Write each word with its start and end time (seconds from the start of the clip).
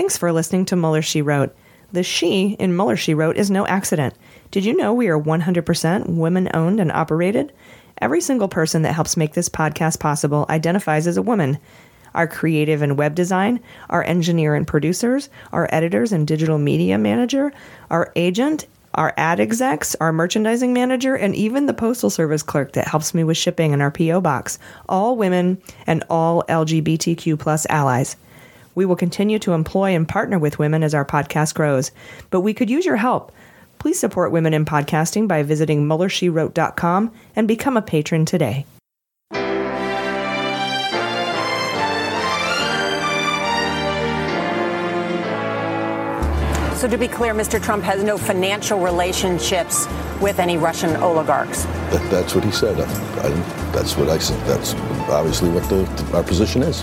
Thanks 0.00 0.16
for 0.16 0.32
listening 0.32 0.64
to 0.64 0.76
Mueller 0.76 1.02
She 1.02 1.20
Wrote. 1.20 1.54
The 1.92 2.02
she 2.02 2.56
in 2.58 2.74
Mueller 2.74 2.96
She 2.96 3.12
Wrote 3.12 3.36
is 3.36 3.50
no 3.50 3.66
accident. 3.66 4.14
Did 4.50 4.64
you 4.64 4.74
know 4.74 4.94
we 4.94 5.08
are 5.08 5.20
100% 5.20 6.16
women 6.16 6.48
owned 6.54 6.80
and 6.80 6.90
operated? 6.90 7.52
Every 8.00 8.22
single 8.22 8.48
person 8.48 8.80
that 8.80 8.94
helps 8.94 9.18
make 9.18 9.34
this 9.34 9.50
podcast 9.50 10.00
possible 10.00 10.46
identifies 10.48 11.06
as 11.06 11.18
a 11.18 11.22
woman. 11.22 11.58
Our 12.14 12.26
creative 12.26 12.80
and 12.80 12.96
web 12.96 13.14
design, 13.14 13.60
our 13.90 14.02
engineer 14.02 14.54
and 14.54 14.66
producers, 14.66 15.28
our 15.52 15.68
editors 15.70 16.12
and 16.12 16.26
digital 16.26 16.56
media 16.56 16.96
manager, 16.96 17.52
our 17.90 18.10
agent, 18.16 18.68
our 18.94 19.12
ad 19.18 19.38
execs, 19.38 19.94
our 19.96 20.14
merchandising 20.14 20.72
manager, 20.72 21.14
and 21.14 21.36
even 21.36 21.66
the 21.66 21.74
postal 21.74 22.08
service 22.08 22.42
clerk 22.42 22.72
that 22.72 22.88
helps 22.88 23.12
me 23.12 23.22
with 23.22 23.36
shipping 23.36 23.72
in 23.72 23.82
our 23.82 23.90
PO 23.90 24.22
box. 24.22 24.58
All 24.88 25.14
women 25.14 25.60
and 25.86 26.02
all 26.08 26.42
LGBTQ 26.48 27.38
plus 27.38 27.66
allies. 27.68 28.16
We 28.74 28.84
will 28.84 28.96
continue 28.96 29.38
to 29.40 29.52
employ 29.52 29.94
and 29.94 30.08
partner 30.08 30.38
with 30.38 30.58
women 30.58 30.82
as 30.82 30.94
our 30.94 31.04
podcast 31.04 31.54
grows, 31.54 31.90
but 32.30 32.40
we 32.40 32.54
could 32.54 32.70
use 32.70 32.86
your 32.86 32.96
help. 32.96 33.32
Please 33.78 33.98
support 33.98 34.32
women 34.32 34.54
in 34.54 34.64
podcasting 34.64 35.26
by 35.26 35.42
visiting 35.42 35.86
MuellerSheWrote.com 35.86 37.12
and 37.34 37.48
become 37.48 37.76
a 37.76 37.82
patron 37.82 38.24
today. 38.24 38.66
So, 46.80 46.88
to 46.88 46.96
be 46.96 47.08
clear, 47.08 47.34
Mr. 47.34 47.62
Trump 47.62 47.84
has 47.84 48.02
no 48.02 48.16
financial 48.16 48.80
relationships 48.80 49.86
with 50.18 50.38
any 50.38 50.56
Russian 50.56 50.96
oligarchs. 50.96 51.64
That, 51.64 52.10
that's 52.10 52.34
what 52.34 52.42
he 52.42 52.50
said. 52.50 52.80
I, 52.80 52.84
I, 52.84 53.28
that's 53.72 53.98
what 53.98 54.08
I 54.08 54.16
said. 54.16 54.40
That's 54.46 54.72
obviously 55.10 55.50
what 55.50 55.62
the, 55.68 55.84
our 56.14 56.22
position 56.22 56.62
is. 56.62 56.82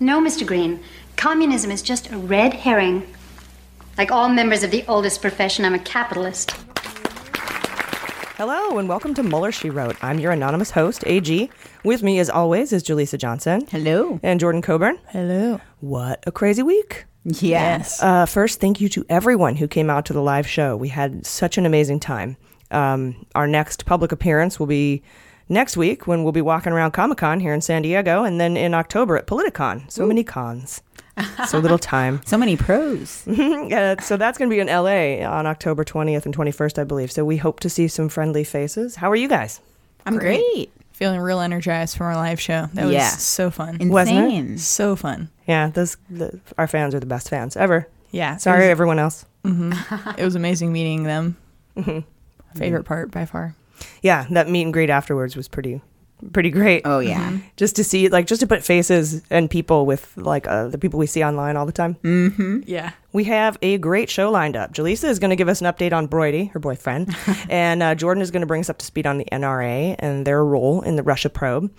No, 0.00 0.20
Mr. 0.20 0.44
Green. 0.44 0.82
Communism 1.16 1.70
is 1.70 1.80
just 1.80 2.10
a 2.10 2.18
red 2.18 2.52
herring. 2.52 3.06
Like 3.96 4.10
all 4.10 4.28
members 4.28 4.64
of 4.64 4.72
the 4.72 4.84
oldest 4.88 5.20
profession, 5.20 5.64
I'm 5.64 5.74
a 5.74 5.78
capitalist. 5.78 6.50
Hello 8.36 8.78
and 8.78 8.88
welcome 8.88 9.14
to 9.14 9.22
Mueller 9.22 9.52
She 9.52 9.70
Wrote. 9.70 9.96
I'm 10.02 10.18
your 10.18 10.32
anonymous 10.32 10.72
host, 10.72 11.04
AG. 11.06 11.48
With 11.84 12.02
me, 12.02 12.18
as 12.18 12.28
always, 12.28 12.72
is 12.72 12.82
Jaleesa 12.82 13.18
Johnson. 13.18 13.66
Hello. 13.70 14.18
And 14.24 14.40
Jordan 14.40 14.62
Coburn. 14.62 14.98
Hello. 15.10 15.60
What 15.78 16.24
a 16.26 16.32
crazy 16.32 16.64
week. 16.64 17.04
Yes. 17.22 18.02
Uh, 18.02 18.26
first, 18.26 18.60
thank 18.60 18.80
you 18.80 18.88
to 18.88 19.06
everyone 19.08 19.54
who 19.54 19.68
came 19.68 19.90
out 19.90 20.06
to 20.06 20.12
the 20.12 20.20
live 20.20 20.48
show. 20.48 20.76
We 20.76 20.88
had 20.88 21.24
such 21.24 21.56
an 21.56 21.66
amazing 21.66 22.00
time. 22.00 22.36
Um, 22.72 23.24
our 23.36 23.46
next 23.46 23.86
public 23.86 24.10
appearance 24.10 24.58
will 24.58 24.66
be 24.66 25.04
next 25.48 25.76
week 25.76 26.06
when 26.06 26.22
we'll 26.22 26.32
be 26.32 26.40
walking 26.40 26.72
around 26.72 26.92
Comic 26.92 27.18
Con 27.18 27.40
here 27.40 27.52
in 27.54 27.60
San 27.60 27.82
Diego, 27.82 28.24
and 28.24 28.40
then 28.40 28.56
in 28.56 28.74
October 28.74 29.16
at 29.16 29.26
Politicon. 29.26 29.90
So 29.90 30.06
many 30.06 30.24
cons. 30.24 30.82
so 31.48 31.58
little 31.58 31.78
time. 31.78 32.20
So 32.26 32.36
many 32.36 32.56
pros. 32.56 33.24
Uh, 33.28 33.96
so 34.00 34.16
that's 34.16 34.36
going 34.38 34.50
to 34.50 34.54
be 34.54 34.60
in 34.60 34.66
LA 34.66 35.24
on 35.26 35.46
October 35.46 35.84
20th 35.84 36.26
and 36.26 36.36
21st, 36.36 36.78
I 36.78 36.84
believe. 36.84 37.10
So 37.12 37.24
we 37.24 37.36
hope 37.36 37.60
to 37.60 37.70
see 37.70 37.88
some 37.88 38.08
friendly 38.08 38.44
faces. 38.44 38.96
How 38.96 39.10
are 39.10 39.16
you 39.16 39.28
guys? 39.28 39.60
I'm 40.06 40.18
great. 40.18 40.70
Feeling 40.92 41.20
real 41.20 41.40
energized 41.40 41.96
from 41.96 42.06
our 42.08 42.14
live 42.16 42.40
show. 42.40 42.68
That 42.74 42.88
Yeah. 42.88 43.10
was 43.10 43.22
so 43.22 43.50
fun. 43.50 43.78
Wasn't 43.88 44.16
it? 44.16 44.24
Insane. 44.24 44.58
So 44.58 44.96
fun. 44.96 45.28
Yeah, 45.46 45.68
those 45.70 45.96
the, 46.10 46.38
our 46.58 46.66
fans 46.66 46.94
are 46.94 47.00
the 47.00 47.06
best 47.06 47.28
fans 47.30 47.56
ever. 47.56 47.88
Yeah. 48.10 48.36
Sorry, 48.36 48.60
was, 48.60 48.68
everyone 48.70 48.98
else. 48.98 49.24
it 49.44 50.24
was 50.24 50.34
amazing 50.36 50.72
meeting 50.72 51.04
them. 51.04 51.36
Mm-hmm. 51.76 52.58
Favorite 52.58 52.84
part 52.84 53.10
by 53.10 53.24
far. 53.24 53.56
Yeah, 54.02 54.26
that 54.30 54.48
meet 54.48 54.62
and 54.62 54.72
greet 54.72 54.90
afterwards 54.90 55.36
was 55.36 55.48
pretty 55.48 55.80
pretty 56.32 56.50
great. 56.50 56.82
Oh 56.84 57.00
yeah. 57.00 57.38
Just 57.56 57.76
to 57.76 57.84
see 57.84 58.08
like 58.08 58.26
just 58.26 58.40
to 58.40 58.46
put 58.46 58.64
faces 58.64 59.22
and 59.30 59.50
people 59.50 59.86
with 59.86 60.16
like 60.16 60.46
uh, 60.46 60.68
the 60.68 60.78
people 60.78 60.98
we 60.98 61.06
see 61.06 61.22
online 61.24 61.56
all 61.56 61.66
the 61.66 61.72
time. 61.72 61.96
Mm-hmm. 61.96 62.60
Yeah. 62.66 62.92
We 63.12 63.24
have 63.24 63.58
a 63.62 63.78
great 63.78 64.10
show 64.10 64.30
lined 64.30 64.56
up. 64.56 64.72
Jaleesa 64.72 65.04
is 65.04 65.18
going 65.18 65.30
to 65.30 65.36
give 65.36 65.48
us 65.48 65.60
an 65.60 65.72
update 65.72 65.92
on 65.92 66.08
Broidy, 66.08 66.50
her 66.50 66.58
boyfriend, 66.58 67.14
and 67.48 67.80
uh, 67.80 67.94
Jordan 67.94 68.22
is 68.22 68.32
going 68.32 68.40
to 68.40 68.46
bring 68.46 68.60
us 68.60 68.68
up 68.68 68.78
to 68.78 68.86
speed 68.86 69.06
on 69.06 69.18
the 69.18 69.24
NRA 69.30 69.94
and 70.00 70.26
their 70.26 70.44
role 70.44 70.82
in 70.82 70.96
the 70.96 71.02
Russia 71.04 71.30
probe. 71.30 71.72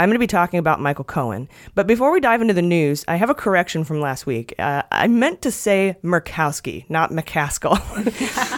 I'm 0.00 0.08
going 0.08 0.14
to 0.14 0.18
be 0.18 0.26
talking 0.26 0.58
about 0.58 0.80
Michael 0.80 1.04
Cohen. 1.04 1.46
But 1.74 1.86
before 1.86 2.10
we 2.10 2.20
dive 2.20 2.40
into 2.40 2.54
the 2.54 2.62
news, 2.62 3.04
I 3.06 3.16
have 3.16 3.28
a 3.28 3.34
correction 3.34 3.84
from 3.84 4.00
last 4.00 4.24
week. 4.24 4.54
Uh, 4.58 4.82
I 4.90 5.06
meant 5.08 5.42
to 5.42 5.50
say 5.50 5.98
Murkowski, 6.02 6.88
not 6.88 7.10
McCaskill. 7.10 7.76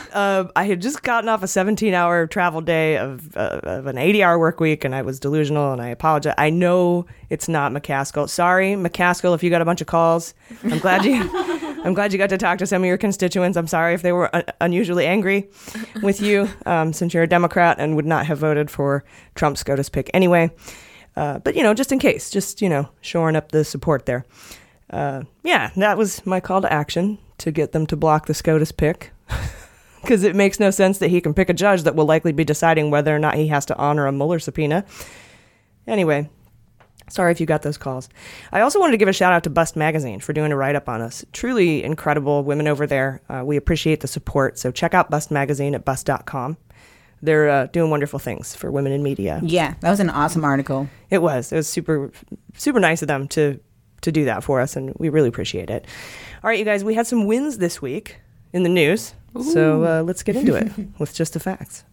uh, 0.14 0.44
I 0.54 0.64
had 0.66 0.80
just 0.80 1.03
gotten 1.03 1.28
off 1.28 1.42
a 1.42 1.48
17 1.48 1.94
hour 1.94 2.28
travel 2.28 2.60
day 2.60 2.97
of, 2.97 3.36
uh, 3.36 3.58
of 3.64 3.86
an 3.86 3.98
80 3.98 4.22
hour 4.22 4.38
work 4.38 4.60
week, 4.60 4.84
and 4.84 4.94
I 4.94 5.03
was 5.03 5.19
delusional, 5.19 5.72
and 5.72 5.82
I 5.82 5.88
apologize. 5.88 6.34
I 6.38 6.48
know 6.48 7.06
it's 7.28 7.48
not 7.48 7.72
McCaskill. 7.72 8.28
Sorry, 8.28 8.74
McCaskill, 8.74 9.34
if 9.34 9.42
you 9.42 9.50
got 9.50 9.62
a 9.62 9.64
bunch 9.64 9.80
of 9.80 9.88
calls. 9.88 10.34
I'm 10.62 10.78
glad 10.78 11.04
you. 11.04 11.28
I'm 11.84 11.94
glad 11.94 12.12
you 12.12 12.19
got 12.19 12.30
to 12.30 12.38
talk 12.38 12.59
to 12.59 12.66
some 12.69 12.82
of 12.82 12.86
your 12.86 12.98
constituents. 12.98 13.59
I'm 13.59 13.66
sorry 13.66 13.94
if 13.94 14.03
they 14.03 14.12
were 14.12 14.32
un- 14.32 14.44
unusually 14.60 15.06
angry 15.06 15.50
with 16.04 16.20
you, 16.20 16.48
um, 16.66 16.92
since 16.92 17.12
you're 17.12 17.24
a 17.24 17.28
Democrat 17.28 17.78
and 17.80 17.97
would 17.97 18.06
not 18.06 18.26
have 18.26 18.38
voted 18.38 18.70
for 18.70 19.03
Trump's 19.34 19.59
SCOTUS 19.59 19.88
pick 19.88 20.09
anyway. 20.14 20.53
Uh, 21.16 21.38
but 21.38 21.54
you 21.54 21.62
know, 21.62 21.74
just 21.74 21.92
in 21.92 21.98
case, 21.98 22.30
just 22.30 22.62
you 22.62 22.68
know, 22.68 22.88
shoring 23.00 23.36
up 23.36 23.52
the 23.52 23.64
support 23.64 24.06
there. 24.06 24.24
Uh, 24.90 25.22
yeah, 25.42 25.70
that 25.76 25.96
was 25.96 26.24
my 26.26 26.40
call 26.40 26.60
to 26.60 26.72
action 26.72 27.18
to 27.38 27.50
get 27.50 27.72
them 27.72 27.86
to 27.86 27.96
block 27.96 28.26
the 28.26 28.34
SCOTUS 28.34 28.72
pick. 28.72 29.12
Because 30.02 30.24
it 30.24 30.34
makes 30.34 30.58
no 30.58 30.72
sense 30.72 30.98
that 30.98 31.10
he 31.10 31.20
can 31.20 31.32
pick 31.32 31.48
a 31.48 31.54
judge 31.54 31.84
that 31.84 31.94
will 31.94 32.06
likely 32.06 32.32
be 32.32 32.42
deciding 32.42 32.90
whether 32.90 33.14
or 33.14 33.20
not 33.20 33.36
he 33.36 33.46
has 33.46 33.64
to 33.66 33.76
honor 33.76 34.08
a 34.08 34.10
Mueller 34.10 34.40
subpoena. 34.40 34.84
Anyway, 35.86 36.28
Sorry 37.12 37.30
if 37.30 37.40
you 37.40 37.46
got 37.46 37.62
those 37.62 37.76
calls. 37.76 38.08
I 38.52 38.60
also 38.60 38.80
wanted 38.80 38.92
to 38.92 38.96
give 38.96 39.08
a 39.08 39.12
shout 39.12 39.34
out 39.34 39.44
to 39.44 39.50
Bust 39.50 39.76
Magazine 39.76 40.20
for 40.20 40.32
doing 40.32 40.50
a 40.50 40.56
write 40.56 40.76
up 40.76 40.88
on 40.88 41.02
us. 41.02 41.24
Truly 41.32 41.84
incredible 41.84 42.42
women 42.42 42.66
over 42.66 42.86
there. 42.86 43.20
Uh, 43.28 43.42
we 43.44 43.56
appreciate 43.56 44.00
the 44.00 44.08
support. 44.08 44.58
So 44.58 44.70
check 44.70 44.94
out 44.94 45.10
Bust 45.10 45.30
Magazine 45.30 45.74
at 45.74 45.84
bust.com. 45.84 46.56
They're 47.22 47.49
uh, 47.49 47.66
doing 47.66 47.91
wonderful 47.91 48.19
things 48.19 48.55
for 48.56 48.71
women 48.71 48.93
in 48.93 49.03
media. 49.03 49.41
Yeah, 49.44 49.75
that 49.81 49.91
was 49.91 50.00
an 50.00 50.10
awesome 50.10 50.44
article. 50.44 50.88
It 51.09 51.22
was. 51.22 51.53
It 51.53 51.56
was 51.56 51.69
super, 51.69 52.10
super 52.56 52.81
nice 52.81 53.00
of 53.03 53.09
them 53.09 53.28
to 53.28 53.60
to 54.00 54.10
do 54.10 54.25
that 54.25 54.43
for 54.43 54.60
us, 54.60 54.75
and 54.75 54.93
we 54.99 55.09
really 55.09 55.28
appreciate 55.28 55.71
it. 55.71 55.87
All 56.43 56.49
right, 56.49 56.59
you 56.59 56.65
guys, 56.65 56.83
we 56.83 56.94
had 56.94 57.06
some 57.06 57.27
wins 57.27 57.59
this 57.59 57.81
week 57.81 58.16
in 58.53 58.65
the 58.65 58.69
news, 58.69 59.15
so 59.53 59.84
uh, 59.84 60.03
let's 60.03 60.25
get 60.25 60.34
into 60.34 60.56
it 60.56 60.72
with 60.99 61.15
just 61.15 61.34
the 61.34 61.41
facts. 61.41 61.84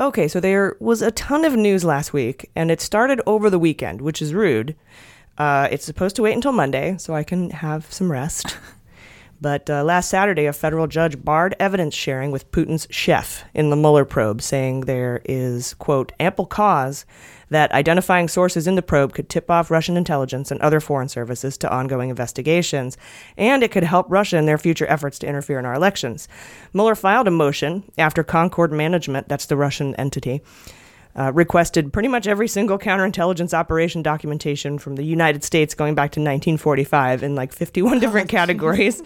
Okay, 0.00 0.26
so 0.26 0.40
there 0.40 0.76
was 0.80 1.00
a 1.02 1.12
ton 1.12 1.44
of 1.44 1.54
news 1.54 1.84
last 1.84 2.12
week, 2.12 2.50
and 2.56 2.70
it 2.70 2.80
started 2.80 3.20
over 3.26 3.48
the 3.50 3.58
weekend, 3.58 4.00
which 4.00 4.20
is 4.20 4.34
rude. 4.34 4.74
Uh, 5.38 5.68
it's 5.70 5.84
supposed 5.84 6.16
to 6.16 6.22
wait 6.22 6.32
until 6.34 6.52
Monday 6.52 6.96
so 6.98 7.14
I 7.14 7.22
can 7.22 7.50
have 7.50 7.90
some 7.92 8.10
rest. 8.10 8.56
But 9.40 9.70
uh, 9.70 9.82
last 9.82 10.10
Saturday, 10.10 10.44
a 10.44 10.52
federal 10.52 10.86
judge 10.86 11.24
barred 11.24 11.56
evidence 11.58 11.94
sharing 11.94 12.30
with 12.30 12.50
Putin's 12.52 12.86
chef 12.90 13.44
in 13.54 13.70
the 13.70 13.76
Mueller 13.76 14.04
probe, 14.04 14.42
saying 14.42 14.82
there 14.82 15.22
is, 15.24 15.72
quote, 15.74 16.12
ample 16.20 16.44
cause 16.44 17.06
that 17.48 17.72
identifying 17.72 18.28
sources 18.28 18.66
in 18.66 18.74
the 18.74 18.82
probe 18.82 19.14
could 19.14 19.28
tip 19.28 19.50
off 19.50 19.70
Russian 19.70 19.96
intelligence 19.96 20.50
and 20.50 20.60
other 20.60 20.78
foreign 20.78 21.08
services 21.08 21.56
to 21.58 21.72
ongoing 21.72 22.10
investigations, 22.10 22.98
and 23.36 23.62
it 23.62 23.72
could 23.72 23.82
help 23.82 24.06
Russia 24.10 24.36
in 24.36 24.46
their 24.46 24.58
future 24.58 24.86
efforts 24.88 25.18
to 25.20 25.26
interfere 25.26 25.58
in 25.58 25.66
our 25.66 25.74
elections. 25.74 26.28
Mueller 26.72 26.94
filed 26.94 27.26
a 27.26 27.30
motion 27.30 27.90
after 27.96 28.22
Concord 28.22 28.72
Management, 28.72 29.28
that's 29.28 29.46
the 29.46 29.56
Russian 29.56 29.94
entity, 29.96 30.42
uh, 31.16 31.32
requested 31.32 31.92
pretty 31.92 32.08
much 32.08 32.26
every 32.26 32.48
single 32.48 32.78
counterintelligence 32.78 33.52
operation 33.52 34.02
documentation 34.02 34.78
from 34.78 34.96
the 34.96 35.04
United 35.04 35.44
States 35.44 35.74
going 35.74 35.94
back 35.94 36.12
to 36.12 36.20
1945 36.20 37.22
in 37.22 37.34
like 37.34 37.52
51 37.52 38.00
different 38.00 38.28
categories. 38.38 39.02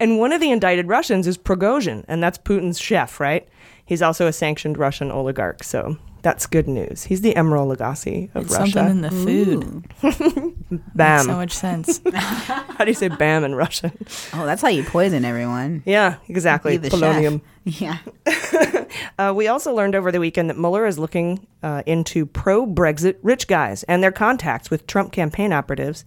And 0.00 0.18
one 0.18 0.32
of 0.32 0.40
the 0.40 0.50
indicted 0.50 0.88
Russians 0.88 1.26
is 1.26 1.38
Prigozhin, 1.38 2.04
and 2.08 2.22
that's 2.22 2.38
Putin's 2.38 2.80
chef, 2.80 3.20
right? 3.20 3.48
He's 3.84 4.02
also 4.02 4.26
a 4.26 4.32
sanctioned 4.32 4.78
Russian 4.78 5.10
oligarch, 5.10 5.62
so 5.62 5.96
that's 6.24 6.46
good 6.46 6.66
news. 6.66 7.04
He's 7.04 7.20
the 7.20 7.34
Emeril 7.34 7.76
Lagasse 7.76 8.34
of 8.34 8.46
It's 8.46 8.56
Russia. 8.56 8.72
something 8.72 8.90
in 8.96 9.00
the 9.02 9.10
food. 9.10 9.86
bam. 10.96 11.16
Makes 11.18 11.26
so 11.26 11.36
much 11.36 11.52
sense. 11.52 12.00
How 12.14 12.84
do 12.84 12.90
you 12.90 12.94
say 12.94 13.08
bam 13.08 13.44
in 13.44 13.54
Russian? 13.54 13.92
Oh, 14.32 14.46
that's 14.46 14.62
how 14.62 14.68
you 14.68 14.82
poison 14.84 15.24
everyone. 15.24 15.82
Yeah, 15.84 16.16
exactly. 16.28 16.78
The 16.78 16.88
Polonium. 16.88 17.40
chef. 17.70 18.00
Yeah. 18.26 18.84
Uh, 19.18 19.32
we 19.34 19.48
also 19.48 19.72
learned 19.74 19.94
over 19.96 20.10
the 20.12 20.20
weekend 20.20 20.48
that 20.50 20.56
Mueller 20.58 20.86
is 20.86 20.98
looking 20.98 21.46
uh, 21.62 21.82
into 21.86 22.26
pro 22.26 22.64
Brexit 22.66 23.16
rich 23.22 23.46
guys 23.48 23.82
and 23.84 24.02
their 24.02 24.12
contacts 24.12 24.70
with 24.70 24.86
Trump 24.86 25.10
campaign 25.12 25.52
operatives. 25.52 26.04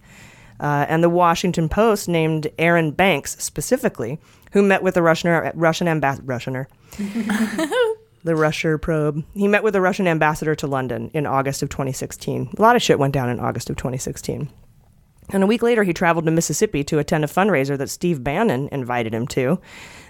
Uh, 0.60 0.86
and 0.88 1.02
the 1.04 1.08
Washington 1.10 1.68
Post 1.68 2.08
named 2.08 2.48
Arron 2.58 2.90
Banks 2.92 3.36
specifically, 3.42 4.18
who 4.52 4.62
met 4.62 4.82
with 4.82 4.94
the 4.94 5.02
Russian 5.02 5.50
Russian 5.54 5.86
ambassador. 5.88 6.26
Russianer. 6.26 6.66
The 8.28 8.36
Russia 8.36 8.78
probe. 8.78 9.24
He 9.32 9.48
met 9.48 9.62
with 9.62 9.72
the 9.72 9.80
Russian 9.80 10.06
ambassador 10.06 10.54
to 10.56 10.66
London 10.66 11.10
in 11.14 11.24
August 11.24 11.62
of 11.62 11.70
2016. 11.70 12.50
A 12.58 12.60
lot 12.60 12.76
of 12.76 12.82
shit 12.82 12.98
went 12.98 13.14
down 13.14 13.30
in 13.30 13.40
August 13.40 13.70
of 13.70 13.76
2016. 13.76 14.50
And 15.30 15.42
a 15.42 15.46
week 15.46 15.62
later, 15.62 15.82
he 15.82 15.94
traveled 15.94 16.26
to 16.26 16.30
Mississippi 16.30 16.84
to 16.84 16.98
attend 16.98 17.24
a 17.24 17.26
fundraiser 17.26 17.78
that 17.78 17.88
Steve 17.88 18.22
Bannon 18.22 18.68
invited 18.70 19.14
him 19.14 19.26
to. 19.28 19.58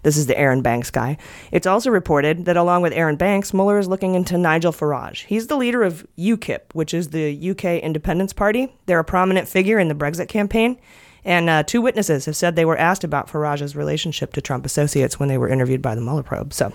This 0.03 0.17
is 0.17 0.27
the 0.27 0.37
Arron 0.37 0.63
Banks 0.63 0.91
guy. 0.91 1.17
It's 1.53 1.67
also 1.67 1.91
reported 1.91 2.45
that 2.47 2.57
along 2.57 2.83
with 2.83 2.93
Arron 2.93 3.15
Banks, 3.15 3.55
Mueller 3.55 3.79
is 3.79 3.87
looking 3.87 4.17
into 4.17 4.37
Nigel 4.37 4.73
Farage. 4.73 5.25
He's 5.27 5.47
the 5.47 5.57
leader 5.57 5.85
of 5.85 6.05
UKIP, 6.19 6.75
which 6.75 6.93
is 6.93 7.11
the 7.11 7.51
UK 7.51 7.81
Independence 7.85 8.33
Party. 8.33 8.75
They're 8.87 8.99
a 8.99 9.05
prominent 9.05 9.47
figure 9.47 9.79
in 9.79 9.87
the 9.87 9.95
Brexit 9.95 10.27
campaign. 10.27 10.77
And 11.25 11.49
uh, 11.49 11.63
two 11.63 11.81
witnesses 11.81 12.25
have 12.25 12.35
said 12.35 12.57
they 12.57 12.65
were 12.65 12.79
asked 12.79 13.05
about 13.05 13.31
Farage's 13.31 13.77
relationship 13.77 14.33
to 14.33 14.41
Trump 14.41 14.67
associates 14.67 15.21
when 15.21 15.29
they 15.29 15.39
were 15.39 15.49
interviewed 15.49 15.83
by 15.83 15.95
the 15.95 16.01
Mueller 16.01 16.25
probe. 16.25 16.53
So, 16.53 16.73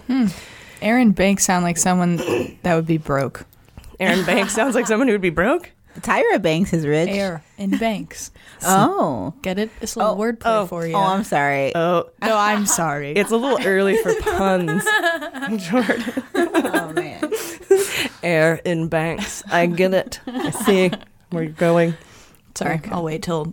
Arron 0.84 1.12
Banks 1.12 1.46
sound 1.46 1.64
like 1.64 1.78
someone 1.78 2.18
that 2.64 2.76
would 2.76 2.86
be 2.86 2.98
broke. 2.98 3.46
Arron 4.00 4.26
Banks 4.26 4.54
sounds 4.54 4.76
like 4.76 4.86
someone 4.86 5.08
who 5.08 5.14
would 5.14 5.22
be 5.22 5.30
broke. 5.30 5.72
Tyra 6.00 6.42
Banks 6.42 6.74
is 6.74 6.86
rich. 6.86 7.10
Air 7.10 7.44
in 7.58 7.78
Banks. 7.78 8.32
Oh. 8.66 9.34
Get 9.42 9.60
it? 9.60 9.72
It's 9.82 9.96
a 9.96 10.00
little 10.00 10.14
oh. 10.14 10.18
wordplay 10.18 10.42
oh, 10.46 10.66
for 10.68 10.88
you. 10.88 10.96
Oh, 10.96 11.02
I'm 11.02 11.26
sorry. 11.26 11.76
Oh, 11.76 12.10
no, 12.22 12.38
I'm 12.38 12.66
sorry. 12.66 13.12
it's 13.12 13.32
a 13.32 13.36
little 13.36 13.60
early 13.68 13.98
for 13.98 14.16
puns. 14.22 14.86
Jordan. 15.58 16.04
oh 16.34 16.94
man. 16.94 17.30
Air 18.24 18.62
in 18.64 18.88
Banks. 18.88 19.44
I 19.52 19.66
get 19.66 19.94
it. 19.94 20.22
I 20.28 20.52
see 20.52 20.92
where 21.30 21.44
you're 21.44 21.52
going. 21.52 21.96
sorry. 22.56 22.80
I'll 22.90 23.04
wait 23.04 23.24
till 23.24 23.52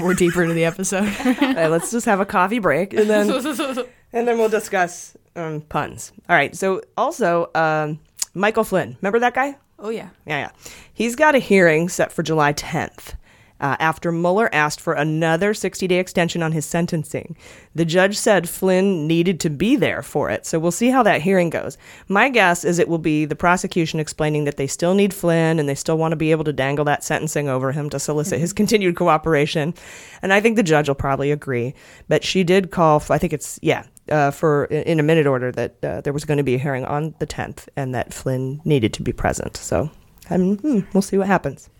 we're 0.00 0.14
deeper 0.14 0.44
into 0.44 0.54
the 0.54 0.66
episode. 0.66 1.12
All 1.26 1.54
right, 1.54 1.66
let's 1.66 1.90
just 1.90 2.06
have 2.06 2.20
a 2.20 2.26
coffee 2.26 2.60
break 2.60 2.94
and 2.94 3.10
then 3.10 3.28
and 4.12 4.28
then 4.28 4.38
we'll 4.38 4.48
discuss 4.48 5.16
um, 5.36 5.60
puns. 5.62 6.12
All 6.28 6.36
right. 6.36 6.54
So 6.56 6.82
also, 6.96 7.50
um, 7.54 7.98
Michael 8.34 8.64
Flynn. 8.64 8.96
Remember 9.00 9.18
that 9.20 9.34
guy? 9.34 9.56
oh 9.78 9.90
yeah. 9.90 10.08
Yeah, 10.26 10.38
yeah. 10.38 10.50
He's 10.92 11.14
got 11.14 11.34
a 11.34 11.38
hearing 11.38 11.88
set 11.88 12.12
for 12.12 12.22
July 12.22 12.52
10th. 12.52 13.14
Uh, 13.60 13.76
after 13.78 14.10
Mueller 14.10 14.52
asked 14.52 14.80
for 14.80 14.94
another 14.94 15.54
60 15.54 15.86
day 15.86 15.98
extension 15.98 16.42
on 16.42 16.52
his 16.52 16.66
sentencing, 16.66 17.36
the 17.74 17.84
judge 17.84 18.16
said 18.16 18.48
Flynn 18.48 19.06
needed 19.06 19.38
to 19.40 19.48
be 19.48 19.76
there 19.76 20.02
for 20.02 20.28
it. 20.28 20.44
So 20.44 20.58
we'll 20.58 20.72
see 20.72 20.90
how 20.90 21.04
that 21.04 21.22
hearing 21.22 21.50
goes. 21.50 21.78
My 22.08 22.28
guess 22.28 22.64
is 22.64 22.78
it 22.78 22.88
will 22.88 22.98
be 22.98 23.24
the 23.24 23.36
prosecution 23.36 24.00
explaining 24.00 24.44
that 24.44 24.56
they 24.56 24.66
still 24.66 24.92
need 24.92 25.14
Flynn 25.14 25.60
and 25.60 25.68
they 25.68 25.76
still 25.76 25.96
want 25.96 26.12
to 26.12 26.16
be 26.16 26.32
able 26.32 26.44
to 26.44 26.52
dangle 26.52 26.84
that 26.86 27.04
sentencing 27.04 27.48
over 27.48 27.70
him 27.70 27.88
to 27.90 28.00
solicit 28.00 28.40
his 28.40 28.52
continued 28.52 28.96
cooperation. 28.96 29.72
And 30.20 30.32
I 30.32 30.40
think 30.40 30.56
the 30.56 30.62
judge 30.62 30.88
will 30.88 30.96
probably 30.96 31.30
agree. 31.30 31.74
But 32.08 32.24
she 32.24 32.42
did 32.42 32.72
call, 32.72 32.98
for, 33.00 33.12
I 33.12 33.18
think 33.18 33.32
it's, 33.32 33.58
yeah, 33.62 33.84
uh, 34.10 34.30
for 34.30 34.66
in 34.66 35.00
a 35.00 35.02
minute 35.02 35.26
order 35.26 35.50
that 35.52 35.76
uh, 35.82 36.00
there 36.00 36.12
was 36.12 36.24
going 36.24 36.38
to 36.38 36.44
be 36.44 36.54
a 36.54 36.58
hearing 36.58 36.84
on 36.84 37.14
the 37.18 37.26
10th 37.26 37.68
and 37.76 37.94
that 37.94 38.12
Flynn 38.12 38.60
needed 38.64 38.92
to 38.94 39.02
be 39.02 39.12
present. 39.12 39.56
So 39.56 39.90
um, 40.30 40.56
hmm, 40.58 40.80
we'll 40.92 41.02
see 41.02 41.18
what 41.18 41.26
happens. 41.26 41.70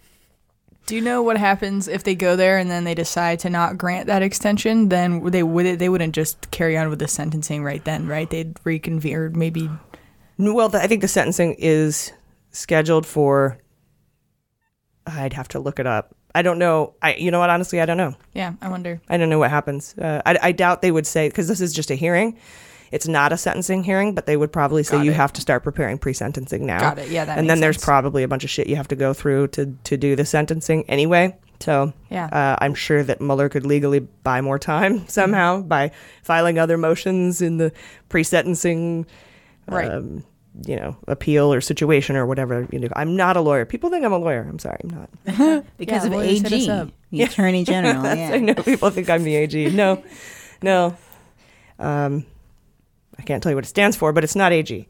Do 0.86 0.94
you 0.94 1.00
know 1.00 1.22
what 1.22 1.38
happens 1.38 1.88
if 1.88 2.04
they 2.04 2.14
go 2.14 2.36
there 2.36 2.58
and 2.58 2.70
then 2.70 2.84
they 2.84 2.94
decide 2.94 3.38
to 3.40 3.50
not 3.50 3.78
grant 3.78 4.06
that 4.08 4.22
extension? 4.22 4.90
Then 4.90 5.24
they 5.30 5.42
would 5.42 5.78
they 5.78 5.88
wouldn't 5.88 6.14
just 6.14 6.50
carry 6.50 6.76
on 6.76 6.90
with 6.90 6.98
the 6.98 7.08
sentencing 7.08 7.64
right 7.64 7.82
then, 7.84 8.06
right? 8.06 8.28
They'd 8.28 8.58
reconvene 8.64 9.14
or 9.14 9.30
maybe 9.30 9.70
Well, 10.36 10.68
the, 10.68 10.82
I 10.82 10.86
think 10.86 11.00
the 11.00 11.08
sentencing 11.08 11.56
is 11.58 12.12
scheduled 12.50 13.06
for. 13.06 13.58
I'd 15.06 15.32
have 15.34 15.48
to 15.48 15.58
look 15.58 15.78
it 15.78 15.86
up. 15.86 16.14
I 16.34 16.42
don't 16.42 16.58
know. 16.58 16.94
I 17.00 17.14
you 17.14 17.30
know 17.30 17.38
what? 17.40 17.50
Honestly, 17.50 17.80
I 17.80 17.86
don't 17.86 17.96
know. 17.96 18.14
yeah. 18.34 18.54
I 18.60 18.68
wonder. 18.68 19.00
I 19.08 19.16
don't 19.16 19.28
know 19.30 19.38
what 19.38 19.50
happens. 19.50 19.94
Uh, 19.96 20.20
I, 20.26 20.38
I 20.42 20.52
doubt 20.52 20.82
they 20.82 20.90
would 20.90 21.06
say 21.06 21.28
because 21.28 21.48
this 21.48 21.60
is 21.60 21.72
just 21.72 21.90
a 21.90 21.94
hearing. 21.94 22.36
It's 22.92 23.08
not 23.08 23.32
a 23.32 23.36
sentencing 23.36 23.82
hearing, 23.82 24.14
but 24.14 24.26
they 24.26 24.36
would 24.36 24.52
probably 24.52 24.82
say 24.84 24.96
Got 24.98 25.04
you 25.06 25.10
it. 25.10 25.16
have 25.16 25.32
to 25.32 25.40
start 25.40 25.64
preparing 25.64 25.98
pre-sentencing 25.98 26.64
now. 26.64 26.78
Got 26.80 26.98
it. 27.00 27.08
Yeah, 27.08 27.24
that 27.24 27.38
and 27.38 27.46
makes 27.46 27.50
then 27.54 27.60
there's 27.60 27.76
sense. 27.76 27.84
probably 27.84 28.22
a 28.22 28.28
bunch 28.28 28.44
of 28.44 28.50
shit 28.50 28.68
you 28.68 28.76
have 28.76 28.86
to 28.88 28.96
go 28.96 29.12
through 29.12 29.48
to 29.48 29.74
to 29.84 29.96
do 29.96 30.14
the 30.16 30.24
sentencing 30.24 30.84
anyway. 30.88 31.36
So 31.60 31.92
Yeah. 32.10 32.26
uh, 32.26 32.56
I'm 32.60 32.74
sure 32.74 33.02
that 33.04 33.20
Mueller 33.20 33.48
could 33.48 33.64
legally 33.64 34.00
buy 34.00 34.40
more 34.42 34.58
time 34.58 35.06
somehow 35.08 35.62
by 35.62 35.92
filing 36.22 36.58
other 36.58 36.76
motions 36.76 37.40
in 37.42 37.56
the 37.58 37.72
pre-sentencing, 38.24 39.06
Right. 39.68 39.90
um, 39.90 40.24
you 40.66 40.76
know, 40.76 40.96
appeal 41.08 41.52
or 41.52 41.60
situation 41.60 42.14
or 42.16 42.26
whatever. 42.26 42.66
You 42.70 42.78
know, 42.78 42.88
I'm 42.94 43.16
not 43.16 43.36
a 43.36 43.40
lawyer. 43.40 43.64
People 43.64 43.90
think 43.90 44.04
I'm 44.04 44.12
a 44.12 44.18
lawyer. 44.18 44.46
I'm 44.48 44.58
sorry, 44.58 44.78
I'm 44.84 44.90
not. 44.90 45.64
Because 45.76 46.02
Yeah, 46.04 46.06
of 46.06 46.12
lawyers 46.12 46.40
hit 46.42 46.52
us 46.52 46.62
AG, 46.62 46.70
up. 46.70 46.88
the 47.10 47.22
Attorney 47.22 47.64
General. 47.74 48.02
That's- 48.02 48.30
I 48.32 48.36
yeah. 48.36 48.40
know 48.40 48.54
people 48.62 48.90
think 48.90 49.10
I'm 49.10 49.24
the 49.24 49.34
AG. 49.36 49.70
No, 49.70 50.02
no. 50.62 50.96
Um, 51.78 52.24
I 53.18 53.22
can't 53.22 53.42
tell 53.42 53.50
you 53.50 53.56
what 53.56 53.64
it 53.64 53.68
stands 53.68 53.96
for, 53.96 54.12
but 54.12 54.22
it's 54.24 54.36
not 54.36 54.52
AG. 54.52 54.88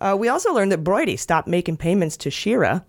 Uh, 0.00 0.16
we 0.18 0.28
also 0.28 0.52
learned 0.54 0.72
that 0.72 0.84
Broidy 0.84 1.18
stopped 1.18 1.48
making 1.48 1.76
payments 1.76 2.16
to 2.18 2.30
Shera. 2.30 2.84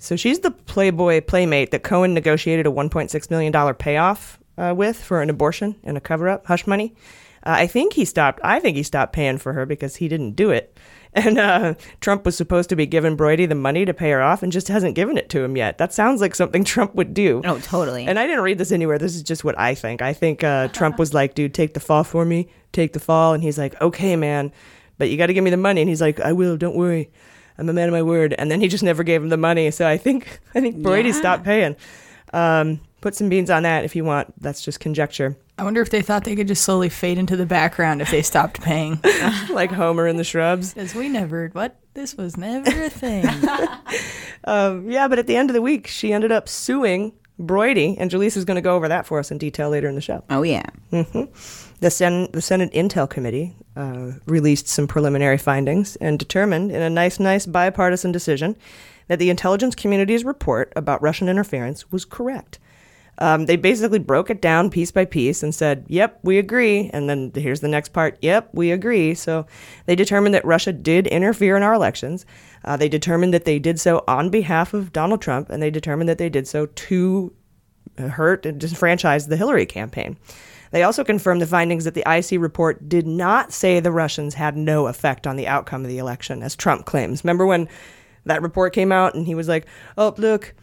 So 0.00 0.16
she's 0.16 0.40
the 0.40 0.50
Playboy 0.50 1.20
playmate 1.20 1.70
that 1.70 1.82
Cohen 1.84 2.12
negotiated 2.14 2.66
a 2.66 2.70
$1.6 2.70 3.30
million 3.30 3.74
payoff 3.74 4.38
uh, 4.58 4.74
with 4.76 5.00
for 5.02 5.22
an 5.22 5.30
abortion 5.30 5.76
and 5.84 5.96
a 5.96 6.00
cover 6.00 6.28
up, 6.28 6.46
hush 6.46 6.66
money. 6.66 6.94
Uh, 7.44 7.50
I 7.58 7.66
think 7.66 7.92
he 7.94 8.04
stopped. 8.04 8.40
I 8.44 8.60
think 8.60 8.76
he 8.76 8.82
stopped 8.82 9.12
paying 9.12 9.38
for 9.38 9.52
her 9.52 9.66
because 9.66 9.96
he 9.96 10.08
didn't 10.08 10.32
do 10.32 10.50
it. 10.50 10.78
And 11.14 11.36
uh, 11.36 11.74
Trump 12.00 12.24
was 12.24 12.38
supposed 12.38 12.70
to 12.70 12.76
be 12.76 12.86
giving 12.86 13.18
Broidy 13.18 13.46
the 13.46 13.54
money 13.54 13.84
to 13.84 13.92
pay 13.92 14.10
her 14.12 14.22
off 14.22 14.42
and 14.42 14.50
just 14.50 14.68
hasn't 14.68 14.94
given 14.94 15.18
it 15.18 15.28
to 15.28 15.44
him 15.44 15.58
yet. 15.58 15.76
That 15.76 15.92
sounds 15.92 16.22
like 16.22 16.34
something 16.34 16.64
Trump 16.72 16.94
would 16.94 17.12
do. 17.12 17.42
Oh, 17.44 17.58
totally. 17.58 18.06
And 18.06 18.18
I 18.18 18.26
didn't 18.26 18.42
read 18.42 18.56
this 18.56 18.72
anywhere. 18.72 18.96
This 18.96 19.14
is 19.14 19.22
just 19.22 19.44
what 19.44 19.58
I 19.58 19.74
think. 19.74 20.00
I 20.00 20.14
think 20.14 20.42
uh, 20.42 20.68
Trump 20.68 20.98
was 20.98 21.12
like, 21.12 21.34
dude, 21.34 21.52
take 21.52 21.74
the 21.74 21.80
fall 21.80 22.02
for 22.02 22.24
me. 22.24 22.48
Take 22.72 22.94
the 22.94 22.98
fall. 22.98 23.34
And 23.34 23.42
he's 23.42 23.58
like, 23.58 23.78
okay, 23.82 24.16
man, 24.16 24.52
but 24.96 25.10
you 25.10 25.18
got 25.18 25.26
to 25.26 25.34
give 25.34 25.44
me 25.44 25.50
the 25.50 25.58
money. 25.58 25.82
And 25.82 25.90
he's 25.90 26.00
like, 26.00 26.18
I 26.18 26.32
will. 26.32 26.56
Don't 26.56 26.76
worry. 26.76 27.10
I'm 27.58 27.68
a 27.68 27.74
man 27.74 27.88
of 27.90 27.92
my 27.92 28.00
word. 28.02 28.34
And 28.38 28.50
then 28.50 28.62
he 28.62 28.68
just 28.68 28.82
never 28.82 29.02
gave 29.04 29.22
him 29.22 29.28
the 29.28 29.36
money. 29.36 29.70
So 29.70 29.86
I 29.86 29.98
think 29.98 30.40
I 30.54 30.62
think 30.62 30.82
Brady 30.82 31.10
Yeah. 31.10 31.14
stopped 31.16 31.44
paying. 31.44 31.76
Um, 32.32 32.80
put 33.02 33.14
some 33.14 33.28
beans 33.28 33.50
on 33.50 33.64
that 33.64 33.84
if 33.84 33.94
you 33.94 34.04
want. 34.06 34.32
That's 34.40 34.64
just 34.64 34.80
conjecture. 34.80 35.36
I 35.62 35.64
wonder 35.64 35.80
if 35.80 35.90
they 35.90 36.02
thought 36.02 36.24
they 36.24 36.34
could 36.34 36.48
just 36.48 36.64
slowly 36.64 36.88
fade 36.88 37.18
into 37.18 37.36
the 37.36 37.46
background 37.46 38.02
if 38.02 38.10
they 38.10 38.20
stopped 38.20 38.60
paying. 38.60 38.98
like 39.48 39.70
Homer 39.70 40.08
in 40.08 40.16
the 40.16 40.24
shrubs. 40.24 40.74
Because 40.74 40.92
we 40.92 41.08
never 41.08 41.50
what 41.52 41.76
this 41.94 42.16
was 42.16 42.36
never 42.36 42.82
a 42.82 42.90
thing. 42.90 43.24
Um, 44.44 44.90
yeah, 44.90 45.06
but 45.06 45.20
at 45.20 45.28
the 45.28 45.36
end 45.36 45.50
of 45.50 45.54
the 45.54 45.62
week, 45.62 45.86
she 45.86 46.12
ended 46.12 46.32
up 46.32 46.48
suing 46.48 47.12
Broidy, 47.38 47.94
and 47.96 48.10
Jaleesa 48.10 48.38
is 48.38 48.44
going 48.44 48.56
to 48.56 48.60
go 48.60 48.74
over 48.74 48.88
that 48.88 49.06
for 49.06 49.20
us 49.20 49.30
in 49.30 49.38
detail 49.38 49.70
later 49.70 49.88
in 49.88 49.94
the 49.94 50.00
show. 50.00 50.24
oh 50.30 50.42
yeah. 50.42 50.64
The, 50.90 51.90
Sen- 51.90 52.28
the 52.32 52.42
Senate 52.42 52.72
Intel 52.72 53.08
Committee 53.08 53.54
uh, 53.76 54.10
released 54.26 54.66
some 54.66 54.88
preliminary 54.88 55.38
findings 55.38 55.94
and 55.94 56.18
determined, 56.18 56.72
in 56.72 56.82
a 56.82 56.90
nice, 56.90 57.20
nice 57.20 57.46
bipartisan 57.46 58.10
decision, 58.10 58.56
that 59.06 59.20
the 59.20 59.30
intelligence 59.30 59.76
community's 59.76 60.24
report 60.24 60.72
about 60.74 61.00
Russian 61.00 61.28
interference 61.28 61.92
was 61.92 62.04
correct. 62.04 62.58
Um, 63.18 63.46
they 63.46 63.56
basically 63.56 63.98
broke 63.98 64.30
it 64.30 64.40
down 64.40 64.70
piece 64.70 64.90
by 64.90 65.04
piece 65.04 65.42
and 65.42 65.54
said, 65.54 65.84
yep, 65.88 66.18
we 66.22 66.38
agree. 66.38 66.90
And 66.92 67.08
then 67.08 67.30
here's 67.34 67.60
the 67.60 67.68
next 67.68 67.90
part, 67.90 68.18
yep, 68.22 68.48
we 68.52 68.72
agree. 68.72 69.14
So 69.14 69.46
they 69.86 69.94
determined 69.94 70.34
that 70.34 70.44
Russia 70.44 70.72
did 70.72 71.06
interfere 71.06 71.56
in 71.56 71.62
our 71.62 71.74
elections. 71.74 72.24
Uh, 72.64 72.76
they 72.76 72.88
determined 72.88 73.34
that 73.34 73.44
they 73.44 73.58
did 73.58 73.78
so 73.78 74.02
on 74.08 74.30
behalf 74.30 74.72
of 74.72 74.92
Donald 74.92 75.20
Trump, 75.20 75.50
and 75.50 75.62
they 75.62 75.70
determined 75.70 76.08
that 76.08 76.18
they 76.18 76.30
did 76.30 76.48
so 76.48 76.66
to 76.66 77.32
hurt 77.98 78.46
and 78.46 78.60
disenfranchise 78.60 79.28
the 79.28 79.36
Hillary 79.36 79.66
campaign. 79.66 80.16
They 80.70 80.82
also 80.82 81.04
confirmed 81.04 81.42
the 81.42 81.46
findings 81.46 81.84
that 81.84 81.94
the 81.94 82.04
IC 82.06 82.40
report 82.40 82.88
did 82.88 83.06
not 83.06 83.52
say 83.52 83.78
the 83.78 83.92
Russians 83.92 84.34
had 84.34 84.56
no 84.56 84.86
effect 84.86 85.26
on 85.26 85.36
the 85.36 85.46
outcome 85.46 85.82
of 85.82 85.88
the 85.88 85.98
election, 85.98 86.42
as 86.42 86.56
Trump 86.56 86.86
claims. 86.86 87.22
Remember 87.22 87.44
when 87.44 87.68
that 88.24 88.40
report 88.40 88.72
came 88.72 88.90
out 88.90 89.14
and 89.14 89.26
he 89.26 89.34
was 89.34 89.48
like, 89.48 89.66
oh, 89.98 90.14
look, 90.16 90.54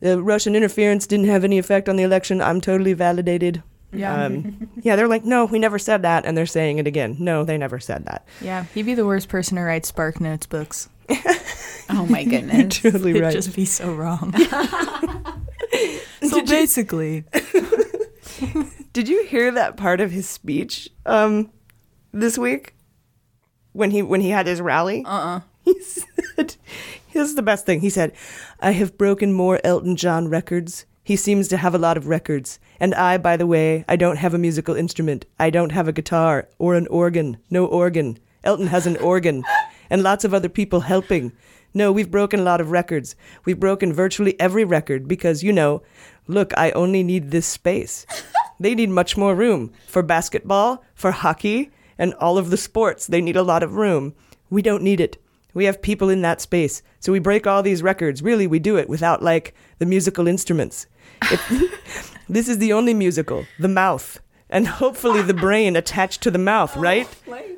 the 0.00 0.22
Russian 0.22 0.54
interference 0.56 1.06
didn't 1.06 1.26
have 1.26 1.44
any 1.44 1.58
effect 1.58 1.88
on 1.88 1.96
the 1.96 2.02
election. 2.02 2.40
I'm 2.40 2.60
totally 2.60 2.92
validated. 2.92 3.62
Yeah. 3.92 4.24
Um, 4.24 4.68
yeah, 4.82 4.96
they're 4.96 5.08
like, 5.08 5.24
no, 5.24 5.46
we 5.46 5.58
never 5.58 5.78
said 5.78 6.02
that. 6.02 6.24
And 6.26 6.36
they're 6.36 6.46
saying 6.46 6.78
it 6.78 6.86
again. 6.86 7.16
No, 7.18 7.44
they 7.44 7.56
never 7.56 7.78
said 7.80 8.04
that. 8.06 8.26
yeah, 8.40 8.64
he'd 8.74 8.86
be 8.86 8.94
the 8.94 9.06
worst 9.06 9.28
person 9.28 9.56
to 9.56 9.62
write 9.62 9.86
Spark 9.86 10.20
Notes 10.20 10.46
books. 10.46 10.88
Oh 11.90 12.04
my 12.04 12.22
goodness. 12.22 12.80
Totally 12.82 13.12
It'd 13.12 13.22
right. 13.22 13.32
just 13.32 13.56
be 13.56 13.64
so 13.64 13.94
wrong. 13.94 14.34
so 16.22 16.44
basically, 16.44 17.24
Did 18.92 19.08
you 19.08 19.24
hear 19.24 19.50
that 19.52 19.78
part 19.78 20.00
of 20.02 20.10
his 20.10 20.28
speech 20.28 20.90
um, 21.06 21.50
this 22.12 22.36
week 22.36 22.74
when 23.72 23.90
he 23.90 24.02
when 24.02 24.20
he 24.20 24.28
had 24.28 24.46
his 24.46 24.60
rally? 24.60 25.02
Uh 25.06 25.10
uh 25.10 25.40
He 25.64 25.80
said, 25.80 26.56
"This 27.14 27.28
is 27.30 27.34
the 27.36 27.42
best 27.42 27.64
thing." 27.64 27.80
He 27.80 27.88
said, 27.90 28.12
"I 28.60 28.72
have 28.72 28.98
broken 28.98 29.32
more 29.32 29.60
Elton 29.62 29.94
John 29.96 30.28
records. 30.28 30.84
He 31.04 31.16
seems 31.16 31.48
to 31.48 31.56
have 31.56 31.74
a 31.74 31.78
lot 31.78 31.96
of 31.96 32.08
records, 32.08 32.58
and 32.80 32.94
I, 32.94 33.16
by 33.16 33.36
the 33.36 33.46
way, 33.46 33.84
I 33.88 33.96
don't 33.96 34.18
have 34.18 34.34
a 34.34 34.38
musical 34.38 34.74
instrument. 34.74 35.24
I 35.38 35.48
don't 35.48 35.72
have 35.72 35.88
a 35.88 35.92
guitar 35.92 36.48
or 36.58 36.74
an 36.74 36.86
organ. 36.88 37.38
No 37.50 37.64
organ. 37.64 38.18
Elton 38.44 38.66
has 38.66 38.86
an 38.86 38.96
organ, 38.98 39.44
and 39.90 40.02
lots 40.02 40.24
of 40.24 40.34
other 40.34 40.48
people 40.48 40.80
helping. 40.80 41.32
No, 41.72 41.92
we've 41.92 42.10
broken 42.10 42.40
a 42.40 42.44
lot 42.44 42.60
of 42.60 42.70
records. 42.70 43.14
We've 43.44 43.60
broken 43.60 43.92
virtually 43.92 44.38
every 44.40 44.64
record 44.64 45.06
because, 45.06 45.42
you 45.42 45.52
know, 45.52 45.82
look, 46.26 46.52
I 46.56 46.72
only 46.72 47.02
need 47.02 47.30
this 47.30 47.46
space. 47.46 48.06
they 48.60 48.74
need 48.74 48.90
much 48.90 49.16
more 49.16 49.34
room 49.34 49.72
for 49.86 50.02
basketball, 50.02 50.84
for 50.94 51.12
hockey, 51.12 51.70
and 51.96 52.14
all 52.14 52.38
of 52.38 52.50
the 52.50 52.56
sports. 52.56 53.06
They 53.06 53.20
need 53.20 53.36
a 53.36 53.42
lot 53.42 53.62
of 53.62 53.76
room. 53.76 54.14
We 54.50 54.62
don't 54.62 54.82
need 54.82 55.00
it. 55.00 55.22
We 55.58 55.64
have 55.64 55.82
people 55.82 56.08
in 56.08 56.22
that 56.22 56.40
space. 56.40 56.82
So 57.00 57.10
we 57.10 57.18
break 57.18 57.44
all 57.44 57.64
these 57.64 57.82
records. 57.82 58.22
Really, 58.22 58.46
we 58.46 58.60
do 58.60 58.76
it 58.76 58.88
without, 58.88 59.24
like, 59.24 59.54
the 59.80 59.86
musical 59.86 60.28
instruments. 60.28 60.86
This 62.30 62.46
is 62.46 62.58
the 62.58 62.74
only 62.74 62.92
musical, 62.92 63.46
the 63.58 63.68
mouth. 63.68 64.20
And 64.50 64.66
hopefully 64.66 65.20
the 65.20 65.34
brain 65.34 65.76
attached 65.76 66.22
to 66.22 66.30
the 66.30 66.38
mouth, 66.38 66.74
oh 66.76 66.80
right? 66.80 67.06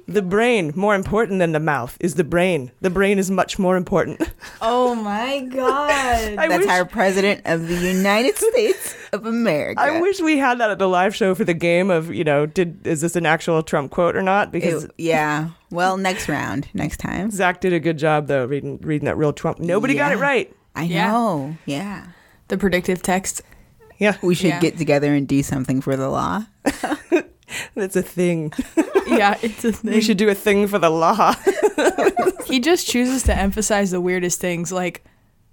The 0.09 0.23
brain, 0.23 0.73
more 0.75 0.97
important 0.97 1.39
than 1.39 1.53
the 1.53 1.61
mouth, 1.61 1.97
is 2.01 2.17
the 2.17 2.25
brain. 2.25 2.73
The 2.81 2.91
brain 2.91 3.17
is 3.21 3.31
much 3.31 3.59
more 3.59 3.77
important. 3.77 4.21
Oh 4.63 4.95
my 4.95 5.41
God. 5.41 6.37
That's 6.37 6.59
wish- 6.59 6.69
our 6.69 6.85
president 6.85 7.43
of 7.47 7.67
the 7.69 7.77
United 7.77 8.37
States 8.51 8.95
of 9.13 9.25
America. 9.25 9.81
I 9.81 10.01
wish 10.01 10.21
we 10.21 10.37
had 10.39 10.59
that 10.59 10.71
at 10.71 10.79
the 10.79 10.89
live 10.89 11.15
show 11.15 11.35
for 11.35 11.45
the 11.45 11.55
game 11.55 11.91
of, 11.91 12.13
you 12.13 12.25
know, 12.25 12.45
did 12.47 12.87
is 12.87 13.01
this 13.01 13.17
an 13.17 13.25
actual 13.27 13.63
Trump 13.63 13.91
quote 13.91 14.17
or 14.17 14.23
not? 14.23 14.53
Because 14.53 14.85
It- 14.85 14.91
yeah. 14.99 15.51
Well, 15.71 15.97
next 15.97 16.29
round, 16.29 16.69
next 16.75 16.99
time. 16.99 17.31
Zach 17.31 17.61
did 17.61 17.73
a 17.73 17.81
good 17.81 17.97
job 17.99 18.27
though 18.27 18.45
reading 18.45 18.79
reading 18.83 19.07
that 19.07 19.17
real 19.17 19.33
Trump. 19.33 19.61
Nobody 19.61 19.95
got 19.95 20.13
it 20.13 20.19
right. 20.19 20.55
I 20.75 20.83
Yeah. 20.85 21.11
know. 21.13 21.57
Yeah. 21.67 22.07
The 22.49 22.59
predictive 22.59 23.01
text. 23.03 23.43
Yeah, 23.99 24.17
We 24.23 24.35
should 24.35 24.49
Yeah. 24.49 24.61
get 24.61 24.77
together 24.79 25.15
and 25.15 25.27
do 25.29 25.43
something 25.43 25.81
for 25.81 25.97
the 25.97 26.09
law. 26.09 26.45
that's 27.75 27.97
a 27.97 28.03
thing. 28.03 28.53
Yeah, 29.07 29.37
it's 29.43 29.65
a 29.65 29.73
thing. 29.73 29.91
we 29.95 30.01
should 30.01 30.19
do 30.19 30.29
a 30.29 30.37
thing 30.37 30.69
for 30.69 30.79
the 30.79 30.89
law. 30.89 31.35
He 32.47 32.61
just 32.61 32.87
chooses 32.87 33.25
to 33.25 33.37
emphasize 33.37 33.91
the 33.91 34.01
weirdest 34.01 34.41
things, 34.41 34.71
like 34.71 35.05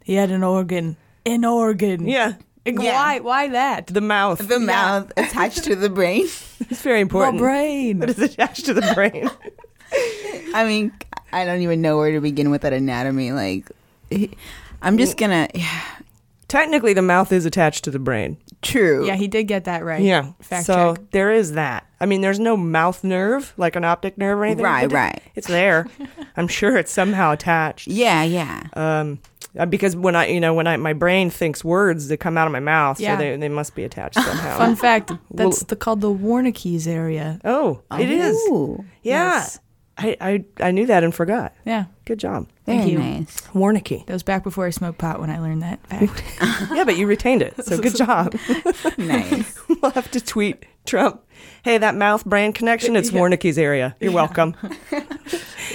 he 0.03 0.13
had 0.13 0.29
an 0.29 0.43
organ, 0.43 0.95
an 1.25 1.43
organ. 1.43 2.07
yeah, 2.07 2.33
Like, 2.67 2.79
Yeah. 2.79 2.93
Why? 2.93 3.19
Why 3.19 3.47
that? 3.47 3.87
the 3.87 4.01
mouth. 4.01 4.47
The 4.47 4.59
mouth 4.59 5.11
attached 5.17 5.63
to 5.63 5.75
the 5.75 5.89
brain. 5.89 6.25
it's 6.25 6.83
very 6.83 7.01
important. 7.01 7.37
important. 7.37 7.39
brain. 7.39 7.99
But 7.99 8.11
it's 8.11 8.19
attached 8.19 8.65
to 8.65 8.75
the 8.75 8.91
brain. 8.93 9.27
I 10.53 10.63
mean, 10.63 10.91
I 11.31 11.43
don't 11.43 11.61
even 11.61 11.81
know 11.81 11.97
where 11.97 12.11
to 12.11 12.21
begin 12.21 12.51
with 12.51 12.61
that 12.61 12.73
anatomy. 12.73 13.31
Like, 13.31 13.71
I'm 14.81 14.99
just 14.99 15.17
mm. 15.17 15.21
gonna. 15.21 15.47
Yeah, 15.53 15.83
Technically, 16.47 16.93
the 16.93 17.01
mouth 17.01 17.31
is 17.33 17.45
attached 17.45 17.83
to 17.83 17.91
the 17.91 17.99
brain. 17.99 18.37
true. 18.61 19.05
Yeah, 19.05 19.15
he 19.15 19.27
did 19.27 19.43
get 19.45 19.65
that 19.65 19.83
right. 19.83 20.01
Yeah. 20.01 20.31
Fact 20.41 20.65
so 20.65 20.95
check. 20.95 21.11
there 21.11 21.31
is 21.31 21.53
that. 21.53 21.85
I 21.99 22.05
mean, 22.05 22.21
there's 22.21 22.39
no 22.39 22.55
mouth 22.55 23.03
nerve, 23.03 23.53
like 23.57 23.75
an 23.75 23.83
optic 23.83 24.17
nerve 24.17 24.37
or 24.39 24.45
anything. 24.45 24.63
Right, 24.63 24.85
it- 24.85 24.93
right. 24.93 25.21
It's 25.35 25.47
there. 25.47 25.87
I'm 26.37 26.47
sure 26.47 26.77
it's 26.77 26.91
somehow 26.91 27.31
attached. 27.33 27.87
Yeah, 27.87 28.23
yeah. 28.23 28.63
Um, 28.73 29.19
uh, 29.57 29.65
because 29.65 29.95
when 29.95 30.15
I, 30.15 30.27
you 30.27 30.39
know, 30.39 30.53
when 30.53 30.67
I, 30.67 30.77
my 30.77 30.93
brain 30.93 31.29
thinks 31.29 31.63
words 31.65 32.07
that 32.09 32.17
come 32.17 32.37
out 32.37 32.45
of 32.47 32.53
my 32.53 32.59
mouth, 32.59 32.99
Yeah. 32.99 33.15
so 33.17 33.23
they, 33.23 33.35
they 33.37 33.49
must 33.49 33.75
be 33.75 33.83
attached 33.83 34.15
somehow. 34.23 34.57
Fun 34.57 34.75
fact: 34.75 35.09
that's 35.31 35.59
Well- 35.61 35.65
the, 35.67 35.75
called 35.75 36.01
the 36.01 36.13
Wernicke's 36.13 36.87
area. 36.87 37.39
oh, 37.43 37.81
it 37.99 38.09
is. 38.09 38.35
Ooh, 38.49 38.85
Yeah. 39.01 39.33
Yes. 39.35 39.59
I, 39.97 40.15
I, 40.21 40.45
I 40.67 40.71
knew 40.71 40.85
that 40.85 41.03
and 41.03 41.13
forgot. 41.13 41.53
Yeah, 41.65 41.85
Good 42.05 42.19
job. 42.19 42.47
very 42.67 42.77
Thank 42.79 42.91
you. 42.91 42.99
nice. 42.99 43.41
Warnicky. 43.53 44.05
that 44.05 44.13
was 44.13 44.21
back 44.23 44.43
before 44.43 44.65
I 44.67 44.69
smoked 44.69 44.99
pot 44.99 45.19
when 45.19 45.29
I 45.31 45.39
learned 45.39 45.63
that 45.63 45.79
fact. 45.87 46.23
yeah, 46.71 46.83
but 46.83 46.97
you 46.97 47.07
retained 47.07 47.41
it. 47.41 47.55
So 47.65 47.79
good 47.79 47.95
job. 48.05 48.35
Nice. 48.97 49.57
we'll 49.81 49.91
have 49.91 50.09
to 50.11 50.21
tweet 50.21 50.65
Trump. 50.85 51.23
Hey, 51.63 51.77
that 51.79 51.95
mouth 51.95 52.25
brand 52.25 52.55
connection, 52.55 52.95
it's 52.95 53.09
Warnicky's 53.11 53.57
area. 53.57 53.95
You're 53.99 54.11
welcome. 54.11 54.55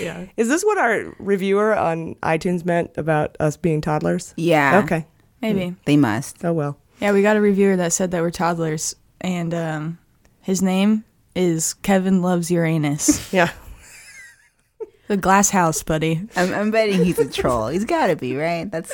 yeah. 0.01 0.27
Is 0.37 0.49
this 0.49 0.65
what 0.65 0.79
our 0.79 1.15
reviewer 1.19 1.77
on 1.77 2.15
iTunes 2.17 2.65
meant 2.65 2.93
about 2.97 3.37
us 3.41 3.57
being 3.57 3.81
toddlers? 3.81 4.35
Yeah. 4.37 4.81
Okay. 4.85 5.07
Maybe. 5.41 5.75
They 5.85 5.97
must. 5.97 6.45
Oh, 6.45 6.53
well. 6.53 6.79
Yeah, 7.01 7.13
we 7.13 7.23
got 7.23 7.37
a 7.37 7.41
reviewer 7.41 7.77
that 7.77 7.93
said 7.93 8.13
that 8.13 8.23
we're 8.23 8.31
toddlers, 8.31 8.95
and 9.21 9.53
um, 9.53 9.99
his 10.41 10.63
name 10.63 11.05
is 11.35 11.75
Kevin 11.75 12.23
Loves 12.23 12.51
Uranus. 12.51 13.33
Yeah. 13.33 13.51
The 15.13 15.17
glass 15.19 15.51
house, 15.51 15.83
buddy. 15.83 16.27
I'm, 16.37 16.55
I'm 16.55 16.71
betting 16.71 17.05
he's 17.05 17.19
a 17.19 17.29
troll. 17.31 17.69
He's 17.69 17.85
got 17.85 18.07
to 18.07 18.17
be 18.17 18.35
right. 18.35 18.71
That's 18.71 18.91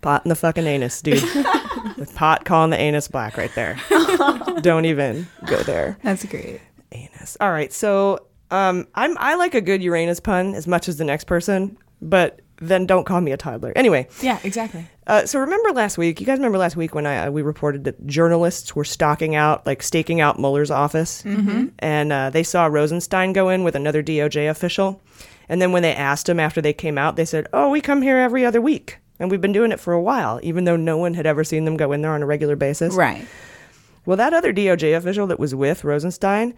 Pot 0.00 0.24
in 0.24 0.30
the 0.30 0.34
fucking 0.34 0.66
anus, 0.66 1.02
dude. 1.02 1.22
With 1.98 2.14
pot 2.14 2.46
calling 2.46 2.70
the 2.70 2.78
anus 2.80 3.08
black 3.08 3.36
right 3.36 3.54
there. 3.54 3.78
Don't 4.62 4.86
even 4.86 5.26
go 5.46 5.62
there. 5.62 5.98
that's 6.02 6.24
great. 6.24 6.62
Anus. 6.92 7.36
All 7.40 7.50
right. 7.50 7.70
So 7.72 8.26
um, 8.50 8.88
I'm 8.94 9.16
I 9.18 9.34
like 9.34 9.54
a 9.54 9.60
good 9.60 9.82
Uranus 9.82 10.18
pun 10.18 10.54
as 10.54 10.66
much 10.66 10.88
as 10.88 10.96
the 10.96 11.04
next 11.04 11.24
person, 11.24 11.76
but 12.00 12.40
then 12.60 12.86
don't 12.86 13.04
call 13.04 13.20
me 13.20 13.32
a 13.32 13.36
toddler. 13.36 13.72
Anyway, 13.76 14.06
Yeah, 14.20 14.38
exactly. 14.44 14.86
uh, 15.06 15.24
so 15.26 15.38
remember 15.40 15.72
last 15.72 15.96
week? 15.98 16.20
You 16.20 16.26
guys 16.26 16.38
remember 16.38 16.58
last 16.58 16.76
week 16.76 16.94
when 16.94 17.06
I 17.06 17.26
uh, 17.26 17.30
we 17.30 17.42
reported 17.42 17.84
that 17.84 18.06
journalists 18.06 18.74
were 18.76 18.84
stalking 18.84 19.34
out, 19.34 19.66
like 19.66 19.82
staking 19.82 20.20
out 20.20 20.38
Mueller's 20.38 20.70
office, 20.70 21.22
mm-hmm. 21.22 21.68
and 21.78 22.12
uh, 22.12 22.30
they 22.30 22.42
saw 22.42 22.66
Rosenstein 22.66 23.32
go 23.32 23.48
in 23.48 23.64
with 23.64 23.74
another 23.74 24.02
DOJ 24.02 24.50
official, 24.50 25.02
and 25.50 25.60
then 25.60 25.72
when 25.72 25.82
they 25.82 25.94
asked 25.94 26.28
him 26.28 26.40
after 26.40 26.62
they 26.62 26.72
came 26.72 26.96
out, 26.96 27.16
they 27.16 27.24
said, 27.26 27.48
"Oh, 27.52 27.68
we 27.68 27.80
come 27.80 28.00
here 28.00 28.16
every 28.16 28.46
other 28.46 28.60
week." 28.60 28.98
And 29.18 29.30
we've 29.30 29.40
been 29.40 29.52
doing 29.52 29.72
it 29.72 29.80
for 29.80 29.92
a 29.92 30.00
while, 30.00 30.40
even 30.42 30.64
though 30.64 30.76
no 30.76 30.96
one 30.96 31.12
had 31.12 31.26
ever 31.26 31.44
seen 31.44 31.66
them 31.66 31.76
go 31.76 31.92
in 31.92 32.00
there 32.00 32.12
on 32.12 32.22
a 32.22 32.26
regular 32.26 32.56
basis. 32.56 32.94
Right. 32.94 33.26
Well, 34.06 34.16
that 34.16 34.32
other 34.32 34.52
DOJ 34.52 34.96
official 34.96 35.26
that 35.26 35.38
was 35.38 35.54
with 35.54 35.84
Rosenstein 35.84 36.54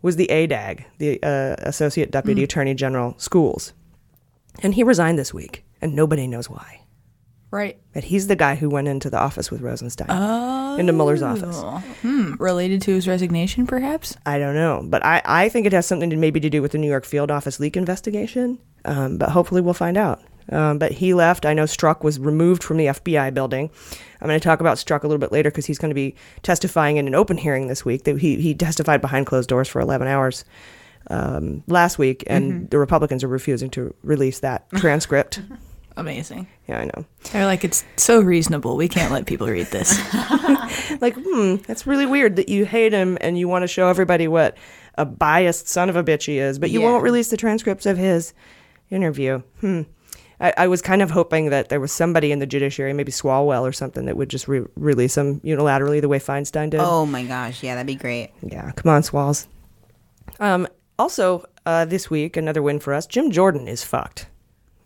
was 0.00 0.16
the 0.16 0.28
ADAG, 0.30 0.84
the 0.98 1.20
uh, 1.22 1.56
Associate 1.58 2.08
Deputy 2.10 2.44
Attorney 2.44 2.74
General 2.74 3.14
Schools. 3.18 3.72
And 4.62 4.74
he 4.74 4.84
resigned 4.84 5.18
this 5.18 5.34
week, 5.34 5.64
and 5.80 5.96
nobody 5.96 6.26
knows 6.26 6.48
why. 6.48 6.82
Right. 7.54 7.78
But 7.92 8.02
he's 8.02 8.26
the 8.26 8.34
guy 8.34 8.56
who 8.56 8.68
went 8.68 8.88
into 8.88 9.08
the 9.08 9.20
office 9.20 9.48
with 9.48 9.60
Rosenstein, 9.60 10.10
into 10.80 10.92
Mueller's 10.92 11.22
office. 11.22 11.62
Hmm. 12.02 12.34
Related 12.40 12.82
to 12.82 12.94
his 12.94 13.06
resignation, 13.06 13.64
perhaps? 13.64 14.16
I 14.26 14.40
don't 14.40 14.56
know, 14.56 14.82
but 14.84 15.04
I, 15.04 15.22
I 15.24 15.48
think 15.48 15.64
it 15.64 15.72
has 15.72 15.86
something 15.86 16.10
to 16.10 16.16
maybe 16.16 16.40
to 16.40 16.50
do 16.50 16.60
with 16.62 16.72
the 16.72 16.78
New 16.78 16.88
York 16.88 17.04
field 17.04 17.30
office 17.30 17.60
leak 17.60 17.76
investigation. 17.76 18.58
Um, 18.84 19.18
but 19.18 19.28
hopefully 19.28 19.60
we'll 19.60 19.72
find 19.72 19.96
out. 19.96 20.20
Um, 20.50 20.78
but 20.78 20.90
he 20.90 21.14
left. 21.14 21.46
I 21.46 21.54
know 21.54 21.62
Strzok 21.62 22.02
was 22.02 22.18
removed 22.18 22.64
from 22.64 22.76
the 22.76 22.86
FBI 22.86 23.32
building. 23.32 23.70
I'm 24.20 24.26
going 24.26 24.40
to 24.40 24.42
talk 24.42 24.58
about 24.58 24.78
Strzok 24.78 25.04
a 25.04 25.06
little 25.06 25.20
bit 25.20 25.30
later 25.30 25.48
because 25.48 25.66
he's 25.66 25.78
going 25.78 25.90
to 25.90 25.94
be 25.94 26.16
testifying 26.42 26.96
in 26.96 27.06
an 27.06 27.14
open 27.14 27.36
hearing 27.36 27.68
this 27.68 27.84
week. 27.84 28.02
That 28.02 28.18
he 28.18 28.34
he 28.40 28.52
testified 28.52 29.00
behind 29.00 29.26
closed 29.26 29.48
doors 29.48 29.68
for 29.68 29.80
11 29.80 30.08
hours 30.08 30.44
um, 31.08 31.62
last 31.68 31.98
week, 31.98 32.24
and 32.26 32.68
the 32.70 32.78
Republicans 32.78 33.22
are 33.22 33.28
refusing 33.28 33.70
to 33.70 33.94
release 34.02 34.40
that 34.40 34.68
transcript. 34.74 35.40
Amazing. 35.96 36.48
yeah, 36.68 36.80
I 36.80 36.84
know. 36.86 37.04
They're 37.32 37.46
like, 37.46 37.64
it's 37.64 37.84
so 37.96 38.20
reasonable. 38.20 38.76
We 38.76 38.88
can't 38.88 39.12
let 39.12 39.26
people 39.26 39.46
read 39.46 39.66
this. 39.68 39.96
like, 41.00 41.14
hmm, 41.16 41.56
that's 41.66 41.86
really 41.86 42.06
weird 42.06 42.36
that 42.36 42.48
you 42.48 42.64
hate 42.64 42.92
him 42.92 43.16
and 43.20 43.38
you 43.38 43.46
want 43.46 43.62
to 43.62 43.68
show 43.68 43.88
everybody 43.88 44.26
what 44.26 44.56
a 44.98 45.04
biased 45.04 45.68
son 45.68 45.88
of 45.88 45.96
a 45.96 46.02
bitch 46.02 46.26
he 46.26 46.38
is, 46.38 46.58
but 46.58 46.70
you 46.70 46.80
Yeah. 46.80 46.86
won't 46.86 47.04
release 47.04 47.28
the 47.30 47.36
transcripts 47.36 47.86
of 47.86 47.96
his 47.96 48.32
interview. 48.90 49.40
Hmm. 49.60 49.82
I, 50.40 50.52
I 50.56 50.66
was 50.66 50.82
kind 50.82 51.00
of 51.00 51.12
hoping 51.12 51.50
that 51.50 51.68
there 51.68 51.78
was 51.78 51.92
somebody 51.92 52.32
in 52.32 52.40
the 52.40 52.46
judiciary, 52.46 52.92
maybe 52.92 53.12
Swalwell 53.12 53.62
or 53.62 53.72
something, 53.72 54.06
that 54.06 54.16
would 54.16 54.28
just 54.28 54.48
re- 54.48 54.66
release 54.74 55.16
him 55.16 55.38
unilaterally 55.40 56.00
the 56.00 56.08
way 56.08 56.18
Feinstein 56.18 56.70
did. 56.70 56.80
Oh 56.80 57.06
my 57.06 57.22
gosh. 57.24 57.62
Yeah, 57.62 57.76
that'd 57.76 57.86
be 57.86 57.94
great. 57.94 58.30
Yeah, 58.42 58.72
come 58.72 58.90
on, 58.90 59.04
Swalls. 59.04 59.46
Um, 60.40 60.66
also, 60.98 61.44
uh, 61.66 61.84
this 61.84 62.10
week, 62.10 62.36
another 62.36 62.62
win 62.62 62.80
for 62.80 62.92
us. 62.94 63.06
Jim 63.06 63.30
Jordan 63.30 63.68
is 63.68 63.84
fucked. 63.84 64.26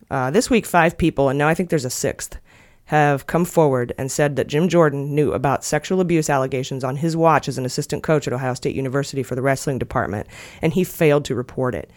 Uh, 0.09 0.31
this 0.31 0.49
week, 0.49 0.65
five 0.65 0.97
people, 0.97 1.29
and 1.29 1.37
now 1.37 1.47
I 1.47 1.53
think 1.53 1.69
there's 1.69 1.85
a 1.85 1.89
sixth, 1.89 2.37
have 2.85 3.27
come 3.27 3.45
forward 3.45 3.93
and 3.99 4.11
said 4.11 4.35
that 4.35 4.47
Jim 4.47 4.67
Jordan 4.67 5.13
knew 5.13 5.31
about 5.31 5.63
sexual 5.63 6.01
abuse 6.01 6.27
allegations 6.27 6.83
on 6.83 6.95
his 6.95 7.15
watch 7.15 7.47
as 7.47 7.59
an 7.59 7.65
assistant 7.65 8.01
coach 8.01 8.25
at 8.25 8.33
Ohio 8.33 8.55
State 8.55 8.75
University 8.75 9.21
for 9.21 9.35
the 9.35 9.43
wrestling 9.43 9.77
department, 9.77 10.25
and 10.63 10.73
he 10.73 10.83
failed 10.83 11.23
to 11.25 11.35
report 11.35 11.75
it. 11.75 11.91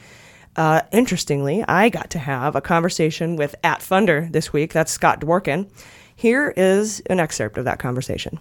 Uh, 0.54 0.82
interestingly, 0.92 1.64
I 1.66 1.88
got 1.88 2.10
to 2.10 2.18
have 2.18 2.54
a 2.54 2.60
conversation 2.60 3.36
with 3.36 3.54
at 3.64 3.80
Funder 3.80 4.30
this 4.30 4.52
week. 4.52 4.74
That's 4.74 4.92
Scott 4.92 5.22
Dworkin. 5.22 5.70
Here 6.14 6.52
is 6.54 7.00
an 7.06 7.20
excerpt 7.20 7.56
of 7.56 7.64
that 7.64 7.78
conversation. 7.78 8.38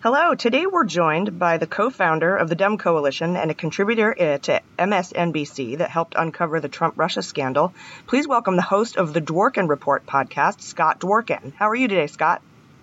Hello. 0.00 0.36
Today 0.36 0.64
we're 0.64 0.84
joined 0.84 1.40
by 1.40 1.56
the 1.56 1.66
co-founder 1.66 2.36
of 2.36 2.48
the 2.48 2.54
Dem 2.54 2.78
Coalition 2.78 3.34
and 3.34 3.50
a 3.50 3.54
contributor 3.54 4.12
uh, 4.12 4.38
to 4.38 4.62
MSNBC 4.78 5.78
that 5.78 5.90
helped 5.90 6.14
uncover 6.16 6.60
the 6.60 6.68
Trump-Russia 6.68 7.20
scandal. 7.20 7.74
Please 8.06 8.28
welcome 8.28 8.54
the 8.54 8.62
host 8.62 8.96
of 8.96 9.12
the 9.12 9.20
Dworkin 9.20 9.68
Report 9.68 10.06
podcast, 10.06 10.60
Scott 10.60 11.00
Dworkin. 11.00 11.52
How 11.52 11.68
are 11.70 11.74
you 11.74 11.88
today, 11.88 12.06
Scott? 12.06 12.42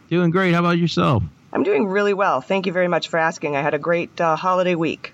Doing 0.09 0.29
great. 0.29 0.53
How 0.53 0.59
about 0.59 0.77
yourself? 0.77 1.23
I'm 1.53 1.63
doing 1.63 1.87
really 1.87 2.13
well. 2.13 2.41
Thank 2.41 2.65
you 2.65 2.73
very 2.73 2.89
much 2.89 3.07
for 3.07 3.17
asking. 3.17 3.55
I 3.55 3.61
had 3.61 3.73
a 3.73 3.79
great 3.79 4.19
uh, 4.19 4.35
holiday 4.35 4.75
week. 4.75 5.13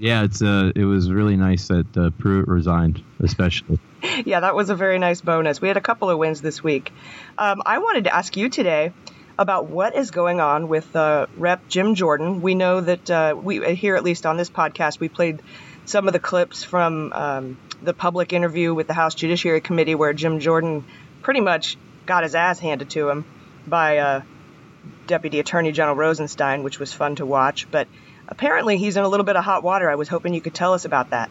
Yeah, 0.00 0.24
it's 0.24 0.42
uh, 0.42 0.72
it 0.74 0.84
was 0.84 1.12
really 1.12 1.36
nice 1.36 1.68
that 1.68 1.96
uh, 1.96 2.10
Pruitt 2.10 2.48
resigned, 2.48 3.04
especially. 3.20 3.78
yeah, 4.24 4.40
that 4.40 4.56
was 4.56 4.68
a 4.68 4.74
very 4.74 4.98
nice 4.98 5.20
bonus. 5.20 5.60
We 5.60 5.68
had 5.68 5.76
a 5.76 5.80
couple 5.80 6.10
of 6.10 6.18
wins 6.18 6.40
this 6.40 6.64
week. 6.64 6.90
Um, 7.38 7.62
I 7.64 7.78
wanted 7.78 8.04
to 8.04 8.16
ask 8.16 8.36
you 8.36 8.48
today 8.48 8.92
about 9.40 9.68
what 9.68 9.96
is 9.96 10.10
going 10.10 10.38
on 10.38 10.68
with 10.68 10.94
uh, 10.94 11.26
Rep 11.38 11.66
Jim 11.66 11.94
Jordan. 11.94 12.42
We 12.42 12.54
know 12.54 12.82
that 12.82 13.10
uh, 13.10 13.34
we 13.42 13.74
here, 13.74 13.96
at 13.96 14.04
least 14.04 14.26
on 14.26 14.36
this 14.36 14.50
podcast, 14.50 15.00
we 15.00 15.08
played 15.08 15.40
some 15.86 16.06
of 16.06 16.12
the 16.12 16.18
clips 16.18 16.62
from 16.62 17.10
um, 17.14 17.58
the 17.82 17.94
public 17.94 18.34
interview 18.34 18.74
with 18.74 18.86
the 18.86 18.92
House 18.92 19.14
Judiciary 19.14 19.62
Committee 19.62 19.94
where 19.94 20.12
Jim 20.12 20.40
Jordan 20.40 20.84
pretty 21.22 21.40
much 21.40 21.78
got 22.04 22.22
his 22.22 22.34
ass 22.34 22.58
handed 22.58 22.90
to 22.90 23.08
him 23.08 23.24
by 23.66 23.96
uh, 23.96 24.22
Deputy 25.06 25.40
Attorney 25.40 25.72
General 25.72 25.96
Rosenstein, 25.96 26.62
which 26.62 26.78
was 26.78 26.92
fun 26.92 27.16
to 27.16 27.24
watch. 27.24 27.70
But 27.70 27.88
apparently, 28.28 28.76
he's 28.76 28.98
in 28.98 29.04
a 29.04 29.08
little 29.08 29.24
bit 29.24 29.36
of 29.36 29.44
hot 29.44 29.62
water. 29.62 29.88
I 29.88 29.94
was 29.94 30.08
hoping 30.08 30.34
you 30.34 30.42
could 30.42 30.54
tell 30.54 30.74
us 30.74 30.84
about 30.84 31.10
that. 31.10 31.30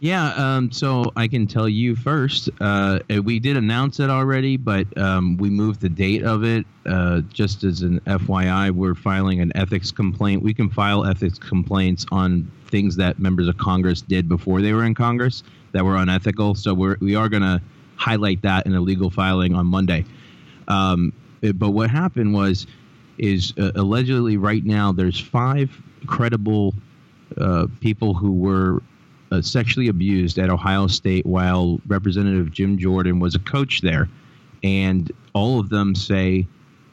Yeah, 0.00 0.32
um, 0.34 0.70
so 0.70 1.12
I 1.16 1.26
can 1.28 1.46
tell 1.46 1.68
you 1.68 1.96
first. 1.96 2.50
Uh, 2.60 2.98
we 3.24 3.38
did 3.38 3.56
announce 3.56 3.98
it 4.00 4.10
already, 4.10 4.56
but 4.56 4.86
um, 4.98 5.36
we 5.36 5.48
moved 5.48 5.80
the 5.80 5.88
date 5.88 6.22
of 6.22 6.44
it. 6.44 6.66
Uh, 6.84 7.20
just 7.32 7.64
as 7.64 7.82
an 7.82 8.00
FYI, 8.00 8.70
we're 8.70 8.94
filing 8.94 9.40
an 9.40 9.52
ethics 9.56 9.90
complaint. 9.90 10.42
We 10.42 10.54
can 10.54 10.68
file 10.70 11.04
ethics 11.04 11.38
complaints 11.38 12.04
on 12.12 12.50
things 12.66 12.96
that 12.96 13.18
members 13.18 13.48
of 13.48 13.56
Congress 13.58 14.02
did 14.02 14.28
before 14.28 14.60
they 14.60 14.72
were 14.72 14.84
in 14.84 14.94
Congress 14.94 15.42
that 15.72 15.84
were 15.84 15.96
unethical. 15.96 16.54
So 16.54 16.74
we're 16.74 16.96
we 17.00 17.14
are 17.16 17.28
going 17.28 17.42
to 17.42 17.60
highlight 17.96 18.42
that 18.42 18.66
in 18.66 18.74
a 18.74 18.80
legal 18.80 19.10
filing 19.10 19.54
on 19.54 19.66
Monday. 19.66 20.04
Um, 20.68 21.12
it- 21.42 21.58
but 21.58 21.70
what 21.70 21.90
happened 21.90 22.34
was, 22.34 22.66
is 23.18 23.54
uh, 23.58 23.72
allegedly 23.76 24.36
right 24.36 24.64
now 24.64 24.92
there's 24.92 25.18
five 25.18 25.70
credible 26.06 26.74
uh, 27.38 27.66
people 27.80 28.12
who 28.14 28.32
were 28.32 28.82
uh, 29.32 29.42
sexually 29.42 29.88
abused 29.88 30.38
at 30.38 30.50
Ohio 30.50 30.86
State 30.86 31.26
while 31.26 31.80
Representative 31.86 32.50
Jim 32.52 32.78
Jordan 32.78 33.18
was 33.18 33.34
a 33.34 33.40
coach 33.40 33.80
there. 33.80 34.08
And 34.62 35.10
all 35.34 35.60
of 35.60 35.68
them 35.68 35.94
say, 35.94 36.46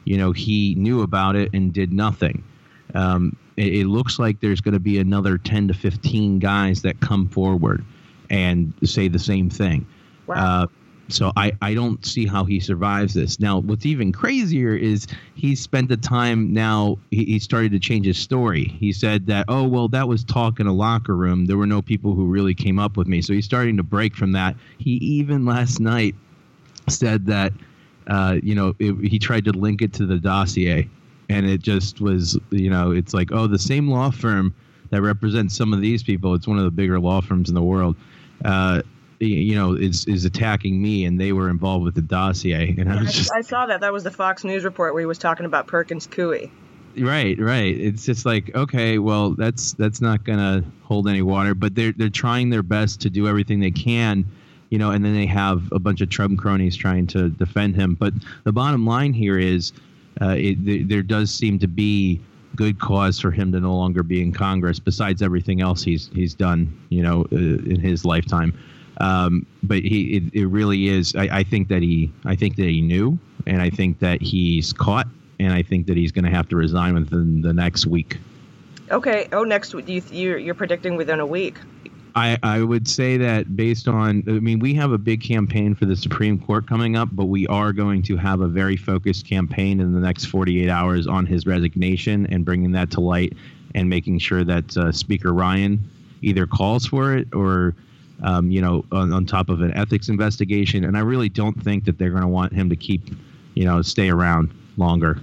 you 0.06 0.18
know, 0.18 0.32
he 0.32 0.76
knew 0.76 1.02
about 1.02 1.36
it 1.36 1.50
and 1.54 1.74
did 1.74 1.94
nothing. 1.94 2.44
Um, 2.94 3.36
it, 3.58 3.74
it 3.76 3.88
looks 3.88 4.20
like 4.20 4.40
there's 4.40 4.62
going 4.62 4.74
to 4.74 4.80
be 4.80 5.00
another 5.00 5.38
10 5.38 5.68
to 5.70 5.74
15 5.74 6.40
guys 6.40 6.82
that 6.82 7.00
come 7.00 7.28
forward 7.28 7.84
and 8.30 8.74
say 8.84 9.08
the 9.08 9.20
same 9.20 9.50
thing. 9.50 9.86
Uh, 10.30 10.68
so 11.10 11.32
I, 11.36 11.52
I 11.62 11.74
don't 11.74 12.04
see 12.06 12.26
how 12.26 12.46
he 12.46 12.60
survives 12.60 13.14
this. 13.14 13.40
Now, 13.40 13.60
what's 13.60 13.86
even 13.86 14.12
crazier 14.12 14.76
is 14.76 15.06
he 15.36 15.56
spent 15.56 15.90
the 15.90 15.98
time 15.98 16.54
now, 16.54 16.98
he, 17.12 17.26
he 17.26 17.40
started 17.40 17.72
to 17.74 17.80
change 17.80 18.06
his 18.06 18.18
story. 18.18 18.66
He 18.80 18.94
said 18.94 19.26
that, 19.28 19.46
oh, 19.48 19.68
well, 19.68 19.88
that 19.90 20.08
was 20.08 20.24
talk 20.24 20.60
in 20.60 20.68
a 20.68 20.74
locker 20.74 21.16
room. 21.16 21.46
There 21.46 21.58
were 21.58 21.68
no 21.68 21.82
people 21.82 22.14
who 22.14 22.26
really 22.26 22.56
came 22.56 22.80
up 22.80 22.96
with 22.96 23.08
me. 23.08 23.22
So 23.22 23.34
he's 23.34 23.46
starting 23.46 23.78
to 23.78 23.84
break 23.84 24.16
from 24.16 24.32
that. 24.32 24.56
He 24.78 24.92
even 24.92 25.46
last 25.46 25.80
night 25.80 26.16
said 26.88 27.26
that, 27.28 27.54
uh, 28.08 28.38
you 28.42 28.56
know, 28.56 28.74
it, 28.80 28.94
he 29.10 29.20
tried 29.20 29.46
to 29.46 29.52
link 29.52 29.82
it 29.82 29.94
to 29.94 30.06
the 30.06 30.18
dossier. 30.18 30.90
And 31.30 31.50
it 31.50 31.62
just 31.62 32.02
was, 32.02 32.38
you 32.50 32.70
know, 32.70 32.92
it's 32.92 33.14
like, 33.14 33.32
oh, 33.32 33.48
the 33.48 33.60
same 33.60 33.90
law 33.90 34.12
firm 34.12 34.54
that 34.90 35.02
represents 35.02 35.56
some 35.56 35.74
of 35.74 35.82
these 35.82 36.04
people, 36.04 36.34
it's 36.34 36.48
one 36.48 36.60
of 36.60 36.66
the 36.66 36.72
bigger 36.72 37.00
law 37.00 37.22
firms 37.22 37.50
in 37.50 37.56
the 37.56 37.64
world. 37.64 37.96
Uh, 38.46 38.82
you 39.28 39.56
know, 39.56 39.74
is 39.74 40.06
is 40.06 40.26
attacking 40.26 40.82
me, 40.82 41.06
and 41.06 41.20
they 41.20 41.32
were 41.32 41.50
involved 41.50 41.86
with 41.86 41.96
the 41.96 42.02
dossier, 42.02 42.76
and 42.78 42.92
I 42.92 43.02
was 43.02 43.14
just 43.14 43.32
I 43.34 43.42
saw 43.42 43.66
that. 43.66 43.82
That 43.82 43.94
was 43.94 44.04
the 44.04 44.12
Fox 44.12 44.44
News 44.44 44.64
report 44.64 44.94
where 44.94 45.02
he 45.02 45.06
was 45.06 45.18
talking 45.18 45.46
about 45.46 45.68
Perkins 45.68 46.08
Coie. 46.08 46.50
Right, 46.98 47.40
right. 47.40 47.76
It's 47.76 48.06
just 48.06 48.26
like 48.26 48.54
okay, 48.56 49.00
well, 49.00 49.32
that's 49.32 49.74
that's 49.74 50.02
not 50.02 50.24
gonna 50.24 50.64
hold 50.84 51.08
any 51.08 51.22
water. 51.22 51.56
But 51.56 51.76
they're 51.76 51.94
they're 51.94 52.10
trying 52.10 52.50
their 52.50 52.64
best 52.64 53.02
to 53.02 53.10
do 53.10 53.28
everything 53.28 53.60
they 53.60 53.72
can, 53.72 54.26
you 54.70 54.78
know. 54.78 54.92
And 54.92 55.04
then 55.04 55.16
they 55.16 55.26
have 55.26 55.72
a 55.72 55.80
bunch 55.80 56.02
of 56.02 56.10
Trump 56.10 56.40
cronies 56.40 56.76
trying 56.76 57.08
to 57.08 57.30
defend 57.30 57.76
him. 57.76 57.96
But 57.96 58.14
the 58.44 58.52
bottom 58.52 58.86
line 58.86 59.14
here 59.14 59.40
is, 59.40 59.74
uh, 60.22 60.36
it, 60.38 60.64
there, 60.64 60.84
there 60.84 61.04
does 61.04 61.32
seem 61.32 61.58
to 61.60 61.68
be 61.68 62.22
good 62.56 62.80
cause 62.80 63.20
for 63.20 63.32
him 63.32 63.52
to 63.52 63.60
no 63.60 63.76
longer 63.76 64.04
be 64.04 64.22
in 64.22 64.32
Congress. 64.32 64.80
Besides 64.80 65.22
everything 65.24 65.62
else 65.62 65.82
he's 65.84 66.10
he's 66.14 66.36
done, 66.36 66.78
you 66.90 67.02
know, 67.02 67.26
uh, 67.32 67.38
in 67.38 67.80
his 67.80 68.06
lifetime. 68.06 68.54
Um, 68.98 69.46
but 69.64 69.80
he, 69.80 70.18
it, 70.18 70.24
it 70.34 70.46
really 70.48 70.88
is. 70.88 71.16
I, 71.16 71.40
I 71.40 71.44
think 71.44 71.68
that 71.70 71.82
he, 71.82 72.12
I 72.26 72.36
think 72.36 72.56
that 72.58 72.68
he 72.68 72.82
knew, 72.82 73.18
and 73.48 73.62
I 73.62 73.70
think 73.70 74.00
that 74.00 74.22
he's 74.22 74.74
caught, 74.74 75.08
and 75.40 75.54
I 75.54 75.64
think 75.64 75.88
that 75.88 75.98
he's 75.98 76.12
going 76.12 76.26
to 76.26 76.32
have 76.32 76.48
to 76.50 76.56
resign 76.56 76.94
within 76.94 77.42
the 77.42 77.54
next 77.54 77.86
week. 77.86 78.18
Okay. 78.92 79.28
Oh, 79.32 79.44
next 79.44 79.74
week. 79.74 79.88
You, 79.88 80.04
you're, 80.12 80.38
you're 80.38 80.56
predicting 80.56 80.96
within 80.96 81.20
a 81.20 81.26
week. 81.26 81.58
I, 82.16 82.38
I 82.44 82.62
would 82.62 82.88
say 82.88 83.18
that 83.18 83.56
based 83.56 83.88
on, 83.88 84.24
I 84.28 84.34
mean, 84.34 84.60
we 84.60 84.76
have 84.76 84.92
a 84.92 85.00
big 85.00 85.24
campaign 85.24 85.74
for 85.74 85.86
the 85.86 85.96
Supreme 85.96 86.40
Court 86.40 86.68
coming 86.68 86.96
up, 86.96 87.10
but 87.12 87.26
we 87.26 87.48
are 87.48 87.74
going 87.74 88.04
to 88.04 88.18
have 88.18 88.42
a 88.42 88.48
very 88.48 88.78
focused 88.78 89.28
campaign 89.28 89.80
in 89.80 89.94
the 89.94 90.00
next 90.00 90.26
48 90.26 90.70
hours 90.70 91.08
on 91.08 91.26
his 91.26 91.48
resignation 91.48 92.28
and 92.28 92.46
bringing 92.46 92.72
that 92.74 92.92
to 92.92 93.02
light 93.02 93.34
and 93.74 93.90
making 93.90 94.20
sure 94.20 94.44
that 94.44 94.78
uh, 94.78 94.92
Speaker 94.92 95.34
Ryan 95.34 95.90
either 96.22 96.46
calls 96.46 96.86
for 96.86 97.16
it 97.16 97.28
or, 97.34 97.74
um, 98.24 98.50
you 98.50 98.62
know, 98.62 98.86
on, 98.92 99.14
on 99.14 99.26
top 99.26 99.50
of 99.50 99.62
an 99.62 99.74
ethics 99.76 100.10
investigation. 100.10 100.84
And 100.84 100.98
I 100.98 101.02
really 101.02 101.30
don't 101.30 101.62
think 101.62 101.86
that 101.86 101.98
they're 101.98 102.10
going 102.10 102.24
to 102.24 102.28
want 102.28 102.54
him 102.54 102.70
to 102.70 102.76
keep, 102.76 103.02
you 103.54 103.66
know, 103.66 103.82
stay 103.82 104.10
around 104.10 104.52
longer. 104.78 105.20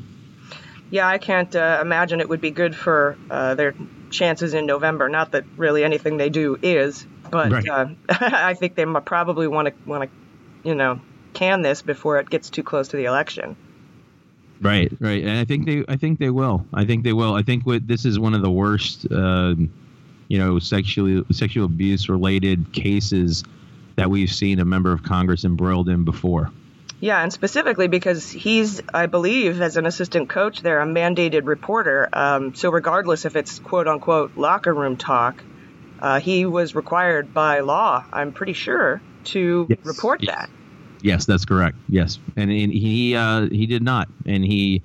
Yeah, 0.90 1.06
I 1.06 1.18
can't 1.18 1.54
uh, 1.54 1.78
imagine 1.80 2.20
it 2.20 2.28
would 2.28 2.40
be 2.40 2.50
good 2.50 2.74
for 2.74 3.16
uh, 3.30 3.54
their 3.54 3.74
chances 4.10 4.54
in 4.54 4.66
November. 4.66 5.08
Not 5.08 5.32
that 5.32 5.44
really 5.56 5.84
anything 5.84 6.16
they 6.16 6.30
do 6.30 6.58
is, 6.62 7.06
but 7.30 7.52
Right. 7.52 7.68
uh, 7.68 7.86
I 8.08 8.54
think 8.54 8.74
they 8.74 8.84
probably 8.84 9.46
want 9.46 9.68
to 9.68 9.88
want 9.88 10.10
to, 10.10 10.68
you 10.68 10.74
know, 10.74 11.00
can 11.32 11.62
this 11.62 11.80
before 11.82 12.18
it 12.18 12.28
gets 12.28 12.50
too 12.50 12.62
close 12.62 12.88
to 12.88 12.96
the 12.96 13.04
election. 13.04 13.56
Right, 14.60 14.92
right, 15.00 15.22
and 15.22 15.38
I 15.38 15.44
think 15.46 15.64
they, 15.64 15.84
I 15.88 15.96
think 15.96 16.18
they 16.18 16.28
will. 16.28 16.66
I 16.74 16.84
think 16.84 17.02
they 17.02 17.14
will. 17.14 17.34
I 17.34 17.42
think 17.42 17.64
what 17.64 17.86
this 17.86 18.04
is 18.04 18.18
one 18.18 18.34
of 18.34 18.42
the 18.42 18.50
worst, 18.50 19.06
uh, 19.10 19.54
you 20.30 20.38
know, 20.38 20.60
sexually 20.60 21.24
sexual 21.32 21.66
abuse 21.66 22.08
related 22.08 22.72
cases 22.72 23.42
that 23.96 24.08
we've 24.08 24.32
seen 24.32 24.60
a 24.60 24.64
member 24.64 24.92
of 24.92 25.02
Congress 25.02 25.44
embroiled 25.44 25.88
in 25.88 26.04
before. 26.04 26.50
Yeah, 27.00 27.20
and 27.20 27.32
specifically 27.32 27.88
because 27.88 28.30
he's, 28.30 28.80
I 28.94 29.06
believe, 29.06 29.60
as 29.60 29.76
an 29.76 29.86
assistant 29.86 30.28
coach 30.28 30.62
there, 30.62 30.80
a 30.80 30.86
mandated 30.86 31.46
reporter. 31.46 32.08
Um, 32.12 32.54
so 32.54 32.70
regardless 32.70 33.24
if 33.24 33.34
it's 33.34 33.58
quote 33.58 33.88
unquote 33.88 34.36
locker 34.36 34.72
room 34.72 34.96
talk, 34.96 35.42
uh, 35.98 36.20
he 36.20 36.46
was 36.46 36.76
required 36.76 37.34
by 37.34 37.60
law, 37.60 38.04
I'm 38.12 38.32
pretty 38.32 38.52
sure, 38.52 39.02
to 39.24 39.66
Yes, 39.68 39.78
report 39.82 40.22
yes. 40.22 40.34
that. 40.36 40.50
Yes, 41.02 41.24
that's 41.26 41.44
correct. 41.44 41.76
Yes, 41.88 42.18
and, 42.36 42.50
and 42.52 42.72
he 42.72 43.16
uh, 43.16 43.48
he 43.48 43.66
did 43.66 43.82
not, 43.82 44.08
and 44.26 44.44
he, 44.44 44.82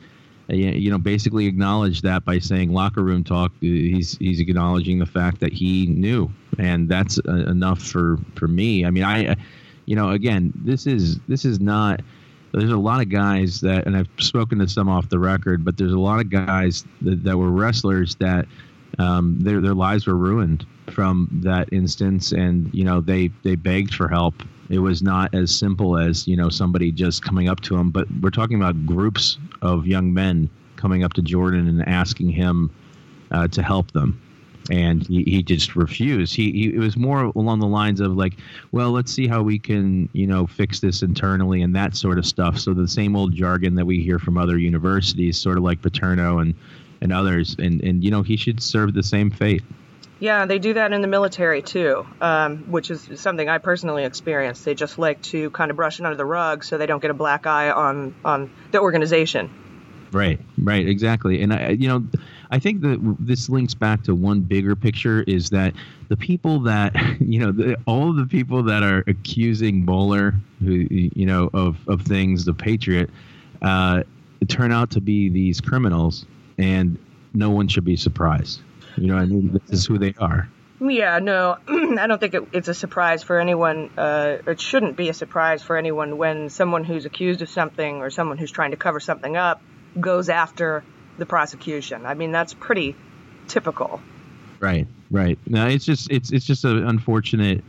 you 0.50 0.90
know, 0.92 0.98
basically 0.98 1.48
acknowledged 1.48 2.04
that 2.04 2.24
by 2.26 2.40
saying 2.40 2.72
locker 2.72 3.02
room 3.04 3.24
talk. 3.24 3.52
uh, 3.52 3.56
He's 3.62 4.18
he's 4.18 4.40
acknowledging 4.40 5.00
the 5.00 5.06
fact 5.06 5.40
that 5.40 5.54
he 5.54 5.88
knew, 5.88 6.30
and 6.60 6.88
that's 6.88 7.20
uh, 7.28 7.32
enough 7.48 7.82
for 7.82 8.18
for 8.36 8.48
me. 8.48 8.86
I 8.86 8.92
mean, 8.92 9.04
I, 9.04 9.32
I- 9.32 9.36
you 9.88 9.96
know, 9.96 10.10
again, 10.12 10.52
this 10.56 10.88
is 10.88 11.20
this 11.28 11.46
is 11.46 11.60
not. 11.60 12.02
There's 12.54 12.72
a 12.72 12.78
lot 12.78 13.02
of 13.02 13.10
guys 13.10 13.60
that, 13.62 13.86
and 13.86 13.98
I've 13.98 14.08
spoken 14.20 14.60
to 14.60 14.68
some 14.68 14.88
off 14.88 15.10
the 15.10 15.20
record, 15.20 15.66
but 15.66 15.78
there's 15.78 15.92
a 15.92 16.00
lot 16.00 16.22
of 16.22 16.30
guys 16.30 16.86
that, 17.02 17.24
that 17.26 17.38
were 17.38 17.52
wrestlers 17.52 18.16
that 18.16 18.46
um, 18.98 19.38
their 19.40 19.62
their 19.62 19.74
lives 19.74 20.08
were 20.08 20.16
ruined 20.16 20.66
from 20.90 21.28
that 21.44 21.68
instance, 21.72 22.32
and 22.32 22.74
you 22.74 22.84
know 22.84 23.02
they 23.02 23.30
they 23.44 23.56
begged 23.56 23.94
for 23.94 24.08
help. 24.08 24.36
It 24.70 24.80
was 24.80 25.02
not 25.02 25.34
as 25.34 25.56
simple 25.56 25.98
as 25.98 26.28
you 26.28 26.36
know 26.36 26.50
somebody 26.50 26.92
just 26.92 27.24
coming 27.24 27.48
up 27.48 27.62
to 27.62 27.76
him, 27.76 27.92
but 27.92 28.08
we're 28.22 28.32
talking 28.32 28.58
about 28.58 28.86
groups 28.86 29.38
of 29.62 29.86
young 29.86 30.14
men 30.14 30.50
coming 30.76 31.04
up 31.04 31.14
to 31.14 31.22
Jordan 31.22 31.68
and 31.68 31.88
asking 31.88 32.30
him 32.30 32.70
uh, 33.32 33.48
to 33.50 33.62
help 33.62 33.92
them, 33.92 34.20
and 34.72 35.06
he, 35.06 35.24
he 35.24 35.44
just 35.44 35.76
refused. 35.76 36.36
He, 36.36 36.52
he 36.52 36.76
it 36.76 36.80
was 36.80 36.98
more 36.98 37.32
along 37.36 37.60
the 37.60 37.68
lines 37.68 38.00
of 38.00 38.14
like, 38.14 38.38
well, 38.72 38.92
let's 38.92 39.12
see 39.12 39.28
how 39.28 39.44
we 39.44 39.60
can 39.60 40.10
you 40.14 40.26
know 40.26 40.48
fix 40.48 40.80
this 40.80 41.04
internally 41.04 41.62
and 41.62 41.76
that 41.76 41.96
sort 41.96 42.18
of 42.18 42.26
stuff. 42.26 42.60
So 42.60 42.74
the 42.74 42.88
same 42.88 43.16
old 43.16 43.34
jargon 43.34 43.76
that 43.76 43.86
we 43.86 44.02
hear 44.02 44.18
from 44.18 44.38
other 44.38 44.58
universities, 44.58 45.40
sort 45.40 45.58
of 45.58 45.64
like 45.64 45.82
Paterno 45.82 46.40
and 46.40 46.56
and 47.02 47.14
others, 47.14 47.56
and 47.60 47.84
and 47.84 48.04
you 48.04 48.10
know 48.10 48.24
he 48.24 48.36
should 48.36 48.62
serve 48.62 48.96
the 48.96 49.04
same 49.04 49.30
fate. 49.30 49.64
Yeah, 50.20 50.46
they 50.46 50.60
do 50.60 50.74
that 50.76 50.94
in 50.94 51.02
the 51.02 51.08
military 51.08 51.62
too, 51.62 52.06
um, 52.22 52.72
which 52.72 52.90
is 52.90 53.20
something 53.20 53.50
I 53.50 53.58
personally 53.58 54.06
experienced. 54.06 54.64
They 54.64 54.74
just 54.74 54.98
like 54.98 55.22
to 55.24 55.50
kind 55.52 55.72
of 55.72 55.78
brush 55.78 56.00
it 56.00 56.06
under 56.06 56.16
the 56.16 56.26
rug 56.26 56.64
so 56.64 56.78
they 56.78 56.86
don't 56.86 57.02
get 57.02 57.12
a 57.12 57.16
black 57.16 57.46
eye 57.46 57.70
on 57.70 58.16
on 58.24 58.50
the 58.72 58.80
organization. 58.80 59.50
Right, 60.12 60.40
right, 60.58 60.88
exactly. 60.88 61.42
And 61.42 61.52
I, 61.52 61.72
you 61.72 61.90
know, 61.90 62.08
I 62.50 62.60
think 62.60 62.82
that 62.82 63.18
this 63.20 63.50
links 63.50 63.74
back 63.74 64.04
to 64.04 64.16
one 64.16 64.40
bigger 64.40 64.74
picture 64.74 65.24
is 65.28 65.50
that 65.50 65.74
the 66.08 66.16
people 66.16 66.62
that, 66.62 66.96
you 67.20 67.40
know, 67.40 67.52
the, 67.52 67.78
all 67.86 68.12
of 68.12 68.16
the 68.16 68.26
people 68.26 68.64
that 68.64 68.82
are 68.82 69.04
accusing 69.08 69.84
Bowler, 69.84 70.34
who, 70.64 70.88
you 70.90 71.26
know, 71.26 71.50
of, 71.54 71.78
of 71.90 72.04
things, 72.04 72.46
the 72.46 72.54
Patriot, 72.54 73.10
uh, 73.62 74.04
turn 74.48 74.72
out 74.72 74.92
to 74.92 75.02
be 75.02 75.28
these 75.28 75.60
criminals, 75.60 76.26
and 76.58 76.98
no 77.34 77.50
one 77.50 77.68
should 77.68 77.84
be 77.84 77.98
surprised. 77.98 78.62
You 78.98 79.08
know, 79.08 79.16
what 79.16 79.24
I 79.24 79.26
mean, 79.26 79.52
this 79.52 79.80
is 79.80 79.86
who 79.86 79.98
they 79.98 80.14
are. 80.18 80.50
Yeah, 80.80 81.20
no, 81.20 81.58
I 81.68 82.08
don't 82.08 82.20
think 82.20 82.34
it, 82.34 82.48
it's 82.52 82.68
a 82.68 82.74
surprise 82.74 83.24
for 83.24 83.40
anyone. 83.40 83.90
Uh, 83.98 84.38
it 84.46 84.60
shouldn't 84.60 84.98
be 84.98 85.10
a 85.10 85.14
surprise 85.14 85.62
for 85.62 85.78
anyone 85.78 86.18
when 86.18 86.50
someone 86.50 86.84
who's 86.84 87.06
accused 87.06 87.42
of 87.42 87.50
something 87.50 87.98
or 87.98 88.10
someone 88.10 88.38
who's 88.38 88.52
trying 88.52 88.72
to 88.72 88.78
cover 88.78 89.00
something 89.00 89.38
up 89.38 89.62
goes 90.00 90.30
after 90.30 90.84
the 91.18 91.26
prosecution. 91.26 92.06
I 92.06 92.14
mean, 92.14 92.32
that's 92.32 92.54
pretty 92.54 92.96
typical. 93.48 94.02
Right, 94.60 94.88
right. 95.10 95.40
No, 95.46 95.68
it's 95.68 95.86
just 95.86 96.12
it's 96.12 96.32
it's 96.32 96.46
just 96.46 96.66
an 96.66 96.86
unfortunate 96.86 97.64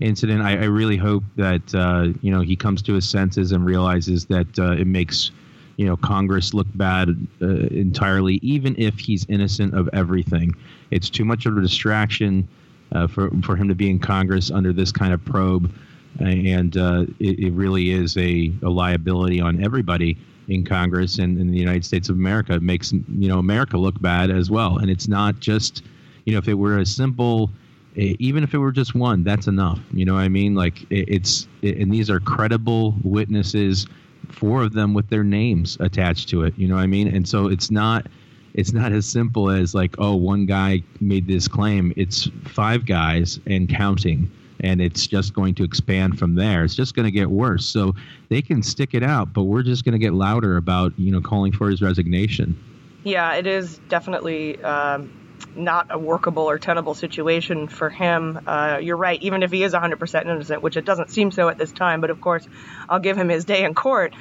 incident. 0.00 0.42
I, 0.42 0.52
I 0.52 0.64
really 0.64 0.96
hope 0.96 1.24
that 1.36 1.74
uh, 1.74 2.08
you 2.22 2.32
know 2.32 2.40
he 2.40 2.56
comes 2.56 2.82
to 2.82 2.94
his 2.94 3.08
senses 3.08 3.52
and 3.52 3.64
realizes 3.64 4.26
that 4.26 4.58
uh, 4.58 4.72
it 4.72 4.86
makes 4.86 5.30
you 5.78 5.86
know 5.86 5.96
Congress 5.96 6.52
look 6.52 6.66
bad 6.74 7.08
uh, 7.40 7.46
entirely, 7.46 8.34
even 8.42 8.74
if 8.76 8.98
he's 8.98 9.24
innocent 9.28 9.74
of 9.74 9.88
everything. 9.94 10.54
It's 10.90 11.08
too 11.08 11.24
much 11.24 11.46
of 11.46 11.56
a 11.56 11.62
distraction 11.62 12.46
uh, 12.92 13.06
for 13.06 13.30
for 13.42 13.56
him 13.56 13.68
to 13.68 13.74
be 13.74 13.88
in 13.88 13.98
Congress 13.98 14.50
under 14.50 14.72
this 14.72 14.92
kind 14.92 15.14
of 15.14 15.24
probe, 15.24 15.72
and 16.18 16.76
uh, 16.76 17.06
it, 17.20 17.38
it, 17.38 17.52
really 17.52 17.90
is 17.90 18.16
a, 18.16 18.52
a 18.62 18.68
liability 18.68 19.40
on 19.40 19.62
everybody 19.62 20.18
in 20.48 20.64
Congress 20.64 21.18
and 21.18 21.38
in 21.38 21.50
the 21.50 21.58
United 21.58 21.84
States 21.84 22.08
of 22.08 22.16
America. 22.16 22.54
It 22.54 22.62
makes 22.62 22.92
you 22.92 23.28
know 23.28 23.38
America 23.38 23.78
look 23.78 24.00
bad 24.02 24.30
as 24.30 24.50
well, 24.50 24.78
and 24.78 24.90
it's 24.90 25.06
not 25.06 25.38
just 25.38 25.84
you 26.24 26.32
know 26.32 26.38
if 26.38 26.48
it 26.48 26.54
were 26.54 26.78
a 26.78 26.86
simple 26.86 27.50
even 27.98 28.44
if 28.44 28.54
it 28.54 28.58
were 28.58 28.70
just 28.70 28.94
one, 28.94 29.24
that's 29.24 29.48
enough. 29.48 29.80
You 29.92 30.04
know 30.04 30.14
what 30.14 30.20
I 30.20 30.28
mean? 30.28 30.54
Like 30.54 30.86
it's, 30.88 31.48
and 31.62 31.92
these 31.92 32.10
are 32.10 32.20
credible 32.20 32.94
witnesses, 33.02 33.88
four 34.28 34.62
of 34.62 34.72
them 34.72 34.94
with 34.94 35.08
their 35.08 35.24
names 35.24 35.76
attached 35.80 36.28
to 36.30 36.44
it. 36.44 36.54
You 36.56 36.68
know 36.68 36.76
what 36.76 36.82
I 36.82 36.86
mean? 36.86 37.08
And 37.08 37.28
so 37.28 37.46
it's 37.48 37.70
not, 37.70 38.06
it's 38.54 38.72
not 38.72 38.92
as 38.92 39.06
simple 39.06 39.50
as 39.50 39.74
like, 39.74 39.94
oh, 39.98 40.16
one 40.16 40.46
guy 40.46 40.82
made 41.00 41.26
this 41.26 41.48
claim. 41.48 41.92
It's 41.96 42.28
five 42.44 42.86
guys 42.86 43.40
and 43.46 43.68
counting, 43.68 44.30
and 44.60 44.80
it's 44.80 45.06
just 45.06 45.34
going 45.34 45.54
to 45.56 45.64
expand 45.64 46.18
from 46.18 46.34
there. 46.34 46.64
It's 46.64 46.74
just 46.74 46.94
going 46.94 47.06
to 47.06 47.12
get 47.12 47.30
worse. 47.30 47.64
So 47.66 47.94
they 48.28 48.42
can 48.42 48.62
stick 48.62 48.94
it 48.94 49.02
out, 49.02 49.32
but 49.32 49.44
we're 49.44 49.62
just 49.62 49.84
going 49.84 49.92
to 49.92 49.98
get 49.98 50.14
louder 50.14 50.56
about 50.56 50.92
you 50.98 51.12
know 51.12 51.20
calling 51.20 51.52
for 51.52 51.70
his 51.70 51.82
resignation. 51.82 52.58
Yeah, 53.04 53.34
it 53.34 53.46
is 53.46 53.78
definitely. 53.88 54.62
Um 54.62 55.17
not 55.54 55.88
a 55.90 55.98
workable 55.98 56.44
or 56.44 56.58
tenable 56.58 56.94
situation 56.94 57.68
for 57.68 57.90
him. 57.90 58.40
Uh, 58.46 58.78
you're 58.80 58.96
right, 58.96 59.20
even 59.22 59.42
if 59.42 59.50
he 59.50 59.62
is 59.62 59.72
100% 59.72 60.22
innocent, 60.22 60.62
which 60.62 60.76
it 60.76 60.84
doesn't 60.84 61.10
seem 61.10 61.30
so 61.30 61.48
at 61.48 61.58
this 61.58 61.72
time, 61.72 62.00
but 62.00 62.10
of 62.10 62.20
course, 62.20 62.46
I'll 62.88 63.00
give 63.00 63.16
him 63.16 63.28
his 63.28 63.44
day 63.44 63.64
in 63.64 63.74
court. 63.74 64.14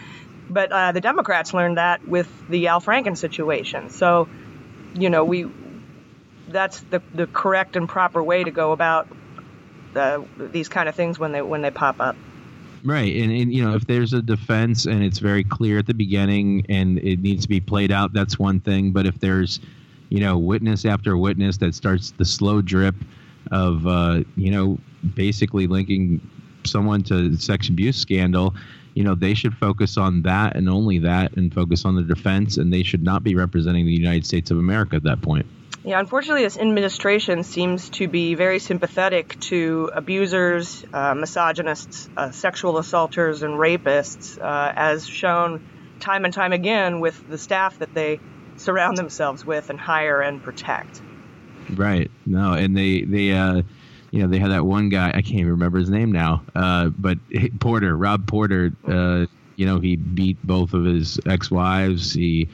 But 0.50 0.72
uh, 0.72 0.92
the 0.94 1.02
Democrats 1.02 1.54
learned 1.54 1.78
that 1.78 2.08
with 2.08 2.30
the 2.48 2.68
Al 2.68 2.82
Franken 2.82 3.18
situation. 3.18 3.90
So, 3.90 4.30
you 4.94 5.10
know, 5.10 5.26
we 5.26 5.48
that's 6.48 6.80
the, 6.80 7.02
the 7.14 7.28
correct 7.28 7.76
and 7.76 7.90
proper 7.90 8.24
way 8.24 8.44
to 8.44 8.52
go 8.52 8.72
about 8.72 9.10
the, 9.94 10.26
these 10.38 10.70
kind 10.70 10.88
of 10.88 10.96
things 10.96 11.20
when 11.20 11.32
they 11.32 11.42
when 11.42 11.62
they 11.62 11.72
pop 11.72 12.00
up. 12.00 12.16
Right, 12.84 13.16
and, 13.16 13.32
and, 13.32 13.52
you 13.52 13.66
know 13.66 13.76
if 13.76 13.86
there's 13.86 14.14
a 14.14 14.22
defense 14.22 14.86
and 14.86 15.04
it's 15.04 15.20
very 15.20 15.44
clear 15.44 15.80
at 15.80 15.88
the 15.88 15.94
beginning 15.94 16.66
and 16.70 17.00
it 17.00 17.20
needs 17.20 17.44
to 17.44 17.50
be 17.50 17.60
played 17.60 17.92
out, 17.92 18.14
that's 18.14 18.40
one 18.40 18.60
thing. 18.60 18.92
But 18.92 19.06
if 19.06 19.20
there's 19.20 19.60
you 20.10 20.20
know, 20.20 20.38
witness 20.38 20.86
after 20.86 21.18
witness 21.18 21.58
that 21.58 21.76
starts 21.76 22.12
the 22.12 22.26
slow 22.26 22.62
drip 22.62 22.96
of, 23.52 23.88
uh, 23.88 24.24
you 24.36 24.52
know, 24.52 24.78
basically 25.16 25.68
linking 25.68 26.22
someone 26.66 27.04
to 27.04 27.38
sex 27.38 27.70
abuse 27.70 27.98
scandal. 27.98 28.56
You 28.94 29.04
know, 29.04 29.16
they 29.16 29.36
should 29.36 29.54
focus 29.56 29.98
on 29.98 30.24
that 30.24 30.56
and 30.56 30.68
only 30.70 31.00
that 31.00 31.38
and 31.38 31.54
focus 31.54 31.86
on 31.86 31.96
the 31.96 32.02
defense, 32.02 32.58
and 32.58 32.74
they 32.74 32.84
should 32.84 33.04
not 33.04 33.24
be 33.24 33.36
representing 33.36 33.86
the 33.86 33.94
United 33.94 34.26
States 34.26 34.50
of 34.50 34.58
America 34.58 34.96
at 34.96 35.04
that 35.04 35.22
point. 35.22 35.46
Yeah, 35.84 36.00
unfortunately, 36.00 36.44
this 36.44 36.58
administration 36.58 37.44
seems 37.44 37.90
to 37.92 38.08
be 38.08 38.36
very 38.36 38.60
sympathetic 38.60 39.40
to 39.42 39.90
abusers, 39.94 40.84
uh, 40.92 41.14
misogynists, 41.14 42.10
uh, 42.18 42.32
sexual 42.32 42.78
assaulters, 42.78 43.44
and 43.44 43.54
rapists, 43.54 44.38
uh, 44.38 44.74
as 44.76 45.08
shown 45.08 45.66
time 46.00 46.26
and 46.26 46.34
time 46.34 46.52
again 46.52 47.00
with 47.00 47.30
the 47.30 47.38
staff 47.38 47.80
that 47.80 47.94
they 47.94 48.20
surround 48.58 48.98
themselves 48.98 49.46
with 49.46 49.70
and 49.70 49.80
hire 49.80 50.22
and 50.22 50.44
protect. 50.44 51.02
Right. 51.74 52.12
No, 52.26 52.54
and 52.54 52.76
they 52.76 53.02
they 53.02 53.32
uh 53.32 53.62
you 54.12 54.22
know 54.22 54.28
they 54.28 54.40
had 54.40 54.52
that 54.52 54.66
one 54.66 54.90
guy 54.90 55.10
I 55.10 55.22
can't 55.22 55.36
even 55.36 55.52
remember 55.52 55.80
his 55.80 55.90
name 55.90 56.12
now, 56.12 56.44
uh, 56.56 56.90
but 56.90 57.18
Porter, 57.60 57.96
Rob 57.96 58.28
Porter. 58.28 58.72
Uh, 58.88 59.26
you 59.56 59.66
know 59.66 59.80
he 59.80 59.96
beat 59.96 60.38
both 60.44 60.74
of 60.74 60.86
his 60.86 61.20
ex-wives. 61.26 62.14
He 62.14 62.48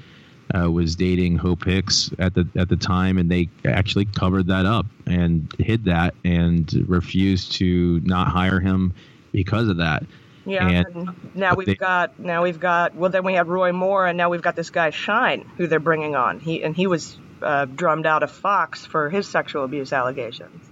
uh, 0.54 0.70
was 0.70 0.96
dating 0.96 1.38
Hope 1.38 1.66
Hicks 1.66 2.12
at 2.20 2.34
the 2.34 2.48
at 2.56 2.70
the 2.70 2.78
time, 2.78 3.18
and 3.18 3.30
they 3.30 3.50
actually 3.66 4.06
covered 4.06 4.48
that 4.48 4.66
up 4.66 4.86
and 5.06 5.54
hid 5.60 5.86
that 5.86 6.16
and 6.24 6.72
refused 6.88 7.54
to 7.54 8.00
not 8.04 8.28
hire 8.30 8.60
him 8.60 8.94
because 9.32 9.68
of 9.68 9.78
that. 9.78 10.04
Yeah, 10.46 10.68
and, 10.68 10.86
and 10.96 11.36
now 11.36 11.56
we've 11.56 11.68
they, 11.68 11.76
got 11.76 12.20
now 12.20 12.44
we've 12.44 12.60
got 12.60 12.96
well 12.96 13.10
then 13.10 13.24
we 13.24 13.36
have 13.36 13.48
Roy 13.48 13.72
Moore 13.72 14.06
and 14.06 14.18
now 14.18 14.30
we've 14.30 14.42
got 14.42 14.56
this 14.56 14.70
guy 14.70 14.90
Shine 14.90 15.50
who 15.58 15.68
they're 15.68 15.80
bringing 15.80 16.16
on. 16.16 16.40
He 16.40 16.64
and 16.64 16.76
he 16.76 16.88
was 16.88 17.18
uh, 17.42 17.66
drummed 17.66 18.06
out 18.06 18.24
of 18.24 18.32
Fox 18.32 18.86
for 18.86 19.10
his 19.10 19.28
sexual 19.28 19.64
abuse 19.64 19.94
allegations. 19.94 20.70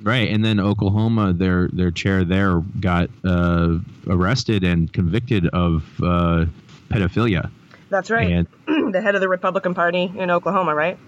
Right, 0.00 0.30
and 0.30 0.44
then 0.44 0.60
Oklahoma, 0.60 1.32
their 1.32 1.68
their 1.68 1.90
chair 1.90 2.24
there 2.24 2.60
got 2.60 3.10
uh, 3.24 3.78
arrested 4.06 4.62
and 4.62 4.92
convicted 4.92 5.48
of 5.48 5.84
uh, 6.00 6.46
pedophilia. 6.88 7.50
That's 7.90 8.10
right. 8.10 8.30
And, 8.30 8.48
the 8.92 9.00
head 9.00 9.14
of 9.14 9.20
the 9.20 9.28
Republican 9.28 9.74
Party 9.74 10.12
in 10.14 10.30
Oklahoma, 10.30 10.74
right? 10.74 10.98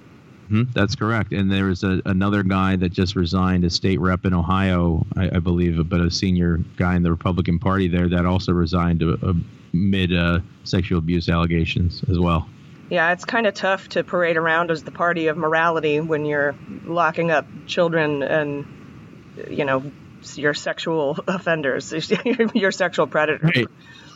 Mm-hmm, 0.50 0.72
that's 0.72 0.96
correct. 0.96 1.32
And 1.32 1.50
there 1.50 1.66
was 1.66 1.84
a, 1.84 2.02
another 2.04 2.42
guy 2.42 2.74
that 2.76 2.92
just 2.92 3.14
resigned, 3.14 3.64
a 3.64 3.70
state 3.70 4.00
rep 4.00 4.24
in 4.24 4.34
Ohio, 4.34 5.06
I, 5.16 5.36
I 5.36 5.38
believe, 5.38 5.88
but 5.88 6.00
a 6.00 6.10
senior 6.10 6.58
guy 6.76 6.96
in 6.96 7.04
the 7.04 7.10
Republican 7.10 7.60
Party 7.60 7.86
there 7.86 8.08
that 8.08 8.26
also 8.26 8.52
resigned 8.52 9.02
amid 9.02 10.12
uh, 10.12 10.40
sexual 10.64 10.98
abuse 10.98 11.28
allegations 11.28 12.02
as 12.08 12.18
well. 12.18 12.48
Yeah, 12.88 13.12
it's 13.12 13.24
kind 13.24 13.46
of 13.46 13.54
tough 13.54 13.90
to 13.90 14.02
parade 14.02 14.36
around 14.36 14.72
as 14.72 14.82
the 14.82 14.90
party 14.90 15.28
of 15.28 15.36
morality 15.36 16.00
when 16.00 16.24
you're 16.24 16.56
locking 16.84 17.30
up 17.30 17.46
children 17.66 18.24
and, 18.24 18.66
you 19.48 19.64
know, 19.64 19.92
your 20.34 20.54
sexual 20.54 21.16
offenders, 21.28 21.92
your 22.54 22.72
sexual 22.72 23.06
predators. 23.06 23.52
Right. 23.54 23.68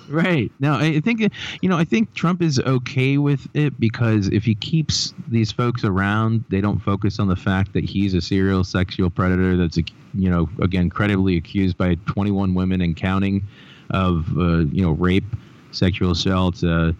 Right. 0.09 0.53
Now, 0.61 0.79
I 0.79 1.01
think 1.01 1.21
you 1.62 1.69
know, 1.69 1.79
I 1.79 1.85
think 1.85 2.12
Trump 2.14 2.43
is 2.43 2.61
okay 2.61 3.17
with 3.17 3.47
it 3.55 3.79
because 3.81 4.29
if 4.29 4.45
he 4.45 4.55
keeps 4.55 5.14
these 5.29 5.51
folks 5.51 5.83
around, 5.85 6.45
they 6.51 6.61
don't 6.61 6.79
focus 6.79 7.19
on 7.19 7.29
the 7.29 7.37
fact 7.37 7.73
that 7.73 7.85
he's 7.85 8.12
a 8.12 8.21
serial 8.21 8.64
sexual 8.64 9.09
predator 9.09 9.57
that's 9.57 9.77
you 9.77 10.31
know, 10.31 10.49
again, 10.61 10.90
credibly 10.90 11.37
accused 11.37 11.77
by 11.79 11.97
21 12.07 12.55
women 12.55 12.81
and 12.81 12.97
counting 12.97 13.43
of 13.90 14.27
uh, 14.37 14.59
you 14.67 14.83
know, 14.83 14.93
rape, 14.93 15.25
sexual 15.73 16.11
assault, 16.11 16.62
uh, 16.62 16.93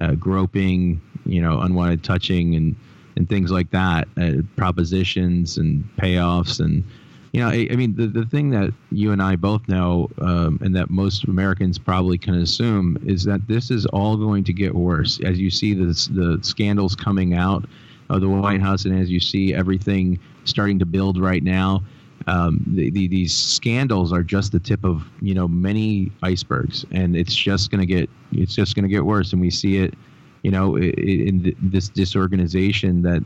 uh, 0.00 0.14
groping, 0.14 1.00
you 1.26 1.40
know, 1.40 1.60
unwanted 1.60 2.02
touching 2.02 2.54
and 2.56 2.74
and 3.16 3.28
things 3.28 3.50
like 3.50 3.70
that, 3.70 4.08
uh, 4.20 4.42
propositions 4.56 5.58
and 5.58 5.84
payoffs 5.96 6.60
and 6.60 6.84
you 7.32 7.40
know, 7.40 7.48
I, 7.48 7.68
I, 7.70 7.76
mean, 7.76 7.94
the, 7.94 8.08
the 8.08 8.26
thing 8.26 8.50
that 8.50 8.72
you 8.90 9.12
and 9.12 9.22
I 9.22 9.36
both 9.36 9.68
know, 9.68 10.10
um, 10.20 10.58
and 10.62 10.74
that 10.74 10.90
most 10.90 11.24
Americans 11.24 11.78
probably 11.78 12.18
can 12.18 12.34
assume, 12.34 12.98
is 13.06 13.24
that 13.24 13.46
this 13.46 13.70
is 13.70 13.86
all 13.86 14.16
going 14.16 14.42
to 14.44 14.52
get 14.52 14.74
worse 14.74 15.20
as 15.24 15.38
you 15.38 15.50
see 15.50 15.72
this, 15.72 16.08
the 16.08 16.38
scandals 16.42 16.96
coming 16.96 17.34
out 17.34 17.64
of 18.08 18.20
the 18.20 18.28
White 18.28 18.60
House, 18.60 18.84
and 18.84 18.98
as 18.98 19.08
you 19.10 19.20
see 19.20 19.54
everything 19.54 20.18
starting 20.44 20.78
to 20.80 20.86
build 20.86 21.20
right 21.20 21.42
now. 21.42 21.82
Um, 22.26 22.62
the, 22.66 22.90
the, 22.90 23.08
these 23.08 23.32
scandals 23.32 24.12
are 24.12 24.22
just 24.22 24.52
the 24.52 24.60
tip 24.60 24.84
of 24.84 25.04
you 25.22 25.34
know 25.34 25.48
many 25.48 26.12
icebergs, 26.22 26.84
and 26.90 27.16
it's 27.16 27.34
just 27.34 27.70
going 27.70 27.80
to 27.80 27.86
get 27.86 28.10
it's 28.32 28.54
just 28.54 28.74
going 28.74 28.82
to 28.82 28.88
get 28.88 29.04
worse, 29.04 29.32
and 29.32 29.40
we 29.40 29.50
see 29.50 29.78
it, 29.78 29.94
you 30.42 30.50
know, 30.50 30.76
in, 30.76 31.46
in 31.46 31.56
this 31.62 31.88
disorganization 31.88 33.02
that 33.02 33.24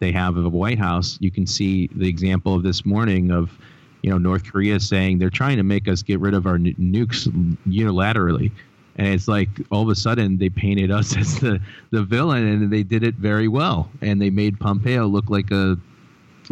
they 0.00 0.12
have 0.12 0.36
of 0.36 0.44
a 0.44 0.48
White 0.48 0.78
House, 0.78 1.18
you 1.20 1.30
can 1.30 1.46
see 1.46 1.88
the 1.94 2.08
example 2.08 2.54
of 2.54 2.62
this 2.62 2.84
morning 2.84 3.30
of, 3.30 3.50
you 4.02 4.10
know, 4.10 4.18
North 4.18 4.50
Korea 4.50 4.80
saying 4.80 5.18
they're 5.18 5.30
trying 5.30 5.56
to 5.56 5.62
make 5.62 5.88
us 5.88 6.02
get 6.02 6.20
rid 6.20 6.34
of 6.34 6.46
our 6.46 6.58
nukes 6.58 7.26
unilaterally. 7.66 8.50
And 8.96 9.08
it's 9.08 9.26
like 9.26 9.48
all 9.70 9.82
of 9.82 9.88
a 9.88 9.94
sudden 9.94 10.38
they 10.38 10.48
painted 10.48 10.90
us 10.90 11.16
as 11.16 11.40
the, 11.40 11.60
the 11.90 12.02
villain, 12.02 12.46
and 12.46 12.72
they 12.72 12.82
did 12.82 13.02
it 13.02 13.14
very 13.14 13.48
well. 13.48 13.90
And 14.00 14.20
they 14.20 14.30
made 14.30 14.58
Pompeo 14.60 15.06
look 15.06 15.30
like 15.30 15.50
a, 15.50 15.76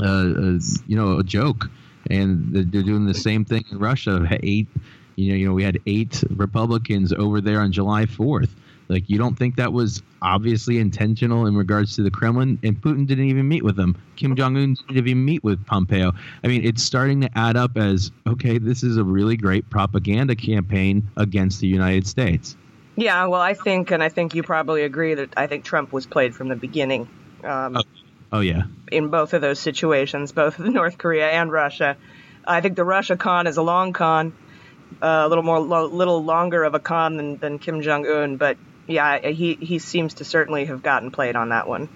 a, 0.01 0.05
a 0.05 0.59
you 0.87 0.97
know, 0.97 1.19
a 1.19 1.23
joke. 1.23 1.71
And 2.11 2.53
they're 2.53 2.83
doing 2.83 3.07
the 3.07 3.15
same 3.15 3.45
thing 3.45 3.65
in 3.71 3.79
Russia. 3.79 4.27
Eight, 4.43 4.67
you 5.17 5.31
know, 5.31 5.37
you 5.37 5.47
know, 5.47 5.55
we 5.55 5.63
had 5.63 5.79
eight 5.87 6.25
Republicans 6.31 7.13
over 7.13 7.41
there 7.41 7.61
on 7.61 7.71
July 7.71 8.07
4th 8.07 8.51
like 8.88 9.09
you 9.09 9.18
don't 9.18 9.38
think 9.38 9.57
that 9.57 9.73
was 9.73 10.03
obviously 10.21 10.79
intentional 10.79 11.47
in 11.47 11.57
regards 11.57 11.97
to 11.97 12.03
the 12.03 12.11
Kremlin, 12.11 12.59
and 12.62 12.81
Putin 12.81 13.07
didn't 13.07 13.25
even 13.25 13.49
meet 13.49 13.62
with 13.62 13.77
them. 13.77 13.97
Kim 14.16 14.37
Jong 14.37 14.57
Un 14.57 14.75
didn't 14.88 15.09
even 15.09 15.25
meet 15.25 15.42
with 15.42 15.64
Pompeo. 15.66 16.12
I 16.45 16.49
mean, 16.49 16.64
it's 16.64 16.83
starting 16.83 17.21
to 17.23 17.38
add 17.38 17.57
up 17.57 17.77
as 17.77 18.11
okay, 18.27 18.59
this 18.59 18.83
is 18.83 18.97
a 18.97 19.05
really 19.05 19.37
great 19.37 19.68
propaganda 19.71 20.37
campaign 20.37 21.09
against 21.16 21.61
the 21.61 21.66
United 21.66 22.07
States. 22.07 22.57
Yeah, 22.97 23.27
well, 23.27 23.40
I 23.40 23.55
think, 23.55 23.90
and 23.90 24.03
I 24.03 24.09
think 24.11 24.35
you 24.35 24.42
probably 24.42 24.83
agree 24.83 25.14
that 25.14 25.31
I 25.37 25.47
think 25.47 25.64
Trump 25.64 25.92
was 25.92 26.07
played 26.07 26.35
from 26.35 26.49
the 26.49 26.57
beginning. 26.57 27.09
Um, 27.42 27.77
oh. 27.77 27.83
oh 28.33 28.40
yeah. 28.40 28.64
In 28.90 29.09
both 29.09 29.33
of 29.33 29.40
those 29.40 29.59
situations, 29.59 30.33
both 30.33 30.59
North 30.59 30.99
Korea 30.99 31.31
and 31.31 31.51
Russia, 31.51 31.97
I 32.47 32.61
think 32.61 32.77
the 32.77 32.85
Russia 32.85 33.16
con 33.16 33.47
is 33.47 33.57
a 33.57 33.62
long 33.62 33.92
con. 33.92 34.35
Uh, 35.01 35.23
a 35.25 35.29
little 35.29 35.42
more, 35.42 35.59
lo- 35.59 35.87
little 35.87 36.23
longer 36.23 36.64
of 36.64 36.75
a 36.75 36.79
con 36.79 37.16
than, 37.16 37.38
than 37.38 37.59
Kim 37.59 37.81
Jong 37.81 38.07
Un, 38.07 38.37
but 38.37 38.59
yeah, 38.87 39.18
he 39.29 39.55
he 39.55 39.79
seems 39.79 40.14
to 40.14 40.25
certainly 40.25 40.64
have 40.66 40.83
gotten 40.83 41.11
played 41.11 41.37
on 41.37 41.51
that 41.51 41.68
one. 41.68 41.88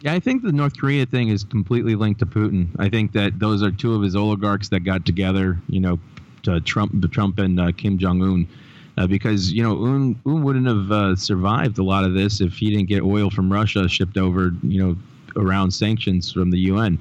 Yeah, 0.00 0.14
I 0.14 0.20
think 0.20 0.42
the 0.42 0.52
North 0.52 0.78
Korea 0.78 1.06
thing 1.06 1.28
is 1.28 1.42
completely 1.42 1.96
linked 1.96 2.20
to 2.20 2.26
Putin. 2.26 2.68
I 2.78 2.88
think 2.88 3.12
that 3.12 3.38
those 3.38 3.62
are 3.62 3.72
two 3.72 3.94
of 3.94 4.02
his 4.02 4.14
oligarchs 4.14 4.68
that 4.68 4.80
got 4.80 5.04
together, 5.04 5.58
you 5.68 5.80
know, 5.80 5.98
uh, 6.46 6.60
Trump, 6.64 7.10
Trump 7.10 7.40
and 7.40 7.58
uh, 7.58 7.72
Kim 7.72 7.98
Jong 7.98 8.22
Un. 8.22 8.48
Uh, 8.96 9.06
because 9.06 9.52
you 9.52 9.62
know 9.62 9.84
Un, 9.84 10.20
Un 10.26 10.42
wouldn't 10.42 10.66
have 10.66 10.90
uh, 10.90 11.14
survived 11.14 11.78
a 11.78 11.84
lot 11.84 12.04
of 12.04 12.14
this 12.14 12.40
if 12.40 12.54
he 12.54 12.70
didn't 12.70 12.88
get 12.88 13.02
oil 13.02 13.30
from 13.30 13.52
Russia 13.52 13.88
shipped 13.88 14.16
over 14.16 14.52
you 14.62 14.84
know 14.84 14.96
around 15.36 15.70
sanctions 15.70 16.32
from 16.32 16.50
the 16.50 16.58
UN, 16.58 16.98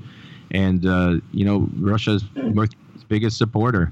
and 0.52 0.86
uh, 0.86 1.15
you 1.32 1.43
know 1.43 1.67
Russia's 1.78 2.23
North 2.36 2.69
biggest 3.08 3.38
supporter, 3.38 3.91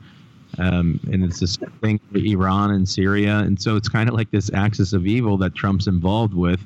um, 0.60 1.00
and 1.12 1.24
it's 1.24 1.39
this 1.39 1.58
thing 1.82 2.00
with 2.12 2.26
Iran 2.26 2.72
and 2.72 2.88
Syria, 2.88 3.39
and 3.39 3.62
so 3.62 3.76
it's 3.76 3.89
kind 3.89 4.10
of 4.10 4.15
like 4.15 4.32
this 4.32 4.52
axis 4.54 4.94
of 4.94 5.06
evil 5.06 5.38
that 5.38 5.56
Trump's 5.56 5.88
involved 5.88 6.34
with 6.34 6.60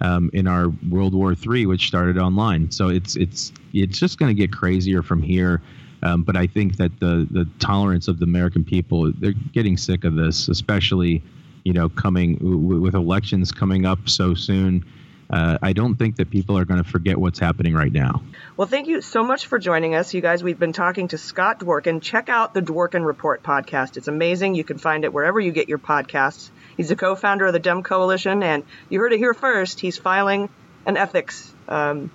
um, 0.00 0.30
in 0.32 0.46
our 0.46 0.68
World 0.90 1.14
War 1.14 1.34
III, 1.34 1.66
which 1.66 1.86
started 1.86 2.18
online. 2.18 2.70
So 2.70 2.88
it's 2.88 3.16
it's 3.16 3.52
it's 3.72 3.98
just 3.98 4.18
going 4.18 4.28
to 4.28 4.34
get 4.34 4.52
crazier 4.52 5.02
from 5.02 5.22
here. 5.22 5.62
Um, 6.02 6.22
but 6.22 6.36
I 6.36 6.46
think 6.46 6.76
that 6.76 6.98
the 7.00 7.26
the 7.30 7.48
tolerance 7.60 8.08
of 8.08 8.18
the 8.18 8.24
American 8.24 8.64
people, 8.64 9.12
they're 9.12 9.34
getting 9.52 9.76
sick 9.76 10.04
of 10.04 10.14
this, 10.16 10.48
especially 10.48 11.22
you 11.64 11.72
know 11.72 11.88
coming 11.88 12.36
w- 12.36 12.80
with 12.80 12.94
elections 12.94 13.52
coming 13.52 13.86
up 13.86 14.08
so 14.08 14.34
soon. 14.34 14.84
Uh, 15.32 15.56
I 15.62 15.72
don't 15.72 15.94
think 15.94 16.16
that 16.16 16.28
people 16.28 16.58
are 16.58 16.66
going 16.66 16.82
to 16.82 16.88
forget 16.88 17.16
what's 17.16 17.38
happening 17.38 17.74
right 17.74 17.92
now. 17.92 18.22
Well, 18.54 18.68
thank 18.68 18.86
you 18.86 19.00
so 19.00 19.24
much 19.24 19.46
for 19.46 19.58
joining 19.58 19.94
us, 19.94 20.12
you 20.12 20.20
guys. 20.20 20.44
We've 20.44 20.58
been 20.58 20.74
talking 20.74 21.08
to 21.08 21.18
Scott 21.18 21.60
Dworkin. 21.60 22.02
Check 22.02 22.28
out 22.28 22.52
the 22.52 22.60
Dworkin 22.60 23.06
Report 23.06 23.42
podcast. 23.42 23.96
It's 23.96 24.08
amazing. 24.08 24.54
You 24.54 24.64
can 24.64 24.76
find 24.76 25.04
it 25.04 25.12
wherever 25.12 25.40
you 25.40 25.50
get 25.50 25.70
your 25.70 25.78
podcasts. 25.78 26.50
He's 26.76 26.90
a 26.90 26.96
co-founder 26.96 27.46
of 27.46 27.54
the 27.54 27.58
Dem 27.58 27.82
Coalition, 27.82 28.42
and 28.42 28.64
you 28.90 29.00
heard 29.00 29.14
it 29.14 29.18
here 29.18 29.32
first. 29.32 29.80
He's 29.80 29.96
filing 29.96 30.50
an 30.84 30.98
ethics 30.98 31.50
um, 31.66 32.10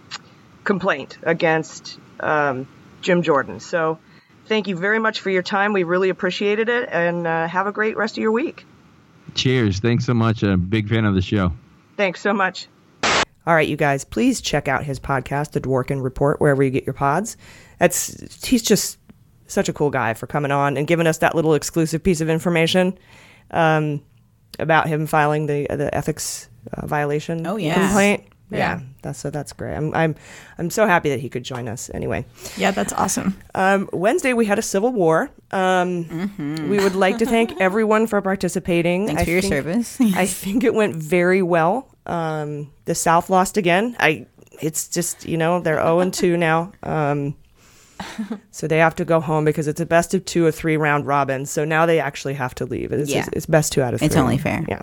complaint 0.64 1.18
against 1.24 1.98
um, 2.20 2.68
Jim 3.02 3.24
Jordan. 3.24 3.60
So, 3.60 3.98
thank 4.46 4.68
you 4.68 4.76
very 4.76 5.00
much 5.00 5.22
for 5.22 5.32
your 5.32 5.44
time. 5.44 5.74
We 5.74 5.84
really 5.84 6.10
appreciated 6.10 6.70
it, 6.70 6.88
and 6.92 7.26
uh, 7.26 7.48
have 7.48 7.66
a 7.66 7.72
great 7.72 7.98
rest 7.98 8.16
of 8.16 8.22
your 8.22 8.32
week. 8.32 8.64
Cheers! 9.34 9.80
Thanks 9.80 10.06
so 10.06 10.14
much. 10.14 10.44
I'm 10.44 10.52
a 10.52 10.58
big 10.58 10.88
fan 10.88 11.06
of 11.06 11.16
the 11.16 11.22
show. 11.24 11.54
Thanks 11.96 12.22
so 12.22 12.32
much. 12.32 12.68
All 13.48 13.56
right, 13.56 13.68
you 13.68 13.78
guys, 13.78 14.04
please 14.04 14.42
check 14.42 14.68
out 14.68 14.84
his 14.84 15.00
podcast, 15.00 15.52
The 15.54 15.62
Dworkin 15.62 16.04
Report, 16.04 16.42
wherever 16.42 16.62
you 16.62 16.70
get 16.70 16.86
your 16.86 16.94
pods. 16.94 17.38
That's 17.80 18.46
he's 18.46 18.62
just 18.62 18.98
such 19.48 19.70
a 19.70 19.74
cool 19.74 19.90
guy 19.90 20.14
for 20.14 20.28
coming 20.28 20.52
on 20.52 20.76
and 20.76 20.86
giving 20.86 21.08
us 21.08 21.20
that 21.20 21.34
little 21.34 21.54
exclusive 21.54 22.04
piece 22.04 22.20
of 22.20 22.30
information 22.30 22.98
um, 23.52 24.04
about 24.60 24.88
him 24.88 25.08
filing 25.08 25.46
the 25.46 25.66
the 25.70 25.94
ethics 25.96 26.50
uh, 26.74 26.86
violation 26.86 27.48
Oh, 27.48 27.56
yeah. 27.56 27.74
complaint. 27.76 28.26
Yeah. 28.50 28.58
Yeah, 28.58 28.80
that's 29.02 29.20
so 29.20 29.30
that's 29.30 29.52
great. 29.54 29.76
I'm 29.76 29.94
I'm 29.94 30.16
I'm 30.58 30.70
so 30.70 30.86
happy 30.88 31.10
that 31.10 31.20
he 31.20 31.28
could 31.30 31.44
join 31.44 31.68
us. 31.68 31.90
Anyway, 31.94 32.26
Yeah, 32.58 32.72
that's 32.72 32.94
awesome. 32.94 33.38
um, 33.56 33.90
Wednesday 33.94 34.32
we 34.34 34.46
had 34.46 34.58
a 34.58 34.62
civil 34.62 34.92
war. 34.92 35.30
Um, 35.52 36.32
We 36.70 36.80
would 36.80 36.96
like 36.96 37.18
to 37.20 37.26
thank 37.26 37.52
everyone 37.62 38.08
for 38.08 38.22
participating. 38.22 39.06
Mm-hmm. 39.08 39.16
Thanks 39.16 39.24
for 39.24 39.32
your 39.32 39.42
service. 39.42 39.98
I 40.02 40.26
think 40.26 40.64
it 40.64 40.74
went 40.74 40.96
very 40.96 41.42
well. 41.42 41.94
Um, 42.08 42.72
the 42.86 42.96
South 42.96 43.30
lost 43.30 43.58
again. 43.58 43.96
I. 44.00 44.26
It's 44.60 44.88
just 44.88 45.28
you 45.28 45.38
know 45.38 45.60
they're 45.60 45.76
zero 45.76 46.00
and 46.00 46.12
two 46.12 46.36
now. 46.36 46.72
Um, 46.82 47.36
so 48.52 48.68
they 48.68 48.80
have 48.80 48.96
to 48.96 49.06
go 49.06 49.20
home 49.20 49.46
because 49.46 49.68
it's 49.68 49.80
a 49.82 49.86
best 49.86 50.14
of 50.16 50.26
two 50.26 50.46
or 50.46 50.52
three 50.52 50.78
round 50.78 51.06
robin. 51.06 51.46
So 51.46 51.64
now 51.66 51.86
they 51.86 52.00
actually 52.00 52.34
have 52.36 52.56
to 52.56 52.66
leave. 52.66 52.92
It's, 52.92 53.10
Yeah. 53.12 53.28
it's 53.34 53.46
best 53.46 53.72
two 53.74 53.82
out 53.84 53.94
of 53.94 54.00
three. 54.00 54.08
It's 54.08 54.16
only 54.16 54.38
fair. 54.40 54.66
Yeah. 54.68 54.82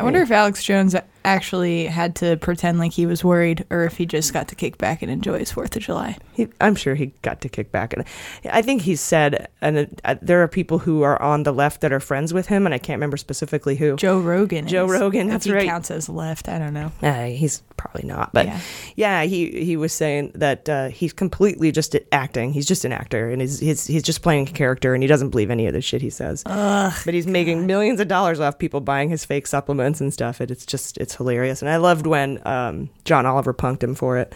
I 0.00 0.04
wonder 0.04 0.20
if 0.22 0.30
Alex 0.30 0.64
Jones 0.64 0.96
actually 1.24 1.86
had 1.86 2.16
to 2.16 2.36
pretend 2.36 2.78
like 2.78 2.92
he 2.92 3.06
was 3.06 3.22
worried, 3.24 3.64
or 3.70 3.84
if 3.84 3.96
he 3.96 4.06
just 4.06 4.32
got 4.32 4.48
to 4.48 4.54
kick 4.54 4.78
back 4.78 5.02
and 5.02 5.10
enjoy 5.10 5.38
his 5.38 5.52
Fourth 5.52 5.74
of 5.76 5.82
July. 5.82 6.16
He, 6.32 6.48
I'm 6.60 6.74
sure 6.74 6.94
he 6.94 7.12
got 7.22 7.40
to 7.42 7.48
kick 7.48 7.70
back, 7.70 7.92
and 7.92 8.04
I 8.50 8.62
think 8.62 8.82
he 8.82 8.96
said, 8.96 9.48
and 9.60 10.00
uh, 10.04 10.16
there 10.22 10.42
are 10.42 10.48
people 10.48 10.78
who 10.80 11.02
are 11.02 11.20
on 11.20 11.42
the 11.42 11.52
left 11.52 11.80
that 11.82 11.92
are 11.92 12.00
friends 12.00 12.32
with 12.34 12.46
him, 12.46 12.66
and 12.66 12.74
I 12.74 12.78
can't 12.78 12.96
remember 12.98 13.16
specifically 13.16 13.76
who. 13.76 13.96
Joe 13.96 14.18
Rogan. 14.20 14.66
Joe 14.66 14.86
is. 14.86 14.90
Rogan, 14.92 15.28
that's 15.28 15.44
he 15.44 15.52
right. 15.52 15.66
counts 15.68 15.90
as 15.90 16.08
left. 16.08 16.48
I 16.48 16.58
don't 16.58 16.74
know. 16.74 16.92
Uh, 17.02 17.26
he's 17.26 17.62
probably 17.76 18.06
not, 18.08 18.32
but 18.32 18.46
Yeah. 18.46 18.60
yeah, 18.96 19.22
he 19.24 19.64
he 19.64 19.76
was 19.76 19.92
saying 19.92 20.32
that 20.34 20.68
uh, 20.68 20.88
he's 20.88 21.12
completely 21.12 21.72
just 21.72 21.96
acting. 22.12 22.52
He's 22.52 22.66
just 22.66 22.84
an 22.84 22.92
actor, 22.92 23.30
and 23.30 23.40
he's 23.40 23.58
he's 23.58 23.86
he's 23.86 24.02
just 24.02 24.22
playing 24.22 24.48
a 24.48 24.52
character, 24.52 24.94
and 24.94 25.02
he 25.02 25.06
doesn't 25.06 25.30
believe 25.30 25.50
any 25.50 25.66
of 25.66 25.72
the 25.72 25.80
shit 25.82 26.00
he 26.02 26.10
says. 26.10 26.42
but 26.44 27.12
he's 27.14 27.26
making 27.26 27.66
millions 27.66 28.00
of 28.00 28.08
dollars 28.08 28.40
off 28.40 28.58
people 28.58 28.80
buying 28.80 29.08
his 29.08 29.24
fake 29.24 29.46
supplements 29.46 30.00
and 30.00 30.12
stuff. 30.12 30.40
And 30.40 30.50
it's 30.50 30.64
just 30.66 30.96
it's 30.98 31.11
hilarious, 31.14 31.62
and 31.62 31.70
I 31.70 31.76
loved 31.76 32.06
when 32.06 32.40
um, 32.46 32.90
John 33.04 33.26
Oliver 33.26 33.54
punked 33.54 33.82
him 33.82 33.94
for 33.94 34.18
it. 34.18 34.34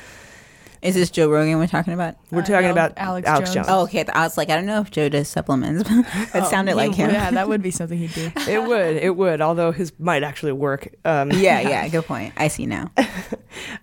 Is 0.83 0.95
this 0.95 1.11
Joe 1.11 1.29
Rogan 1.29 1.59
we're 1.59 1.67
talking 1.67 1.95
about? 1.95 2.17
We're 2.31 2.43
talking 2.43 2.67
no, 2.67 2.71
about 2.71 2.93
Alex 2.97 3.27
Alex, 3.27 3.53
Jones. 3.53 3.67
Jones. 3.67 3.67
Oh, 3.69 3.83
okay. 3.85 4.05
I 4.07 4.23
was 4.23 4.37
like, 4.37 4.51
I 4.51 4.57
don't 4.57 4.67
know 4.67 4.81
if 4.81 4.91
Joe 4.91 5.09
does 5.09 5.27
supplements. 5.27 5.83
that 6.33 6.47
sounded 6.49 6.77
like 6.77 6.95
him. 6.95 7.11
Yeah, 7.11 7.31
that 7.33 7.49
would 7.49 7.61
be 7.61 7.71
something 7.73 7.99
he'd 7.99 8.13
do. 8.13 8.31
It 8.47 8.63
would, 8.63 8.97
it 8.97 9.17
would. 9.17 9.41
Although 9.41 9.73
his 9.73 9.93
might 9.99 10.23
actually 10.23 10.53
work. 10.53 10.89
Um, 11.05 11.33
yeah, 11.33 11.61
yeah. 11.61 11.89
Good 11.97 12.05
point. 12.05 12.35
I 12.37 12.47
see 12.47 12.67
now. 12.67 12.93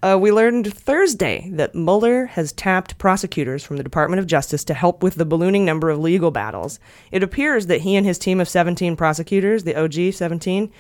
Uh, 0.02 0.18
we 0.20 0.32
learned 0.32 0.74
Thursday 0.74 1.50
that 1.52 1.76
Mueller 1.76 2.28
has 2.28 2.54
tapped 2.54 2.98
prosecutors 2.98 3.64
from 3.64 3.78
the 3.78 3.84
Department 3.84 4.20
of 4.20 4.28
Justice 4.28 4.64
to 4.66 4.74
help 4.74 5.04
with 5.04 5.16
the 5.16 5.26
ballooning 5.26 5.66
number 5.66 5.90
of 5.90 6.00
legal 6.00 6.32
battles. 6.32 6.80
It 7.12 7.24
appears 7.24 7.68
that 7.68 7.82
he 7.82 7.96
and 7.96 8.06
his 8.06 8.18
team 8.18 8.40
of 8.40 8.48
17 8.48 8.96
prosecutors, 8.96 9.64
the 9.64 9.76
OG 9.76 10.14
17, 10.14 10.72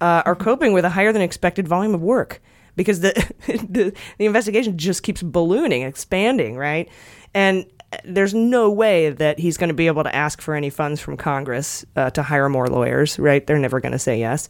uh, 0.00 0.22
are 0.24 0.36
coping 0.36 0.72
with 0.72 0.84
a 0.84 0.90
higher 0.90 1.12
than 1.12 1.22
expected 1.22 1.68
volume 1.68 1.94
of 1.94 2.02
work 2.02 2.40
because 2.76 3.00
the, 3.00 3.12
the 3.46 3.92
the 4.18 4.26
investigation 4.26 4.78
just 4.78 5.02
keeps 5.02 5.22
ballooning, 5.22 5.82
expanding, 5.82 6.56
right? 6.56 6.88
And 7.34 7.66
there's 8.04 8.34
no 8.34 8.70
way 8.70 9.10
that 9.10 9.38
he's 9.38 9.56
going 9.56 9.68
to 9.68 9.74
be 9.74 9.86
able 9.86 10.04
to 10.04 10.14
ask 10.14 10.40
for 10.40 10.54
any 10.54 10.70
funds 10.70 11.00
from 11.00 11.16
Congress 11.16 11.84
uh, 11.96 12.10
to 12.10 12.22
hire 12.22 12.48
more 12.48 12.68
lawyers, 12.68 13.18
right? 13.18 13.46
They're 13.46 13.58
never 13.58 13.80
going 13.80 13.92
to 13.92 13.98
say 13.98 14.18
yes. 14.18 14.48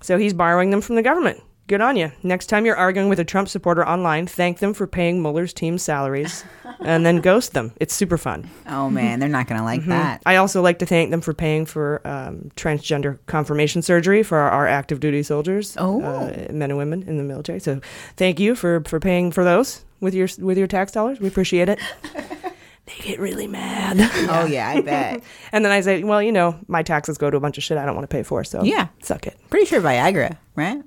So 0.00 0.16
he's 0.16 0.32
borrowing 0.32 0.70
them 0.70 0.80
from 0.80 0.96
the 0.96 1.02
government. 1.02 1.42
Good 1.68 1.82
on 1.82 1.96
you. 1.96 2.10
Next 2.22 2.46
time 2.46 2.64
you're 2.64 2.76
arguing 2.76 3.10
with 3.10 3.20
a 3.20 3.24
Trump 3.26 3.46
supporter 3.46 3.86
online, 3.86 4.26
thank 4.26 4.58
them 4.58 4.72
for 4.72 4.86
paying 4.86 5.20
Mueller's 5.20 5.52
team 5.52 5.76
salaries 5.76 6.42
and 6.80 7.04
then 7.04 7.20
ghost 7.20 7.52
them. 7.52 7.72
It's 7.76 7.92
super 7.94 8.16
fun. 8.16 8.48
Oh 8.66 8.88
man, 8.88 9.20
they're 9.20 9.28
not 9.28 9.46
gonna 9.48 9.62
like 9.62 9.82
Mm-hmm. 9.82 9.90
that. 9.90 10.22
I 10.24 10.36
also 10.36 10.62
like 10.62 10.78
to 10.78 10.86
thank 10.86 11.10
them 11.10 11.20
for 11.20 11.34
paying 11.34 11.66
for 11.66 12.00
um, 12.08 12.50
transgender 12.56 13.18
confirmation 13.26 13.82
surgery 13.82 14.22
for 14.22 14.38
our, 14.38 14.50
our 14.50 14.66
active 14.66 14.98
duty 15.00 15.22
soldiers, 15.22 15.76
Oh. 15.78 16.00
uh, 16.02 16.46
men 16.50 16.70
and 16.70 16.78
women 16.78 17.02
in 17.06 17.18
the 17.18 17.22
military. 17.22 17.60
So 17.60 17.80
thank 18.16 18.40
you 18.40 18.54
for, 18.54 18.80
for 18.86 18.98
paying 18.98 19.30
for 19.30 19.44
those 19.44 19.84
with 20.00 20.14
your 20.14 20.28
with 20.38 20.56
your 20.56 20.66
tax 20.68 20.90
dollars. 20.92 21.20
We 21.20 21.28
appreciate 21.28 21.68
it. 21.68 21.78
they 22.14 22.94
get 23.02 23.20
really 23.20 23.46
mad. 23.46 23.98
Oh 24.30 24.46
yeah, 24.46 24.70
I 24.70 24.80
bet. 24.82 25.22
and 25.52 25.62
then 25.66 25.72
I 25.72 25.82
say, 25.82 26.02
well, 26.02 26.22
you 26.22 26.32
know, 26.32 26.58
my 26.66 26.82
taxes 26.82 27.18
go 27.18 27.28
to 27.30 27.36
a 27.36 27.40
bunch 27.40 27.58
of 27.58 27.64
shit 27.64 27.76
I 27.76 27.84
don't 27.84 27.94
want 27.94 28.08
to 28.08 28.16
pay 28.16 28.22
for. 28.22 28.42
So 28.42 28.62
Yeah. 28.62 28.88
suck 29.02 29.26
it. 29.26 29.38
Pretty 29.50 29.66
sure 29.66 29.82
Viagra, 29.82 30.38
right? 30.56 30.82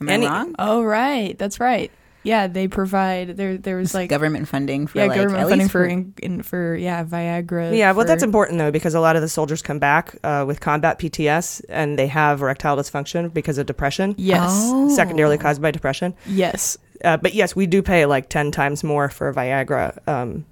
Am 0.00 0.08
Any- 0.08 0.26
I 0.26 0.30
wrong? 0.30 0.54
Oh, 0.58 0.82
right. 0.82 1.36
That's 1.38 1.60
right. 1.60 1.90
Yeah, 2.26 2.48
they 2.48 2.66
provide 2.66 3.36
there. 3.36 3.56
There 3.56 3.76
was 3.76 3.94
like 3.94 4.10
government 4.10 4.48
funding 4.48 4.88
for 4.88 4.98
yeah, 4.98 5.04
like, 5.04 5.16
government 5.16 5.42
at 5.42 5.48
funding 5.48 5.58
least 5.60 5.70
for 5.70 5.84
in, 5.84 6.12
in, 6.20 6.42
for 6.42 6.74
yeah 6.74 7.04
Viagra. 7.04 7.76
Yeah, 7.76 7.92
well, 7.92 8.04
that's 8.04 8.24
important 8.24 8.58
though 8.58 8.72
because 8.72 8.94
a 8.96 9.00
lot 9.00 9.14
of 9.14 9.22
the 9.22 9.28
soldiers 9.28 9.62
come 9.62 9.78
back 9.78 10.16
uh, 10.24 10.42
with 10.44 10.58
combat 10.58 10.98
PTS 10.98 11.62
and 11.68 11.96
they 11.96 12.08
have 12.08 12.42
erectile 12.42 12.76
dysfunction 12.76 13.32
because 13.32 13.58
of 13.58 13.66
depression. 13.66 14.16
Yes. 14.18 14.50
Oh. 14.50 14.88
secondarily 14.88 15.38
caused 15.38 15.62
by 15.62 15.70
depression. 15.70 16.14
Yes. 16.26 16.76
Uh, 17.04 17.16
but 17.16 17.32
yes, 17.32 17.54
we 17.54 17.64
do 17.64 17.80
pay 17.80 18.06
like 18.06 18.28
ten 18.28 18.50
times 18.50 18.82
more 18.82 19.08
for 19.08 19.32
Viagra 19.32 19.96
um, 20.08 20.44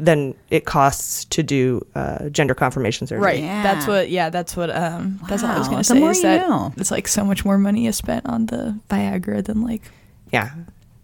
than 0.00 0.34
it 0.50 0.64
costs 0.64 1.24
to 1.26 1.42
do 1.42 1.86
uh, 1.94 2.28
gender 2.30 2.54
confirmation 2.54 3.06
surgery. 3.06 3.24
Right. 3.24 3.42
Yeah. 3.42 3.62
That's 3.62 3.86
what. 3.86 4.10
Yeah. 4.10 4.30
That's 4.30 4.56
what. 4.56 4.70
Um. 4.70 5.20
That's 5.28 5.42
what 5.42 5.52
I 5.52 5.58
was 5.58 5.68
gonna 5.68 5.84
say. 5.84 5.98
more 6.00 6.10
Is 6.10 6.18
you 6.18 6.22
that 6.24 6.48
know. 6.48 6.72
it's 6.76 6.90
like 6.90 7.06
so 7.08 7.24
much 7.24 7.44
more 7.44 7.58
money 7.58 7.86
is 7.86 7.96
spent 7.96 8.26
on 8.26 8.46
the 8.46 8.78
Viagra 8.88 9.44
than 9.44 9.62
like 9.62 9.82
Yeah, 10.32 10.50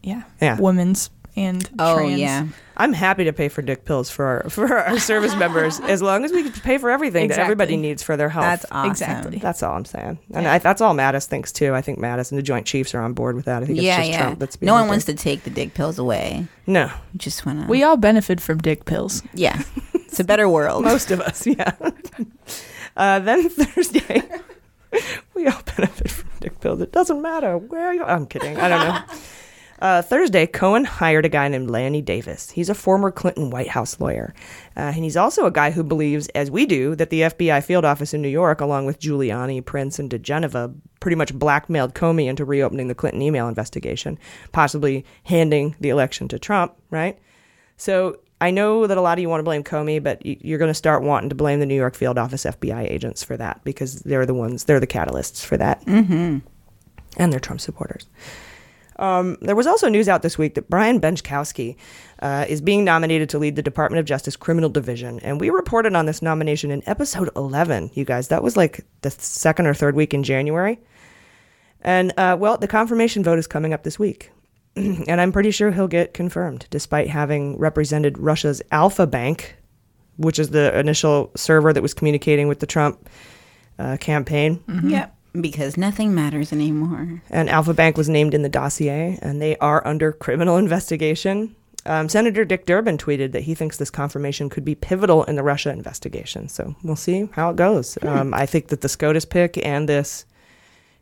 yeah 0.03 0.23
Yeah. 0.41 0.59
women's 0.61 1.09
and 1.37 1.69
Oh 1.79 1.97
trans. 1.97 2.19
yeah. 2.21 2.47
I'm 2.79 2.93
happy 2.93 3.25
to 3.25 3.33
pay 3.33 3.49
for 3.49 3.63
dick 3.63 3.85
pills 3.85 4.11
for 4.11 4.25
our, 4.25 4.43
for 4.51 4.77
our 4.79 4.99
service 5.11 5.35
members 5.35 5.81
as 5.81 6.03
long 6.03 6.25
as 6.25 6.33
we 6.33 6.43
can 6.43 6.53
pay 6.53 6.79
for 6.79 6.91
everything 6.91 7.29
that 7.29 7.39
everybody 7.39 7.77
needs 7.77 8.03
for 8.03 8.17
their 8.17 8.29
health. 8.29 8.45
That's 8.45 8.67
awesome. 8.71 8.91
Exactly. 8.91 9.39
That's 9.39 9.63
all 9.63 9.75
I'm 9.77 9.85
saying, 9.85 10.19
and 10.35 10.47
I, 10.47 10.59
that's 10.59 10.81
all 10.81 10.95
Mattis 10.95 11.27
thinks 11.27 11.53
too. 11.53 11.75
I 11.75 11.81
think 11.83 11.99
Mattis 11.99 12.31
and 12.31 12.39
the 12.39 12.43
Joint 12.43 12.67
Chiefs 12.67 12.95
are 12.95 13.01
on 13.01 13.13
board 13.13 13.37
with 13.37 13.45
that. 13.47 13.63
I 13.63 13.67
think 13.67 13.79
it's 13.79 13.85
Yeah, 13.85 13.99
just 13.99 14.11
yeah. 14.11 14.23
Trump 14.23 14.39
that's 14.39 14.57
being 14.57 14.67
no 14.69 14.75
one 14.75 14.87
a 14.87 14.89
wants 14.89 15.05
to 15.07 15.15
take 15.15 15.45
the 15.45 15.51
dick 15.51 15.75
pills 15.75 15.99
away. 15.99 16.47
No, 16.67 16.91
Just 17.17 17.47
wanna. 17.47 17.67
We 17.69 17.83
all 17.83 17.97
benefit 17.97 18.41
from 18.41 18.59
dick 18.59 18.85
pills. 18.85 19.23
yeah. 19.35 19.63
It's 20.09 20.21
a 20.21 20.25
better 20.25 20.49
world. 20.49 20.83
most 20.85 21.11
of 21.11 21.21
us, 21.21 21.47
yeah. 21.47 21.73
uh, 22.97 23.19
then 23.19 23.51
Thursday, 23.51 24.23
we 25.35 25.47
all 25.47 25.61
benefit 25.77 26.11
from 26.11 26.31
dick 26.41 26.59
pills. 26.61 26.81
It 26.81 26.91
doesn't 26.93 27.21
matter 27.21 27.59
where 27.59 27.93
you. 27.93 28.03
I'm 28.03 28.25
kidding. 28.27 28.57
I 28.57 28.69
don't 28.69 28.81
know. 28.89 29.15
Uh, 29.87 30.03
Thursday, 30.03 30.49
Cohen 30.49 30.85
hired 30.85 31.25
a 31.25 31.29
guy 31.29 31.47
named 31.47 31.71
Lanny 31.71 32.03
Davis. 32.03 32.51
He's 32.51 32.69
a 32.69 32.75
former 32.75 33.13
Clinton 33.13 33.51
White 33.51 33.69
House 33.69 34.01
lawyer. 34.01 34.35
Uh, 34.77 34.81
and 34.81 35.05
he's 35.05 35.17
also 35.17 35.47
a 35.47 35.51
guy 35.53 35.71
who 35.71 35.85
believes, 35.85 36.27
as 36.31 36.51
we 36.51 36.67
do, 36.67 36.97
that 36.97 37.11
the 37.11 37.21
FBI 37.21 37.63
field 37.63 37.85
office 37.85 38.13
in 38.13 38.21
New 38.21 38.29
York, 38.29 38.61
along 38.61 38.87
with 38.87 38.99
Giuliani, 38.99 39.65
Prince, 39.65 40.01
and 40.01 40.11
diGenova, 40.11 40.75
pretty 40.99 41.15
much 41.15 41.33
blackmailed 41.33 41.95
Comey 41.95 42.27
into 42.27 42.45
reopening 42.45 42.89
the 42.89 42.97
Clinton 42.97 43.23
email 43.23 43.47
investigation, 43.47 44.19
possibly 44.51 45.05
handing 45.23 45.77
the 45.79 45.91
election 45.91 46.27
to 46.29 46.39
Trump, 46.41 46.75
right? 46.91 47.17
So 47.77 48.19
I 48.41 48.51
know 48.51 48.89
that 48.89 48.99
a 48.99 49.01
lot 49.01 49.19
of 49.19 49.23
you 49.23 49.29
want 49.29 49.39
to 49.39 49.45
blame 49.45 49.63
Comey, 49.63 50.03
but 50.03 50.21
you're 50.27 50.59
going 50.59 50.69
to 50.69 50.75
start 50.75 51.05
wanting 51.05 51.29
to 51.29 51.37
blame 51.37 51.61
the 51.61 51.67
New 51.67 51.77
York 51.77 51.95
field 51.95 52.19
office 52.19 52.43
FBI 52.43 52.91
agents 52.91 53.23
for 53.23 53.37
that 53.37 53.61
because 53.63 54.01
they're 54.01 54.27
the 54.27 54.35
ones, 54.35 54.65
they're 54.65 54.81
the 54.81 54.87
catalysts 54.89 55.45
for 55.45 55.57
that. 55.57 55.87
Mm-hmm. 55.87 56.39
And 57.19 57.33
they're 57.33 57.39
Trump 57.39 57.61
supporters. 57.61 58.09
Um, 58.99 59.37
there 59.41 59.57
was 59.57 59.67
also 59.67 59.89
news 59.89 60.09
out 60.09 60.23
this 60.23 60.39
week 60.39 60.55
that 60.55 60.71
Brian 60.71 61.01
Benczkowski 61.01 61.77
uh, 62.21 62.47
is 62.49 62.61
being 62.61 62.85
nominated 62.85 63.29
to 63.31 63.39
lead 63.39 63.57
the 63.57 63.63
Department 63.63 64.01
of 64.01 64.07
Justice 64.07 64.37
Criminal 64.37 64.71
Division. 64.71 65.21
And 65.21 65.41
we 65.41 65.51
reported 65.51 65.95
on 65.95 66.07
this 66.07 66.23
nomination 66.23 66.71
in 66.71 66.83
episode 66.87 67.31
11, 67.37 67.91
you 67.95 68.05
guys. 68.05 68.29
That 68.29 68.43
was 68.43 68.57
like 68.57 68.85
the 69.03 69.11
second 69.11 69.67
or 69.67 69.75
third 69.75 69.95
week 69.95 70.15
in 70.15 70.23
January. 70.23 70.79
And, 71.83 72.13
uh, 72.17 72.37
well, 72.39 72.57
the 72.57 72.69
confirmation 72.69 73.23
vote 73.23 73.39
is 73.39 73.47
coming 73.47 73.73
up 73.73 73.83
this 73.83 73.99
week. 73.99 74.31
and 74.77 75.21
I'm 75.21 75.33
pretty 75.33 75.51
sure 75.51 75.71
he'll 75.71 75.89
get 75.89 76.15
confirmed, 76.15 76.67
despite 76.71 77.09
having 77.09 77.59
represented 77.59 78.19
Russia's 78.19 78.61
Alfa 78.73 79.07
Bank, 79.07 79.57
which 80.17 80.39
is 80.39 80.51
the 80.51 80.79
initial 80.79 81.31
server 81.37 81.73
that 81.73 81.83
was 81.83 81.95
communicating 81.95 82.49
with 82.49 82.61
the 82.61 82.67
Trump 82.67 83.09
uh, 83.79 83.97
campaign. 83.99 84.63
Yep. 84.91 85.16
Because 85.41 85.77
nothing 85.77 86.15
matters 86.15 86.53
anymore. 86.53 87.23
And 87.31 87.51
Alfa 87.51 87.75
Bank 87.75 87.97
was 87.97 88.09
named 88.09 88.35
in 88.35 88.43
the 88.43 88.49
dossier, 88.49 89.19
and 89.23 89.41
they 89.41 89.57
are 89.59 89.87
under 89.87 90.13
criminal 90.13 90.57
investigation. 90.59 91.55
Um, 91.85 92.09
Senator 92.09 92.45
Dick 92.45 92.67
Durbin 92.67 92.99
tweeted 92.99 93.33
that 93.33 93.43
he 93.43 93.55
thinks 93.55 93.77
this 93.77 93.91
confirmation 93.91 94.49
could 94.49 94.65
be 94.65 94.75
pivotal 94.75 95.23
in 95.25 95.37
the 95.37 95.43
Russia 95.43 95.71
investigation. 95.71 96.49
So 96.49 96.75
we'll 96.83 96.97
see 96.97 97.29
how 97.33 97.51
it 97.51 97.57
goes. 97.57 97.97
Um, 98.03 98.35
I 98.35 98.45
think 98.45 98.69
that 98.69 98.81
the 98.81 98.89
SCOTUS 98.89 99.25
pick 99.25 99.65
and 99.65 99.89
this 99.89 100.27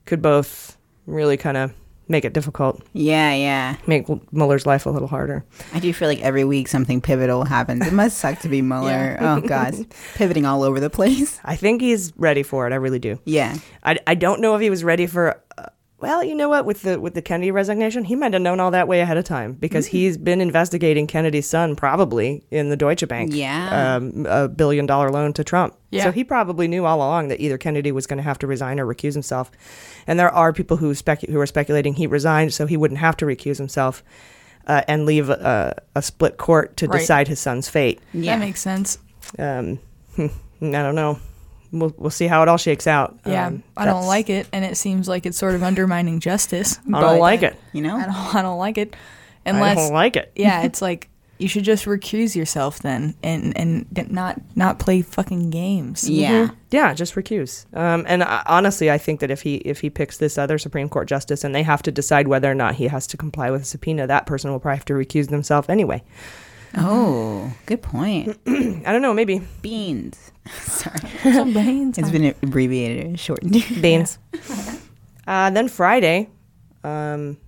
could 0.04 0.20
both 0.20 0.76
really 1.06 1.38
kind 1.38 1.56
of 1.56 1.72
make 2.08 2.24
it 2.24 2.32
difficult, 2.32 2.82
Yeah, 2.92 3.32
yeah. 3.34 3.76
make 3.86 4.06
Mueller's 4.32 4.66
life 4.66 4.86
a 4.86 4.90
little 4.90 5.08
harder. 5.08 5.44
I 5.72 5.80
do 5.80 5.92
feel 5.92 6.08
like 6.08 6.20
every 6.20 6.44
week 6.44 6.68
something 6.68 7.00
pivotal 7.00 7.44
happens. 7.44 7.86
It 7.86 7.92
must 7.92 8.18
suck 8.18 8.38
to 8.40 8.48
be 8.48 8.60
Mueller. 8.70 9.16
Oh 9.20 9.40
God, 9.40 9.74
pivoting 10.14 10.44
all 10.46 10.62
over 10.62 10.80
the 10.80 10.90
place. 10.90 11.40
I 11.44 11.56
think 11.56 11.80
he's 11.80 12.12
ready 12.16 12.42
for 12.42 12.66
it. 12.66 12.72
I 12.72 12.76
really 12.76 12.98
do. 12.98 13.18
Yeah. 13.24 13.56
I, 13.82 13.98
I 14.06 14.14
don't 14.14 14.40
know 14.40 14.54
if 14.54 14.60
he 14.60 14.70
was 14.70 14.84
ready 14.84 15.06
for. 15.06 15.40
Uh, 15.56 15.66
Uh, 15.96 16.06
well, 16.06 16.24
you 16.24 16.34
know 16.34 16.48
what? 16.50 16.66
With 16.66 16.82
the 16.82 17.00
with 17.00 17.14
the 17.14 17.22
Kennedy 17.22 17.50
resignation, 17.50 18.04
he 18.04 18.14
might 18.14 18.32
have 18.34 18.42
known 18.42 18.60
all 18.60 18.70
that 18.72 18.86
way 18.88 19.00
ahead 19.00 19.16
of 19.16 19.24
time 19.24 19.52
because 19.54 19.86
he's 19.86 20.18
been 20.18 20.40
investigating 20.40 21.06
Kennedy's 21.06 21.48
son 21.48 21.76
probably 21.76 22.44
in 22.50 22.68
the 22.68 22.76
Deutsche 22.76 23.06
Bank, 23.08 23.30
Yeah. 23.32 23.96
um, 23.96 24.26
a 24.28 24.48
billion 24.48 24.84
dollar 24.86 25.10
loan 25.10 25.32
to 25.34 25.44
Trump. 25.44 25.74
Yeah. 25.90 26.04
So 26.04 26.12
he 26.12 26.22
probably 26.24 26.68
knew 26.68 26.84
all 26.84 26.98
along 26.98 27.28
that 27.28 27.40
either 27.40 27.56
Kennedy 27.56 27.90
was 27.92 28.06
going 28.06 28.18
to 28.18 28.22
have 28.22 28.38
to 28.40 28.46
resign 28.46 28.78
or 28.80 28.86
recuse 28.86 29.14
himself. 29.14 29.50
And 30.06 30.18
there 30.18 30.30
are 30.30 30.52
people 30.52 30.76
who 30.76 30.94
spec- 30.94 31.22
who 31.22 31.40
are 31.40 31.46
speculating 31.46 31.94
he 31.94 32.06
resigned 32.06 32.52
so 32.52 32.66
he 32.66 32.76
wouldn't 32.76 33.00
have 33.00 33.16
to 33.18 33.24
recuse 33.24 33.56
himself 33.56 34.02
uh, 34.66 34.82
and 34.88 35.06
leave 35.06 35.30
a, 35.30 35.80
a 35.94 36.02
split 36.02 36.36
court 36.36 36.76
to 36.78 36.86
Right. 36.86 36.98
decide 37.00 37.28
his 37.28 37.40
son's 37.40 37.68
fate. 37.68 38.00
Yeah. 38.12 38.34
That 38.36 38.40
makes 38.44 38.60
sense. 38.60 38.98
Um, 39.38 39.78
I 40.18 40.28
don't 40.60 40.94
know. 40.96 41.18
We'll 41.78 41.94
we'll 41.96 42.10
see 42.10 42.26
how 42.26 42.42
it 42.42 42.48
all 42.48 42.56
shakes 42.56 42.86
out. 42.86 43.18
Yeah, 43.26 43.48
Um, 43.48 43.62
I 43.76 43.84
don't 43.84 44.06
like 44.06 44.30
it, 44.30 44.46
and 44.52 44.64
it 44.64 44.76
seems 44.76 45.08
like 45.08 45.26
it's 45.26 45.38
sort 45.38 45.54
of 45.54 45.62
undermining 45.62 46.20
justice. 46.20 46.78
I 46.86 46.90
don't 46.90 47.00
but 47.00 47.18
like 47.18 47.42
it. 47.42 47.56
You 47.72 47.82
know. 47.82 47.96
I 47.96 48.04
don't. 48.06 48.34
I 48.34 48.42
don't 48.42 48.58
like 48.58 48.78
it. 48.78 48.94
I 49.46 49.52
don't 49.52 49.92
like 49.92 50.16
it. 50.16 50.32
yeah, 50.36 50.62
it's 50.62 50.80
like 50.80 51.10
you 51.38 51.48
should 51.48 51.64
just 51.64 51.84
recuse 51.84 52.34
yourself 52.36 52.78
then, 52.78 53.14
and 53.22 53.56
and 53.56 53.86
not 54.10 54.40
not 54.56 54.78
play 54.78 55.02
fucking 55.02 55.50
games. 55.50 56.08
Yeah. 56.08 56.50
Yeah, 56.70 56.94
just 56.94 57.14
recuse. 57.14 57.66
Um, 57.76 58.04
and 58.08 58.22
uh, 58.22 58.42
honestly, 58.46 58.90
I 58.90 58.98
think 58.98 59.20
that 59.20 59.30
if 59.30 59.42
he 59.42 59.56
if 59.56 59.80
he 59.80 59.90
picks 59.90 60.18
this 60.18 60.38
other 60.38 60.58
Supreme 60.58 60.88
Court 60.88 61.08
justice 61.08 61.44
and 61.44 61.54
they 61.54 61.62
have 61.62 61.82
to 61.82 61.92
decide 61.92 62.28
whether 62.28 62.50
or 62.50 62.54
not 62.54 62.76
he 62.76 62.88
has 62.88 63.06
to 63.08 63.16
comply 63.16 63.50
with 63.50 63.62
a 63.62 63.64
subpoena, 63.64 64.06
that 64.06 64.26
person 64.26 64.50
will 64.50 64.60
probably 64.60 64.76
have 64.76 64.84
to 64.86 64.94
recuse 64.94 65.28
themselves 65.28 65.68
anyway. 65.68 66.02
Oh, 66.76 67.52
good 67.66 67.82
point. 67.82 68.36
I 68.46 68.92
don't 68.92 69.02
know, 69.02 69.14
maybe 69.14 69.40
Beans. 69.62 70.32
Sorry. 70.62 70.98
Some 71.32 71.52
beans. 71.52 71.98
It's 71.98 72.10
been 72.10 72.34
abbreviated, 72.42 73.06
and 73.06 73.18
shortened. 73.20 73.52
beans. 73.80 74.18
uh, 75.26 75.50
then 75.50 75.68
Friday. 75.68 76.28
Um, 76.82 77.38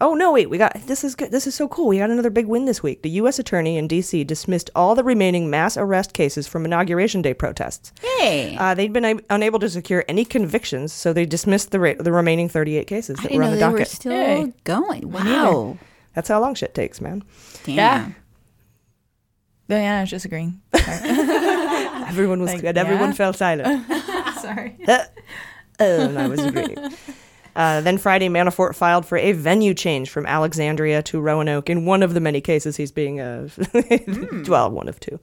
oh 0.00 0.14
no, 0.14 0.32
wait, 0.32 0.50
we 0.50 0.58
got 0.58 0.74
this 0.86 1.04
is 1.04 1.14
good. 1.14 1.30
This 1.30 1.46
is 1.46 1.54
so 1.54 1.68
cool. 1.68 1.86
We 1.88 1.98
got 1.98 2.10
another 2.10 2.30
big 2.30 2.46
win 2.46 2.64
this 2.64 2.82
week. 2.82 3.02
The 3.02 3.10
U.S. 3.10 3.38
Attorney 3.38 3.76
in 3.78 3.86
D.C. 3.86 4.24
dismissed 4.24 4.70
all 4.74 4.96
the 4.96 5.04
remaining 5.04 5.48
mass 5.50 5.76
arrest 5.76 6.14
cases 6.14 6.48
from 6.48 6.64
inauguration 6.64 7.22
day 7.22 7.32
protests. 7.34 7.92
Hey. 8.18 8.56
Uh, 8.58 8.74
they'd 8.74 8.92
been 8.92 9.04
a- 9.04 9.20
unable 9.30 9.60
to 9.60 9.70
secure 9.70 10.04
any 10.08 10.24
convictions, 10.24 10.92
so 10.92 11.12
they 11.12 11.24
dismissed 11.26 11.70
the 11.70 11.78
ra- 11.78 11.94
the 12.00 12.10
remaining 12.10 12.48
38 12.48 12.86
cases 12.88 13.18
I 13.20 13.22
that 13.22 13.28
didn't 13.28 13.38
were 13.38 13.44
know 13.44 13.46
on 13.46 13.52
the 13.52 13.56
they 13.56 13.60
docket. 13.60 13.78
were 13.78 13.84
still 13.84 14.12
Hey. 14.12 14.52
going. 14.64 15.12
Wow. 15.12 15.78
That's 16.14 16.28
how 16.28 16.40
long 16.40 16.54
shit 16.56 16.74
takes, 16.74 17.00
man. 17.00 17.22
Damn. 17.64 17.74
Yeah. 17.76 18.10
Yeah, 19.68 19.98
I 19.98 20.00
was 20.02 20.10
just 20.10 20.24
agreeing. 20.24 20.60
Everyone 20.74 22.40
was 22.40 22.52
Like, 22.52 22.60
good. 22.60 22.76
Everyone 22.78 23.10
yeah. 23.10 23.14
fell 23.14 23.32
silent. 23.32 23.86
Sorry. 24.40 24.76
oh, 24.88 25.00
and 25.80 26.18
I 26.18 26.26
was 26.28 26.44
agreeing. 26.44 26.76
Uh, 27.54 27.80
then 27.82 27.98
Friday, 27.98 28.28
Manafort 28.28 28.74
filed 28.74 29.04
for 29.06 29.18
a 29.18 29.32
venue 29.32 29.74
change 29.74 30.10
from 30.10 30.26
Alexandria 30.26 31.02
to 31.04 31.20
Roanoke 31.20 31.68
in 31.70 31.84
one 31.84 32.02
of 32.02 32.14
the 32.14 32.20
many 32.20 32.40
cases 32.40 32.76
he's 32.76 32.90
being, 32.92 33.20
uh, 33.20 33.48
well, 34.48 34.70
one 34.70 34.88
of 34.88 34.98
two, 35.00 35.20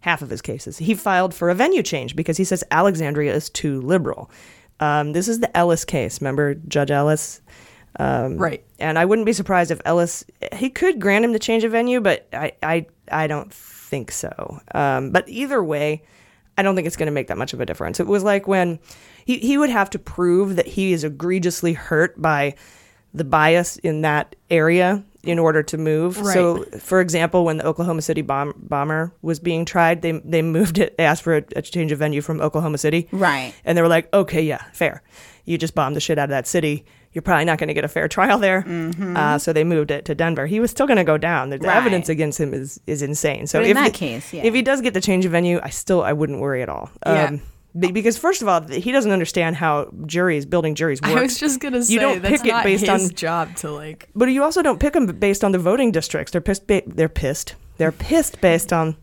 half 0.00 0.20
of 0.22 0.28
his 0.30 0.42
cases. 0.42 0.78
He 0.78 0.94
filed 0.94 1.34
for 1.34 1.48
a 1.50 1.54
venue 1.54 1.82
change 1.82 2.14
because 2.14 2.36
he 2.36 2.44
says 2.44 2.62
Alexandria 2.70 3.34
is 3.34 3.48
too 3.50 3.80
liberal. 3.80 4.30
Um, 4.80 5.12
this 5.12 5.28
is 5.28 5.40
the 5.40 5.54
Ellis 5.56 5.84
case. 5.86 6.20
Remember 6.20 6.54
Judge 6.54 6.90
Ellis? 6.90 7.40
Um, 7.98 8.36
Right. 8.38 8.64
And 8.78 8.98
I 8.98 9.04
wouldn't 9.04 9.26
be 9.26 9.32
surprised 9.32 9.70
if 9.70 9.80
Ellis, 9.84 10.24
he 10.54 10.68
could 10.70 11.00
grant 11.00 11.24
him 11.24 11.32
the 11.32 11.38
change 11.38 11.64
of 11.64 11.72
venue, 11.72 12.00
but 12.00 12.28
I, 12.32 12.52
I, 12.62 12.86
I 13.10 13.26
don't 13.26 13.52
think 13.52 14.10
so. 14.12 14.60
Um, 14.74 15.10
but 15.10 15.28
either 15.28 15.62
way, 15.64 16.02
I 16.58 16.62
don't 16.62 16.74
think 16.74 16.86
it's 16.86 16.96
going 16.96 17.06
to 17.06 17.12
make 17.12 17.28
that 17.28 17.38
much 17.38 17.52
of 17.54 17.60
a 17.60 17.66
difference. 17.66 18.00
It 18.00 18.06
was 18.06 18.22
like 18.22 18.46
when 18.46 18.78
he, 19.24 19.38
he 19.38 19.56
would 19.58 19.70
have 19.70 19.90
to 19.90 19.98
prove 19.98 20.56
that 20.56 20.66
he 20.66 20.92
is 20.92 21.04
egregiously 21.04 21.72
hurt 21.74 22.20
by 22.20 22.54
the 23.14 23.24
bias 23.24 23.76
in 23.78 24.02
that 24.02 24.36
area 24.50 25.02
in 25.22 25.38
order 25.38 25.62
to 25.62 25.78
move. 25.78 26.16
So, 26.16 26.64
for 26.78 27.00
example, 27.00 27.44
when 27.44 27.56
the 27.56 27.66
Oklahoma 27.66 28.02
City 28.02 28.20
bomb, 28.22 28.52
bomber 28.58 29.12
was 29.22 29.40
being 29.40 29.64
tried, 29.64 30.02
they 30.02 30.12
they 30.24 30.42
moved 30.42 30.78
it. 30.78 30.96
They 30.98 31.04
asked 31.04 31.22
for 31.22 31.36
a, 31.38 31.44
a 31.56 31.62
change 31.62 31.92
of 31.92 31.98
venue 31.98 32.20
from 32.20 32.40
Oklahoma 32.40 32.78
City, 32.78 33.08
Right. 33.10 33.54
and 33.64 33.76
they 33.76 33.82
were 33.82 33.88
like, 33.88 34.12
"Okay, 34.14 34.42
yeah, 34.42 34.62
fair. 34.72 35.02
You 35.46 35.56
just 35.58 35.74
bombed 35.74 35.96
the 35.96 36.00
shit 36.00 36.18
out 36.18 36.24
of 36.24 36.30
that 36.30 36.46
city. 36.46 36.84
You're 37.16 37.22
probably 37.22 37.46
not 37.46 37.56
going 37.58 37.68
to 37.68 37.74
get 37.74 37.82
a 37.84 37.88
fair 37.88 38.08
trial 38.08 38.38
there." 38.38 38.62
Uh, 39.16 39.38
so 39.38 39.54
they 39.54 39.64
moved 39.64 39.90
it 39.90 40.04
to 40.04 40.14
Denver. 40.14 40.44
He 40.46 40.60
was 40.60 40.70
still 40.70 40.86
going 40.86 40.98
to 40.98 41.04
go 41.04 41.16
down. 41.16 41.48
The, 41.48 41.56
Right. 41.58 41.74
evidence 41.78 42.10
against 42.10 42.38
him 42.38 42.52
is 42.52 42.78
is 42.86 43.00
insane. 43.00 43.46
So 43.46 43.58
But 43.60 43.64
in 43.64 43.70
if 43.70 43.76
that 43.76 43.92
the- 43.92 43.98
case, 43.98 44.32
yeah. 44.34 44.42
if 44.44 44.52
he 44.52 44.60
does 44.60 44.82
get 44.82 44.92
the 44.92 45.00
change 45.00 45.24
of 45.24 45.32
venue, 45.32 45.58
I 45.62 45.70
still 45.70 46.02
I 46.02 46.12
wouldn't 46.12 46.40
worry 46.40 46.62
at 46.62 46.68
all. 46.68 46.90
Yeah. 47.06 47.28
Um, 47.28 47.40
be- 47.78 47.90
because 47.92 48.18
first 48.18 48.42
of 48.42 48.48
all, 48.48 48.60
he 48.68 48.92
doesn't 48.92 49.10
understand 49.12 49.56
how 49.56 49.90
juries 50.04 50.44
building 50.44 50.74
juries 50.74 51.00
work. 51.00 51.12
I 51.16 51.22
was 51.22 51.38
just 51.38 51.58
gonna 51.60 51.82
say 51.82 51.94
you 51.94 52.00
don't 52.00 52.20
that's 52.22 52.42
pick 52.42 52.52
it 52.52 52.62
based 52.62 52.88
on 52.88 53.00
his 53.00 53.08
on 53.10 53.14
job 53.16 53.56
to 53.56 53.70
like. 53.70 54.08
but 54.14 54.26
you 54.26 54.42
also 54.42 54.60
don't 54.62 54.78
pick 54.80 54.92
them 54.92 55.06
based 55.06 55.42
on 55.42 55.52
the 55.52 55.58
voting 55.58 55.90
districts. 55.92 56.32
They're 56.32 56.40
pissed. 56.42 56.66
Ba- 56.66 56.82
they're 56.86 57.08
pissed. 57.08 57.54
They're 57.78 57.92
pissed 57.92 58.40
based 58.42 58.72
on 58.72 58.96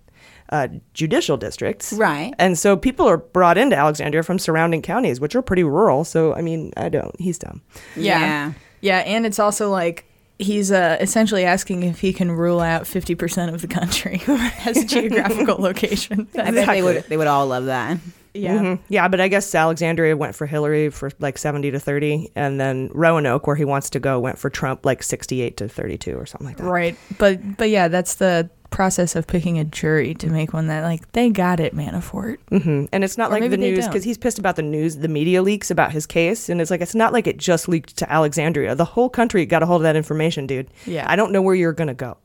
uh, 0.54 0.68
judicial 0.94 1.36
districts. 1.36 1.92
Right. 1.94 2.34
And 2.38 2.58
so 2.58 2.78
people 2.78 3.10
are 3.10 3.18
brought 3.18 3.58
into 3.58 3.76
Alexandria 3.76 4.24
from 4.24 4.38
surrounding 4.40 4.82
counties, 4.82 5.20
which 5.20 5.36
are 5.36 5.42
pretty 5.42 5.64
rural. 5.64 6.04
So 6.06 6.34
I 6.36 6.42
mean, 6.42 6.72
I 6.78 6.88
don't. 6.90 7.20
He's 7.20 7.38
dumb. 7.40 7.62
Yeah. 7.96 8.20
Yeah. 8.20 8.54
Yeah, 8.82 8.98
and 9.00 9.26
it's 9.26 9.40
also 9.40 9.70
like 9.72 10.06
he's 10.40 10.72
uh, 10.72 10.98
essentially 11.00 11.46
asking 11.46 11.84
if 11.84 12.02
he 12.02 12.12
can 12.12 12.32
rule 12.32 12.60
out 12.60 12.84
50% 12.84 13.54
of 13.54 13.62
the 13.62 13.68
country 13.68 14.22
as 14.66 14.78
a 14.78 14.86
geographical 14.86 15.56
location. 15.60 16.28
I 16.38 16.52
bet 16.52 16.68
they 16.68 16.82
would 16.82 17.04
they 17.06 17.18
would 17.18 17.28
all 17.28 17.48
love 17.48 17.66
that. 17.66 17.98
Yeah. 18.34 18.58
Mhm. 18.58 18.80
Yeah, 18.90 19.08
but 19.08 19.22
I 19.22 19.28
guess 19.28 19.54
Alexandria 19.56 20.18
went 20.18 20.36
for 20.36 20.46
Hillary 20.48 20.90
for 20.90 21.12
like 21.20 21.38
70 21.38 21.72
to 21.72 21.80
30, 21.80 22.32
and 22.36 22.60
then 22.60 22.90
Roanoke, 22.94 23.46
where 23.48 23.56
he 23.56 23.64
wants 23.64 23.92
to 23.92 24.00
go, 24.00 24.20
went 24.20 24.38
for 24.38 24.50
Trump 24.50 24.86
like 24.86 25.02
68 25.04 25.56
to 25.58 25.70
32 25.70 26.16
or 26.18 26.26
something 26.26 26.48
like 26.48 26.58
that. 26.58 26.64
Right. 26.64 26.98
But 27.20 27.58
but 27.58 27.70
yeah, 27.70 27.88
that's 27.88 28.16
the 28.16 28.50
process 28.74 29.16
of 29.16 29.28
picking 29.28 29.58
a 29.60 29.64
jury 29.64 30.14
to 30.16 30.28
make 30.28 30.52
one 30.52 30.68
that 30.68 30.82
like 30.84 31.10
they 31.14 31.30
got 31.30 31.60
it, 31.60 31.76
Manafort. 31.76 32.38
hmm 32.50 32.86
And 32.92 33.04
it's 33.04 33.18
not 33.18 33.30
Or 33.32 33.40
like 33.40 33.50
the 33.50 33.58
news 33.58 33.88
because 33.88 34.04
he's 34.04 34.18
pissed 34.18 34.40
about 34.40 34.56
the 34.56 34.62
news, 34.64 34.98
the 34.98 35.08
media 35.08 35.42
leaks 35.42 35.70
about 35.72 35.92
his 35.92 36.06
case, 36.06 36.50
and 36.50 36.60
it's 36.60 36.72
like 36.72 36.82
it's 36.82 36.96
not 36.96 37.14
like 37.14 37.28
it 37.28 37.38
just 37.38 37.70
leaked 37.70 37.96
to 37.98 38.12
Alexandria. 38.12 38.76
The 38.76 38.86
whole 38.86 39.10
country 39.10 39.46
got 39.46 39.64
a 39.64 39.66
hold 39.66 39.82
of 39.82 39.84
that 39.84 39.96
information, 39.96 40.48
dude. 40.48 40.68
Yeah. 40.86 41.06
I 41.10 41.16
don't 41.16 41.32
know 41.32 41.42
where 41.42 41.56
you're 41.56 41.72
gonna 41.74 41.94
go, 41.94 42.18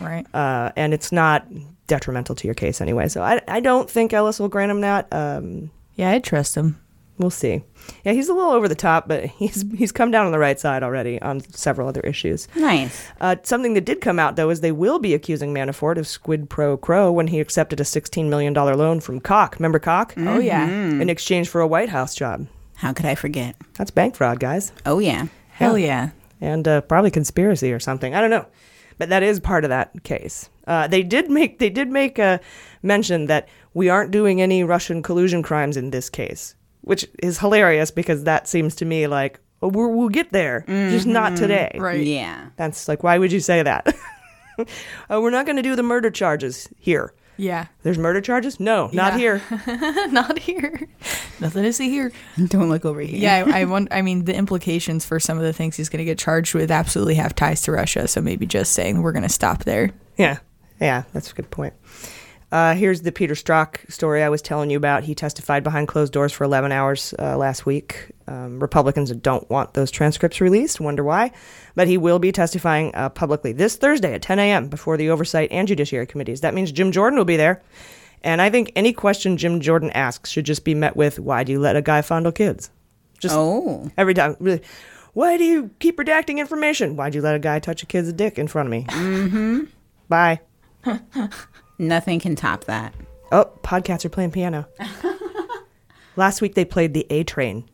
Right. 0.00 0.26
uh, 0.34 0.72
and 0.76 0.94
it's 0.94 1.12
not 1.12 1.46
detrimental 1.86 2.34
to 2.36 2.46
your 2.48 2.54
case 2.54 2.80
anyway. 2.80 3.08
So 3.08 3.22
I, 3.22 3.40
I 3.46 3.60
don't 3.60 3.88
think 3.90 4.12
Ellis 4.12 4.40
will 4.40 4.48
grant 4.48 4.70
him 4.70 4.80
that. 4.80 5.06
Um, 5.12 5.70
Yeah, 5.96 6.10
I 6.12 6.18
trust 6.20 6.54
him. 6.56 6.80
We'll 7.20 7.28
see. 7.30 7.62
Yeah, 8.02 8.12
he's 8.12 8.30
a 8.30 8.32
little 8.34 8.50
over 8.50 8.66
the 8.66 8.74
top, 8.74 9.06
but 9.06 9.26
he's 9.26 9.62
he's 9.76 9.92
come 9.92 10.10
down 10.10 10.24
on 10.24 10.32
the 10.32 10.38
right 10.38 10.58
side 10.58 10.82
already 10.82 11.20
on 11.20 11.40
several 11.52 11.86
other 11.86 12.00
issues. 12.00 12.48
Nice. 12.56 13.06
Uh, 13.20 13.36
something 13.42 13.74
that 13.74 13.84
did 13.84 14.00
come 14.00 14.18
out, 14.18 14.36
though, 14.36 14.48
is 14.48 14.60
they 14.62 14.72
will 14.72 14.98
be 14.98 15.12
accusing 15.12 15.52
Manafort 15.52 15.98
of 15.98 16.06
squid 16.08 16.48
pro 16.48 16.78
quo 16.78 17.12
when 17.12 17.26
he 17.26 17.38
accepted 17.38 17.78
a 17.78 17.84
$16 17.84 18.28
million 18.30 18.54
loan 18.54 19.00
from 19.00 19.20
Calk. 19.20 19.56
Remember 19.56 19.78
Calk? 19.78 20.14
Oh 20.16 20.38
yeah. 20.38 20.66
In 20.66 21.10
exchange 21.10 21.48
for 21.50 21.60
a 21.60 21.66
White 21.66 21.90
House 21.90 22.14
job. 22.14 22.46
How 22.76 22.94
could 22.94 23.04
I 23.04 23.14
forget? 23.14 23.54
That's 23.76 23.90
bank 23.90 24.16
fraud, 24.16 24.40
guys. 24.40 24.72
Oh 24.86 24.98
yeah. 24.98 25.26
Hell 25.50 25.76
yeah. 25.76 26.10
And 26.40 26.66
uh, 26.66 26.80
probably 26.80 27.10
conspiracy 27.10 27.70
or 27.70 27.78
something. 27.78 28.14
I 28.14 28.22
don't 28.22 28.30
know. 28.30 28.46
but 28.96 29.10
that 29.10 29.22
is 29.22 29.40
part 29.40 29.64
of 29.64 29.68
that 29.68 30.04
case. 30.04 30.48
Uh, 30.66 30.86
they 30.86 31.02
did 31.02 31.28
make 31.30 31.58
they 31.58 31.68
did 31.68 31.90
make 31.90 32.18
a 32.18 32.40
mention 32.82 33.26
that 33.26 33.46
we 33.74 33.90
aren't 33.90 34.10
doing 34.10 34.40
any 34.40 34.64
Russian 34.64 35.02
collusion 35.02 35.42
crimes 35.42 35.76
in 35.76 35.90
this 35.90 36.08
case, 36.08 36.54
which 36.82 37.06
is 37.22 37.38
hilarious 37.38 37.90
because 37.90 38.24
that 38.24 38.48
seems 38.48 38.74
to 38.76 38.84
me 38.84 39.06
like 39.06 39.40
oh, 39.62 39.68
we're, 39.68 39.88
we'll 39.88 40.08
get 40.08 40.30
there, 40.30 40.64
just 40.66 41.06
not 41.06 41.32
Mhm. 41.32 41.36
today. 41.36 41.76
Right. 41.78 42.04
Yeah. 42.06 42.46
That's 42.56 42.88
like 42.88 43.02
why 43.02 43.18
would 43.18 43.30
you 43.32 43.40
say 43.40 43.62
that? 43.62 43.94
oh, 45.10 45.20
we're 45.20 45.30
not 45.30 45.46
going 45.46 45.56
to 45.56 45.62
do 45.62 45.76
the 45.76 45.82
murder 45.82 46.10
charges 46.10 46.68
here. 46.78 47.12
Yeah. 47.36 47.66
There's 47.82 47.96
murder 47.96 48.20
charges? 48.20 48.60
No, 48.60 48.90
not 48.92 49.14
Yeah. 49.14 49.18
here. 49.18 49.42
Not 50.10 50.38
here. 50.38 50.78
Nothing 51.40 51.62
to 51.62 51.72
see 51.72 51.88
here. 51.88 52.12
Don't 52.48 52.68
look 52.68 52.84
over 52.84 53.00
here. 53.00 53.18
Yeah, 53.18 53.44
I, 53.46 53.60
I 53.60 53.64
want. 53.72 53.88
I 53.90 54.02
mean, 54.02 54.26
the 54.26 54.34
implications 54.34 55.06
for 55.06 55.18
some 55.18 55.38
of 55.38 55.44
the 55.44 55.54
things 55.54 55.74
he's 55.76 55.88
going 55.88 56.00
to 56.00 56.04
get 56.04 56.18
charged 56.18 56.54
with 56.54 56.70
absolutely 56.70 57.14
have 57.14 57.34
ties 57.34 57.62
to 57.62 57.72
Russia. 57.72 58.06
So 58.08 58.20
maybe 58.20 58.44
just 58.44 58.72
saying 58.74 59.00
we're 59.00 59.12
going 59.12 59.22
to 59.22 59.28
stop 59.30 59.64
there. 59.64 59.90
Yeah, 60.18 60.38
yeah, 60.82 61.04
that's 61.14 61.30
a 61.30 61.34
good 61.34 61.50
point. 61.50 61.72
Uh, 62.52 62.74
here's 62.74 63.02
the 63.02 63.12
Peter 63.12 63.34
Strzok 63.34 63.90
story 63.90 64.22
I 64.22 64.28
was 64.28 64.42
telling 64.42 64.70
you 64.70 64.76
about. 64.76 65.04
He 65.04 65.14
testified 65.14 65.62
behind 65.62 65.86
closed 65.86 66.12
doors 66.12 66.32
for 66.32 66.42
11 66.44 66.72
hours 66.72 67.14
uh, 67.18 67.36
last 67.36 67.64
week. 67.64 68.10
Um, 68.26 68.58
Republicans 68.58 69.12
don't 69.12 69.48
want 69.48 69.74
those 69.74 69.90
transcripts 69.90 70.40
released. 70.40 70.80
Wonder 70.80 71.04
why? 71.04 71.30
But 71.76 71.86
he 71.86 71.96
will 71.96 72.18
be 72.18 72.32
testifying 72.32 72.92
uh, 72.94 73.08
publicly 73.10 73.52
this 73.52 73.76
Thursday 73.76 74.14
at 74.14 74.22
10 74.22 74.40
a.m. 74.40 74.68
before 74.68 74.96
the 74.96 75.10
Oversight 75.10 75.52
and 75.52 75.68
Judiciary 75.68 76.06
Committees. 76.06 76.40
That 76.40 76.54
means 76.54 76.72
Jim 76.72 76.90
Jordan 76.90 77.18
will 77.18 77.24
be 77.24 77.36
there. 77.36 77.62
And 78.22 78.42
I 78.42 78.50
think 78.50 78.72
any 78.74 78.92
question 78.92 79.36
Jim 79.36 79.60
Jordan 79.60 79.90
asks 79.90 80.30
should 80.30 80.44
just 80.44 80.64
be 80.64 80.74
met 80.74 80.94
with, 80.94 81.18
"Why 81.18 81.42
do 81.42 81.52
you 81.52 81.58
let 81.58 81.76
a 81.76 81.82
guy 81.82 82.02
fondle 82.02 82.32
kids?" 82.32 82.70
Just 83.18 83.34
oh, 83.34 83.90
every 83.96 84.12
time, 84.12 84.36
really. 84.40 84.60
Why 85.12 85.38
do 85.38 85.44
you 85.44 85.70
keep 85.78 85.96
redacting 85.96 86.38
information? 86.38 86.96
Why'd 86.96 87.14
you 87.14 87.22
let 87.22 87.34
a 87.34 87.38
guy 87.38 87.58
touch 87.58 87.82
a 87.82 87.86
kid's 87.86 88.12
dick 88.12 88.38
in 88.38 88.46
front 88.46 88.66
of 88.66 88.70
me? 88.70 88.84
Mm-hmm. 88.88 89.64
Bye. 90.08 90.40
Nothing 91.80 92.20
can 92.20 92.36
top 92.36 92.64
that. 92.64 92.94
Oh, 93.32 93.50
podcasts 93.62 94.04
are 94.04 94.10
playing 94.10 94.32
piano. 94.32 94.68
Last 96.16 96.42
week 96.42 96.54
they 96.54 96.64
played 96.64 96.92
the 96.94 97.06
A 97.10 97.24
Train 97.24 97.68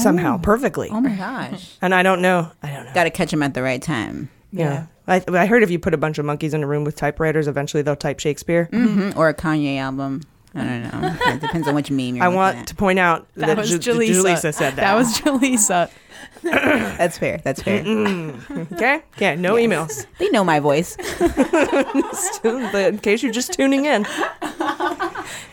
somehow 0.00 0.36
Oh. 0.36 0.38
perfectly. 0.42 0.88
Oh 0.90 1.00
my 1.00 1.14
gosh. 1.14 1.76
And 1.80 1.94
I 1.94 2.02
don't 2.02 2.20
know. 2.20 2.50
I 2.62 2.72
don't 2.72 2.86
know. 2.86 2.92
Got 2.94 3.04
to 3.04 3.10
catch 3.10 3.30
them 3.30 3.42
at 3.44 3.54
the 3.54 3.62
right 3.62 3.80
time. 3.80 4.28
Yeah. 4.50 4.86
I, 5.06 5.22
I 5.28 5.46
heard 5.46 5.62
if 5.62 5.70
you 5.70 5.78
put 5.78 5.94
a 5.94 5.98
bunch 5.98 6.18
of 6.18 6.24
monkeys 6.24 6.52
in 6.54 6.62
a 6.64 6.66
room 6.66 6.82
with 6.82 6.96
typewriters, 6.96 7.46
eventually 7.46 7.82
they'll 7.82 7.94
type 7.94 8.18
Shakespeare. 8.18 8.64
hmm 8.72 9.10
Or 9.16 9.28
a 9.28 9.34
Kanye 9.34 9.76
album. 9.78 10.22
I 10.54 10.64
don't 10.64 10.82
know. 11.02 11.16
It 11.34 11.40
depends 11.40 11.66
on 11.68 11.74
which 11.74 11.90
meme 11.90 12.16
you're 12.16 12.24
I 12.24 12.28
want 12.28 12.56
at. 12.58 12.66
to 12.68 12.74
point 12.74 12.98
out 12.98 13.26
that, 13.34 13.46
That 13.46 13.56
was 13.58 13.70
Ju- 13.78 13.92
Jaleesa. 13.92 14.22
Jaleesa 14.24 14.54
said 14.54 14.76
that. 14.76 14.76
That 14.76 14.94
was 14.94 15.18
Jaleesa. 15.20 15.90
That's 16.42 17.18
fair. 17.18 17.38
That's 17.42 17.62
fair. 17.62 17.80
okay. 18.72 19.02
Yeah. 19.18 19.34
No 19.34 19.54
emails. 19.54 20.06
They 20.18 20.28
know 20.30 20.44
my 20.44 20.60
voice. 20.60 20.96
But 22.42 22.74
in 22.92 22.98
case 22.98 23.22
you're 23.22 23.32
just 23.32 23.52
tuning 23.54 23.84
in, 23.86 24.06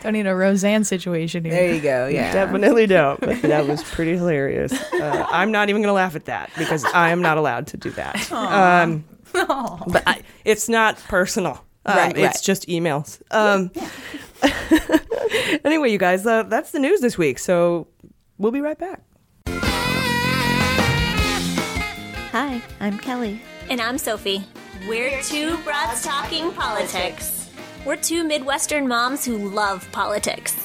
Don't 0.02 0.12
need 0.12 0.26
a 0.26 0.34
Roseanne 0.34 0.84
situation 0.84 1.44
here. 1.44 1.52
There 1.54 1.74
you 1.74 1.80
go. 1.80 2.06
you 2.06 2.16
Yeah. 2.16 2.32
definitely 2.32 2.86
don't. 2.86 3.18
But 3.20 3.42
that 3.42 3.66
was 3.66 3.82
pretty 3.82 4.12
hilarious. 4.16 4.72
Uh, 4.92 5.26
I'm 5.30 5.50
not 5.50 5.68
even 5.70 5.80
going 5.82 5.88
to 5.90 5.94
laugh 5.94 6.14
at 6.16 6.26
that 6.26 6.50
because 6.58 6.84
I 6.84 7.10
am 7.10 7.22
not 7.22 7.38
allowed 7.38 7.66
to 7.68 7.76
do 7.76 7.90
that. 7.92 8.30
Um, 8.32 9.04
but 9.32 10.02
I, 10.06 10.22
it's 10.44 10.68
not 10.68 10.98
personal. 11.08 11.64
Um, 11.84 11.96
Right, 11.96 12.16
It's 12.16 12.24
right. 12.36 12.42
just 12.42 12.68
emails. 12.68 13.20
Um, 13.30 13.70
anyway, 15.64 15.90
you 15.90 15.98
guys, 15.98 16.26
uh, 16.26 16.44
that's 16.44 16.70
the 16.70 16.78
news 16.78 17.00
this 17.00 17.18
week. 17.18 17.38
So 17.38 17.88
we'll 18.38 18.52
be 18.52 18.60
right 18.60 18.78
back. 18.78 19.02
Hi, 22.32 22.62
I'm 22.80 22.98
Kelly. 22.98 23.40
And 23.68 23.80
I'm 23.80 23.98
Sophie. 23.98 24.42
We're 24.88 25.20
two 25.22 25.56
broads 25.58 26.02
talking 26.02 26.50
politics. 26.52 27.50
We're 27.84 27.96
two 27.96 28.24
Midwestern 28.24 28.88
moms 28.88 29.24
who 29.24 29.36
love 29.50 29.86
politics. 29.92 30.56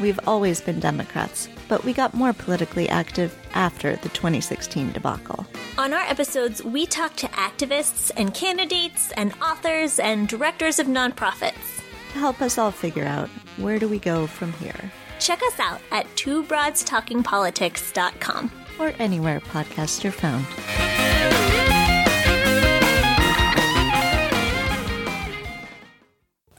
We've 0.00 0.18
always 0.26 0.60
been 0.60 0.80
Democrats, 0.80 1.48
but 1.68 1.84
we 1.84 1.92
got 1.92 2.14
more 2.14 2.32
politically 2.32 2.88
active 2.88 3.36
after 3.54 3.96
the 3.96 4.08
2016 4.10 4.92
debacle. 4.92 5.46
On 5.78 5.92
our 5.92 6.02
episodes, 6.02 6.62
we 6.62 6.86
talk 6.86 7.16
to 7.16 7.26
activists 7.28 8.10
and 8.16 8.32
candidates 8.34 9.10
and 9.12 9.32
authors 9.42 9.98
and 9.98 10.28
directors 10.28 10.78
of 10.78 10.86
nonprofits. 10.86 11.82
To 12.12 12.18
help 12.18 12.40
us 12.40 12.58
all 12.58 12.70
figure 12.70 13.04
out 13.04 13.28
where 13.56 13.78
do 13.78 13.88
we 13.88 13.98
go 13.98 14.26
from 14.26 14.52
here, 14.54 14.90
Check 15.20 15.40
us 15.42 15.58
out 15.58 15.80
at 15.90 16.06
twobroadstalkingpolitics.com. 16.16 18.50
or 18.78 18.92
anywhere 18.98 19.40
podcasts 19.40 20.04
are 20.04 20.10
found. 20.10 20.44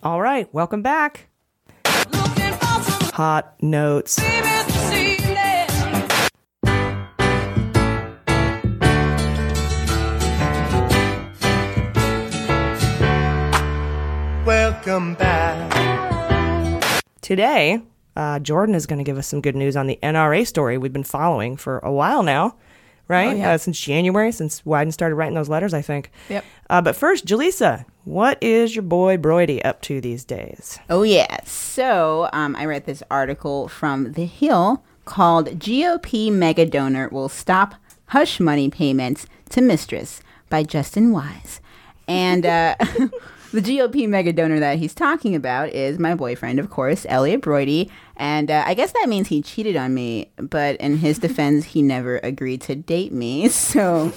All 0.02 0.22
right, 0.22 0.52
welcome 0.54 0.82
back. 0.82 1.28
Hot 1.86 3.56
notes. 3.62 4.20
Welcome 14.46 15.16
back. 15.16 17.02
Today, 17.22 17.82
uh, 18.16 18.38
Jordan 18.38 18.76
is 18.76 18.86
going 18.86 19.00
to 19.00 19.04
give 19.04 19.18
us 19.18 19.26
some 19.26 19.42
good 19.42 19.56
news 19.56 19.76
on 19.76 19.88
the 19.88 19.98
NRA 20.04 20.46
story 20.46 20.78
we've 20.78 20.94
been 20.94 21.04
following 21.04 21.58
for 21.58 21.80
a 21.80 21.92
while 21.92 22.22
now, 22.22 22.56
right? 23.08 23.34
Oh, 23.34 23.36
yeah. 23.36 23.52
uh, 23.54 23.58
since 23.58 23.80
January, 23.80 24.32
since 24.32 24.62
Wyden 24.62 24.94
started 24.94 25.16
writing 25.16 25.34
those 25.34 25.50
letters, 25.50 25.74
I 25.74 25.82
think. 25.82 26.12
Yep. 26.30 26.46
Uh, 26.70 26.82
but 26.84 26.96
first, 26.96 27.26
Jaleesa, 27.26 27.86
what 28.06 28.38
is 28.42 28.76
your 28.76 28.84
boy 28.84 29.18
Broidy 29.18 29.64
up 29.66 29.82
to 29.82 30.00
these 30.00 30.24
days? 30.24 30.80
Oh, 30.90 31.04
yeah. 31.04 31.44
So 31.44 32.30
um, 32.34 32.56
I 32.56 32.66
read 32.66 32.86
this 32.86 33.04
article 33.12 33.68
from 33.68 34.14
The 34.14 34.26
Hill 34.26 34.84
called 35.06 35.60
GOP 35.60 36.32
Mega 36.32 36.66
Donor 36.66 37.10
Will 37.10 37.30
Stop 37.30 37.76
Hush 38.08 38.40
Money 38.40 38.70
Payments 38.70 39.26
to 39.50 39.62
Mistress 39.62 40.22
by 40.50 40.64
Justin 40.64 41.12
Wise. 41.12 41.60
And 42.08 42.46
uh, 42.46 42.76
the 43.52 43.62
GOP 43.62 44.08
mega 44.08 44.34
donor 44.34 44.60
that 44.60 44.78
he's 44.78 44.94
talking 44.94 45.36
about 45.36 45.70
is 45.70 45.98
my 46.00 46.14
boyfriend, 46.14 46.60
of 46.60 46.70
course, 46.70 47.06
Elliot 47.10 47.42
Broidy. 47.42 47.90
And 48.16 48.52
uh, 48.52 48.64
I 48.66 48.74
guess 48.74 48.92
that 48.92 49.10
means 49.10 49.28
he 49.28 49.42
cheated 49.42 49.76
on 49.76 49.94
me, 49.94 50.32
but 50.38 50.76
in 50.78 50.98
his 50.98 51.20
defense, 51.20 51.66
he 51.66 51.82
never 51.82 52.20
agreed 52.20 52.62
to 52.62 52.76
date 52.76 53.12
me. 53.12 53.50
So. 53.66 54.14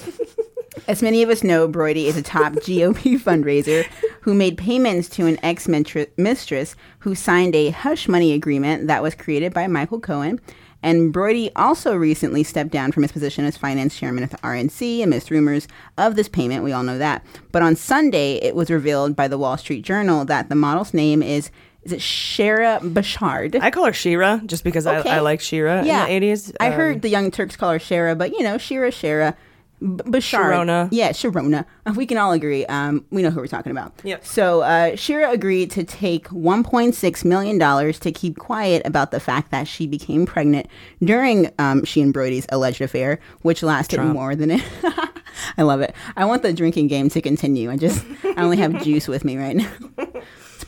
As 0.87 1.01
many 1.01 1.21
of 1.23 1.29
us 1.29 1.43
know, 1.43 1.67
Broidy 1.67 2.05
is 2.05 2.17
a 2.17 2.21
top 2.21 2.53
GOP 2.65 3.19
fundraiser 3.19 3.85
who 4.21 4.33
made 4.33 4.57
payments 4.57 5.09
to 5.09 5.25
an 5.27 5.37
ex 5.43 5.67
mistress 5.67 6.75
who 6.99 7.15
signed 7.15 7.55
a 7.55 7.69
hush 7.71 8.07
money 8.07 8.33
agreement 8.33 8.87
that 8.87 9.03
was 9.03 9.15
created 9.15 9.53
by 9.53 9.67
Michael 9.67 9.99
Cohen. 9.99 10.39
And 10.81 11.13
Broidy 11.13 11.51
also 11.57 11.93
recently 11.95 12.41
stepped 12.43 12.71
down 12.71 12.93
from 12.93 13.03
his 13.03 13.11
position 13.11 13.43
as 13.43 13.57
finance 13.57 13.97
chairman 13.99 14.23
of 14.23 14.29
the 14.29 14.37
RNC 14.37 15.03
amidst 15.03 15.29
rumors 15.29 15.67
of 15.97 16.15
this 16.15 16.29
payment. 16.29 16.63
We 16.63 16.71
all 16.71 16.83
know 16.83 16.97
that. 16.97 17.25
But 17.51 17.63
on 17.63 17.75
Sunday, 17.75 18.35
it 18.35 18.55
was 18.55 18.71
revealed 18.71 19.13
by 19.13 19.27
the 19.27 19.37
Wall 19.37 19.57
Street 19.57 19.81
Journal 19.81 20.23
that 20.25 20.47
the 20.47 20.55
model's 20.55 20.93
name 20.93 21.21
is 21.21 21.51
is 21.83 21.93
it 21.93 21.99
Shara 21.99 22.79
Bechard? 22.81 23.57
I 23.61 23.71
call 23.71 23.85
her 23.85 23.93
Shira 23.93 24.41
just 24.45 24.65
because 24.65 24.85
Okay. 24.85 25.09
I, 25.09 25.17
I 25.17 25.19
like 25.21 25.39
Shira 25.39 25.83
yeah. 25.85 26.05
in 26.07 26.21
the 26.21 26.27
80s. 26.33 26.53
I 26.59 26.67
Um, 26.67 26.73
heard 26.73 27.01
the 27.01 27.09
Young 27.09 27.31
Turks 27.31 27.55
call 27.55 27.71
her 27.71 27.79
Shara, 27.79 28.17
but 28.17 28.31
you 28.31 28.43
know, 28.43 28.57
Shira, 28.57 28.91
Shara. 28.91 29.35
B- 29.81 29.85
Bechard. 29.87 30.21
Sharona. 30.21 30.89
Yeah, 30.91 31.09
Sharona. 31.11 31.65
Uh, 31.85 31.93
We 31.95 32.05
can 32.05 32.17
all 32.17 32.31
agree. 32.33 32.65
Um, 32.65 33.05
we 33.11 33.21
know 33.21 33.29
who 33.29 33.39
we're 33.39 33.47
talking 33.47 33.71
about. 33.71 33.93
Yep. 34.03 34.25
So 34.25 34.61
uh, 34.61 34.95
Shira 34.95 35.31
agreed 35.31 35.71
to 35.71 35.83
take 35.83 36.27
$1.6 36.29 37.25
million 37.25 37.93
to 37.93 38.11
keep 38.11 38.37
quiet 38.37 38.81
about 38.85 39.11
the 39.11 39.19
fact 39.19 39.51
that 39.51 39.67
she 39.67 39.87
became 39.87 40.25
pregnant 40.25 40.67
during 41.03 41.51
um, 41.59 41.85
she 41.85 42.01
and 42.01 42.13
Broidy's 42.13 42.45
alleged 42.49 42.81
affair, 42.81 43.19
which 43.41 43.63
lasted 43.63 43.97
Trump. 43.97 44.13
more 44.13 44.35
than 44.35 44.51
it. 44.51 44.63
I 45.57 45.61
love 45.61 45.79
it. 45.81 45.95
I 46.17 46.25
want 46.25 46.41
the 46.43 46.51
drinking 46.53 46.87
game 46.87 47.09
to 47.09 47.21
continue. 47.21 47.71
I 47.71 47.77
just, 47.77 48.03
I 48.35 48.41
only 48.43 48.57
have 48.57 48.83
juice 48.83 49.07
with 49.07 49.23
me 49.23 49.37
right 49.37 49.55
now. 49.55 49.71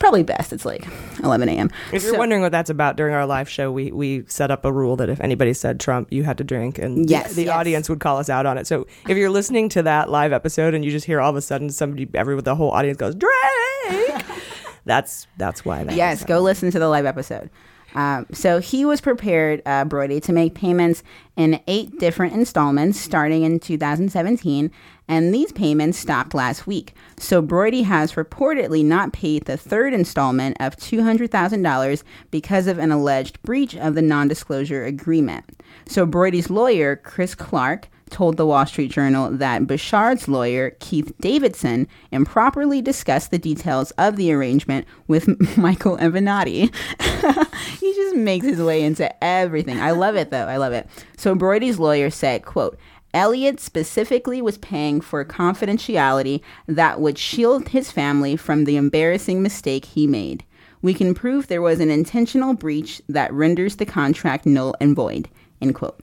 Probably 0.02 0.24
best. 0.24 0.52
It's 0.52 0.64
like 0.64 0.84
11 1.22 1.48
a.m. 1.48 1.70
If 1.92 2.02
you're 2.02 2.14
So- 2.14 2.18
wondering 2.18 2.42
what 2.42 2.50
that's 2.50 2.70
about, 2.70 2.96
during 2.96 3.14
our 3.14 3.24
live 3.24 3.48
show, 3.48 3.70
we, 3.70 3.92
we 3.92 4.24
set 4.26 4.50
up 4.50 4.64
a 4.64 4.72
rule 4.72 4.96
that 4.96 5.08
if 5.08 5.20
anybody 5.20 5.54
said 5.54 5.78
Trump, 5.78 6.08
you 6.12 6.24
had 6.24 6.38
to 6.38 6.44
drink, 6.44 6.80
and 6.80 7.08
Yes, 7.08 7.34
the 7.34 7.44
yes. 7.44 7.54
audience 7.54 7.88
would 7.88 8.00
call 8.00 8.18
us 8.18 8.28
out 8.28 8.44
on 8.44 8.58
it. 8.58 8.66
So 8.66 8.88
if 9.08 9.16
you're 9.16 9.30
listening 9.30 9.68
to 9.70 9.82
that 9.84 10.10
live 10.10 10.32
episode 10.32 10.74
and 10.74 10.84
you 10.84 10.90
just 10.90 11.06
hear 11.06 11.20
all 11.20 11.30
of 11.30 11.36
a 11.36 11.40
sudden 11.40 11.70
somebody, 11.70 12.08
every 12.14 12.40
the 12.42 12.56
whole 12.56 12.72
audience 12.72 12.98
goes 12.98 13.14
drink, 13.14 14.24
that's 14.84 15.28
that's 15.36 15.64
why. 15.64 15.84
That 15.84 15.94
Yes, 15.94 16.24
go 16.24 16.40
listen 16.40 16.72
to 16.72 16.80
the 16.80 16.88
live 16.88 17.06
episode. 17.06 17.48
Um, 17.94 18.26
so 18.32 18.58
he 18.58 18.84
was 18.86 19.00
prepared, 19.02 19.60
uh, 19.66 19.84
Broidy, 19.84 20.20
to 20.22 20.32
make 20.32 20.54
payments 20.54 21.02
in 21.36 21.60
eight 21.68 21.98
different 22.00 22.32
installments 22.32 22.98
starting 22.98 23.42
in 23.42 23.60
2017, 23.60 24.70
and 25.12 25.34
these 25.34 25.52
payments 25.52 25.98
stopped 25.98 26.32
last 26.32 26.66
week. 26.66 26.94
So 27.18 27.42
Broidy 27.42 27.84
has 27.84 28.12
reportedly 28.12 28.82
not 28.82 29.12
paid 29.12 29.44
the 29.44 29.58
third 29.58 29.92
installment 29.92 30.56
of 30.58 30.74
$200,000 30.76 32.02
because 32.30 32.66
of 32.66 32.78
an 32.78 32.90
alleged 32.90 33.40
breach 33.42 33.76
of 33.76 33.94
the 33.94 34.00
non 34.00 34.26
disclosure 34.26 34.86
agreement. 34.86 35.44
So 35.86 36.06
Broidy's 36.06 36.48
lawyer, 36.48 36.96
Chris 36.96 37.34
Clark, 37.34 37.88
told 38.08 38.38
the 38.38 38.46
Wall 38.46 38.64
Street 38.64 38.90
Journal 38.90 39.30
that 39.32 39.62
Bechard's 39.62 40.28
lawyer, 40.28 40.76
Keith 40.80 41.12
Davidson, 41.20 41.88
improperly 42.10 42.80
discussed 42.80 43.30
the 43.30 43.38
details 43.38 43.90
of 43.92 44.16
the 44.16 44.32
arrangement 44.32 44.86
with 45.08 45.28
Michael 45.58 45.98
Avenatti. 45.98 46.74
he 47.80 47.94
just 47.94 48.16
makes 48.16 48.46
his 48.46 48.62
way 48.62 48.82
into 48.82 49.12
everything. 49.22 49.78
I 49.78 49.90
love 49.90 50.16
it, 50.16 50.30
though. 50.30 50.46
I 50.46 50.56
love 50.56 50.72
it. 50.72 50.88
So 51.18 51.34
Broidy's 51.34 51.78
lawyer 51.78 52.08
said, 52.08 52.44
quote, 52.44 52.78
Elliot 53.14 53.60
specifically 53.60 54.40
was 54.40 54.58
paying 54.58 55.00
for 55.00 55.24
confidentiality 55.24 56.40
that 56.66 57.00
would 57.00 57.18
shield 57.18 57.68
his 57.68 57.90
family 57.90 58.36
from 58.36 58.64
the 58.64 58.76
embarrassing 58.76 59.42
mistake 59.42 59.84
he 59.84 60.06
made. 60.06 60.44
We 60.80 60.94
can 60.94 61.14
prove 61.14 61.46
there 61.46 61.62
was 61.62 61.80
an 61.80 61.90
intentional 61.90 62.54
breach 62.54 63.00
that 63.08 63.32
renders 63.32 63.76
the 63.76 63.86
contract 63.86 64.46
null 64.46 64.74
and 64.80 64.96
void. 64.96 65.28
End 65.60 65.74
quote. 65.74 66.00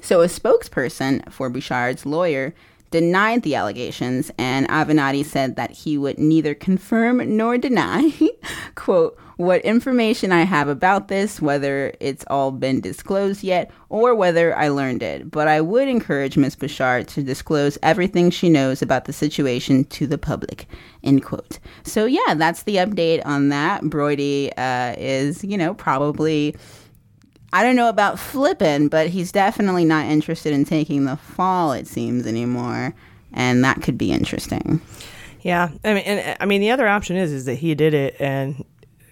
So 0.00 0.22
a 0.22 0.26
spokesperson 0.26 1.30
for 1.30 1.50
Bechard's 1.50 2.06
lawyer 2.06 2.54
denied 2.90 3.42
the 3.42 3.54
allegations, 3.54 4.30
and 4.38 4.66
Avenatti 4.68 5.24
said 5.24 5.56
that 5.56 5.70
he 5.70 5.98
would 5.98 6.18
neither 6.18 6.54
confirm 6.54 7.36
nor 7.36 7.58
deny, 7.58 8.12
quote, 8.74 9.18
what 9.38 9.60
information 9.62 10.32
I 10.32 10.42
have 10.42 10.66
about 10.66 11.06
this, 11.06 11.40
whether 11.40 11.94
it's 12.00 12.24
all 12.26 12.50
been 12.50 12.80
disclosed 12.80 13.44
yet 13.44 13.70
or 13.88 14.12
whether 14.16 14.54
I 14.56 14.68
learned 14.68 15.00
it. 15.00 15.30
But 15.30 15.46
I 15.46 15.60
would 15.60 15.86
encourage 15.86 16.36
Ms. 16.36 16.56
Bechard 16.56 17.06
to 17.06 17.22
disclose 17.22 17.78
everything 17.80 18.30
she 18.30 18.48
knows 18.48 18.82
about 18.82 19.04
the 19.04 19.12
situation 19.12 19.84
to 19.84 20.08
the 20.08 20.18
public, 20.18 20.66
end 21.04 21.24
quote. 21.24 21.60
So 21.84 22.04
yeah, 22.04 22.34
that's 22.34 22.64
the 22.64 22.76
update 22.76 23.24
on 23.24 23.48
that. 23.50 23.82
Broidy 23.82 24.52
uh, 24.58 24.96
is, 24.98 25.44
you 25.44 25.56
know, 25.56 25.72
probably 25.72 26.56
I 27.52 27.62
don't 27.62 27.76
know 27.76 27.88
about 27.88 28.18
flipping, 28.18 28.88
but 28.88 29.08
he's 29.08 29.30
definitely 29.30 29.84
not 29.84 30.06
interested 30.06 30.52
in 30.52 30.64
taking 30.64 31.04
the 31.04 31.16
fall, 31.16 31.72
it 31.72 31.86
seems, 31.86 32.26
anymore. 32.26 32.92
And 33.32 33.64
that 33.64 33.82
could 33.82 33.96
be 33.96 34.10
interesting. 34.10 34.80
Yeah, 35.42 35.70
I 35.84 35.94
mean, 35.94 36.02
and, 36.04 36.36
I 36.40 36.44
mean, 36.44 36.60
the 36.60 36.72
other 36.72 36.88
option 36.88 37.16
is 37.16 37.30
is 37.30 37.44
that 37.44 37.54
he 37.54 37.76
did 37.76 37.94
it 37.94 38.20
and 38.20 38.64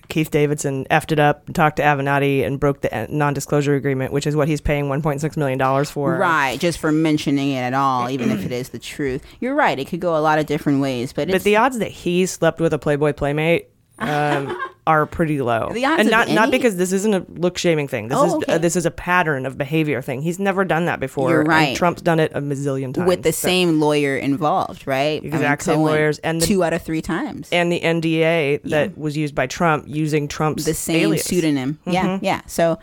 Keith 0.09 0.31
Davidson 0.31 0.85
effed 0.87 1.13
it 1.13 1.19
up, 1.19 1.53
talked 1.53 1.77
to 1.77 1.83
Avenatti, 1.83 2.45
and 2.45 2.61
broke 2.61 2.81
the 2.81 2.97
uh, 2.97 3.07
non-disclosure 3.09 3.75
agreement, 3.75 4.13
which 4.13 4.27
is 4.27 4.37
what 4.37 4.49
he's 4.49 4.61
paying 4.61 4.87
1.6 4.87 5.37
million 5.37 5.59
dollars 5.59 5.91
for. 5.91 6.17
Right, 6.17 6.59
just 6.59 6.79
for 6.79 6.93
mentioning 6.93 7.51
it 7.51 7.61
at 7.61 7.75
all, 7.75 8.09
even 8.11 8.31
if 8.31 8.45
it 8.45 8.53
is 8.53 8.71
the 8.71 8.79
truth. 8.79 9.23
You're 9.41 9.55
right; 9.55 9.79
it 9.79 9.87
could 9.87 10.01
go 10.01 10.17
a 10.17 10.21
lot 10.21 10.39
of 10.39 10.47
different 10.47 10.81
ways, 10.81 11.13
but 11.13 11.31
but 11.31 11.43
the 11.43 11.57
odds 11.57 11.79
that 11.79 11.91
he 11.91 12.27
slept 12.27 12.61
with 12.61 12.73
a 12.73 12.79
Playboy 12.79 13.13
playmate 13.13 13.71
um, 13.99 14.57
are 14.86 15.05
pretty 15.07 15.40
low. 15.42 15.70
And 15.74 16.11
not 16.11 16.28
not 16.28 16.51
because 16.51 16.76
this 16.76 16.92
isn't 16.92 17.12
a 17.14 17.24
look 17.28 17.59
shaming 17.59 17.88
thing. 17.88 18.09
This 18.09 18.18
Oh, 18.18 18.26
is 18.26 18.34
okay. 18.34 18.53
uh, 18.55 18.59
this 18.59 18.76
is 18.76 18.86
a 18.86 18.90
pattern 18.90 19.47
of 19.47 19.59
behavior 19.59 20.01
thing. 20.03 20.22
He's 20.22 20.38
never 20.38 20.64
done 20.64 20.84
that 20.84 21.01
before. 21.01 21.30
You're 21.30 21.40
and 21.40 21.49
right. 21.49 21.76
Trump's 21.76 22.03
done 22.03 22.20
it 22.20 22.30
a 22.34 22.40
mazillion 22.40 22.94
times 22.94 23.09
with 23.09 23.22
the 23.22 23.32
So- 23.32 23.49
same 23.49 23.80
lawyer 23.80 24.16
involved, 24.16 24.86
right? 24.86 25.24
Exact 25.24 25.62
same 25.64 25.76
Cohen, 25.76 25.86
lawyers 25.92 26.18
and 26.18 26.40
the, 26.40 26.47
two 26.47 26.62
out 26.62 26.72
of 26.72 26.82
three 26.82 27.03
times. 27.03 27.49
and 27.51 27.72
the 27.72 27.80
NDA 27.80 28.61
that 28.64 28.97
was 28.97 29.16
used 29.16 29.34
by 29.34 29.47
Trump 29.47 29.84
using 29.88 30.28
Trump's 30.28 30.64
the 30.64 30.74
same 30.74 31.01
alias. 31.09 31.24
pseudonym. 31.24 31.78
Yeah, 31.86 32.05
Mhm. 32.07 32.18
yeah. 32.22 32.40
So, 32.47 32.78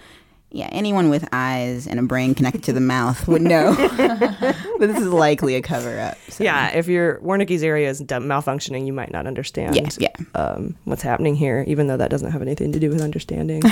yeah, 0.55 0.69
anyone 0.71 1.09
with 1.09 1.27
eyes 1.33 1.87
and 1.87 1.99
a 1.99 2.03
brain 2.03 2.35
connected 2.35 2.63
to 2.65 2.73
the 2.73 2.79
mouth 2.79 3.27
would 3.27 3.41
know 3.41 3.73
that 3.97 4.55
this 4.79 4.97
is 4.97 5.07
likely 5.07 5.55
a 5.55 5.61
cover 5.61 5.99
up. 5.99 6.17
Yeah, 6.39 6.69
if 6.69 6.87
your 6.87 7.19
Wernicke's 7.19 7.63
area 7.63 7.89
is 7.89 8.01
malfunctioning, 8.03 8.85
you 8.85 8.93
might 8.93 9.11
not 9.11 9.25
understand 9.27 9.75
Yeah, 9.75 9.89
yeah. 9.97 10.25
Um, 10.35 10.75
what's 10.85 11.01
happening 11.01 11.35
here, 11.35 11.63
even 11.67 11.87
though 11.87 11.97
that 11.97 12.09
doesn't 12.11 12.31
have 12.31 12.41
anything 12.43 12.71
to 12.71 12.79
do 12.79 12.89
with 12.89 13.01
understanding. 13.01 13.61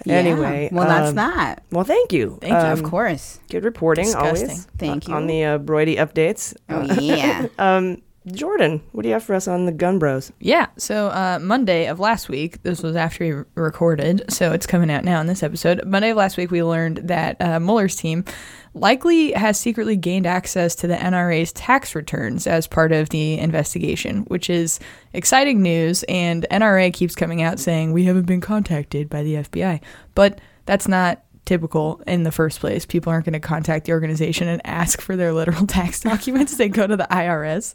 Yeah. 0.05 0.13
Anyway, 0.15 0.69
Well, 0.71 0.87
that's 0.87 1.09
um, 1.09 1.15
that. 1.15 1.63
Well, 1.69 1.83
thank 1.83 2.13
you. 2.13 2.37
Thank 2.39 2.53
you. 2.53 2.57
Of 2.59 2.79
Um, 2.79 2.85
course. 2.89 3.39
Good 3.49 3.65
reporting, 3.65 4.05
Disgusting. 4.05 4.47
always. 4.49 4.65
Thank 4.77 5.09
uh, 5.09 5.11
you. 5.11 5.15
On 5.17 5.27
the 5.27 5.43
uh, 5.43 5.59
Broidy 5.59 5.97
updates. 5.97 6.55
Oh, 6.69 6.83
yeah. 7.01 7.47
um, 7.59 8.01
Jordan, 8.31 8.81
what 8.91 9.03
do 9.03 9.09
you 9.09 9.13
have 9.13 9.23
for 9.23 9.35
us 9.35 9.47
on 9.47 9.65
the 9.65 9.71
Gun 9.71 9.99
Bros? 9.99 10.31
Yeah. 10.39 10.67
So 10.77 11.07
uh, 11.07 11.39
Monday 11.41 11.87
of 11.87 11.99
last 11.99 12.29
week, 12.29 12.61
this 12.63 12.83
was 12.83 12.95
after 12.95 13.23
we 13.23 13.43
recorded, 13.61 14.25
so 14.29 14.51
it's 14.51 14.65
coming 14.65 14.89
out 14.89 15.03
now 15.03 15.21
in 15.21 15.27
this 15.27 15.43
episode. 15.43 15.85
Monday 15.85 16.09
of 16.09 16.17
last 16.17 16.37
week, 16.37 16.51
we 16.51 16.63
learned 16.63 16.97
that 16.97 17.39
uh, 17.39 17.59
Mueller's 17.59 17.95
team 17.95 18.25
likely 18.73 19.31
has 19.31 19.59
secretly 19.59 19.95
gained 19.95 20.25
access 20.25 20.75
to 20.75 20.87
the 20.87 20.95
NRA's 20.95 21.53
tax 21.53 21.95
returns 21.95 22.47
as 22.47 22.67
part 22.67 22.91
of 22.91 23.09
the 23.09 23.37
investigation, 23.37 24.21
which 24.23 24.49
is 24.49 24.79
exciting 25.13 25.61
news. 25.61 26.03
And 26.03 26.45
NRA 26.51 26.93
keeps 26.93 27.15
coming 27.15 27.41
out 27.41 27.59
saying 27.59 27.93
we 27.93 28.05
haven't 28.05 28.25
been 28.25 28.41
contacted 28.41 29.09
by 29.09 29.23
the 29.23 29.35
FBI, 29.35 29.81
but 30.15 30.39
that's 30.65 30.87
not 30.87 31.23
typical 31.45 32.01
in 32.05 32.23
the 32.23 32.31
first 32.31 32.59
place. 32.59 32.85
People 32.85 33.11
aren't 33.11 33.25
going 33.25 33.33
to 33.33 33.39
contact 33.39 33.85
the 33.85 33.93
organization 33.93 34.47
and 34.47 34.61
ask 34.65 35.01
for 35.01 35.15
their 35.15 35.33
literal 35.33 35.65
tax 35.67 36.01
documents. 36.01 36.57
they 36.57 36.69
go 36.69 36.85
to 36.85 36.97
the 36.97 37.07
IRS 37.09 37.73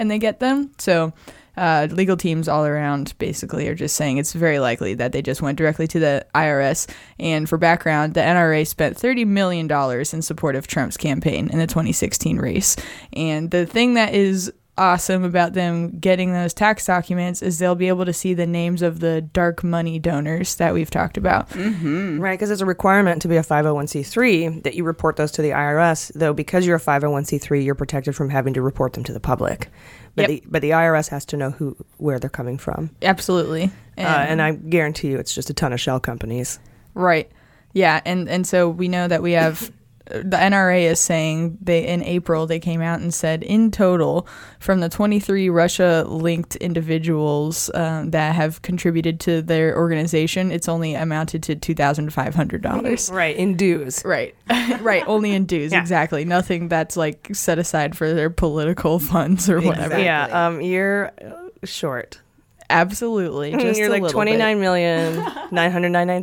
and 0.00 0.10
they 0.10 0.18
get 0.18 0.40
them. 0.40 0.72
So, 0.78 1.12
uh, 1.56 1.88
legal 1.90 2.16
teams 2.16 2.48
all 2.48 2.64
around 2.64 3.12
basically 3.18 3.68
are 3.68 3.74
just 3.74 3.94
saying 3.94 4.16
it's 4.16 4.32
very 4.32 4.58
likely 4.58 4.94
that 4.94 5.12
they 5.12 5.20
just 5.20 5.42
went 5.42 5.58
directly 5.58 5.86
to 5.88 5.98
the 5.98 6.26
IRS. 6.34 6.90
And 7.18 7.46
for 7.46 7.58
background, 7.58 8.14
the 8.14 8.20
NRA 8.20 8.66
spent 8.66 8.96
$30 8.96 9.26
million 9.26 9.70
in 9.70 10.22
support 10.22 10.56
of 10.56 10.66
Trump's 10.66 10.96
campaign 10.96 11.50
in 11.50 11.58
the 11.58 11.66
2016 11.66 12.38
race. 12.38 12.76
And 13.12 13.50
the 13.50 13.66
thing 13.66 13.94
that 13.94 14.14
is 14.14 14.50
awesome 14.80 15.22
about 15.22 15.52
them 15.52 15.98
getting 15.98 16.32
those 16.32 16.54
tax 16.54 16.86
documents 16.86 17.42
is 17.42 17.58
they'll 17.58 17.74
be 17.74 17.88
able 17.88 18.06
to 18.06 18.12
see 18.12 18.34
the 18.34 18.46
names 18.46 18.80
of 18.82 19.00
the 19.00 19.20
dark 19.20 19.62
money 19.62 19.98
donors 19.98 20.54
that 20.56 20.72
we've 20.74 20.90
talked 20.90 21.16
about. 21.16 21.50
Mm-hmm. 21.50 22.18
Right, 22.18 22.32
because 22.38 22.50
it's 22.50 22.62
a 22.62 22.66
requirement 22.66 23.22
to 23.22 23.28
be 23.28 23.36
a 23.36 23.42
501c3 23.42 24.62
that 24.62 24.74
you 24.74 24.84
report 24.84 25.16
those 25.16 25.30
to 25.32 25.42
the 25.42 25.50
IRS, 25.50 26.10
though 26.14 26.32
because 26.32 26.66
you're 26.66 26.76
a 26.76 26.80
501c3, 26.80 27.64
you're 27.64 27.74
protected 27.74 28.16
from 28.16 28.30
having 28.30 28.54
to 28.54 28.62
report 28.62 28.94
them 28.94 29.04
to 29.04 29.12
the 29.12 29.20
public. 29.20 29.68
But, 30.16 30.22
Yep. 30.22 30.28
the, 30.28 30.42
but 30.50 30.62
the 30.62 30.70
IRS 30.70 31.08
has 31.10 31.24
to 31.26 31.36
know 31.36 31.50
who 31.50 31.76
where 31.98 32.18
they're 32.18 32.28
coming 32.30 32.58
from. 32.58 32.90
Absolutely. 33.02 33.70
Uh, 33.96 34.00
and 34.00 34.42
I 34.42 34.52
guarantee 34.52 35.08
you 35.08 35.18
it's 35.18 35.34
just 35.34 35.50
a 35.50 35.54
ton 35.54 35.72
of 35.72 35.80
shell 35.80 36.00
companies. 36.00 36.58
Right. 36.94 37.30
Yeah, 37.72 38.00
and 38.04 38.28
and 38.28 38.44
so 38.46 38.68
we 38.68 38.88
know 38.88 39.06
that 39.06 39.22
we 39.22 39.32
have 39.32 39.70
the 40.10 40.36
NRA 40.36 40.82
is 40.82 41.00
saying 41.00 41.58
they 41.60 41.86
in 41.86 42.02
April 42.02 42.46
they 42.46 42.58
came 42.58 42.80
out 42.80 43.00
and 43.00 43.12
said 43.12 43.42
in 43.42 43.70
total 43.70 44.26
from 44.58 44.80
the 44.80 44.88
23 44.88 45.48
Russia 45.50 46.04
linked 46.08 46.56
individuals 46.56 47.70
um, 47.74 48.10
that 48.10 48.34
have 48.34 48.62
contributed 48.62 49.20
to 49.20 49.42
their 49.42 49.76
organization 49.76 50.50
it's 50.52 50.68
only 50.68 50.94
amounted 50.94 51.42
to 51.44 51.56
$2,500. 51.56 53.12
Right, 53.12 53.36
in 53.36 53.56
dues. 53.56 54.02
Right. 54.04 54.34
right, 54.80 55.04
only 55.06 55.32
in 55.32 55.46
dues 55.46 55.72
Yeah. 55.72 55.80
exactly. 55.80 56.24
Nothing 56.24 56.68
that's 56.68 56.96
like 56.96 57.28
set 57.32 57.58
aside 57.58 57.96
for 57.96 58.12
their 58.12 58.30
political 58.30 58.98
funds 59.10 59.48
or 59.48 59.60
whatever. 59.60 59.98
Yeah, 59.98 60.46
um, 60.46 60.60
you're 60.60 61.12
uh, 61.24 61.48
short. 61.64 62.20
Absolutely. 62.68 63.52
Just 63.52 63.78
you're 63.78 63.88
a 63.88 63.90
like 63.90 64.02
little 64.02 64.14
twenty 64.14 64.32
bit. 64.32 64.38
nine 64.38 64.60
million 64.60 65.16
nine 65.50 65.72
hundred 65.72 65.90
ninety 65.90 66.22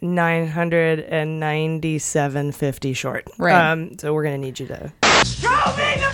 nine 0.00 0.12
thousand 0.12 0.14
nine 0.14 0.48
hundred 0.48 1.00
and 1.00 1.40
ninety 1.40 1.98
seven 1.98 2.52
fifty 2.52 2.92
short. 2.92 3.28
Right. 3.38 3.54
Um, 3.54 3.98
so 3.98 4.12
we're 4.14 4.24
gonna 4.24 4.38
need 4.38 4.60
you 4.60 4.66
to. 4.66 4.92
Show 5.24 5.48
me 5.76 5.94
the 5.96 6.12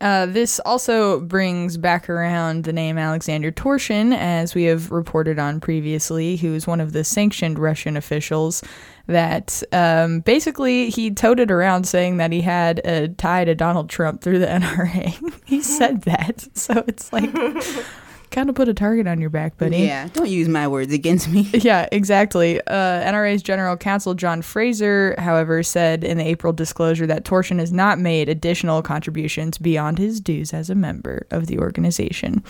Uh, 0.00 0.26
this 0.26 0.60
also 0.66 1.20
brings 1.20 1.76
back 1.78 2.10
around 2.10 2.64
the 2.64 2.72
name 2.72 2.98
Alexander 2.98 3.50
Torshin, 3.50 4.14
as 4.14 4.54
we 4.54 4.64
have 4.64 4.90
reported 4.90 5.38
on 5.38 5.60
previously, 5.60 6.36
who's 6.36 6.66
one 6.66 6.80
of 6.80 6.92
the 6.92 7.04
sanctioned 7.04 7.58
Russian 7.58 7.96
officials 7.96 8.62
that 9.06 9.62
um, 9.72 10.20
basically 10.20 10.90
he 10.90 11.10
toted 11.10 11.50
around 11.50 11.84
saying 11.84 12.16
that 12.18 12.32
he 12.32 12.40
had 12.42 12.80
a 12.84 13.08
tie 13.08 13.44
to 13.44 13.54
Donald 13.54 13.88
Trump 13.88 14.20
through 14.20 14.40
the 14.40 14.46
NRA. 14.60 15.14
he 15.46 15.62
said 15.62 16.02
that. 16.02 16.46
So 16.54 16.84
it's 16.86 17.10
like 17.12 17.30
kind 18.30 18.48
of 18.48 18.54
put 18.54 18.68
a 18.68 18.74
target 18.74 19.06
on 19.06 19.20
your 19.20 19.30
back, 19.30 19.56
buddy. 19.58 19.78
Yeah, 19.78 20.08
don't 20.08 20.28
use 20.28 20.48
my 20.48 20.68
words 20.68 20.92
against 20.92 21.28
me. 21.28 21.50
Yeah, 21.64 21.88
exactly. 21.92 22.60
Uh, 22.62 23.10
NRA's 23.10 23.42
general 23.42 23.76
counsel 23.76 24.12
John 24.14 24.42
Frazer, 24.42 25.14
however, 25.18 25.62
said 25.62 26.04
in 26.04 26.18
the 26.18 26.26
April 26.26 26.52
disclosure 26.52 27.06
that 27.06 27.24
Torshin 27.24 27.58
has 27.58 27.72
not 27.72 27.98
made 27.98 28.28
additional 28.28 28.82
contributions 28.82 29.56
beyond 29.56 29.98
his 29.98 30.20
dues 30.20 30.52
as 30.52 30.68
a 30.68 30.74
member 30.74 31.26
of 31.30 31.46
the 31.46 31.58
organization. 31.58 32.44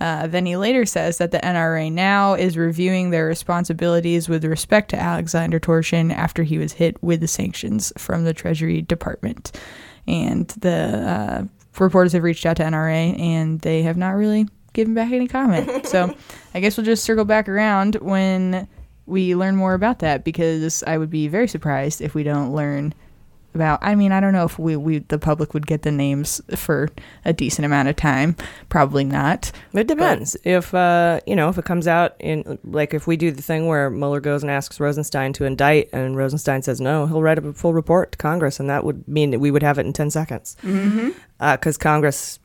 Uh, 0.00 0.26
then 0.26 0.44
he 0.44 0.56
later 0.56 0.84
says 0.84 1.18
that 1.18 1.30
the 1.30 1.38
NRA 1.38 1.90
now 1.90 2.34
is 2.34 2.58
reviewing 2.58 3.10
their 3.10 3.26
responsibilities 3.26 4.28
with 4.28 4.44
respect 4.44 4.90
to 4.90 5.00
Alexander 5.00 5.58
Torshin 5.58 6.12
after 6.12 6.42
he 6.42 6.58
was 6.58 6.72
hit 6.74 7.02
with 7.02 7.20
the 7.20 7.28
sanctions 7.28 7.92
from 7.96 8.24
the 8.24 8.34
Treasury 8.34 8.82
Department. 8.82 9.58
And 10.06 10.48
the 10.48 10.68
uh, 11.06 11.44
reporters 11.80 12.12
have 12.12 12.22
reached 12.22 12.46
out 12.46 12.56
to 12.56 12.64
NRA 12.64 13.18
and 13.18 13.60
they 13.60 13.82
have 13.82 13.96
not 13.96 14.10
really 14.10 14.48
given 14.78 14.94
back 14.94 15.10
any 15.10 15.26
comment. 15.26 15.84
so 15.86 16.14
I 16.54 16.60
guess 16.60 16.76
we'll 16.76 16.86
just 16.86 17.02
circle 17.02 17.24
back 17.24 17.48
around 17.48 17.96
when 17.96 18.68
we 19.06 19.34
learn 19.34 19.56
more 19.56 19.74
about 19.74 19.98
that 19.98 20.22
because 20.22 20.84
I 20.84 20.98
would 20.98 21.10
be 21.10 21.26
very 21.26 21.48
surprised 21.48 22.00
if 22.00 22.14
we 22.14 22.22
don't 22.22 22.54
learn 22.54 22.94
about. 23.54 23.80
I 23.82 23.96
mean, 23.96 24.12
I 24.12 24.20
don't 24.20 24.32
know 24.32 24.44
if 24.44 24.56
we, 24.56 24.76
we 24.76 24.98
the 24.98 25.18
public 25.18 25.52
would 25.52 25.66
get 25.66 25.82
the 25.82 25.90
names 25.90 26.40
for 26.54 26.90
a 27.24 27.32
decent 27.32 27.66
amount 27.66 27.88
of 27.88 27.96
time. 27.96 28.36
Probably 28.68 29.02
not. 29.02 29.50
It 29.72 29.88
depends. 29.88 30.36
if 30.44 30.72
uh, 30.72 31.18
you 31.26 31.34
know, 31.34 31.48
if 31.48 31.58
it 31.58 31.64
comes 31.64 31.88
out 31.88 32.14
in 32.20 32.60
like 32.62 32.94
if 32.94 33.08
we 33.08 33.16
do 33.16 33.32
the 33.32 33.42
thing 33.42 33.66
where 33.66 33.90
Mueller 33.90 34.20
goes 34.20 34.44
and 34.44 34.50
asks 34.50 34.78
Rosenstein 34.78 35.32
to 35.32 35.44
indict, 35.44 35.88
and 35.92 36.16
Rosenstein 36.16 36.62
says 36.62 36.80
no, 36.80 37.06
he'll 37.06 37.22
write 37.22 37.38
a 37.38 37.52
full 37.52 37.74
report 37.74 38.12
to 38.12 38.18
Congress, 38.18 38.60
and 38.60 38.70
that 38.70 38.84
would 38.84 39.08
mean 39.08 39.32
that 39.32 39.40
we 39.40 39.50
would 39.50 39.64
have 39.64 39.78
it 39.78 39.86
in 39.86 39.92
ten 39.92 40.08
seconds. 40.10 40.56
Because 41.40 41.76
Congress 41.78 42.38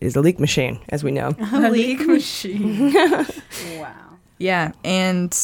is 0.00 0.16
a 0.16 0.20
leak 0.20 0.38
machine, 0.40 0.80
as 0.88 1.02
we 1.04 1.10
know. 1.10 1.34
A 1.52 1.70
leak 1.70 2.00
machine. 2.06 2.92
wow. 3.78 3.94
Yeah, 4.38 4.72
and 4.84 5.34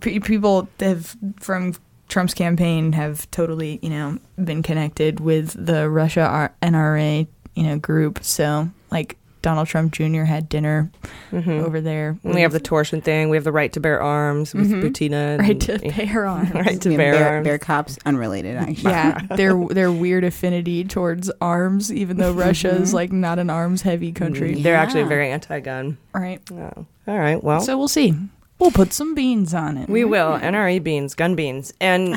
pe- 0.00 0.18
people 0.18 0.68
have 0.80 1.16
from 1.40 1.74
Trump's 2.08 2.34
campaign 2.34 2.92
have 2.92 3.30
totally, 3.30 3.78
you 3.82 3.90
know, 3.90 4.18
been 4.42 4.62
connected 4.62 5.20
with 5.20 5.54
the 5.66 5.88
Russia 5.88 6.20
R- 6.20 6.54
NRA, 6.62 7.26
you 7.54 7.62
know, 7.62 7.78
group. 7.78 8.22
So, 8.22 8.70
like 8.90 9.16
Donald 9.42 9.66
Trump 9.68 9.92
Jr. 9.92 10.22
had 10.22 10.48
dinner 10.48 10.90
Mhm. 11.32 11.62
over 11.64 11.80
there. 11.80 12.16
And 12.24 12.34
we 12.34 12.40
have 12.42 12.52
the 12.52 12.60
Torshin 12.60 13.02
thing. 13.02 13.28
We 13.28 13.36
have 13.36 13.44
the 13.44 13.52
right 13.52 13.72
to 13.72 13.80
bear 13.80 14.00
arms 14.00 14.54
with 14.54 14.70
Mhm. 14.70 14.82
Butina. 14.82 15.38
Right 15.42 15.60
to 15.60 15.78
bear 16.06 16.26
arms. 16.26 16.54
right 16.54 16.80
to 16.80 16.90
Yeah, 16.90 16.96
bear, 16.96 17.12
bear, 17.12 17.28
arms. 17.34 17.44
bear 17.44 17.58
cops, 17.58 17.98
unrelated, 18.06 18.56
actually. 18.64 18.90
yeah, 18.92 19.18
their 19.36 19.54
their 19.66 19.90
weird 19.92 20.24
affinity 20.24 20.84
towards 20.84 21.30
arms, 21.40 21.92
even 21.92 22.16
though 22.16 22.32
Russia 22.32 22.70
is 22.70 22.90
Mhm. 22.90 22.94
like 22.94 23.12
not 23.12 23.38
an 23.38 23.50
arms 23.50 23.82
heavy 23.82 24.12
country. 24.12 24.54
They're 24.54 24.76
actually 24.76 25.02
very 25.04 25.30
anti-gun. 25.30 25.98
Right. 26.14 26.40
Oh. 26.52 26.86
All 27.08 27.18
right. 27.18 27.42
Well, 27.42 27.60
So 27.60 27.76
we'll 27.76 27.88
see. 27.88 28.14
We'll 28.58 28.70
put 28.70 28.92
some 28.92 29.14
beans 29.16 29.54
on 29.54 29.76
it. 29.76 29.88
we 29.88 30.04
will 30.04 30.38
NRA 30.38 30.78
beans, 30.78 31.14
gun 31.16 31.34
beans, 31.34 31.72
and 31.80 32.14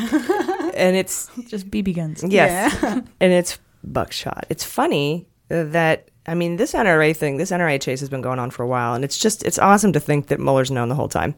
and 0.76 0.95
it's 0.95 1.28
just 1.47 1.71
BB 1.71 1.93
guns. 1.95 2.23
Yes, 2.28 2.76
and 2.84 3.34
it's 3.34 3.57
buckshot. 3.84 4.45
It's 4.49 4.63
funny 4.63 5.26
that 5.49 6.09
I 6.28 6.34
mean 6.34 6.55
this 6.57 6.73
NRA 6.73 7.15
thing, 7.15 7.38
this 7.38 7.51
NRA 7.51 7.80
chase 7.82 7.99
has 7.99 8.09
been 8.09 8.21
going 8.21 8.39
on 8.39 8.49
for 8.51 8.63
a 8.63 8.67
while, 8.67 8.93
and 8.93 9.03
it's 9.03 9.17
just 9.17 9.43
it's 9.43 9.59
awesome 9.59 9.93
to 9.93 9.99
think 9.99 10.28
that 10.28 10.39
Mueller's 10.39 10.71
known 10.71 10.89
the 10.89 10.95
whole 10.95 11.09
time. 11.09 11.36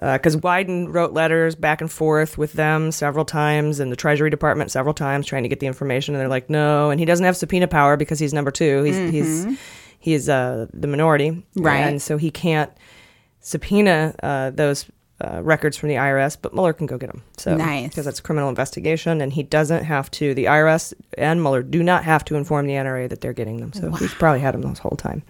Because 0.00 0.36
Wyden 0.36 0.92
wrote 0.92 1.12
letters 1.12 1.54
back 1.54 1.80
and 1.80 1.90
forth 1.90 2.36
with 2.36 2.54
them 2.54 2.90
several 2.90 3.24
times, 3.24 3.78
and 3.78 3.92
the 3.92 3.96
Treasury 3.96 4.28
Department 4.28 4.70
several 4.72 4.92
times 4.92 5.24
trying 5.24 5.44
to 5.44 5.48
get 5.48 5.60
the 5.60 5.68
information, 5.68 6.14
and 6.14 6.20
they're 6.20 6.28
like, 6.28 6.50
no, 6.50 6.90
and 6.90 6.98
he 6.98 7.06
doesn't 7.06 7.24
have 7.24 7.36
subpoena 7.36 7.68
power 7.68 7.96
because 7.96 8.18
he's 8.18 8.34
number 8.34 8.50
two. 8.50 8.82
He's 8.82 8.96
he's 8.96 9.46
Mhm. 9.46 9.56
he's 10.00 10.28
uh, 10.28 10.66
the 10.74 10.88
minority, 10.88 11.46
Right. 11.56 11.78
And 11.78 12.02
so 12.02 12.16
he 12.18 12.30
can't 12.32 12.72
subpoena 13.40 14.14
uh, 14.22 14.50
those 14.50 14.86
uh, 15.20 15.42
records 15.42 15.76
from 15.76 15.88
the 15.90 15.94
IRS, 15.94 16.36
but 16.40 16.52
Mueller 16.54 16.72
can 16.72 16.86
go 16.86 16.98
get 16.98 17.06
them. 17.10 17.22
So 17.36 17.56
Nice. 17.56 17.88
because 17.90 18.04
that's 18.04 18.20
criminal 18.20 18.48
investigation, 18.48 19.20
and 19.20 19.32
he 19.32 19.42
doesn't 19.42 19.84
have 19.84 20.10
to. 20.12 20.34
The 20.34 20.44
IRS 20.46 20.92
and 21.16 21.40
Mueller 21.40 21.62
do 21.62 21.82
not 21.82 22.04
have 22.04 22.24
to 22.26 22.34
inform 22.34 22.66
the 22.66 22.72
NRA 22.74 23.08
that 23.08 23.20
they're 23.20 23.32
getting 23.32 23.58
them. 23.60 23.72
So 23.72 23.92
he's 23.92 24.12
probably 24.14 24.40
had 24.40 24.54
them 24.54 24.62
this 24.62 24.78
whole 24.80 24.96
time. 24.96 25.22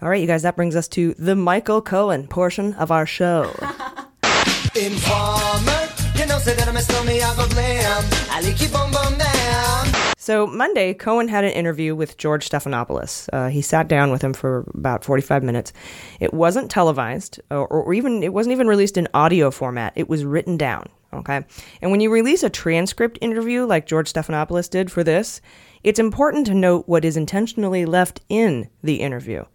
All 0.00 0.08
right, 0.08 0.20
you 0.20 0.26
guys, 0.26 0.42
that 0.42 0.54
brings 0.56 0.76
us 0.76 0.86
to 0.88 1.14
the 1.18 1.34
Michael 1.34 1.82
Cohen 1.82 2.26
portion 2.28 2.72
of 2.74 2.90
our 2.90 3.04
show. 3.04 3.52
Informer, 4.76 5.88
you 6.14 6.26
know, 6.26 6.38
say 6.38 6.54
that 6.54 6.66
I'm 6.68 6.76
a 6.76 6.80
stormy, 6.82 7.20
I 7.20 7.34
go 7.36 7.48
blam. 7.48 8.04
I 8.30 8.40
like 8.40 8.60
you 8.60 8.68
boom 8.68 8.90
boom 8.92 9.18
down. 9.18 9.97
So 10.28 10.46
Monday, 10.46 10.92
Cohen 10.92 11.28
had 11.28 11.44
an 11.44 11.52
interview 11.52 11.94
with 11.94 12.18
George 12.18 12.46
Stephanopoulos. 12.46 13.30
Uh, 13.32 13.48
he 13.48 13.62
sat 13.62 13.88
down 13.88 14.10
with 14.10 14.20
him 14.20 14.34
for 14.34 14.70
about 14.74 15.02
45 15.02 15.42
minutes. 15.42 15.72
It 16.20 16.34
wasn't 16.34 16.70
televised, 16.70 17.40
or, 17.50 17.66
or 17.66 17.94
even 17.94 18.22
it 18.22 18.34
wasn't 18.34 18.52
even 18.52 18.66
released 18.66 18.98
in 18.98 19.08
audio 19.14 19.50
format. 19.50 19.94
It 19.96 20.06
was 20.06 20.26
written 20.26 20.58
down. 20.58 20.90
Okay, 21.14 21.46
and 21.80 21.90
when 21.90 22.00
you 22.00 22.10
release 22.10 22.42
a 22.42 22.50
transcript 22.50 23.16
interview 23.22 23.64
like 23.64 23.86
George 23.86 24.12
Stephanopoulos 24.12 24.68
did 24.68 24.92
for 24.92 25.02
this, 25.02 25.40
it's 25.82 25.98
important 25.98 26.46
to 26.48 26.52
note 26.52 26.86
what 26.86 27.06
is 27.06 27.16
intentionally 27.16 27.86
left 27.86 28.20
in 28.28 28.68
the 28.82 28.96
interview. 28.96 29.46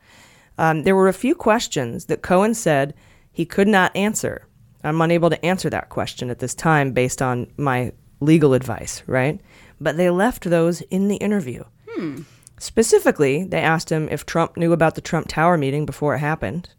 Um, 0.57 0.81
there 0.81 0.95
were 0.95 1.07
a 1.07 1.13
few 1.13 1.35
questions 1.35 2.05
that 2.05 2.23
Cohen 2.23 2.55
said 2.55 2.95
he 3.31 3.45
could 3.45 3.67
not 3.67 3.95
answer. 3.95 4.47
I'm 4.83 5.01
unable 5.01 5.29
to 5.29 5.45
answer 5.45 5.69
that 5.69 5.89
question 5.89 6.31
at 6.31 6.39
this 6.39 6.55
time 6.55 6.93
based 6.93 7.21
on 7.21 7.45
my 7.57 7.91
legal 8.21 8.55
advice, 8.55 9.03
right? 9.05 9.39
But 9.83 9.97
they 9.97 10.09
left 10.09 10.49
those 10.49 10.81
in 10.89 11.09
the 11.09 11.17
interview. 11.17 11.63
Hmm. 11.89 12.21
Specifically, 12.57 13.43
they 13.43 13.59
asked 13.59 13.91
him 13.91 14.07
if 14.09 14.25
Trump 14.25 14.55
knew 14.55 14.71
about 14.71 14.95
the 14.95 15.01
Trump 15.01 15.27
Tower 15.27 15.57
meeting 15.57 15.85
before 15.85 16.15
it 16.15 16.19
happened, 16.19 16.69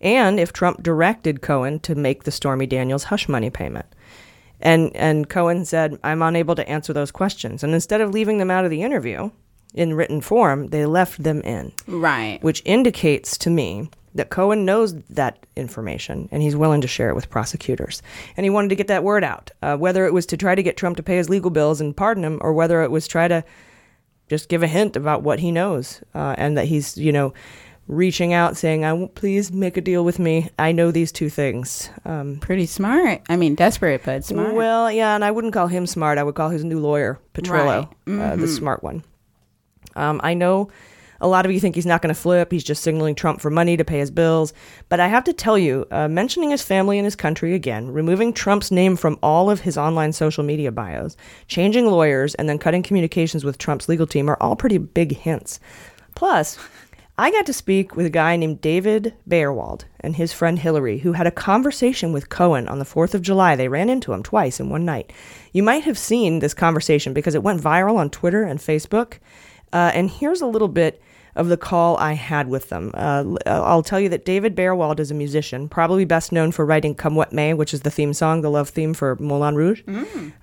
and 0.00 0.38
if 0.38 0.52
Trump 0.52 0.82
directed 0.82 1.42
Cohen 1.42 1.80
to 1.80 1.94
make 1.94 2.22
the 2.22 2.30
Stormy 2.30 2.66
Daniels 2.66 3.04
hush 3.04 3.28
money 3.28 3.50
payment. 3.50 3.86
And 4.60 4.94
and 4.94 5.28
Cohen 5.28 5.64
said, 5.64 5.98
"I'm 6.04 6.22
unable 6.22 6.54
to 6.54 6.68
answer 6.68 6.92
those 6.92 7.10
questions." 7.10 7.64
And 7.64 7.74
instead 7.74 8.00
of 8.00 8.14
leaving 8.14 8.38
them 8.38 8.50
out 8.50 8.64
of 8.64 8.70
the 8.70 8.82
interview 8.82 9.30
in 9.74 9.94
written 9.94 10.20
form, 10.20 10.68
they 10.68 10.86
left 10.86 11.22
them 11.22 11.40
in 11.42 11.72
Right. 11.88 12.38
which 12.42 12.62
indicates 12.64 13.36
to 13.38 13.50
me 13.50 13.90
that 14.14 14.30
Cohen 14.30 14.64
knows 14.64 14.94
that 15.10 15.44
information 15.56 16.28
and 16.30 16.40
he's 16.42 16.54
willing 16.56 16.80
to 16.80 16.86
share 16.88 17.08
it 17.10 17.14
with 17.16 17.30
prosecutors. 17.30 18.00
And 18.36 18.44
he 18.44 18.50
wanted 18.50 18.68
to 18.68 18.76
get 18.76 18.86
that 18.88 19.02
word 19.04 19.24
out, 19.24 19.50
uh, 19.62 19.76
whether 19.76 20.06
it 20.06 20.12
was 20.12 20.24
to 20.26 20.36
try 20.36 20.54
to 20.54 20.62
get 20.62 20.76
Trump 20.76 20.96
to 20.98 21.02
pay 21.02 21.16
his 21.16 21.28
legal 21.28 21.50
bills 21.50 21.80
and 21.80 21.96
pardon 21.96 22.22
him, 22.24 22.38
or 22.40 22.52
whether 22.52 22.82
it 22.82 22.90
was 22.90 23.08
try 23.08 23.26
to 23.28 23.42
just 24.28 24.48
give 24.48 24.62
a 24.62 24.66
hint 24.68 24.96
about 24.96 25.22
what 25.22 25.40
he 25.40 25.50
knows 25.52 26.00
uh, 26.14 26.34
and 26.38 26.56
that 26.56 26.66
he's, 26.66 26.96
you 26.96 27.12
know, 27.12 27.34
reaching 27.86 28.32
out 28.32 28.56
saying, 28.56 28.82
"I 28.84 29.10
please 29.14 29.52
make 29.52 29.76
a 29.76 29.82
deal 29.82 30.04
with 30.06 30.18
me. 30.18 30.48
I 30.58 30.72
know 30.72 30.90
these 30.90 31.12
two 31.12 31.28
things." 31.28 31.90
Um, 32.06 32.38
Pretty 32.40 32.64
smart. 32.64 33.20
I 33.28 33.36
mean, 33.36 33.54
desperate, 33.54 34.02
but 34.04 34.24
smart. 34.24 34.54
well, 34.54 34.90
yeah, 34.90 35.14
and 35.14 35.22
I 35.22 35.30
wouldn't 35.30 35.52
call 35.52 35.66
him 35.66 35.86
smart. 35.86 36.16
I 36.16 36.22
would 36.22 36.34
call 36.34 36.48
his 36.48 36.64
new 36.64 36.78
lawyer, 36.80 37.18
Petrillo, 37.34 37.90
Right. 38.06 38.18
uh, 38.32 38.36
the 38.36 38.46
Mhm. 38.46 38.56
smart 38.56 38.82
one. 38.82 39.02
Um, 39.96 40.18
I 40.24 40.32
know 40.32 40.70
a 41.20 41.28
lot 41.28 41.46
of 41.46 41.52
you 41.52 41.60
think 41.60 41.74
he's 41.74 41.86
not 41.86 42.02
going 42.02 42.14
to 42.14 42.20
flip. 42.20 42.50
He's 42.50 42.64
just 42.64 42.82
signaling 42.82 43.14
Trump 43.14 43.40
for 43.40 43.50
money 43.50 43.76
to 43.76 43.84
pay 43.84 43.98
his 43.98 44.10
bills. 44.10 44.52
But 44.88 45.00
I 45.00 45.08
have 45.08 45.24
to 45.24 45.32
tell 45.32 45.58
you, 45.58 45.86
uh, 45.90 46.08
mentioning 46.08 46.50
his 46.50 46.62
family 46.62 46.98
and 46.98 47.04
his 47.04 47.16
country 47.16 47.54
again, 47.54 47.90
removing 47.92 48.32
Trump's 48.32 48.70
name 48.70 48.96
from 48.96 49.18
all 49.22 49.50
of 49.50 49.60
his 49.60 49.78
online 49.78 50.12
social 50.12 50.44
media 50.44 50.72
bios, 50.72 51.16
changing 51.48 51.86
lawyers, 51.86 52.34
and 52.34 52.48
then 52.48 52.58
cutting 52.58 52.82
communications 52.82 53.44
with 53.44 53.58
Trump's 53.58 53.88
legal 53.88 54.06
team 54.06 54.28
are 54.28 54.38
all 54.40 54.56
pretty 54.56 54.78
big 54.78 55.16
hints. 55.16 55.60
Plus, 56.14 56.58
I 57.16 57.30
got 57.30 57.46
to 57.46 57.52
speak 57.52 57.94
with 57.94 58.06
a 58.06 58.10
guy 58.10 58.34
named 58.34 58.60
David 58.60 59.14
Baerwald 59.28 59.84
and 60.00 60.16
his 60.16 60.32
friend 60.32 60.58
Hillary, 60.58 60.98
who 60.98 61.12
had 61.12 61.28
a 61.28 61.30
conversation 61.30 62.12
with 62.12 62.28
Cohen 62.28 62.66
on 62.66 62.80
the 62.80 62.84
4th 62.84 63.14
of 63.14 63.22
July. 63.22 63.54
They 63.54 63.68
ran 63.68 63.88
into 63.88 64.12
him 64.12 64.24
twice 64.24 64.58
in 64.58 64.68
one 64.68 64.84
night. 64.84 65.12
You 65.52 65.62
might 65.62 65.84
have 65.84 65.96
seen 65.96 66.40
this 66.40 66.54
conversation 66.54 67.12
because 67.12 67.36
it 67.36 67.42
went 67.44 67.62
viral 67.62 67.98
on 67.98 68.10
Twitter 68.10 68.42
and 68.42 68.58
Facebook. 68.58 69.18
Uh, 69.74 69.90
and 69.92 70.08
here's 70.08 70.40
a 70.40 70.46
little 70.46 70.68
bit 70.68 71.02
of 71.36 71.48
the 71.48 71.56
call 71.56 71.96
I 71.96 72.12
had 72.12 72.48
with 72.48 72.68
them. 72.68 72.92
Uh, 72.94 73.24
l- 73.26 73.38
I'll 73.44 73.82
tell 73.82 73.98
you 73.98 74.08
that 74.10 74.24
David 74.24 74.54
Baerwald 74.54 75.00
is 75.00 75.10
a 75.10 75.14
musician, 75.14 75.68
probably 75.68 76.04
best 76.04 76.30
known 76.30 76.52
for 76.52 76.64
writing 76.64 76.94
Come 76.94 77.16
What 77.16 77.32
May, 77.32 77.54
which 77.54 77.74
is 77.74 77.80
the 77.80 77.90
theme 77.90 78.14
song, 78.14 78.40
the 78.42 78.50
love 78.50 78.68
theme 78.68 78.94
for 78.94 79.16
Moulin 79.16 79.56
Rouge, 79.56 79.82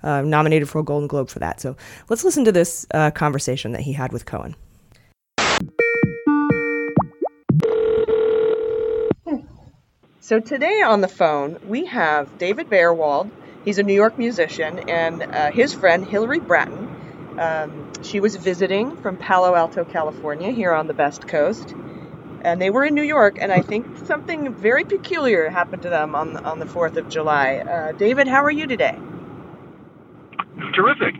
uh, 0.02 0.20
nominated 0.20 0.68
for 0.68 0.80
a 0.80 0.84
Golden 0.84 1.08
Globe 1.08 1.30
for 1.30 1.38
that. 1.38 1.60
So 1.62 1.76
let's 2.10 2.24
listen 2.24 2.44
to 2.44 2.52
this 2.52 2.86
uh, 2.92 3.10
conversation 3.10 3.72
that 3.72 3.80
he 3.80 3.94
had 3.94 4.12
with 4.12 4.26
Cohen. 4.26 4.54
So 10.20 10.38
today 10.38 10.82
on 10.82 11.00
the 11.00 11.08
phone, 11.08 11.58
we 11.66 11.86
have 11.86 12.38
David 12.38 12.70
Baerwald. 12.70 13.30
He's 13.64 13.78
a 13.78 13.82
New 13.82 13.92
York 13.94 14.18
musician, 14.18 14.88
and 14.88 15.22
uh, 15.22 15.50
his 15.50 15.74
friend 15.74 16.06
Hillary 16.06 16.38
Bratton. 16.38 16.88
Um, 17.38 17.91
she 18.02 18.20
was 18.20 18.36
visiting 18.36 18.96
from 18.96 19.16
Palo 19.16 19.54
Alto, 19.54 19.84
California, 19.84 20.50
here 20.50 20.72
on 20.72 20.86
the 20.86 20.94
Best 20.94 21.26
Coast, 21.28 21.74
and 22.42 22.60
they 22.60 22.70
were 22.70 22.84
in 22.84 22.94
New 22.94 23.02
York. 23.02 23.38
And 23.40 23.52
I 23.52 23.60
think 23.60 24.06
something 24.06 24.52
very 24.54 24.84
peculiar 24.84 25.48
happened 25.48 25.82
to 25.82 25.88
them 25.88 26.14
on 26.14 26.34
the, 26.34 26.42
on 26.42 26.58
the 26.58 26.66
Fourth 26.66 26.96
of 26.96 27.08
July. 27.08 27.56
Uh, 27.58 27.92
David, 27.92 28.28
how 28.28 28.42
are 28.44 28.50
you 28.50 28.66
today? 28.66 28.98
Terrific. 30.74 31.14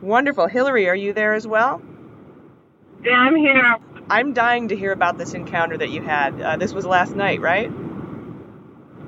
Wonderful. 0.00 0.48
Hillary, 0.48 0.88
are 0.88 0.96
you 0.96 1.12
there 1.12 1.34
as 1.34 1.46
well? 1.46 1.80
Yeah, 3.04 3.12
I'm 3.12 3.36
here. 3.36 3.76
I'm 4.10 4.32
dying 4.32 4.68
to 4.68 4.76
hear 4.76 4.92
about 4.92 5.18
this 5.18 5.34
encounter 5.34 5.76
that 5.78 5.90
you 5.90 6.02
had. 6.02 6.40
Uh, 6.40 6.56
this 6.56 6.72
was 6.72 6.84
last 6.84 7.14
night, 7.14 7.40
right? 7.40 7.70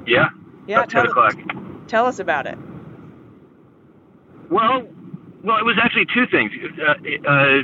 Yeah. 0.07 0.29
Yeah. 0.67 0.77
About 0.79 0.91
10 0.91 1.03
tell, 1.03 1.11
o'clock. 1.11 1.35
tell 1.89 2.07
us 2.07 2.19
about 2.19 2.47
it. 2.47 2.59
Well, 4.51 4.87
well, 5.45 5.59
it 5.59 5.65
was 5.65 5.77
actually 5.81 6.07
two 6.07 6.27
things. 6.27 6.51
Uh, 6.81 7.29
uh, 7.29 7.63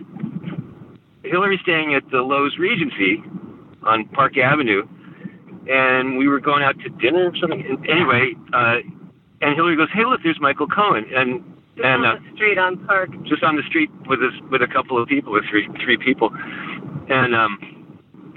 Hillary's 1.25 1.61
staying 1.63 1.95
at 1.95 2.05
the 2.11 2.19
Loews 2.19 2.59
Regency 2.59 3.25
on 3.83 4.05
Park 4.09 4.37
Avenue, 4.37 4.83
and 5.67 6.19
we 6.19 6.29
were 6.29 6.41
going 6.41 6.63
out 6.63 6.79
to 6.81 6.91
dinner 7.01 7.29
or 7.29 7.37
something. 7.41 7.65
And 7.65 7.81
anyway, 7.89 8.35
uh, 8.53 8.85
and 9.41 9.57
Hillary 9.57 9.77
goes, 9.77 9.89
"Hey, 9.93 10.05
look, 10.05 10.21
there's 10.23 10.41
Michael 10.41 10.67
Cohen," 10.67 11.07
and 11.15 11.43
just 11.77 11.87
and 11.87 12.05
uh, 12.05 12.17
street 12.35 12.59
on 12.59 12.85
Park. 12.87 13.11
just 13.25 13.43
on 13.43 13.57
the 13.57 13.63
street 13.67 13.91
with 14.07 14.21
us 14.21 14.37
with 14.51 14.61
a 14.61 14.69
couple 14.69 15.01
of 15.01 15.09
people, 15.09 15.33
with 15.33 15.45
three 15.49 15.67
three 15.83 15.97
people, 15.97 16.31
and 17.09 17.35
um, 17.35 17.57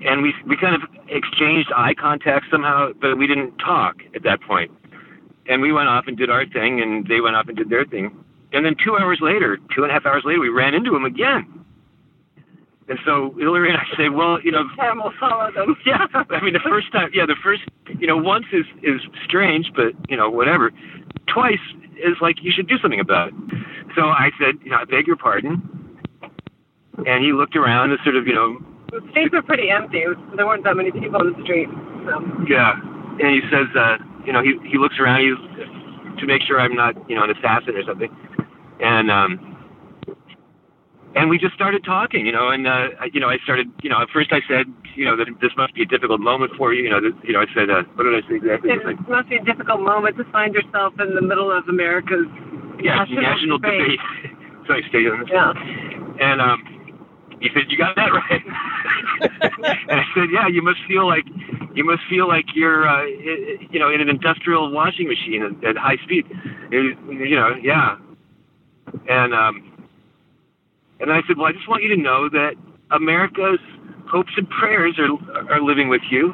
and 0.05 0.23
we 0.23 0.33
we 0.47 0.55
kind 0.55 0.75
of 0.75 0.87
exchanged 1.09 1.71
eye 1.75 1.93
contact 1.99 2.45
somehow, 2.49 2.91
but 3.01 3.17
we 3.17 3.27
didn't 3.27 3.57
talk 3.57 3.97
at 4.15 4.23
that 4.23 4.41
point. 4.41 4.71
And 5.49 5.61
we 5.61 5.73
went 5.73 5.89
off 5.89 6.05
and 6.07 6.17
did 6.17 6.29
our 6.29 6.45
thing, 6.45 6.81
and 6.81 7.05
they 7.07 7.19
went 7.19 7.35
off 7.35 7.49
and 7.49 7.57
did 7.57 7.69
their 7.69 7.83
thing. 7.83 8.23
And 8.53 8.65
then 8.65 8.75
two 8.83 8.95
hours 8.97 9.19
later, 9.21 9.57
two 9.75 9.83
and 9.83 9.91
a 9.91 9.93
half 9.93 10.05
hours 10.05 10.23
later, 10.25 10.39
we 10.39 10.49
ran 10.49 10.73
into 10.73 10.95
him 10.95 11.05
again. 11.05 11.65
And 12.87 12.99
so 13.05 13.33
Hillary 13.37 13.69
and 13.69 13.77
I 13.77 13.85
said, 13.97 14.11
well, 14.11 14.41
you 14.41 14.51
know, 14.51 14.63
Time 14.75 14.97
will 14.97 15.13
follow 15.19 15.51
them. 15.51 15.75
yeah. 15.85 16.05
I 16.13 16.41
mean, 16.43 16.53
the 16.53 16.59
first 16.59 16.91
time, 16.91 17.09
yeah, 17.13 17.25
the 17.25 17.35
first, 17.41 17.63
you 17.97 18.07
know, 18.07 18.17
once 18.17 18.45
is 18.51 18.65
is 18.83 19.01
strange, 19.25 19.71
but 19.75 19.93
you 20.09 20.17
know, 20.17 20.29
whatever. 20.29 20.71
Twice 21.27 21.63
is 21.97 22.17
like 22.21 22.43
you 22.43 22.51
should 22.51 22.67
do 22.67 22.77
something 22.77 22.99
about 22.99 23.29
it. 23.29 23.33
So 23.95 24.03
I 24.03 24.31
said, 24.37 24.59
you 24.63 24.71
know, 24.71 24.77
I 24.77 24.85
beg 24.85 25.07
your 25.07 25.15
pardon. 25.15 25.61
And 27.07 27.23
he 27.23 27.31
looked 27.31 27.55
around 27.55 27.91
and 27.91 27.99
sort 28.03 28.15
of, 28.15 28.27
you 28.27 28.35
know, 28.35 28.59
The 28.91 29.01
streets 29.11 29.33
were 29.33 29.41
pretty 29.41 29.69
empty. 29.69 30.05
Was, 30.05 30.17
there 30.35 30.45
weren't 30.45 30.63
that 30.63 30.75
many 30.75 30.91
people 30.91 31.17
on 31.17 31.33
the 31.33 31.43
street. 31.43 31.69
So. 32.05 32.21
yeah. 32.47 32.77
And 33.17 33.29
he 33.31 33.41
says, 33.49 33.67
uh, 33.75 33.97
you 34.25 34.33
know, 34.33 34.43
he 34.43 34.59
he 34.69 34.77
looks 34.77 34.99
around 34.99 35.21
he, 35.21 35.33
to 36.19 36.25
make 36.25 36.41
sure 36.43 36.59
I'm 36.59 36.75
not, 36.75 36.93
you 37.09 37.15
know, 37.15 37.23
an 37.23 37.31
assassin 37.31 37.75
or 37.75 37.83
something. 37.83 38.09
And 38.79 39.09
um, 39.11 39.53
and 41.15 41.29
we 41.29 41.37
just 41.37 41.53
started 41.53 41.83
talking, 41.85 42.25
you 42.25 42.31
know, 42.31 42.49
and 42.49 42.67
uh, 42.67 42.89
I- 42.99 43.11
you 43.13 43.19
know, 43.19 43.29
I 43.29 43.37
started, 43.43 43.69
you 43.83 43.89
know, 43.89 44.01
at 44.01 44.09
first 44.09 44.33
I 44.33 44.41
said, 44.47 44.65
you 44.95 45.05
know, 45.05 45.15
that 45.15 45.27
this 45.41 45.51
must 45.57 45.73
be 45.75 45.83
a 45.83 45.85
difficult 45.85 46.19
moment 46.19 46.51
for 46.57 46.73
you, 46.73 46.83
you 46.83 46.89
know, 46.89 47.01
that, 47.01 47.13
you 47.23 47.33
know, 47.33 47.41
I 47.41 47.45
said, 47.53 47.69
uh, 47.69 47.83
what 47.95 48.03
did 48.03 48.17
I 48.17 48.27
say 48.27 48.35
exactly? 48.41 48.71
It 48.71 48.85
like, 48.85 48.97
must 49.07 49.29
be 49.29 49.37
a 49.37 49.43
difficult 49.43 49.81
moment 49.81 50.17
to 50.17 50.25
find 50.31 50.53
yourself 50.53 50.93
in 50.99 51.13
the 51.13 51.21
middle 51.21 51.51
of 51.51 51.67
America's 51.69 52.25
yeah, 52.81 53.05
national, 53.05 53.21
national 53.21 53.57
debate. 53.59 53.99
so 54.67 54.73
I 54.73 54.81
stayed 54.89 55.07
on 55.07 55.21
this. 55.21 55.29
Yeah. 55.29 55.53
And 55.53 56.41
um, 56.41 56.59
he 57.43 57.49
said, 57.53 57.63
"You 57.67 57.77
got 57.77 57.97
that 57.97 58.07
right." 58.13 58.41
and 59.89 59.99
I 59.99 60.05
said, 60.15 60.31
"Yeah, 60.31 60.47
you 60.47 60.61
must 60.61 60.79
feel 60.87 61.05
like 61.05 61.25
you 61.75 61.83
must 61.83 62.01
feel 62.09 62.25
like 62.25 62.45
you're, 62.55 62.87
uh, 62.87 63.03
you 63.03 63.79
know, 63.79 63.91
in 63.91 63.99
an 63.99 64.07
industrial 64.07 64.71
washing 64.71 65.09
machine 65.09 65.43
at, 65.43 65.69
at 65.69 65.75
high 65.75 65.97
speed." 66.03 66.25
You 66.71 66.95
you 67.11 67.35
know, 67.35 67.55
yeah. 67.61 67.97
And 69.09 69.33
um, 69.33 69.75
and 71.01 71.11
I 71.11 71.19
said, 71.27 71.37
"Well, 71.37 71.47
I 71.47 71.51
just 71.51 71.67
want 71.67 71.83
you 71.83 71.89
to 71.89 72.01
know 72.01 72.29
that 72.29 72.55
America's 72.91 73.59
hopes 74.07 74.31
and 74.37 74.49
prayers 74.49 74.97
are 74.97 75.51
are 75.51 75.61
living 75.61 75.89
with 75.89 76.03
you, 76.09 76.33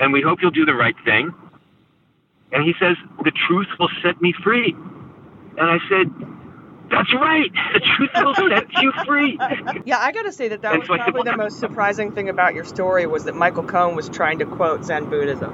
and 0.00 0.12
we 0.12 0.22
hope 0.22 0.38
you'll 0.40 0.52
do 0.52 0.64
the 0.64 0.74
right 0.74 0.96
thing." 1.04 1.34
And 2.52 2.62
he 2.62 2.74
says, 2.78 2.96
"The 3.24 3.32
truth 3.48 3.66
will 3.80 3.90
set 4.04 4.22
me 4.22 4.32
free." 4.44 4.72
And 5.56 5.70
I 5.70 5.78
said, 5.88 6.10
"That's 6.96 7.14
right. 7.14 7.50
The 7.74 7.80
truth 7.96 8.10
will 8.16 8.34
set 8.50 8.66
you 8.82 8.92
free." 9.06 9.38
Yeah, 9.84 9.98
I 9.98 10.12
gotta 10.12 10.32
say 10.32 10.48
that 10.48 10.62
that 10.62 10.72
And 10.72 10.80
was 10.80 10.88
so 10.88 10.94
I 10.94 10.98
said, 10.98 11.04
probably 11.12 11.30
the 11.32 11.36
most 11.36 11.58
surprising 11.60 12.12
thing 12.12 12.28
about 12.28 12.54
your 12.54 12.64
story 12.64 13.06
was 13.06 13.24
that 13.24 13.34
Michael 13.36 13.64
Cohen 13.64 13.96
was 13.96 14.08
trying 14.08 14.38
to 14.40 14.46
quote 14.46 14.84
Zen 14.84 15.10
Buddhism. 15.10 15.52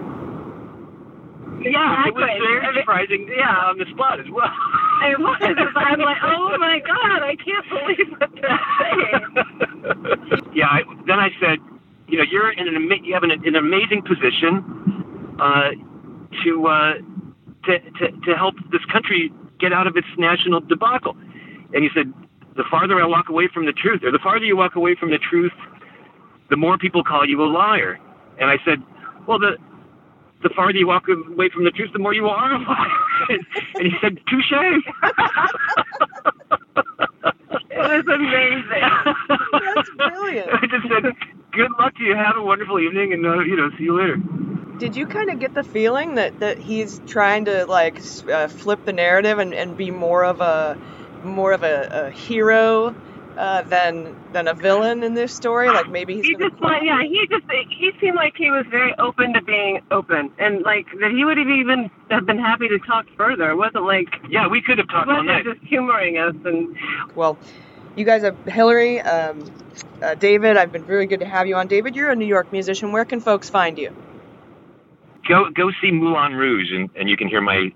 Yeah, 1.62 2.06
it 2.08 2.14
was 2.14 2.24
very 2.40 2.76
surprising. 2.80 3.28
Yeah, 3.28 3.48
on 3.68 3.78
the 3.78 3.86
spot 3.94 4.20
as 4.20 4.26
well. 4.30 4.50
It 5.02 5.18
was. 5.18 5.38
I'm 5.76 6.00
like, 6.00 6.18
oh 6.22 6.56
my 6.58 6.78
god, 6.80 7.22
I 7.24 7.34
can't 7.36 7.66
believe 7.70 8.10
what 8.18 8.30
they're 8.36 8.60
saying. 8.80 10.52
yeah. 10.54 10.66
I, 10.66 10.82
then 11.06 11.18
I 11.18 11.30
said, 11.40 11.58
you 12.08 12.18
know, 12.18 12.24
you're 12.30 12.52
in 12.52 12.68
an 12.68 12.76
ama- 12.76 13.02
you 13.02 13.14
have 13.14 13.22
an, 13.22 13.30
an 13.32 13.56
amazing 13.56 14.02
position 14.02 15.36
uh, 15.40 15.70
to, 16.44 16.66
uh, 16.66 16.92
to 17.64 17.78
to 17.80 18.12
to 18.26 18.36
help 18.36 18.56
this 18.72 18.84
country 18.92 19.32
get 19.58 19.72
out 19.72 19.86
of 19.86 19.96
its 19.96 20.08
national 20.18 20.60
debacle. 20.60 21.16
And 21.72 21.84
he 21.84 21.90
said, 21.94 22.12
the 22.56 22.64
farther 22.70 23.00
I 23.00 23.06
walk 23.06 23.28
away 23.28 23.48
from 23.52 23.66
the 23.66 23.72
truth, 23.72 24.02
or 24.02 24.10
the 24.10 24.18
farther 24.18 24.44
you 24.44 24.56
walk 24.56 24.76
away 24.76 24.94
from 24.94 25.10
the 25.10 25.18
truth, 25.18 25.52
the 26.50 26.56
more 26.56 26.76
people 26.78 27.04
call 27.04 27.28
you 27.28 27.42
a 27.42 27.46
liar. 27.46 27.98
And 28.38 28.50
I 28.50 28.56
said, 28.64 28.82
well, 29.26 29.38
the 29.38 29.56
the 30.42 30.50
farther 30.56 30.78
you 30.78 30.86
walk 30.86 31.04
away 31.08 31.50
from 31.50 31.64
the 31.64 31.70
truth, 31.70 31.90
the 31.92 31.98
more 31.98 32.14
you 32.14 32.26
are 32.26 32.54
a 32.54 32.58
liar. 32.58 32.88
and 33.74 33.86
he 33.86 33.92
said, 34.00 34.18
touche. 34.28 34.52
It 37.70 37.76
was 37.76 38.06
amazing. 38.08 38.84
That's 39.74 39.90
brilliant. 39.96 40.50
I 40.50 40.66
just 40.66 40.88
said, 40.88 41.12
good 41.52 41.70
luck 41.78 41.94
to 41.96 42.02
you. 42.02 42.14
Have 42.14 42.36
a 42.36 42.42
wonderful 42.42 42.80
evening, 42.80 43.12
and 43.12 43.26
uh, 43.26 43.40
you 43.40 43.56
know, 43.56 43.70
see 43.76 43.84
you 43.84 43.98
later. 43.98 44.16
Did 44.78 44.96
you 44.96 45.06
kind 45.06 45.30
of 45.30 45.38
get 45.38 45.54
the 45.54 45.62
feeling 45.62 46.14
that, 46.14 46.40
that 46.40 46.58
he's 46.58 47.00
trying 47.06 47.44
to 47.44 47.66
like 47.66 48.00
uh, 48.32 48.48
flip 48.48 48.84
the 48.86 48.94
narrative 48.94 49.38
and, 49.38 49.52
and 49.52 49.76
be 49.76 49.90
more 49.90 50.24
of 50.24 50.40
a 50.40 50.78
more 51.24 51.52
of 51.52 51.62
a, 51.62 52.06
a 52.08 52.10
hero 52.10 52.94
uh, 53.36 53.62
than 53.62 54.16
than 54.32 54.48
a 54.48 54.54
villain 54.54 55.02
in 55.02 55.14
this 55.14 55.34
story? 55.34 55.70
Like 55.70 55.88
maybe 55.88 56.14
he's 56.16 56.26
He 56.26 56.30
gonna 56.30 56.50
just 56.50 56.60
like 56.62 56.82
yeah, 56.84 57.02
he 57.02 57.26
just 57.30 57.44
he 57.70 57.90
seemed 58.00 58.16
like 58.16 58.34
he 58.36 58.50
was 58.50 58.66
very 58.70 58.94
open 58.98 59.34
to 59.34 59.42
being 59.42 59.80
open, 59.90 60.32
and 60.38 60.62
like 60.62 60.86
that 61.00 61.10
he 61.12 61.24
would 61.24 61.38
have 61.38 61.48
even 61.48 61.90
have 62.10 62.26
been 62.26 62.38
happy 62.38 62.68
to 62.68 62.78
talk 62.80 63.06
further. 63.16 63.50
It 63.50 63.56
wasn't 63.56 63.84
like 63.84 64.08
yeah, 64.30 64.48
we 64.48 64.62
could 64.62 64.78
have 64.78 64.88
talked 64.88 65.08
all 65.12 65.24
wasn't 65.24 65.26
night. 65.26 65.44
just 65.44 65.60
humoring 65.64 66.18
us 66.18 66.34
and 66.44 66.76
Well, 67.14 67.38
you 67.96 68.04
guys 68.04 68.22
have 68.22 68.36
Hillary, 68.46 69.00
um, 69.00 69.44
uh, 70.02 70.14
David. 70.14 70.56
I've 70.56 70.72
been 70.72 70.86
really 70.86 71.06
good 71.06 71.20
to 71.20 71.26
have 71.26 71.46
you 71.46 71.56
on. 71.56 71.68
David, 71.68 71.96
you're 71.96 72.10
a 72.10 72.16
New 72.16 72.26
York 72.26 72.52
musician. 72.52 72.92
Where 72.92 73.04
can 73.04 73.20
folks 73.20 73.50
find 73.50 73.78
you? 73.78 73.94
Go 75.28 75.50
go 75.54 75.70
see 75.82 75.90
Moulin 75.92 76.34
Rouge, 76.34 76.68
and, 76.72 76.90
and 76.96 77.08
you 77.08 77.16
can 77.16 77.28
hear 77.28 77.40
my 77.42 77.70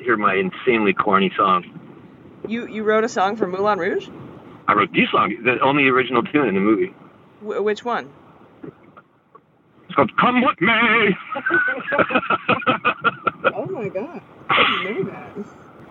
hear 0.00 0.16
my 0.16 0.34
insanely 0.36 0.92
corny 0.94 1.32
song. 1.36 1.64
You 2.46 2.66
you 2.66 2.82
wrote 2.82 3.04
a 3.04 3.08
song 3.08 3.36
for 3.36 3.46
Moulin 3.46 3.78
Rouge. 3.78 4.08
I 4.68 4.74
wrote 4.74 4.92
the 4.92 5.06
song, 5.10 5.34
the 5.44 5.58
only 5.62 5.88
original 5.88 6.22
tune 6.22 6.48
in 6.48 6.54
the 6.54 6.60
movie. 6.60 6.94
Wh- 7.40 7.62
which 7.64 7.84
one? 7.84 8.10
It's 9.84 9.94
called 9.94 10.10
"Come 10.18 10.40
What 10.42 10.60
May." 10.60 11.10
Oh 13.56 13.66
my 13.66 13.88
god, 13.88 14.20
I 14.50 14.82
didn't 14.82 15.04
know 15.06 15.10
that. 15.12 15.36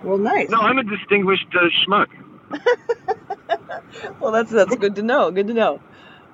Well, 0.04 0.18
nice. 0.18 0.50
No, 0.50 0.58
I'm 0.60 0.78
a 0.80 0.84
distinguished 0.84 1.48
uh, 1.56 1.70
schmuck. 1.88 2.08
Well, 4.20 4.32
that's 4.32 4.52
that's 4.52 4.76
good 4.76 4.96
to 4.96 5.02
know. 5.04 5.32
Good 5.32 5.48
to 5.48 5.54
know. 5.54 5.80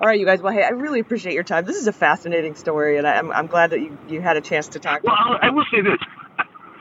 All 0.02 0.08
right, 0.08 0.20
you 0.20 0.26
guys. 0.26 0.42
Well, 0.42 0.54
hey, 0.54 0.64
I 0.64 0.70
really 0.70 1.00
appreciate 1.02 1.34
your 1.34 1.44
time. 1.44 1.66
This 1.66 1.76
is 1.78 1.88
a 1.88 1.92
fascinating 1.94 2.56
story, 2.56 2.98
and 2.98 3.06
I, 3.08 3.16
I'm 3.18 3.32
I'm 3.32 3.48
glad 3.48 3.72
that 3.72 3.80
you 3.80 3.98
you 4.08 4.22
had 4.22 4.38
a 4.38 4.42
chance 4.42 4.70
to 4.70 4.80
talk. 4.80 5.04
Well, 5.04 5.16
I'll, 5.18 5.38
I 5.42 5.50
will 5.50 5.66
say 5.72 5.82
this. 5.82 6.00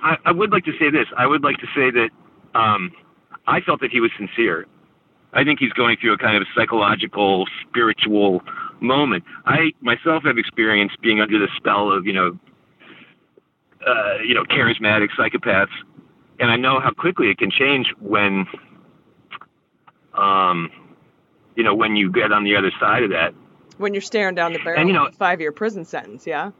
I, 0.02 0.16
I 0.26 0.32
would 0.32 0.50
like 0.52 0.64
to 0.64 0.72
say 0.78 0.90
this. 0.90 1.06
I 1.16 1.26
would 1.26 1.42
like 1.42 1.56
to 1.58 1.66
say 1.74 1.90
that 1.90 2.10
um, 2.58 2.92
I 3.48 3.60
felt 3.62 3.80
that 3.80 3.90
he 3.90 4.00
was 4.00 4.10
sincere. 4.16 4.66
I 5.32 5.42
think 5.42 5.58
he's 5.58 5.72
going 5.72 5.96
through 6.00 6.12
a 6.12 6.18
kind 6.18 6.36
of 6.36 6.46
psychological, 6.54 7.46
spiritual 7.68 8.42
moment. 8.80 9.24
I 9.46 9.72
myself 9.80 10.22
have 10.24 10.38
experienced 10.38 11.00
being 11.00 11.20
under 11.20 11.38
the 11.38 11.48
spell 11.56 11.90
of, 11.90 12.06
you 12.06 12.12
know, 12.12 12.38
uh, 13.86 14.18
you 14.24 14.34
know, 14.34 14.44
charismatic 14.44 15.08
psychopaths, 15.18 15.68
and 16.38 16.50
I 16.50 16.56
know 16.56 16.78
how 16.80 16.90
quickly 16.90 17.30
it 17.30 17.38
can 17.38 17.50
change 17.50 17.92
when, 18.00 18.46
um, 20.14 20.70
you 21.56 21.64
know, 21.64 21.74
when 21.74 21.96
you 21.96 22.12
get 22.12 22.32
on 22.32 22.44
the 22.44 22.56
other 22.56 22.72
side 22.78 23.02
of 23.02 23.10
that. 23.10 23.34
When 23.78 23.94
you're 23.94 24.00
staring 24.00 24.34
down 24.34 24.52
the 24.52 24.58
barrel 24.58 24.80
And, 24.80 24.88
you 24.88 24.94
know- 24.94 25.06
of 25.06 25.14
a 25.14 25.16
five-year 25.16 25.52
prison 25.52 25.84
sentence, 25.84 26.26
yeah. 26.26 26.50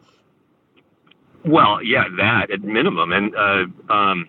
Well, 1.45 1.83
yeah, 1.83 2.05
that 2.17 2.51
at 2.51 2.63
minimum, 2.63 3.13
and 3.13 3.35
uh, 3.35 3.93
um, 3.93 4.29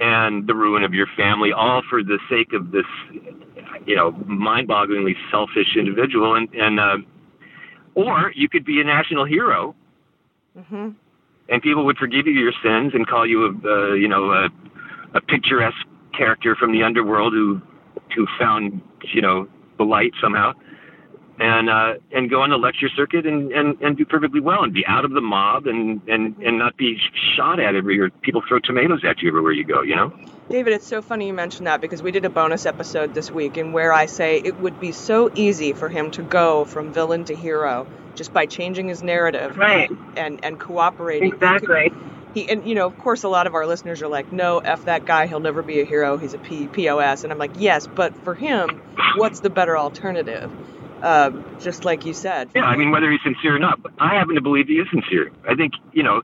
and 0.00 0.46
the 0.46 0.54
ruin 0.54 0.84
of 0.84 0.94
your 0.94 1.06
family, 1.16 1.52
all 1.52 1.82
for 1.88 2.02
the 2.02 2.18
sake 2.30 2.52
of 2.52 2.70
this, 2.70 2.86
you 3.86 3.96
know, 3.96 4.12
mind-bogglingly 4.26 5.14
selfish 5.30 5.76
individual, 5.76 6.34
and 6.34 6.48
and 6.54 6.78
uh, 6.80 6.96
or 7.94 8.32
you 8.34 8.48
could 8.48 8.64
be 8.64 8.80
a 8.80 8.84
national 8.84 9.24
hero, 9.24 9.74
Mm-hmm. 10.58 10.88
and 11.48 11.62
people 11.62 11.84
would 11.84 11.98
forgive 11.98 12.26
you 12.26 12.32
your 12.32 12.52
sins 12.64 12.92
and 12.92 13.06
call 13.06 13.24
you 13.24 13.46
a, 13.46 13.68
uh, 13.68 13.92
you 13.92 14.08
know, 14.08 14.32
a, 14.32 14.48
a 15.14 15.20
picturesque 15.20 15.76
character 16.16 16.56
from 16.56 16.72
the 16.72 16.82
underworld 16.82 17.32
who 17.32 17.60
who 18.16 18.26
found, 18.38 18.80
you 19.14 19.22
know, 19.22 19.46
the 19.76 19.84
light 19.84 20.12
somehow 20.20 20.52
and 21.40 21.70
uh, 21.70 21.94
and 22.12 22.28
go 22.30 22.42
on 22.42 22.50
the 22.50 22.56
lecture 22.56 22.88
circuit 22.96 23.26
and, 23.26 23.52
and, 23.52 23.80
and 23.80 23.96
do 23.96 24.04
perfectly 24.04 24.40
well 24.40 24.62
and 24.64 24.72
be 24.72 24.84
out 24.86 25.04
of 25.04 25.12
the 25.12 25.20
mob 25.20 25.66
and, 25.66 26.00
and, 26.08 26.36
and 26.38 26.58
not 26.58 26.76
be 26.76 26.98
shot 27.36 27.60
at 27.60 27.74
everywhere. 27.74 28.10
People 28.22 28.42
throw 28.46 28.58
tomatoes 28.58 29.04
at 29.04 29.22
you 29.22 29.28
everywhere 29.28 29.52
you 29.52 29.64
go. 29.64 29.82
You 29.82 29.96
know. 29.96 30.12
David, 30.50 30.72
it's 30.72 30.86
so 30.86 31.02
funny 31.02 31.26
you 31.26 31.34
mentioned 31.34 31.66
that 31.66 31.80
because 31.80 32.02
we 32.02 32.10
did 32.10 32.24
a 32.24 32.30
bonus 32.30 32.64
episode 32.64 33.12
this 33.14 33.30
week 33.30 33.58
in 33.58 33.72
where 33.72 33.92
I 33.92 34.06
say 34.06 34.38
it 34.38 34.58
would 34.60 34.80
be 34.80 34.92
so 34.92 35.30
easy 35.34 35.74
for 35.74 35.88
him 35.90 36.10
to 36.12 36.22
go 36.22 36.64
from 36.64 36.92
villain 36.92 37.24
to 37.26 37.36
hero 37.36 37.86
just 38.14 38.32
by 38.32 38.46
changing 38.46 38.88
his 38.88 39.02
narrative 39.02 39.56
Right. 39.58 39.90
and 40.16 40.40
and 40.42 40.58
cooperating. 40.58 41.32
exactly. 41.34 41.92
He 42.34 42.48
and 42.48 42.66
you 42.66 42.74
know, 42.74 42.86
of 42.86 42.98
course, 42.98 43.22
a 43.22 43.28
lot 43.28 43.46
of 43.46 43.54
our 43.54 43.66
listeners 43.66 44.02
are 44.02 44.08
like, 44.08 44.32
"No, 44.32 44.58
f 44.58 44.84
that 44.86 45.04
guy. 45.06 45.26
He'll 45.26 45.40
never 45.40 45.62
be 45.62 45.80
a 45.80 45.84
hero. 45.84 46.16
He's 46.18 46.34
a 46.34 46.38
P- 46.38 46.66
pos." 46.68 47.24
And 47.24 47.32
I'm 47.32 47.38
like, 47.38 47.52
"Yes, 47.58 47.86
but 47.86 48.14
for 48.24 48.34
him, 48.34 48.82
what's 49.16 49.40
the 49.40 49.50
better 49.50 49.78
alternative?" 49.78 50.50
Um, 51.02 51.44
just 51.60 51.84
like 51.84 52.04
you 52.04 52.12
said. 52.12 52.50
Yeah, 52.54 52.62
I 52.62 52.76
mean 52.76 52.90
whether 52.90 53.10
he's 53.10 53.20
sincere 53.22 53.56
or 53.56 53.58
not. 53.58 53.82
But 53.82 53.92
I 53.98 54.14
happen 54.14 54.34
to 54.34 54.40
believe 54.40 54.68
he 54.68 54.74
is 54.74 54.88
sincere. 54.90 55.30
I 55.48 55.54
think 55.54 55.74
you 55.92 56.02
know. 56.02 56.22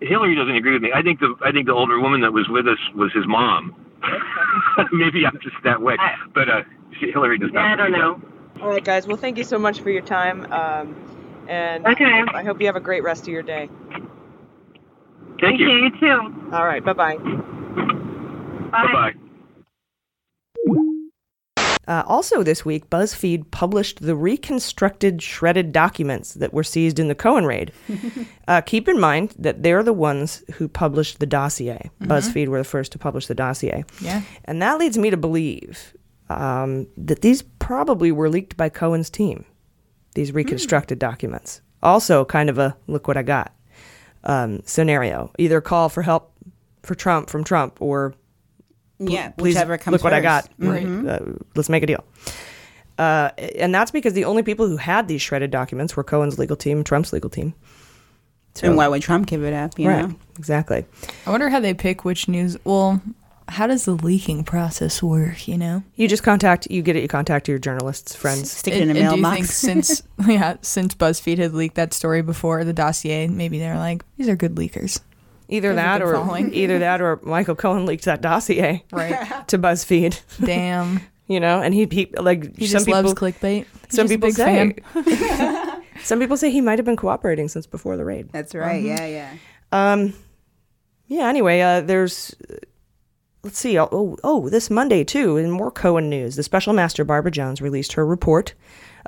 Hillary 0.00 0.36
doesn't 0.36 0.54
agree 0.54 0.74
with 0.74 0.82
me. 0.82 0.92
I 0.94 1.02
think 1.02 1.18
the 1.18 1.34
I 1.44 1.50
think 1.50 1.66
the 1.66 1.74
older 1.74 1.98
woman 2.00 2.20
that 2.20 2.32
was 2.32 2.48
with 2.48 2.66
us 2.68 2.78
was 2.94 3.12
his 3.12 3.26
mom. 3.26 3.74
Maybe 4.92 5.26
I'm 5.26 5.38
just 5.42 5.56
that 5.64 5.82
way, 5.82 5.96
but 6.34 6.48
uh, 6.48 6.62
Hillary 7.00 7.38
does 7.38 7.50
not. 7.52 7.64
I 7.64 7.76
don't 7.76 7.90
believe 7.90 7.98
know. 7.98 8.22
All 8.62 8.68
right, 8.68 8.84
guys. 8.84 9.06
Well, 9.06 9.16
thank 9.16 9.38
you 9.38 9.44
so 9.44 9.58
much 9.58 9.80
for 9.80 9.90
your 9.90 10.02
time. 10.02 10.50
Um, 10.52 10.94
and 11.48 11.86
Okay. 11.86 12.22
I 12.34 12.44
hope 12.44 12.60
you 12.60 12.66
have 12.66 12.76
a 12.76 12.80
great 12.80 13.02
rest 13.02 13.22
of 13.22 13.28
your 13.28 13.42
day. 13.42 13.68
Thank 15.40 15.60
you. 15.60 15.68
You 15.68 15.90
too. 15.98 16.50
All 16.52 16.64
right. 16.64 16.84
Bye 16.84 16.92
bye. 16.92 17.16
Bye 17.16 18.92
bye. 18.92 19.12
Uh, 21.88 22.02
also, 22.06 22.42
this 22.42 22.66
week, 22.66 22.90
BuzzFeed 22.90 23.50
published 23.50 24.02
the 24.02 24.14
reconstructed 24.14 25.22
shredded 25.22 25.72
documents 25.72 26.34
that 26.34 26.52
were 26.52 26.62
seized 26.62 26.98
in 26.98 27.08
the 27.08 27.14
Cohen 27.14 27.46
raid. 27.46 27.72
uh, 28.48 28.60
keep 28.60 28.88
in 28.88 29.00
mind 29.00 29.34
that 29.38 29.62
they're 29.62 29.82
the 29.82 29.94
ones 29.94 30.44
who 30.54 30.68
published 30.68 31.18
the 31.18 31.24
dossier. 31.24 31.90
Mhm. 32.02 32.08
BuzzFeed 32.08 32.48
were 32.48 32.58
the 32.58 32.64
first 32.64 32.92
to 32.92 32.98
publish 32.98 33.26
the 33.26 33.34
dossier. 33.34 33.86
Yeah. 34.02 34.20
And 34.44 34.60
that 34.60 34.78
leads 34.78 34.98
me 34.98 35.08
to 35.08 35.16
believe 35.16 35.94
um, 36.28 36.86
that 36.98 37.22
these 37.22 37.40
probably 37.58 38.12
were 38.12 38.28
leaked 38.28 38.58
by 38.58 38.68
Cohen's 38.68 39.08
team, 39.08 39.46
these 40.14 40.30
reconstructed 40.30 40.98
documents. 40.98 41.62
Also, 41.82 42.22
kind 42.26 42.50
of 42.50 42.58
a 42.58 42.76
look 42.86 43.08
what 43.08 43.16
I 43.16 43.22
got 43.22 43.54
um, 44.24 44.60
scenario. 44.66 45.32
Either 45.38 45.62
call 45.62 45.88
for 45.88 46.02
help 46.02 46.32
for 46.82 46.94
Trump 46.94 47.30
from 47.30 47.44
Trump 47.44 47.80
or 47.80 48.14
Yeah, 48.98 49.30
please 49.30 49.54
whichever 49.54 49.78
comes 49.78 49.92
look 49.92 50.04
what 50.04 50.12
I 50.12 50.22
first. 50.22 50.48
got. 50.58 50.66
Right. 50.68 50.86
Uh, 50.86 51.20
let's 51.54 51.68
make 51.68 51.82
a 51.82 51.86
deal. 51.86 52.04
Uh, 52.98 53.30
and 53.56 53.72
that's 53.74 53.90
because 53.92 54.12
the 54.14 54.24
only 54.24 54.42
people 54.42 54.66
who 54.68 54.76
had 54.76 55.06
these 55.06 55.22
shredded 55.22 55.50
documents 55.52 55.96
were 55.96 56.02
Cohen's 56.02 56.38
legal 56.38 56.56
team, 56.56 56.82
Trump's 56.82 57.12
legal 57.12 57.30
team. 57.30 57.54
and 58.62 58.76
why 58.76 58.88
would 58.88 59.02
Trump 59.02 59.26
give 59.28 59.44
it 59.44 59.54
up? 59.54 59.78
You 59.78 59.88
right, 59.88 60.08
know, 60.08 60.16
exactly. 60.36 60.84
I 61.26 61.30
wonder 61.30 61.48
how 61.48 61.60
they 61.60 61.74
pick 61.74 62.04
which 62.04 62.26
news. 62.26 62.56
Well, 62.64 63.00
how 63.46 63.68
does 63.68 63.84
the 63.84 63.92
leaking 63.92 64.42
process 64.42 65.00
work? 65.00 65.46
You 65.46 65.56
know, 65.58 65.84
You 65.94 66.08
just 66.08 66.24
contact, 66.24 66.66
you 66.72 66.82
get 66.82 66.96
it, 66.96 67.02
you 67.02 67.08
contact 67.08 67.46
your 67.46 67.58
journalists, 67.60 68.16
friends. 68.16 68.50
Stick 68.50 68.74
it 68.74 68.82
in 68.82 68.88
a 68.88 68.90
And- 68.90 68.98
and 68.98 69.10
do 69.10 69.16
you 69.16 69.22
mailbox. 69.22 69.36
think 69.36 69.46
since 69.86 70.02
yeah, 70.28 70.56
since 70.62 70.96
BuzzFeed 70.96 71.38
had 71.38 71.54
leaked 71.54 71.76
that 71.76 71.94
story 71.94 72.20
before 72.22 72.64
the 72.64 72.72
dossier, 72.72 73.28
maybe 73.28 73.60
they're 73.60 73.78
like, 73.78 74.04
these 74.16 74.28
are 74.28 74.34
good 74.36 74.56
leakers. 74.56 74.98
Either 75.48 75.74
that 75.74 76.02
or 76.02 76.14
following. 76.14 76.52
either 76.54 76.78
that 76.80 77.00
or 77.00 77.18
Michael 77.22 77.54
Cohen 77.54 77.86
leaked 77.86 78.04
that 78.04 78.20
dossier 78.20 78.84
Right. 78.92 79.48
to 79.48 79.58
BuzzFeed. 79.58 80.20
Damn. 80.44 81.00
you 81.26 81.40
know, 81.40 81.60
and 81.62 81.72
he, 81.74 81.86
he 81.90 82.12
like 82.18 82.56
He 82.56 82.66
some 82.66 82.78
just 82.80 82.86
people 82.86 83.02
loves 83.02 83.14
clickbait. 83.14 83.66
He's 83.88 83.96
some 83.96 84.06
a 84.06 84.08
people 84.08 84.28
big 84.28 84.36
say 84.36 84.74
fan. 84.94 85.82
some 86.02 86.20
people 86.20 86.36
say 86.36 86.50
he 86.50 86.60
might 86.60 86.78
have 86.78 86.86
been 86.86 86.96
cooperating 86.96 87.48
since 87.48 87.66
before 87.66 87.96
the 87.96 88.04
raid. 88.04 88.28
That's 88.32 88.54
right. 88.54 88.82
Mhm. 88.82 88.86
Yeah, 88.86 89.06
yeah. 89.06 89.32
Um, 89.72 90.14
yeah. 91.06 91.28
Anyway, 91.28 91.60
uh, 91.60 91.80
there's. 91.80 92.34
Let's 93.44 93.58
see. 93.58 93.78
Oh, 93.78 93.88
oh, 93.92 94.16
oh, 94.24 94.48
this 94.48 94.68
Monday 94.68 95.04
too. 95.04 95.36
In 95.36 95.50
more 95.50 95.70
Cohen 95.70 96.10
news, 96.10 96.36
the 96.36 96.42
special 96.42 96.72
master 96.72 97.04
Barbara 97.04 97.30
Jones 97.30 97.62
released 97.62 97.92
her 97.94 98.04
report. 98.04 98.52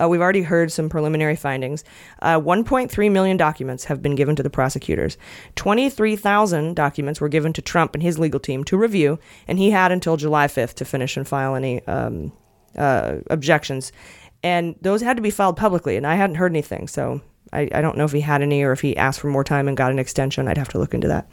Uh, 0.00 0.08
we've 0.08 0.20
already 0.20 0.42
heard 0.42 0.72
some 0.72 0.88
preliminary 0.88 1.36
findings. 1.36 1.84
Uh, 2.22 2.40
1.3 2.40 3.10
million 3.10 3.36
documents 3.36 3.84
have 3.84 4.00
been 4.02 4.14
given 4.14 4.36
to 4.36 4.42
the 4.42 4.50
prosecutors. 4.50 5.18
23,000 5.56 6.74
documents 6.74 7.20
were 7.20 7.28
given 7.28 7.52
to 7.52 7.62
Trump 7.62 7.94
and 7.94 8.02
his 8.02 8.18
legal 8.18 8.40
team 8.40 8.64
to 8.64 8.76
review, 8.76 9.18
and 9.46 9.58
he 9.58 9.70
had 9.70 9.92
until 9.92 10.16
July 10.16 10.46
5th 10.46 10.74
to 10.74 10.84
finish 10.84 11.16
and 11.16 11.28
file 11.28 11.54
any 11.54 11.84
um, 11.86 12.32
uh, 12.76 13.16
objections. 13.28 13.92
And 14.42 14.74
those 14.80 15.02
had 15.02 15.16
to 15.16 15.22
be 15.22 15.30
filed 15.30 15.56
publicly, 15.56 15.96
and 15.96 16.06
I 16.06 16.14
hadn't 16.14 16.36
heard 16.36 16.52
anything, 16.52 16.88
so 16.88 17.20
I, 17.52 17.68
I 17.72 17.80
don't 17.80 17.96
know 17.96 18.04
if 18.04 18.12
he 18.12 18.20
had 18.20 18.42
any 18.42 18.62
or 18.62 18.72
if 18.72 18.80
he 18.80 18.96
asked 18.96 19.20
for 19.20 19.28
more 19.28 19.44
time 19.44 19.68
and 19.68 19.76
got 19.76 19.90
an 19.90 19.98
extension. 19.98 20.48
I'd 20.48 20.58
have 20.58 20.68
to 20.70 20.78
look 20.78 20.94
into 20.94 21.08
that. 21.08 21.30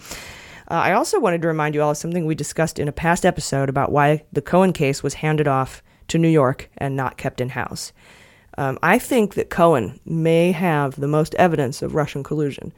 Uh, 0.70 0.74
I 0.74 0.94
also 0.94 1.20
wanted 1.20 1.42
to 1.44 1.48
remind 1.48 1.76
you 1.76 1.82
all 1.82 1.92
of 1.92 1.98
something 1.98 2.26
we 2.26 2.36
discussed 2.36 2.80
in 2.80 2.90
a 2.90 2.94
past 2.94 3.26
episode 3.26 3.70
about 3.70 3.92
why 3.92 4.26
the 4.34 4.42
Cohen 4.42 4.74
case 4.74 5.02
was 5.02 5.16
handed 5.16 5.48
off 5.48 5.82
to 6.10 6.18
New 6.18 6.28
York 6.28 6.70
and 6.78 6.96
not 6.96 7.18
kept 7.18 7.40
in 7.40 7.50
house. 7.50 7.94
Um, 8.58 8.80
I 8.82 9.00
think 9.00 9.36
that 9.36 9.50
Cohen 9.50 10.00
may 10.06 10.52
have 10.52 11.00
the 11.00 11.08
most 11.08 11.36
evidence 11.36 11.82
of 11.82 11.96
Russian 11.96 12.24
collusion. 12.24 12.74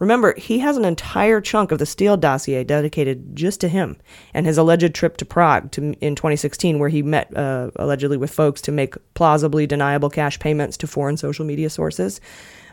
Remember, 0.00 0.34
he 0.38 0.60
has 0.60 0.78
an 0.78 0.86
entire 0.86 1.42
chunk 1.42 1.70
of 1.70 1.78
the 1.78 1.84
Steele 1.84 2.16
dossier 2.16 2.64
dedicated 2.64 3.36
just 3.36 3.60
to 3.60 3.68
him 3.68 3.98
and 4.32 4.46
his 4.46 4.56
alleged 4.56 4.94
trip 4.94 5.18
to 5.18 5.26
Prague 5.26 5.70
to, 5.72 5.92
in 6.00 6.14
2016, 6.14 6.78
where 6.78 6.88
he 6.88 7.02
met 7.02 7.36
uh, 7.36 7.70
allegedly 7.76 8.16
with 8.16 8.30
folks 8.30 8.62
to 8.62 8.72
make 8.72 8.94
plausibly 9.12 9.66
deniable 9.66 10.08
cash 10.08 10.38
payments 10.38 10.78
to 10.78 10.86
foreign 10.86 11.18
social 11.18 11.44
media 11.44 11.68
sources 11.68 12.18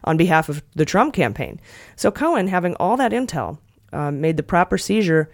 on 0.06 0.16
behalf 0.16 0.48
of 0.48 0.64
the 0.76 0.86
Trump 0.86 1.14
campaign. 1.14 1.60
So 1.98 2.12
Cohen, 2.12 2.48
having 2.48 2.76
all 2.76 2.96
that 2.96 3.12
intel, 3.12 3.60
um, 3.92 4.22
made 4.22 4.38
the 4.38 4.44
proper 4.44 4.78
seizure 4.78 5.30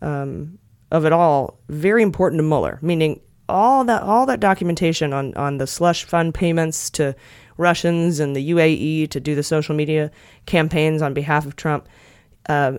um, 0.00 0.58
of 0.90 1.04
it 1.04 1.12
all 1.12 1.58
very 1.68 2.02
important 2.02 2.38
to 2.38 2.42
Mueller, 2.42 2.78
meaning 2.80 3.20
all 3.48 3.84
that 3.84 4.02
all 4.02 4.26
that 4.26 4.40
documentation 4.40 5.12
on 5.12 5.34
on 5.34 5.58
the 5.58 5.66
slush 5.66 6.04
fund 6.04 6.34
payments 6.34 6.90
to 6.90 7.14
Russians 7.56 8.20
and 8.20 8.34
the 8.34 8.50
UAE 8.50 9.10
to 9.10 9.20
do 9.20 9.34
the 9.34 9.42
social 9.42 9.74
media 9.74 10.10
campaigns 10.46 11.02
on 11.02 11.14
behalf 11.14 11.44
of 11.44 11.56
Trump. 11.56 11.88
Uh, 12.48 12.78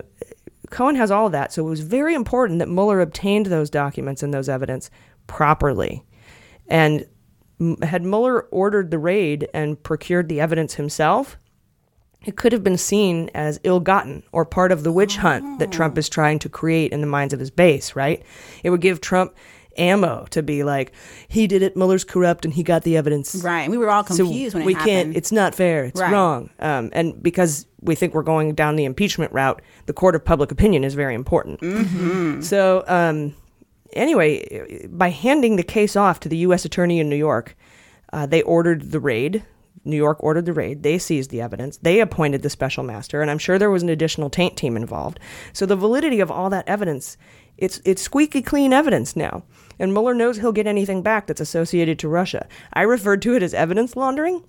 Cohen 0.70 0.96
has 0.96 1.10
all 1.10 1.26
of 1.26 1.32
that, 1.32 1.52
so 1.52 1.66
it 1.66 1.68
was 1.68 1.80
very 1.80 2.14
important 2.14 2.60
that 2.60 2.68
Mueller 2.68 3.00
obtained 3.00 3.46
those 3.46 3.70
documents 3.70 4.22
and 4.22 4.32
those 4.32 4.48
evidence 4.48 4.90
properly. 5.26 6.04
And 6.68 7.06
had 7.82 8.04
Mueller 8.04 8.42
ordered 8.50 8.90
the 8.90 8.98
raid 8.98 9.48
and 9.52 9.82
procured 9.82 10.28
the 10.28 10.40
evidence 10.40 10.74
himself, 10.74 11.36
it 12.24 12.36
could 12.36 12.52
have 12.52 12.62
been 12.62 12.78
seen 12.78 13.30
as 13.34 13.60
ill 13.64 13.80
gotten 13.80 14.22
or 14.32 14.44
part 14.44 14.72
of 14.72 14.82
the 14.82 14.92
witch 14.92 15.16
hunt 15.16 15.58
that 15.58 15.72
Trump 15.72 15.98
is 15.98 16.08
trying 16.08 16.38
to 16.38 16.48
create 16.48 16.92
in 16.92 17.00
the 17.00 17.06
minds 17.06 17.34
of 17.34 17.40
his 17.40 17.50
base, 17.50 17.96
right? 17.96 18.22
It 18.62 18.70
would 18.70 18.80
give 18.80 19.00
Trump 19.00 19.34
ammo 19.80 20.26
to 20.30 20.42
be 20.42 20.62
like, 20.62 20.92
he 21.28 21.46
did 21.46 21.62
it, 21.62 21.76
Mueller's 21.76 22.04
corrupt, 22.04 22.44
and 22.44 22.52
he 22.54 22.62
got 22.62 22.82
the 22.82 22.96
evidence. 22.96 23.34
Right. 23.42 23.68
We 23.70 23.78
were 23.78 23.90
all 23.90 24.04
So 24.04 24.24
confused 24.24 24.54
when 24.54 24.62
it 24.62 24.66
we 24.66 24.74
happened. 24.74 24.90
can't, 24.90 25.16
it's 25.16 25.32
not 25.32 25.54
fair, 25.54 25.84
it's 25.86 26.00
Right. 26.00 26.12
wrong. 26.12 26.50
Um, 26.60 26.90
and 26.92 27.20
because 27.22 27.66
we 27.80 27.94
think 27.94 28.14
we're 28.14 28.22
going 28.22 28.54
down 28.54 28.76
the 28.76 28.84
impeachment 28.84 29.32
route, 29.32 29.62
the 29.86 29.92
court 29.92 30.14
of 30.14 30.24
public 30.24 30.52
opinion 30.52 30.84
is 30.84 30.94
very 30.94 31.14
important. 31.14 31.60
Mhm. 31.60 32.44
So, 32.44 32.84
um, 32.86 33.34
anyway, 33.94 34.86
by 34.90 35.08
handing 35.10 35.56
the 35.56 35.62
case 35.62 35.96
off 35.96 36.20
to 36.20 36.28
the 36.28 36.36
U.S. 36.38 36.64
Attorney 36.64 37.00
in 37.00 37.08
New 37.08 37.16
York, 37.16 37.56
uh, 38.12 38.26
they 38.26 38.42
ordered 38.42 38.92
the 38.92 39.00
raid. 39.00 39.42
New 39.84 39.96
York 39.96 40.18
ordered 40.22 40.44
the 40.44 40.52
raid. 40.52 40.82
They 40.82 40.98
seized 40.98 41.30
the 41.30 41.40
evidence. 41.40 41.78
They 41.78 42.00
appointed 42.00 42.42
the 42.42 42.50
special 42.50 42.84
master, 42.84 43.22
and 43.22 43.30
I'm 43.30 43.38
sure 43.38 43.58
there 43.58 43.70
was 43.70 43.82
an 43.82 43.88
additional 43.88 44.28
taint 44.28 44.56
team 44.56 44.76
involved. 44.76 45.18
So 45.54 45.64
the 45.64 45.76
validity 45.76 46.20
of 46.20 46.30
all 46.30 46.50
that 46.50 46.68
evidence, 46.68 47.16
it's 47.56 47.80
it's 47.86 48.02
squeaky 48.02 48.42
clean 48.42 48.74
evidence 48.74 49.16
now. 49.16 49.42
And 49.80 49.92
Mueller 49.92 50.14
knows 50.14 50.36
he'll 50.38 50.52
get 50.52 50.66
anything 50.68 51.02
back 51.02 51.26
that's 51.26 51.40
associated 51.40 51.98
to 52.00 52.08
Russia. 52.08 52.46
I 52.72 52.82
referred 52.82 53.22
to 53.22 53.34
it 53.34 53.42
as 53.42 53.54
evidence 53.54 53.96
laundering. 53.96 54.44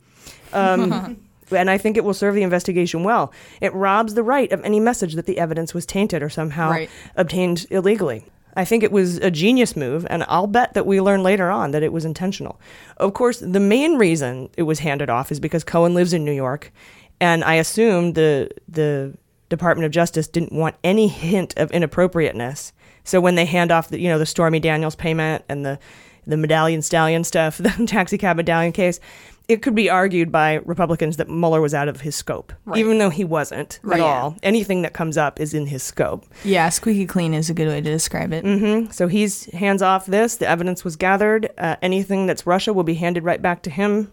Um, 0.54 1.18
and 1.52 1.70
I 1.70 1.78
think 1.78 1.98
it 1.98 2.04
will 2.04 2.14
serve 2.14 2.36
the 2.36 2.44
investigation 2.44 3.04
well. 3.04 3.34
It 3.62 3.74
robs 3.74 4.14
the 4.14 4.24
right 4.24 4.52
of 4.52 4.64
any 4.64 4.80
message 4.80 5.16
that 5.16 5.26
the 5.26 5.40
evidence 5.40 5.74
was 5.74 5.86
tainted 5.86 6.22
or 6.22 6.30
somehow 6.30 6.70
Right. 6.70 6.90
obtained 7.16 7.66
illegally. 7.72 8.26
I 8.56 8.66
think 8.66 8.84
it 8.84 8.92
was 8.92 9.18
a 9.20 9.32
genius 9.32 9.78
move, 9.78 10.06
and 10.10 10.26
I'll 10.28 10.48
bet 10.48 10.74
that 10.74 10.86
we 10.86 11.00
learn 11.00 11.24
later 11.24 11.50
on 11.50 11.72
that 11.72 11.84
it 11.84 11.94
was 11.94 12.04
intentional. 12.04 12.60
Of 12.98 13.14
course, 13.14 13.40
the 13.40 13.62
main 13.62 13.98
reason 13.98 14.50
it 14.58 14.64
was 14.64 14.80
handed 14.80 15.10
off 15.10 15.32
is 15.32 15.40
because 15.40 15.64
Cohen 15.64 15.94
lives 15.94 16.12
in 16.12 16.26
New 16.26 16.34
York, 16.34 16.74
and 17.22 17.46
I 17.46 17.54
assume 17.56 18.14
the 18.14 18.50
the 18.68 19.14
Department 19.48 19.86
of 19.86 19.92
Justice 19.94 20.28
didn't 20.28 20.52
want 20.52 20.76
any 20.84 21.08
hint 21.08 21.54
of 21.58 21.72
inappropriateness. 21.72 22.74
So 23.04 23.20
when 23.22 23.36
they 23.36 23.46
hand 23.46 23.72
off 23.72 23.90
the 23.90 24.00
you 24.00 24.10
know 24.10 24.20
the 24.20 24.26
Stormy 24.26 24.60
Daniels 24.60 24.96
payment 24.96 25.44
and 25.50 25.66
the 25.66 25.80
the 26.28 26.38
medallion 26.38 26.82
stallion 26.82 27.24
stuff, 27.24 27.58
the 27.60 27.70
taxi 27.88 28.18
cab 28.18 28.38
medallion 28.38 28.72
case, 28.72 29.00
it 29.48 29.64
could 29.64 29.74
be 29.74 29.90
argued 29.90 30.32
by 30.32 30.56
Republicans 30.66 31.18
that 31.18 31.28
Mueller 31.28 31.60
was 31.62 31.74
out 31.74 31.88
of 31.88 32.02
his 32.02 32.16
scope, 32.16 32.54
Right. 32.66 32.78
even 32.78 33.00
though 33.00 33.10
he 33.10 33.24
wasn't 33.26 33.80
Right, 33.82 34.00
at 34.00 34.04
all. 34.06 34.38
Anything 34.44 34.84
that 34.84 34.94
comes 34.94 35.18
up 35.18 35.40
is 35.40 35.54
in 35.56 35.66
his 35.66 35.82
scope. 35.82 36.26
Yeah, 36.46 36.70
squeaky 36.70 37.08
clean 37.08 37.34
is 37.34 37.50
a 37.50 37.56
good 37.56 37.68
way 37.68 37.82
to 37.82 37.90
describe 37.92 38.32
it. 38.34 38.46
hmm 38.46 38.92
So 38.92 39.08
he's 39.08 39.46
hands 39.52 39.82
off 39.82 40.06
this. 40.06 40.36
The 40.38 40.48
evidence 40.48 40.84
was 40.86 40.96
gathered. 40.96 41.50
Uh, 41.58 41.76
anything 41.82 42.28
that's 42.28 42.46
Russia 42.46 42.72
will 42.72 42.84
be 42.84 42.94
handed 42.94 43.24
right 43.24 43.42
back 43.42 43.64
to 43.64 43.72
him. 43.72 44.12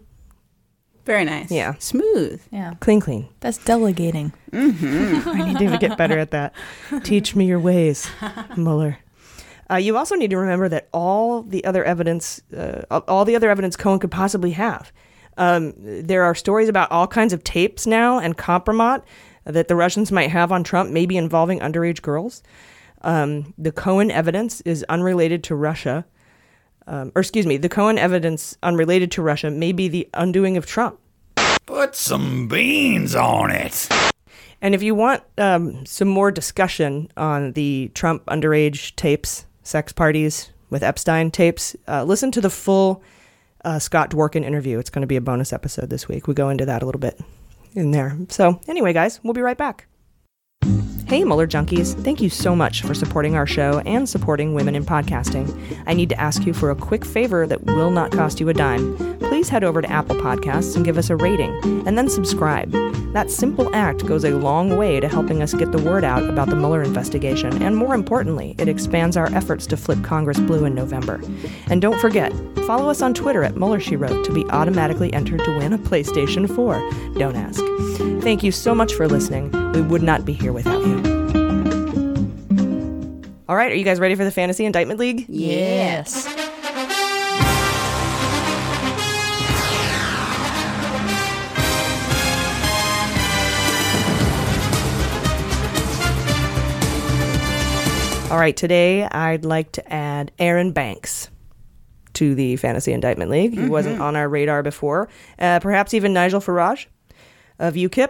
Very 1.09 1.25
nice. 1.25 1.49
Yeah. 1.49 1.73
Smooth. 1.79 2.39
Yeah. 2.51 2.75
Clean, 2.81 2.99
clean. 2.99 3.27
That's 3.39 3.57
delegating. 3.57 4.31
Mm-hmm. 4.51 5.27
I 5.41 5.53
need 5.53 5.57
to 5.57 5.77
get 5.79 5.97
better 5.97 6.19
at 6.19 6.29
that. 6.29 6.53
Teach 7.03 7.35
me 7.35 7.47
your 7.47 7.59
ways, 7.59 8.07
Mueller. 8.55 8.99
Uh, 9.71 9.77
you 9.77 9.97
also 9.97 10.13
need 10.13 10.29
to 10.29 10.37
remember 10.37 10.69
that 10.69 10.87
all 10.93 11.41
the 11.41 11.65
other 11.65 11.83
evidence, 11.83 12.43
uh, 12.55 12.83
all 13.07 13.25
the 13.25 13.35
other 13.35 13.49
evidence 13.49 13.75
Cohen 13.75 13.97
could 13.97 14.11
possibly 14.11 14.51
have. 14.51 14.91
Um, 15.35 15.73
there 15.77 16.21
are 16.21 16.35
stories 16.35 16.69
about 16.69 16.91
all 16.91 17.07
kinds 17.07 17.33
of 17.33 17.43
tapes 17.43 17.87
now 17.87 18.19
and 18.19 18.37
compromat 18.37 19.01
that 19.45 19.67
the 19.67 19.75
Russians 19.75 20.11
might 20.11 20.29
have 20.29 20.51
on 20.51 20.63
Trump, 20.63 20.91
maybe 20.91 21.17
involving 21.17 21.59
underage 21.59 22.03
girls. 22.03 22.43
Um, 23.01 23.55
the 23.57 23.71
Cohen 23.71 24.11
evidence 24.11 24.61
is 24.61 24.85
unrelated 24.89 25.43
to 25.45 25.55
Russia. 25.55 26.05
Um, 26.87 27.11
or 27.15 27.19
excuse 27.21 27.45
me, 27.45 27.57
the 27.57 27.69
Cohen 27.69 27.97
evidence 27.97 28.57
unrelated 28.63 29.11
to 29.11 29.21
Russia 29.21 29.51
may 29.51 29.71
be 29.71 29.87
the 29.87 30.09
undoing 30.13 30.57
of 30.57 30.65
Trump. 30.65 30.99
Put 31.65 31.95
some 31.95 32.47
beans 32.47 33.15
on 33.15 33.51
it. 33.51 33.87
And 34.61 34.75
if 34.75 34.83
you 34.83 34.95
want 34.95 35.23
um, 35.37 35.85
some 35.85 36.07
more 36.07 36.31
discussion 36.31 37.11
on 37.15 37.53
the 37.53 37.91
Trump 37.93 38.25
underage 38.25 38.95
tapes, 38.95 39.45
sex 39.63 39.93
parties 39.93 40.51
with 40.69 40.83
Epstein 40.83 41.31
tapes, 41.31 41.75
uh, 41.87 42.03
listen 42.03 42.31
to 42.31 42.41
the 42.41 42.49
full 42.49 43.03
uh, 43.63 43.79
Scott 43.79 44.11
Dworkin 44.11 44.43
interview. 44.43 44.79
It's 44.79 44.89
going 44.89 45.01
to 45.01 45.07
be 45.07 45.15
a 45.15 45.21
bonus 45.21 45.53
episode 45.53 45.89
this 45.89 46.07
week. 46.07 46.27
We 46.27 46.33
go 46.33 46.49
into 46.49 46.65
that 46.65 46.81
a 46.81 46.85
little 46.85 46.99
bit 46.99 47.19
in 47.73 47.91
there. 47.91 48.17
So, 48.29 48.59
anyway, 48.67 48.93
guys, 48.93 49.19
we'll 49.23 49.33
be 49.33 49.41
right 49.41 49.57
back. 49.57 49.85
Hey, 51.09 51.23
Mueller 51.23 51.47
Junkies, 51.47 51.95
thank 52.03 52.21
you 52.21 52.29
so 52.29 52.55
much 52.55 52.83
for 52.83 52.93
supporting 52.93 53.33
our 53.33 53.47
show 53.47 53.79
and 53.79 54.07
supporting 54.07 54.53
women 54.53 54.75
in 54.75 54.85
podcasting. 54.85 55.49
I 55.87 55.95
need 55.95 56.09
to 56.09 56.21
ask 56.21 56.45
you 56.45 56.53
for 56.53 56.69
a 56.69 56.75
quick 56.75 57.03
favor 57.03 57.47
that 57.47 57.63
will 57.63 57.89
not 57.89 58.11
cost 58.11 58.39
you 58.39 58.47
a 58.49 58.53
dime. 58.53 58.95
Please 59.17 59.49
head 59.49 59.63
over 59.63 59.81
to 59.81 59.89
Apple 59.89 60.17
Podcasts 60.17 60.75
and 60.75 60.85
give 60.85 60.99
us 60.99 61.09
a 61.09 61.15
rating, 61.15 61.51
and 61.87 61.97
then 61.97 62.09
subscribe. 62.09 62.71
That 63.13 63.31
simple 63.31 63.73
act 63.73 64.05
goes 64.05 64.23
a 64.23 64.37
long 64.37 64.77
way 64.77 64.99
to 64.99 65.07
helping 65.07 65.41
us 65.41 65.55
get 65.55 65.71
the 65.71 65.81
word 65.81 66.03
out 66.03 66.29
about 66.29 66.51
the 66.51 66.55
Mueller 66.55 66.83
investigation, 66.83 67.59
and 67.63 67.75
more 67.75 67.95
importantly, 67.95 68.53
it 68.59 68.67
expands 68.67 69.17
our 69.17 69.33
efforts 69.33 69.65
to 69.65 69.77
flip 69.77 70.03
Congress 70.03 70.39
blue 70.39 70.65
in 70.65 70.75
November. 70.75 71.19
And 71.71 71.81
don't 71.81 71.99
forget, 71.99 72.31
follow 72.67 72.87
us 72.87 73.01
on 73.01 73.15
Twitter 73.15 73.43
at 73.43 73.57
Mueller 73.57 73.79
She 73.79 73.95
Wrote 73.95 74.23
to 74.25 74.31
be 74.31 74.45
automatically 74.51 75.11
entered 75.11 75.43
to 75.43 75.57
win 75.57 75.73
a 75.73 75.79
PlayStation 75.79 76.47
4. 76.47 76.75
Don't 77.17 77.35
ask. 77.35 77.63
Thank 78.21 78.43
you 78.43 78.51
so 78.51 78.75
much 78.75 78.93
for 78.93 79.07
listening. 79.07 79.51
We 79.71 79.81
would 79.81 80.03
not 80.03 80.23
be 80.23 80.33
here 80.33 80.53
without 80.53 80.85
you. 80.85 80.98
All 83.47 83.55
right, 83.55 83.71
are 83.71 83.75
you 83.75 83.83
guys 83.83 83.99
ready 83.99 84.15
for 84.15 84.23
the 84.23 84.31
Fantasy 84.31 84.63
Indictment 84.65 84.99
League? 84.99 85.25
Yes. 85.27 86.27
All 98.31 98.37
right, 98.37 98.55
today 98.55 99.05
I'd 99.05 99.43
like 99.43 99.71
to 99.71 99.91
add 99.91 100.31
Arron 100.37 100.71
Banks 100.71 101.31
to 102.13 102.35
the 102.35 102.57
Fantasy 102.57 102.93
Indictment 102.93 103.31
League. 103.31 103.57
He 103.57 103.67
wasn't 103.67 103.95
Mm-hmm. 103.95 104.03
on 104.03 104.15
our 104.15 104.29
radar 104.29 104.61
before. 104.61 105.09
Uh, 105.39 105.59
perhaps 105.59 105.95
even 105.95 106.13
Nigel 106.13 106.39
Farage 106.39 106.85
of 107.57 107.73
UKIP. 107.73 108.09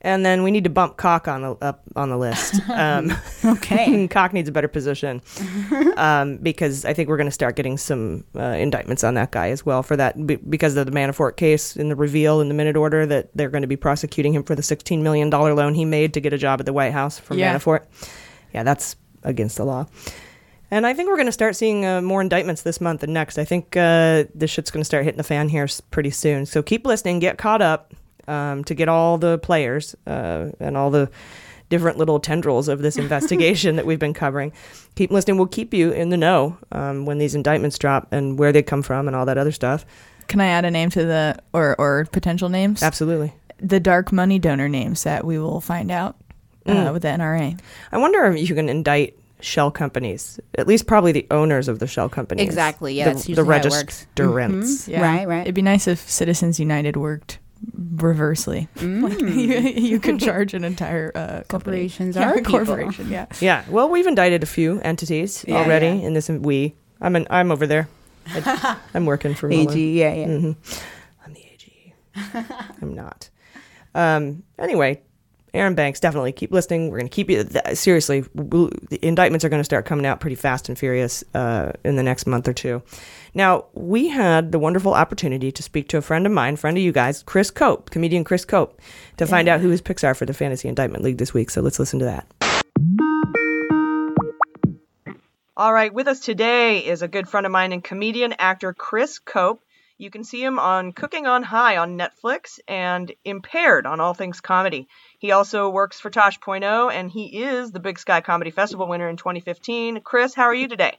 And 0.00 0.24
then 0.24 0.44
we 0.44 0.52
need 0.52 0.62
to 0.64 0.70
bump 0.70 0.96
Calk 0.96 1.26
on 1.26 1.42
the 1.42 1.50
up 1.60 1.82
on 1.96 2.08
the 2.08 2.16
list. 2.16 2.60
Um, 2.70 3.12
Okay. 3.44 4.06
Calk 4.10 4.32
needs 4.32 4.48
a 4.48 4.52
better 4.52 4.68
position 4.68 5.22
um, 5.96 6.36
because 6.38 6.84
I 6.84 6.92
think 6.92 7.08
we're 7.08 7.16
going 7.16 7.26
to 7.28 7.32
start 7.32 7.56
getting 7.56 7.76
some 7.78 8.24
uh, 8.36 8.42
indictments 8.42 9.02
on 9.04 9.14
that 9.14 9.30
guy 9.30 9.50
as 9.50 9.64
well 9.66 9.82
for 9.82 9.96
that 9.96 10.26
be- 10.26 10.36
because 10.36 10.76
of 10.76 10.86
the 10.86 10.92
Manafort 10.92 11.36
case 11.36 11.76
in 11.76 11.88
the 11.88 11.96
reveal 11.96 12.40
in 12.40 12.48
the 12.48 12.54
minute 12.54 12.76
order 12.76 13.06
that 13.06 13.30
they're 13.34 13.48
going 13.50 13.62
to 13.62 13.68
be 13.68 13.76
prosecuting 13.76 14.32
him 14.34 14.42
for 14.44 14.54
the 14.54 14.62
$16 14.62 15.02
million 15.02 15.30
loan 15.30 15.74
he 15.74 15.84
made 15.84 16.14
to 16.14 16.20
get 16.20 16.32
a 16.32 16.38
job 16.38 16.60
at 16.60 16.66
the 16.66 16.72
White 16.72 16.92
House 16.92 17.18
from 17.18 17.38
Yeah. 17.38 17.56
Manafort. 17.56 17.84
Yeah, 18.54 18.62
that's 18.62 18.96
against 19.24 19.56
the 19.56 19.64
law. 19.64 19.86
And 20.70 20.86
I 20.86 20.92
think 20.92 21.08
we're 21.08 21.16
going 21.16 21.26
to 21.26 21.32
start 21.32 21.56
seeing 21.56 21.86
uh, 21.86 22.02
more 22.02 22.20
indictments 22.20 22.62
this 22.62 22.80
month 22.80 23.02
and 23.02 23.14
next. 23.14 23.38
I 23.38 23.44
think 23.44 23.74
uh, 23.76 24.24
this 24.34 24.50
shit's 24.50 24.70
going 24.70 24.82
to 24.82 24.84
start 24.84 25.04
hitting 25.04 25.16
the 25.16 25.24
fan 25.24 25.48
here 25.48 25.66
pretty 25.90 26.10
soon. 26.10 26.44
So 26.44 26.62
keep 26.62 26.86
listening, 26.86 27.20
get 27.20 27.38
caught 27.38 27.62
up 27.62 27.94
um, 28.28 28.64
to 28.64 28.74
get 28.74 28.88
all 28.88 29.18
the 29.18 29.38
players 29.38 29.96
uh, 30.06 30.50
and 30.60 30.76
all 30.76 30.90
the 30.90 31.10
different 31.70 31.98
little 31.98 32.18
tendrils 32.20 32.68
of 32.68 32.80
this 32.80 32.96
investigation 33.04 33.76
that 33.76 33.86
we've 33.86 33.98
been 33.98 34.14
covering. 34.14 34.52
Keep 34.94 35.10
listening. 35.10 35.36
We'll 35.36 35.46
keep 35.48 35.74
you 35.74 35.90
in 35.90 36.08
the 36.10 36.16
know 36.16 36.56
um, 36.72 37.04
when 37.06 37.18
these 37.18 37.34
indictments 37.34 37.78
drop 37.78 38.08
and 38.12 38.38
where 38.38 38.52
they 38.52 38.62
come 38.62 38.82
from 38.82 39.06
and 39.06 39.16
all 39.16 39.26
that 39.26 39.38
other 39.38 39.52
stuff. 39.52 39.84
Can 40.28 40.40
I 40.40 40.46
add 40.48 40.64
a 40.64 40.70
name 40.70 40.90
to 40.90 41.04
the 41.04 41.36
or 41.52 41.74
or 41.80 42.04
potential 42.12 42.48
names? 42.48 42.82
Absolutely. 42.82 43.32
The 43.60 43.80
dark 43.80 44.12
money 44.12 44.38
donor 44.38 44.68
names 44.68 45.02
that 45.04 45.24
we 45.24 45.38
will 45.38 45.60
find 45.60 45.90
out 45.90 46.16
uh, 46.66 46.72
Mm. 46.72 46.92
with 46.92 47.02
the 47.02 47.08
NRA. 47.08 47.58
I 47.92 47.98
wonder 47.98 48.24
if 48.26 48.48
you 48.48 48.54
can 48.54 48.68
indict 48.68 49.18
shell 49.40 49.70
companies, 49.70 50.38
at 50.56 50.66
least 50.66 50.86
probably 50.86 51.12
the 51.12 51.26
owners 51.30 51.68
of 51.68 51.78
the 51.78 51.86
shell 51.86 52.08
companies. 52.08 52.44
Exactly, 52.44 52.94
yeah, 52.94 53.04
The, 53.04 53.10
that's 53.10 53.24
the 53.24 53.30
usually 53.30 53.46
how 53.48 53.54
it 53.58 53.70
works. 53.70 54.06
registrants. 54.16 54.88
Mhm. 54.90 55.00
Right, 55.00 55.28
right. 55.28 55.40
It'd 55.42 55.54
be 55.54 55.62
nice 55.62 55.86
if 55.88 55.98
Citizens 56.10 56.58
United 56.60 56.96
worked 56.96 57.38
reversely. 57.74 58.68
Like, 58.76 59.20
you, 59.20 59.26
you 59.28 60.00
could 60.00 60.20
charge 60.20 60.54
an 60.54 60.64
entire 60.64 61.12
uh, 61.14 61.42
company. 61.48 61.48
Corporations 61.88 62.16
yeah, 62.16 62.30
are 62.30 62.34
a 62.38 62.42
corporation. 62.42 63.10
Yeah. 63.10 63.26
Yeah. 63.40 63.64
Well, 63.68 63.88
we've 63.88 64.06
indicted 64.06 64.42
a 64.42 64.46
few 64.46 64.80
entities 64.80 65.44
Yeah, 65.46 65.56
already 65.56 65.86
yeah. 65.86 66.06
in 66.06 66.14
this. 66.14 66.28
We. 66.28 66.74
I'm 67.00 67.14
in, 67.16 67.26
I'm 67.30 67.50
over 67.52 67.66
there. 67.66 67.88
I, 68.26 68.76
am 68.94 69.06
working 69.06 69.34
for 69.34 69.48
Mueller. 69.48 69.70
AG, 69.72 69.92
yeah, 69.98 70.14
yeah. 70.14 70.26
Mhm. 70.26 70.56
I'm 71.24 71.32
the 71.34 71.40
AG. 71.44 71.94
I'm 72.82 72.94
not. 72.94 73.30
Um. 73.94 74.42
Anyway, 74.58 75.00
Arron 75.54 75.74
Banks, 75.74 75.98
definitely 76.00 76.32
keep 76.32 76.52
listening. 76.52 76.90
We're 76.90 76.98
going 76.98 77.08
to 77.08 77.14
keep 77.14 77.30
you. 77.30 77.44
Th- 77.44 77.76
seriously, 77.76 78.24
we'll- 78.34 78.70
the 78.90 78.98
indictments 79.06 79.44
are 79.44 79.48
going 79.48 79.60
to 79.60 79.64
start 79.64 79.86
coming 79.86 80.04
out 80.06 80.20
pretty 80.20 80.36
fast 80.36 80.68
and 80.68 80.78
furious 80.78 81.24
uh, 81.34 81.72
in 81.84 81.96
the 81.96 82.02
next 82.02 82.26
month 82.26 82.48
or 82.48 82.52
two. 82.52 82.82
Now, 83.38 83.66
we 83.72 84.08
had 84.08 84.50
the 84.50 84.58
wonderful 84.58 84.94
opportunity 84.94 85.52
to 85.52 85.62
speak 85.62 85.86
to 85.90 85.96
a 85.96 86.02
friend 86.02 86.26
of 86.26 86.32
mine, 86.32 86.56
friend 86.56 86.76
of 86.76 86.82
you 86.82 86.90
guys, 86.90 87.22
Chris 87.22 87.52
Cope, 87.52 87.88
comedian 87.88 88.24
Chris 88.24 88.44
Cope, 88.44 88.80
to 89.16 89.28
find 89.28 89.46
out 89.46 89.60
who 89.60 89.68
his 89.68 89.80
picks 89.80 90.02
are 90.02 90.16
for 90.16 90.26
the 90.26 90.34
Fantasy 90.34 90.66
Indictment 90.66 91.04
League 91.04 91.18
this 91.18 91.32
week. 91.32 91.48
So 91.50 91.60
let's 91.60 91.78
listen 91.78 92.00
to 92.00 92.04
that. 92.06 92.26
All 95.56 95.72
right, 95.72 95.94
with 95.94 96.08
us 96.08 96.18
today 96.18 96.84
is 96.84 97.02
a 97.02 97.06
good 97.06 97.28
friend 97.28 97.46
of 97.46 97.52
mine 97.52 97.70
and 97.70 97.84
comedian 97.84 98.34
actor 98.40 98.72
Chris 98.72 99.20
Cope. 99.20 99.62
You 99.98 100.10
can 100.10 100.24
see 100.24 100.42
him 100.42 100.58
on 100.58 100.90
Cooking 100.90 101.28
on 101.28 101.44
High 101.44 101.76
on 101.76 101.96
Netflix 101.96 102.58
and 102.66 103.12
Impaired 103.24 103.86
on 103.86 104.00
All 104.00 104.14
Things 104.14 104.40
Comedy. 104.40 104.88
He 105.20 105.30
also 105.30 105.70
works 105.70 106.00
for 106.00 106.10
Tosh.0 106.10 106.92
and 106.92 107.08
he 107.08 107.44
is 107.44 107.70
the 107.70 107.78
Big 107.78 108.00
Sky 108.00 108.20
Comedy 108.20 108.50
Festival 108.50 108.88
winner 108.88 109.08
in 109.08 109.16
2015. 109.16 110.00
Chris, 110.00 110.34
how 110.34 110.42
are 110.42 110.54
you 110.54 110.66
today? 110.66 110.98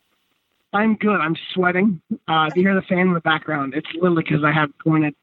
I'm 0.73 0.95
good. 0.95 1.19
I'm 1.19 1.35
sweating. 1.53 2.01
Uh, 2.27 2.47
if 2.49 2.55
you 2.55 2.61
hear 2.63 2.75
the 2.75 2.81
fan 2.83 2.99
in 2.99 3.13
the 3.13 3.19
background, 3.21 3.73
it's 3.75 3.87
literally 3.95 4.23
because 4.23 4.43
I 4.43 4.51
have 4.51 4.69
pointed. 4.83 5.15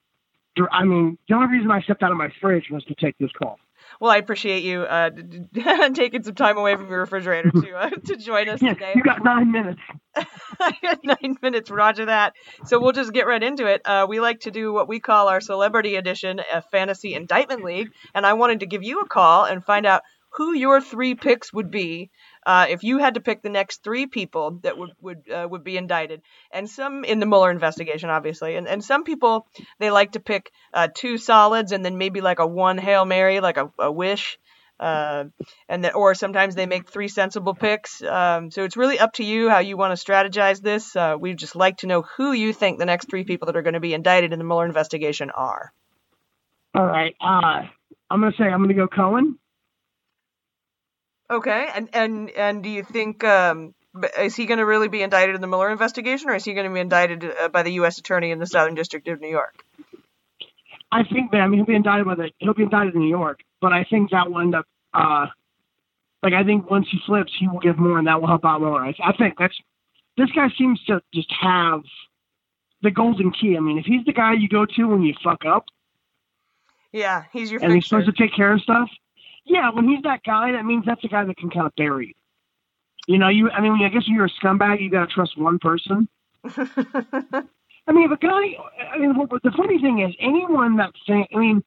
I 0.73 0.85
mean, 0.85 1.19
the 1.29 1.35
only 1.35 1.49
reason 1.49 1.71
I 1.71 1.83
stepped 1.83 2.03
out 2.03 2.11
of 2.11 2.17
my 2.17 2.31
fridge 2.41 2.69
was 2.71 2.83
to 2.85 2.95
take 2.95 3.17
this 3.19 3.31
call. 3.33 3.59
Well, 4.01 4.11
I 4.11 4.17
appreciate 4.17 4.65
you 4.65 4.83
uh, 4.83 5.11
taking 5.95 6.23
some 6.23 6.35
time 6.35 6.57
away 6.59 6.75
from 6.75 6.89
your 6.89 7.01
refrigerator 7.01 7.51
to 7.51 7.75
uh, 7.77 7.91
to 7.91 8.17
join 8.17 8.49
us 8.49 8.61
Yeah, 8.63 8.75
today. 8.75 8.93
you 8.97 9.03
got 9.03 9.23
nine 9.23 9.53
minutes. 9.53 9.81
Nine 11.05 11.37
minutes, 11.43 11.71
roger 11.71 12.07
that. 12.07 12.33
So 12.65 12.81
we'll 12.81 12.93
just 12.93 13.13
get 13.13 13.27
right 13.27 13.43
into 13.43 13.67
it. 13.67 13.83
Uh, 13.85 14.07
we 14.09 14.19
like 14.19 14.41
to 14.41 14.51
do 14.51 14.73
what 14.73 14.89
we 14.89 14.99
call 14.99 15.29
our 15.29 15.43
celebrity 15.43 15.97
edition 15.97 16.41
of 16.55 16.65
Fantasy 16.71 17.13
Indictment 17.15 17.63
League, 17.63 17.91
and 18.15 18.25
I 18.25 18.33
wanted 18.33 18.61
to 18.61 18.67
give 18.67 18.83
you 18.83 19.01
a 19.01 19.07
call 19.07 19.45
and 19.45 19.63
find 19.63 19.85
out 19.85 20.03
who 20.33 20.55
your 20.55 20.81
three 20.81 21.15
picks 21.15 21.53
would 21.53 21.71
be 21.71 22.11
uh, 22.47 22.67
if 22.71 22.83
you 22.85 22.99
had 22.99 23.15
to 23.15 23.21
pick 23.21 23.43
the 23.43 23.51
next 23.51 23.83
three 23.83 24.07
people 24.07 24.61
that 24.63 24.79
would 24.79 24.93
would 25.03 25.31
uh, 25.31 25.47
would 25.51 25.65
be 25.65 25.77
indicted. 25.77 26.23
And 26.51 26.71
some 26.71 27.05
in 27.05 27.21
the 27.21 27.27
Mueller 27.27 27.51
investigation, 27.51 28.09
obviously, 28.09 28.57
and 28.57 28.67
and 28.67 28.83
some 28.83 29.05
people 29.05 29.47
they 29.79 29.91
like 29.91 30.13
to 30.13 30.21
pick 30.21 30.51
uh, 30.73 30.89
two 30.95 31.19
solids 31.19 31.73
and 31.73 31.85
then 31.85 31.99
maybe 31.99 32.21
like 32.21 32.39
a 32.39 32.47
one 32.47 32.79
hail 32.79 33.05
mary, 33.05 33.41
like 33.41 33.59
a, 33.59 33.71
a 33.79 33.93
wish 33.93 34.39
uh, 34.79 35.25
and 35.69 35.85
that, 35.85 35.95
or 35.95 36.15
sometimes 36.15 36.55
they 36.55 36.67
make 36.67 36.89
three 36.89 37.09
sensible 37.09 37.55
picks. 37.55 38.03
Um, 38.03 38.51
so 38.51 38.65
it's 38.65 38.77
really 38.77 38.99
up 38.99 39.15
to 39.15 39.25
you 39.25 39.49
how 39.49 39.59
you 39.59 39.77
want 39.77 39.99
to 39.99 40.05
strategize 40.05 40.61
this. 40.61 40.95
Uh, 40.95 41.17
we'd 41.19 41.39
just 41.39 41.57
like 41.57 41.79
to 41.79 41.87
know 41.87 42.03
who 42.17 42.33
you 42.33 42.53
think 42.53 42.79
the 42.79 42.87
next 42.87 43.09
three 43.09 43.25
people 43.25 43.47
that 43.47 43.57
are 43.57 43.63
going 43.63 43.75
to 43.75 43.81
be 43.81 43.95
indicted 43.95 44.33
in 44.33 44.39
the 44.39 44.45
Mueller 44.45 44.67
investigation 44.67 45.31
are. 45.31 45.73
All 46.75 46.87
right. 46.87 47.15
Uh, 47.21 47.63
I'm 48.11 48.21
gonna 48.21 48.33
say 48.39 48.45
I'm 48.45 48.61
gonna 48.61 48.75
go 48.75 48.87
Cohen. 48.87 49.39
Okay, 51.31 51.69
and 51.75 51.89
and 51.93 52.31
and 52.31 52.63
do 52.63 52.69
you 52.69 52.83
think 52.85 53.25
um, 53.25 53.75
is 54.19 54.37
he 54.37 54.47
going 54.47 54.59
to 54.59 54.67
really 54.67 54.89
be 54.89 55.03
indicted 55.03 55.35
in 55.35 55.41
the 55.41 55.47
Mueller 55.47 55.71
investigation, 55.71 56.31
or 56.31 56.35
is 56.35 56.45
he 56.45 56.55
going 56.55 56.69
to 56.69 56.73
be 56.73 56.81
indicted 56.81 57.25
uh, 57.25 57.49
by 57.49 57.63
the 57.63 57.73
U.S. 57.75 57.99
Attorney 57.99 58.31
in 58.31 58.39
the 58.39 58.47
Southern 58.47 58.75
District 58.75 59.09
of 59.09 59.21
New 59.21 59.29
York? 59.29 59.65
I 60.93 61.03
think 61.03 61.33
that 61.33 61.39
I 61.39 61.49
mean 61.49 61.59
he'll 61.59 61.67
be 61.67 61.75
indicted 61.75 62.07
by 62.07 62.15
the 62.15 62.31
he'll 62.39 62.55
be 62.55 62.63
indicted 62.63 62.95
in 62.95 63.01
New 63.01 63.09
York, 63.09 63.41
but 63.61 63.73
I 63.73 63.85
think 63.85 64.11
that 64.11 64.31
will 64.31 64.41
end 64.41 64.55
up 64.55 64.67
uh, 64.95 65.27
like 66.23 66.33
I 66.33 66.45
think 66.45 66.71
once 66.71 66.87
he 66.91 66.99
flips, 67.07 67.33
he 67.39 67.49
will 67.49 67.61
give 67.61 67.79
more, 67.79 67.99
and 67.99 68.07
that 68.07 68.21
will 68.21 68.29
help 68.29 68.45
out 68.45 68.61
Mueller. 68.61 68.85
I, 68.85 68.95
I 69.05 69.13
think 69.17 69.35
that's 69.39 69.57
this 70.17 70.31
guy 70.31 70.49
seems 70.57 70.83
to 70.85 71.03
just 71.13 71.33
have 71.41 71.83
the 72.83 72.91
golden 72.91 73.33
key. 73.33 73.57
I 73.57 73.61
mean, 73.61 73.79
if 73.79 73.85
he's 73.85 74.05
the 74.05 74.13
guy 74.13 74.35
you 74.35 74.49
go 74.49 74.65
to 74.65 74.85
when 74.85 75.03
you 75.03 75.15
fuck 75.23 75.45
up, 75.45 75.65
Yeah, 76.93 77.25
he's 77.33 77.51
your 77.51 77.63
and 77.63 77.73
he's 77.73 77.87
supposed 77.87 78.07
to 78.07 78.13
take 78.13 78.35
care 78.35 78.53
of 78.53 78.61
stuff. 78.61 78.89
Yeah, 79.47 79.71
when 79.71 79.89
he's 79.89 80.03
that 80.03 80.23
guy, 80.25 80.53
that 80.53 80.65
means 80.65 80.85
that's 80.85 81.03
the 81.03 81.09
guy 81.09 81.25
that 81.25 81.37
can 81.37 81.51
kind 81.51 81.67
of 81.67 81.75
bury 81.77 82.09
you. 82.09 82.15
You 83.07 83.19
know, 83.19 83.29
you. 83.29 83.49
I 83.51 83.61
mean, 83.61 83.79
I 83.85 83.89
guess 83.89 84.03
when 84.07 84.17
you're 84.17 84.27
a 84.27 84.31
scumbag, 84.43 84.83
you 84.83 84.91
got 84.91 85.09
to 85.09 85.15
trust 85.15 85.39
one 85.39 85.59
person. 85.61 86.09
I 86.45 87.93
mean, 87.93 88.11
if 88.11 88.11
a 88.11 88.17
guy. 88.17 88.57
I 88.93 88.99
mean, 88.99 89.15
the 89.15 89.53
funny 89.57 89.79
thing 89.81 90.01
is, 90.01 90.15
anyone 90.21 90.77
that 90.79 90.91
think. 91.07 91.29
I 91.33 91.39
mean, 91.39 91.63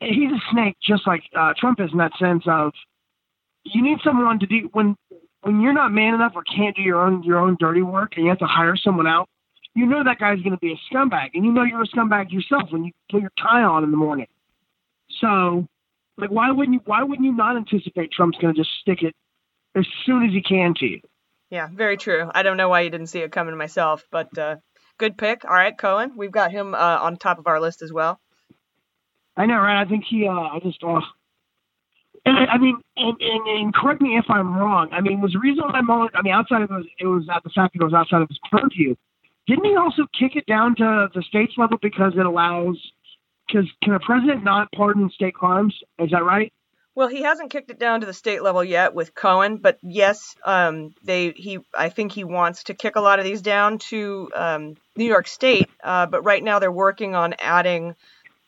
he's 0.00 0.30
a 0.30 0.40
snake, 0.52 0.76
just 0.80 1.06
like 1.06 1.24
uh, 1.36 1.54
Trump 1.58 1.80
is 1.80 1.90
in 1.92 1.98
that 1.98 2.12
sense 2.18 2.44
of. 2.46 2.72
You 3.64 3.82
need 3.82 3.98
someone 4.04 4.38
to 4.38 4.46
do 4.46 4.70
when 4.72 4.96
when 5.42 5.60
you're 5.60 5.72
not 5.72 5.90
man 5.90 6.14
enough 6.14 6.32
or 6.36 6.44
can't 6.44 6.76
do 6.76 6.82
your 6.82 7.00
own 7.00 7.24
your 7.24 7.38
own 7.38 7.56
dirty 7.58 7.82
work, 7.82 8.12
and 8.16 8.24
you 8.24 8.30
have 8.30 8.38
to 8.38 8.46
hire 8.46 8.76
someone 8.76 9.08
out. 9.08 9.28
You 9.74 9.86
know 9.86 10.04
that 10.04 10.18
guy's 10.18 10.40
going 10.40 10.52
to 10.52 10.58
be 10.58 10.72
a 10.72 10.94
scumbag, 10.94 11.30
and 11.34 11.44
you 11.44 11.52
know 11.52 11.64
you're 11.64 11.82
a 11.82 11.86
scumbag 11.86 12.30
yourself 12.30 12.70
when 12.70 12.84
you 12.84 12.92
put 13.10 13.20
your 13.20 13.32
tie 13.36 13.62
on 13.62 13.82
in 13.82 13.90
the 13.90 13.96
morning. 13.96 14.28
So, 15.20 15.66
like, 16.18 16.30
why 16.30 16.50
wouldn't 16.50 16.74
you? 16.74 16.80
Why 16.84 17.02
wouldn't 17.02 17.24
you 17.24 17.36
not 17.36 17.56
anticipate 17.56 18.10
Trump's 18.12 18.38
going 18.38 18.54
to 18.54 18.60
just 18.60 18.70
stick 18.80 19.02
it 19.02 19.14
as 19.74 19.86
soon 20.04 20.24
as 20.24 20.32
he 20.32 20.42
can 20.42 20.74
to 20.78 20.86
you? 20.86 21.00
Yeah, 21.50 21.68
very 21.72 21.96
true. 21.96 22.30
I 22.34 22.42
don't 22.42 22.56
know 22.56 22.68
why 22.68 22.80
you 22.80 22.90
didn't 22.90 23.08
see 23.08 23.20
it 23.20 23.32
coming 23.32 23.56
myself, 23.56 24.04
but 24.10 24.36
uh, 24.36 24.56
good 24.98 25.16
pick. 25.16 25.44
All 25.44 25.50
right, 25.54 25.76
Cohen, 25.76 26.12
we've 26.16 26.32
got 26.32 26.50
him 26.50 26.74
uh, 26.74 26.78
on 26.78 27.16
top 27.16 27.38
of 27.38 27.46
our 27.46 27.60
list 27.60 27.82
as 27.82 27.92
well. 27.92 28.18
I 29.36 29.46
know, 29.46 29.58
right? 29.58 29.80
I 29.80 29.88
think 29.88 30.04
he. 30.08 30.26
Uh, 30.26 30.32
I 30.32 30.58
just. 30.62 30.82
Uh, 30.82 31.00
And 32.24 32.36
I 32.36 32.54
I 32.54 32.58
mean, 32.58 32.76
and, 32.96 33.16
and, 33.20 33.46
and 33.46 33.74
correct 33.74 34.00
me 34.00 34.16
if 34.16 34.24
I'm 34.28 34.56
wrong. 34.56 34.88
I 34.92 35.00
mean, 35.00 35.20
was 35.20 35.32
the 35.32 35.38
reason 35.38 35.64
why 35.68 35.80
Mueller? 35.80 36.10
I 36.14 36.22
mean, 36.22 36.32
outside 36.32 36.62
of 36.62 36.70
it 36.70 36.74
was, 36.74 36.86
it 36.98 37.06
was 37.06 37.28
at 37.32 37.44
the 37.44 37.50
fact 37.50 37.74
that 37.74 37.82
it 37.82 37.84
was 37.84 37.94
outside 37.94 38.22
of 38.22 38.28
his 38.28 38.40
purview. 38.50 38.96
Didn't 39.46 39.64
he 39.64 39.76
also 39.76 40.06
kick 40.18 40.34
it 40.34 40.46
down 40.46 40.74
to 40.76 41.08
the 41.14 41.22
states 41.22 41.52
level 41.56 41.78
because 41.80 42.14
it 42.16 42.26
allows? 42.26 42.76
Because 43.46 43.68
can 43.82 43.94
a 43.94 44.00
president 44.00 44.44
not 44.44 44.68
pardon 44.72 45.10
state 45.10 45.34
crimes? 45.34 45.74
Is 45.98 46.10
that 46.10 46.24
right? 46.24 46.52
Well, 46.96 47.08
he 47.08 47.22
hasn't 47.22 47.50
kicked 47.50 47.70
it 47.70 47.78
down 47.78 48.00
to 48.00 48.06
the 48.06 48.14
state 48.14 48.42
level 48.42 48.64
yet 48.64 48.94
with 48.94 49.14
Cohen, 49.14 49.58
but 49.58 49.78
yes, 49.82 50.34
um, 50.44 50.94
they 51.04 51.32
he 51.32 51.58
I 51.76 51.90
think 51.90 52.12
he 52.12 52.24
wants 52.24 52.64
to 52.64 52.74
kick 52.74 52.96
a 52.96 53.02
lot 53.02 53.18
of 53.18 53.26
these 53.26 53.42
down 53.42 53.78
to 53.90 54.30
um, 54.34 54.76
New 54.96 55.04
York 55.04 55.28
State. 55.28 55.68
Uh, 55.84 56.06
but 56.06 56.22
right 56.22 56.42
now 56.42 56.58
they're 56.58 56.72
working 56.72 57.14
on 57.14 57.34
adding 57.38 57.94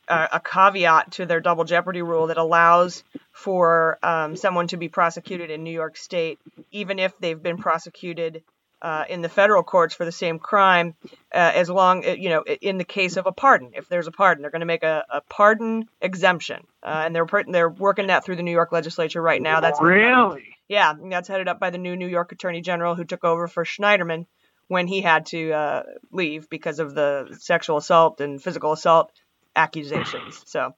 a, 0.09 0.29
a 0.33 0.41
caveat 0.41 1.13
to 1.13 1.27
their 1.27 1.41
double 1.41 1.65
jeopardy 1.65 2.01
rule 2.01 2.29
that 2.29 2.39
allows 2.39 3.05
for 3.33 3.99
um, 4.03 4.35
someone 4.35 4.67
to 4.69 4.79
be 4.79 4.89
prosecuted 4.89 5.51
in 5.51 5.63
New 5.63 5.71
York 5.71 5.99
State, 5.99 6.41
even 6.73 6.99
if 6.99 7.17
they've 7.19 7.43
been 7.43 7.59
prosecuted 7.59 8.43
uh, 8.81 9.05
in 9.09 9.23
the 9.23 9.29
federal 9.29 9.63
courts 9.63 9.95
for 9.95 10.05
the 10.05 10.13
same 10.13 10.39
crime, 10.39 10.95
uh, 11.35 11.53
as 11.55 11.69
long 11.69 12.07
uh, 12.07 12.11
you 12.11 12.29
know 12.29 12.43
in 12.43 12.79
the 12.79 12.85
case 12.85 13.17
of 13.17 13.27
a 13.27 13.33
pardon. 13.33 13.73
If 13.75 13.89
there's 13.89 14.07
a 14.07 14.13
pardon, 14.13 14.43
they're 14.43 14.51
going 14.51 14.61
to 14.61 14.67
make 14.67 14.85
a, 14.85 15.05
a 15.11 15.21
pardon 15.23 15.89
exemption, 16.01 16.67
uh, 16.83 17.03
and 17.05 17.15
they're 17.15 17.27
they're 17.49 17.71
working 17.71 18.07
that 18.09 18.25
through 18.25 18.37
the 18.37 18.43
New 18.43 18.53
York 18.53 18.73
legislature 18.73 19.23
right 19.23 19.43
now. 19.43 19.61
That's 19.61 19.81
really 19.81 20.45
yeah, 20.69 20.93
that's 21.11 21.29
headed 21.29 21.49
up 21.49 21.59
by 21.59 21.71
the 21.71 21.79
new 21.79 21.97
New 21.97 22.07
York 22.07 22.33
Attorney 22.33 22.61
General 22.61 22.95
who 22.95 23.05
took 23.05 23.25
over 23.25 23.49
for 23.49 23.65
Schneiderman 23.65 24.27
when 24.69 24.87
he 24.87 25.01
had 25.01 25.27
to 25.27 25.51
uh, 25.51 25.83
leave 26.13 26.49
because 26.51 26.79
of 26.79 26.95
the 26.95 27.35
sexual 27.41 27.79
assault 27.79 28.21
and 28.21 28.43
physical 28.43 28.73
assault 28.73 29.11
accusations. 29.57 30.43
So, 30.47 30.75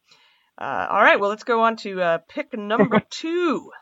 uh, 0.57 0.87
all 0.89 1.03
right, 1.03 1.19
well, 1.19 1.31
let's 1.31 1.43
go 1.45 1.63
on 1.63 1.77
to 1.79 2.01
uh, 2.01 2.19
pick 2.29 2.57
number 2.57 3.01
two. 3.11 3.73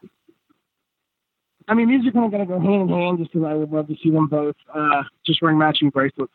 I 1.69 1.75
mean, 1.75 1.89
these 1.89 2.07
are 2.09 2.13
kind 2.13 2.25
of 2.27 2.31
going 2.33 2.47
to 2.47 2.53
go 2.55 2.61
hand 2.61 2.83
in 2.83 2.89
hand 2.89 3.19
just 3.19 3.33
because 3.33 3.47
I 3.47 3.55
would 3.55 3.71
love 3.71 3.89
to 3.89 3.97
see 4.03 4.11
them 4.11 4.27
both 4.27 4.57
uh, 4.75 5.03
just 5.27 5.43
wearing 5.43 5.59
matching 5.59 5.91
bracelets. 5.91 6.33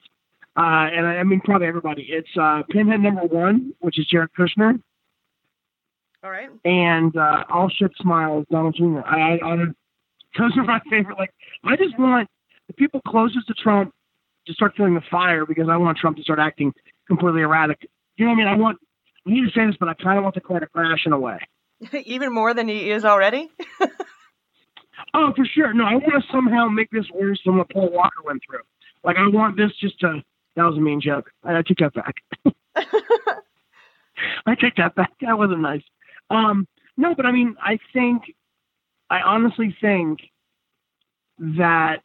Uh, 0.55 0.61
and 0.93 1.07
I, 1.07 1.15
I 1.17 1.23
mean, 1.23 1.41
probably 1.41 1.67
everybody. 1.67 2.03
It's 2.09 2.29
uh, 2.39 2.61
Pinhead 2.69 2.99
number 3.01 3.23
one, 3.23 3.73
which 3.79 3.97
is 3.99 4.05
Jared 4.05 4.29
Kushner, 4.37 4.79
All 6.23 6.29
right. 6.29 6.49
and 6.63 7.17
uh, 7.17 7.43
All 7.49 7.69
Shit 7.69 7.91
Smiles, 7.99 8.45
Donald 8.51 8.75
Jr. 8.77 8.99
I, 8.99 9.39
I, 9.43 9.53
I, 9.53 9.55
those 10.37 10.55
are 10.57 10.63
my 10.63 10.79
favorite. 10.89 11.17
Like, 11.17 11.33
I 11.63 11.75
just 11.75 11.97
want 11.97 12.29
the 12.67 12.73
people 12.73 13.01
closest 13.07 13.47
to 13.47 13.53
Trump 13.55 13.93
to 14.45 14.53
start 14.53 14.73
feeling 14.77 14.93
the 14.93 15.01
fire 15.09 15.45
because 15.45 15.67
I 15.69 15.77
want 15.77 15.97
Trump 15.97 16.17
to 16.17 16.23
start 16.23 16.37
acting 16.39 16.73
completely 17.07 17.41
erratic. 17.41 17.87
You 18.17 18.25
know 18.25 18.31
what 18.31 18.35
I 18.35 18.37
mean? 18.37 18.47
I 18.47 18.55
want, 18.57 18.77
I 19.25 19.31
need 19.31 19.45
to 19.45 19.51
say 19.51 19.65
this, 19.65 19.75
but 19.79 19.89
I 19.89 19.95
kind 19.95 20.17
of 20.19 20.23
want 20.23 20.35
the 20.35 20.41
car 20.41 20.59
to 20.59 20.67
crash 20.67 21.05
in 21.07 21.13
a 21.13 21.19
way. 21.19 21.39
Even 22.05 22.31
more 22.31 22.53
than 22.53 22.67
he 22.67 22.91
is 22.91 23.03
already. 23.05 23.49
Oh, 25.13 25.31
for 25.35 25.45
sure. 25.45 25.73
No, 25.73 25.85
I 25.85 25.95
want 25.95 26.23
to 26.23 26.31
somehow 26.31 26.67
make 26.67 26.89
this 26.91 27.05
worse 27.13 27.39
than 27.45 27.57
what 27.57 27.69
Paul 27.69 27.91
Walker 27.91 28.23
went 28.25 28.41
through. 28.47 28.61
Like, 29.03 29.17
I 29.17 29.27
want 29.27 29.57
this 29.57 29.71
just 29.79 29.99
to. 29.99 30.21
That 30.55 30.63
was 30.63 30.77
a 30.77 30.81
mean 30.81 31.01
joke. 31.01 31.31
I, 31.43 31.57
I 31.57 31.61
take 31.61 31.79
that 31.79 31.93
back. 31.93 32.15
I 34.45 34.55
take 34.55 34.75
that 34.77 34.95
back. 34.95 35.11
That 35.21 35.37
wasn't 35.37 35.61
nice. 35.61 35.83
Um, 36.29 36.67
no, 36.97 37.15
but 37.15 37.25
I 37.25 37.31
mean, 37.31 37.55
I 37.61 37.79
think, 37.91 38.23
I 39.09 39.19
honestly 39.21 39.75
think 39.81 40.19
that, 41.39 41.97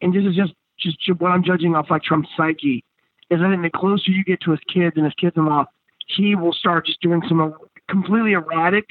and 0.00 0.12
this 0.14 0.24
is 0.24 0.36
just 0.36 0.52
just 0.78 0.96
what 1.20 1.32
I'm 1.32 1.42
judging 1.42 1.74
off 1.74 1.90
like 1.90 2.02
Trump's 2.02 2.28
psyche, 2.36 2.84
is 3.30 3.40
I 3.42 3.50
think 3.50 3.62
the 3.62 3.70
closer 3.70 4.10
you 4.10 4.24
get 4.24 4.40
to 4.42 4.52
his 4.52 4.60
kids 4.72 4.96
and 4.96 5.04
his 5.04 5.14
kids-in-law, 5.14 5.64
he 6.06 6.34
will 6.34 6.52
start 6.52 6.86
just 6.86 7.00
doing 7.00 7.22
some 7.28 7.40
uh, 7.40 7.50
completely 7.88 8.32
erratic 8.32 8.84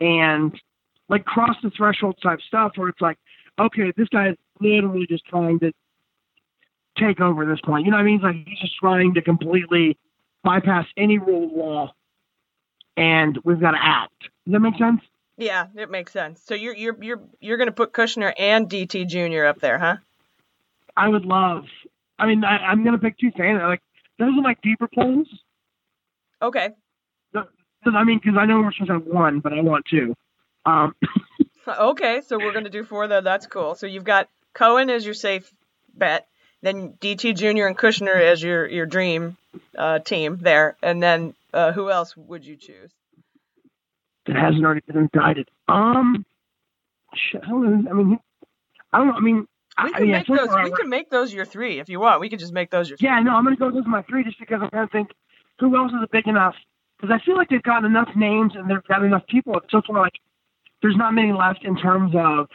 and 0.00 0.52
like 1.10 1.24
cross 1.24 1.56
the 1.62 1.70
threshold 1.70 2.16
type 2.22 2.40
stuff 2.46 2.72
where 2.76 2.88
it's 2.88 3.00
like, 3.00 3.18
okay, 3.58 3.92
this 3.96 4.08
guy 4.08 4.30
is 4.30 4.36
literally 4.60 5.06
just 5.06 5.26
trying 5.26 5.58
to 5.58 5.72
take 6.96 7.20
over 7.20 7.44
this 7.44 7.60
point. 7.60 7.84
You 7.84 7.90
know 7.90 7.98
what 7.98 8.02
I 8.02 8.06
mean? 8.06 8.14
It's 8.16 8.24
like 8.24 8.36
he's 8.46 8.60
just 8.60 8.76
trying 8.78 9.14
to 9.14 9.22
completely 9.22 9.98
bypass 10.42 10.86
any 10.96 11.18
rule 11.18 11.46
of 11.46 11.52
law, 11.52 11.94
and 12.96 13.38
we've 13.44 13.60
got 13.60 13.72
to 13.72 13.78
act. 13.80 14.22
Does 14.46 14.52
that 14.52 14.60
make 14.60 14.78
sense? 14.78 15.00
Yeah, 15.36 15.66
it 15.74 15.90
makes 15.90 16.12
sense. 16.12 16.40
So 16.44 16.54
you're 16.54 16.76
you're 16.76 16.96
you're 17.02 17.20
you're 17.40 17.56
going 17.56 17.68
to 17.68 17.72
put 17.72 17.92
Kushner 17.92 18.32
and 18.38 18.68
DT 18.68 19.08
Jr. 19.08 19.46
up 19.46 19.60
there, 19.60 19.78
huh? 19.78 19.96
I 20.96 21.08
would 21.08 21.24
love. 21.24 21.64
I 22.18 22.26
mean, 22.26 22.44
I, 22.44 22.58
I'm 22.58 22.84
going 22.84 22.94
to 22.94 23.02
pick 23.02 23.18
two 23.18 23.30
fans. 23.32 23.60
Like 23.62 23.82
those 24.18 24.32
are 24.38 24.42
like 24.42 24.62
deeper 24.62 24.88
polls. 24.94 25.28
Okay. 26.40 26.70
I 27.86 28.04
mean, 28.04 28.20
because 28.22 28.38
I 28.38 28.44
know 28.44 28.60
we're 28.60 28.72
supposed 28.72 28.88
to 28.88 28.94
have 28.94 29.06
one, 29.06 29.40
but 29.40 29.54
I 29.54 29.62
want 29.62 29.86
two. 29.86 30.14
Um, 30.66 30.94
Okay, 31.68 32.20
so 32.26 32.36
we're 32.38 32.52
going 32.52 32.64
to 32.64 32.70
do 32.70 32.82
four 32.82 33.06
though. 33.06 33.20
That's 33.20 33.46
cool. 33.46 33.74
So 33.76 33.86
you've 33.86 34.02
got 34.02 34.28
Cohen 34.54 34.90
as 34.90 35.04
your 35.04 35.14
safe 35.14 35.48
bet, 35.94 36.26
then 36.62 36.94
DT 37.00 37.36
Jr. 37.36 37.66
and 37.66 37.78
Kushner 37.78 38.20
as 38.20 38.42
your 38.42 38.66
your 38.66 38.86
dream 38.86 39.36
uh, 39.78 40.00
team 40.00 40.38
there, 40.40 40.76
and 40.82 41.00
then 41.02 41.34
uh, 41.52 41.70
who 41.72 41.90
else 41.90 42.16
would 42.16 42.44
you 42.44 42.56
choose? 42.56 42.90
that 44.26 44.36
hasn't 44.36 44.64
already 44.64 44.80
been 44.86 44.96
indicted. 44.98 45.48
Um, 45.68 46.24
I 47.12 47.46
don't 47.48 47.84
know. 47.84 47.90
I 47.90 47.94
mean, 47.94 48.18
I 48.92 48.98
don't 48.98 49.06
know. 49.08 49.14
I 49.14 49.20
mean, 49.20 49.46
I, 49.76 49.84
We 49.84 49.90
I 49.90 49.92
can 49.98 50.02
mean, 50.06 50.14
I 50.14 50.18
make 50.18 50.26
those. 50.28 50.48
we're- 50.48 50.70
can 50.76 50.88
make 50.88 51.10
those 51.10 51.32
your 51.32 51.44
three 51.44 51.78
if 51.78 51.88
you 51.88 52.00
want. 52.00 52.20
We 52.20 52.28
can 52.30 52.38
just 52.38 52.52
make 52.52 52.70
those 52.70 52.88
your. 52.88 52.96
three. 52.96 53.06
Yeah, 53.08 53.20
no, 53.20 53.32
I'm 53.36 53.44
going 53.44 53.54
to 53.56 53.60
go 53.60 53.70
with 53.70 53.86
my 53.86 54.02
three 54.02 54.24
just 54.24 54.38
because 54.40 54.60
I'm 54.62 54.70
going 54.70 54.88
to 54.88 54.92
think 54.92 55.10
who 55.60 55.76
else 55.76 55.92
is 55.92 56.08
big 56.10 56.26
enough. 56.26 56.54
Because 57.00 57.16
I 57.20 57.24
feel 57.24 57.36
like 57.36 57.48
they've 57.48 57.62
gotten 57.62 57.84
enough 57.86 58.08
names 58.16 58.52
and 58.56 58.68
they've 58.68 58.82
got 58.88 59.04
enough 59.04 59.26
people. 59.28 59.56
It's 59.58 59.70
just 59.70 59.88
like 59.88 60.14
there's 60.82 60.96
not 60.96 61.12
many 61.12 61.32
left 61.32 61.64
in 61.64 61.76
terms 61.76 62.12
of 62.16 62.48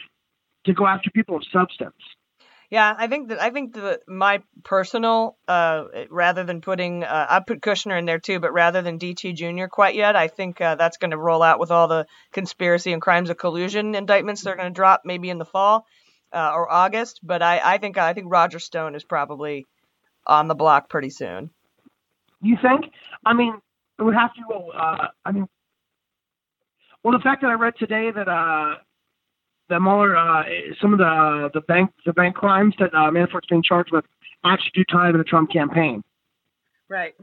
to 0.65 0.73
go 0.73 0.85
after 0.85 1.09
people 1.11 1.37
of 1.37 1.43
substance. 1.51 1.95
Yeah, 2.71 2.95
I 2.97 3.07
think 3.07 3.29
that 3.29 3.41
I 3.41 3.51
think 3.51 3.73
the 3.73 3.99
my 4.07 4.41
personal 4.63 5.37
uh 5.47 5.83
rather 6.09 6.43
than 6.43 6.61
putting 6.61 7.03
uh, 7.03 7.27
I 7.29 7.39
put 7.39 7.61
Kushner 7.61 7.97
in 7.97 8.05
there 8.05 8.19
too, 8.19 8.39
but 8.39 8.53
rather 8.53 8.81
than 8.81 8.97
DT 8.97 9.35
Jr. 9.35 9.67
quite 9.67 9.95
yet, 9.95 10.15
I 10.15 10.27
think 10.27 10.59
uh, 10.59 10.75
that's 10.75 10.97
going 10.97 11.11
to 11.11 11.17
roll 11.17 11.43
out 11.43 11.59
with 11.59 11.69
all 11.69 11.87
the 11.87 12.07
conspiracy 12.33 12.91
and 12.91 13.01
crimes 13.01 13.29
of 13.29 13.37
collusion 13.37 13.93
indictments 13.93 14.41
they're 14.41 14.55
going 14.55 14.73
to 14.73 14.73
drop 14.73 15.01
maybe 15.05 15.29
in 15.29 15.37
the 15.37 15.45
fall 15.45 15.85
uh, 16.33 16.51
or 16.53 16.71
August. 16.71 17.19
But 17.21 17.43
I 17.43 17.61
I 17.63 17.77
think 17.77 17.97
I 17.97 18.13
think 18.13 18.27
Roger 18.31 18.59
Stone 18.59 18.95
is 18.95 19.03
probably 19.03 19.67
on 20.25 20.47
the 20.47 20.55
block 20.55 20.89
pretty 20.89 21.11
soon. 21.11 21.51
You 22.41 22.57
think? 22.61 22.91
I 23.23 23.33
mean, 23.33 23.53
it 23.99 24.03
would 24.03 24.15
have 24.15 24.31
to. 24.33 24.55
Uh, 24.55 25.07
I 25.23 25.31
mean, 25.31 25.47
well, 27.05 27.15
the 27.15 27.21
fact 27.21 27.43
that 27.43 27.49
I 27.49 27.53
read 27.53 27.75
today 27.77 28.09
that 28.09 28.27
uh, 28.27 28.77
that 29.69 29.79
Mueller, 29.79 30.17
uh, 30.17 30.43
some 30.81 30.91
of 30.91 30.97
the 30.97 31.51
the 31.53 31.61
bank 31.61 31.91
the 32.03 32.13
bank 32.13 32.35
crimes 32.35 32.73
that 32.79 32.91
uh, 32.95 33.11
Manafort's 33.11 33.45
being 33.47 33.61
charged 33.61 33.91
with 33.91 34.05
actually 34.43 34.71
do 34.73 34.83
tie 34.91 35.11
to 35.11 35.17
the 35.19 35.23
Trump 35.23 35.51
campaign. 35.51 36.03
Right. 36.89 37.13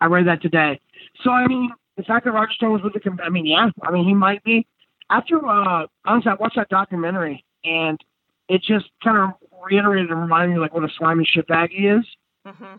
I 0.00 0.06
read 0.06 0.26
that 0.26 0.40
today. 0.40 0.80
So 1.22 1.30
I 1.30 1.46
mean, 1.46 1.70
the 1.98 2.02
fact 2.02 2.24
that 2.24 2.32
Roger 2.32 2.54
Stone 2.54 2.72
was 2.72 2.80
with 2.82 2.94
the, 2.94 3.00
com- 3.00 3.20
I 3.22 3.28
mean, 3.28 3.44
yeah, 3.44 3.68
I 3.82 3.90
mean, 3.90 4.06
he 4.06 4.14
might 4.14 4.42
be. 4.42 4.66
After 5.10 5.36
uh, 5.46 5.86
honestly, 6.06 6.30
I 6.30 6.34
watched 6.40 6.56
that 6.56 6.70
documentary 6.70 7.44
and 7.62 8.02
it 8.48 8.62
just 8.62 8.86
kind 9.02 9.18
of 9.18 9.30
reiterated 9.62 10.12
and 10.12 10.18
reminded 10.18 10.54
me 10.54 10.60
like 10.60 10.72
what 10.72 10.82
a 10.82 10.88
slimy 10.96 11.28
shitbag 11.36 11.68
he 11.72 11.88
is. 11.88 12.06
hmm 12.46 12.76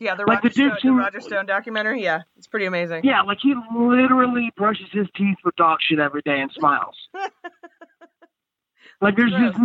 Yeah, 0.00 0.14
the 0.14 0.24
Like 0.26 0.44
Roger 0.44 0.48
the 0.48 0.78
Stone, 0.78 0.96
the 0.96 1.02
Roger 1.02 1.20
Stone 1.20 1.46
documentary. 1.46 2.02
Yeah, 2.02 2.22
it's 2.36 2.46
pretty 2.46 2.66
amazing. 2.66 3.02
Yeah, 3.04 3.22
like 3.22 3.38
he 3.42 3.54
literally 3.74 4.50
brushes 4.56 4.86
his 4.92 5.06
teeth 5.16 5.38
with 5.44 5.56
dog 5.56 5.78
shit 5.80 5.98
every 5.98 6.22
day 6.22 6.40
and 6.40 6.50
smiles. 6.52 6.96
like 9.00 9.16
there's 9.16 9.32
just 9.32 9.58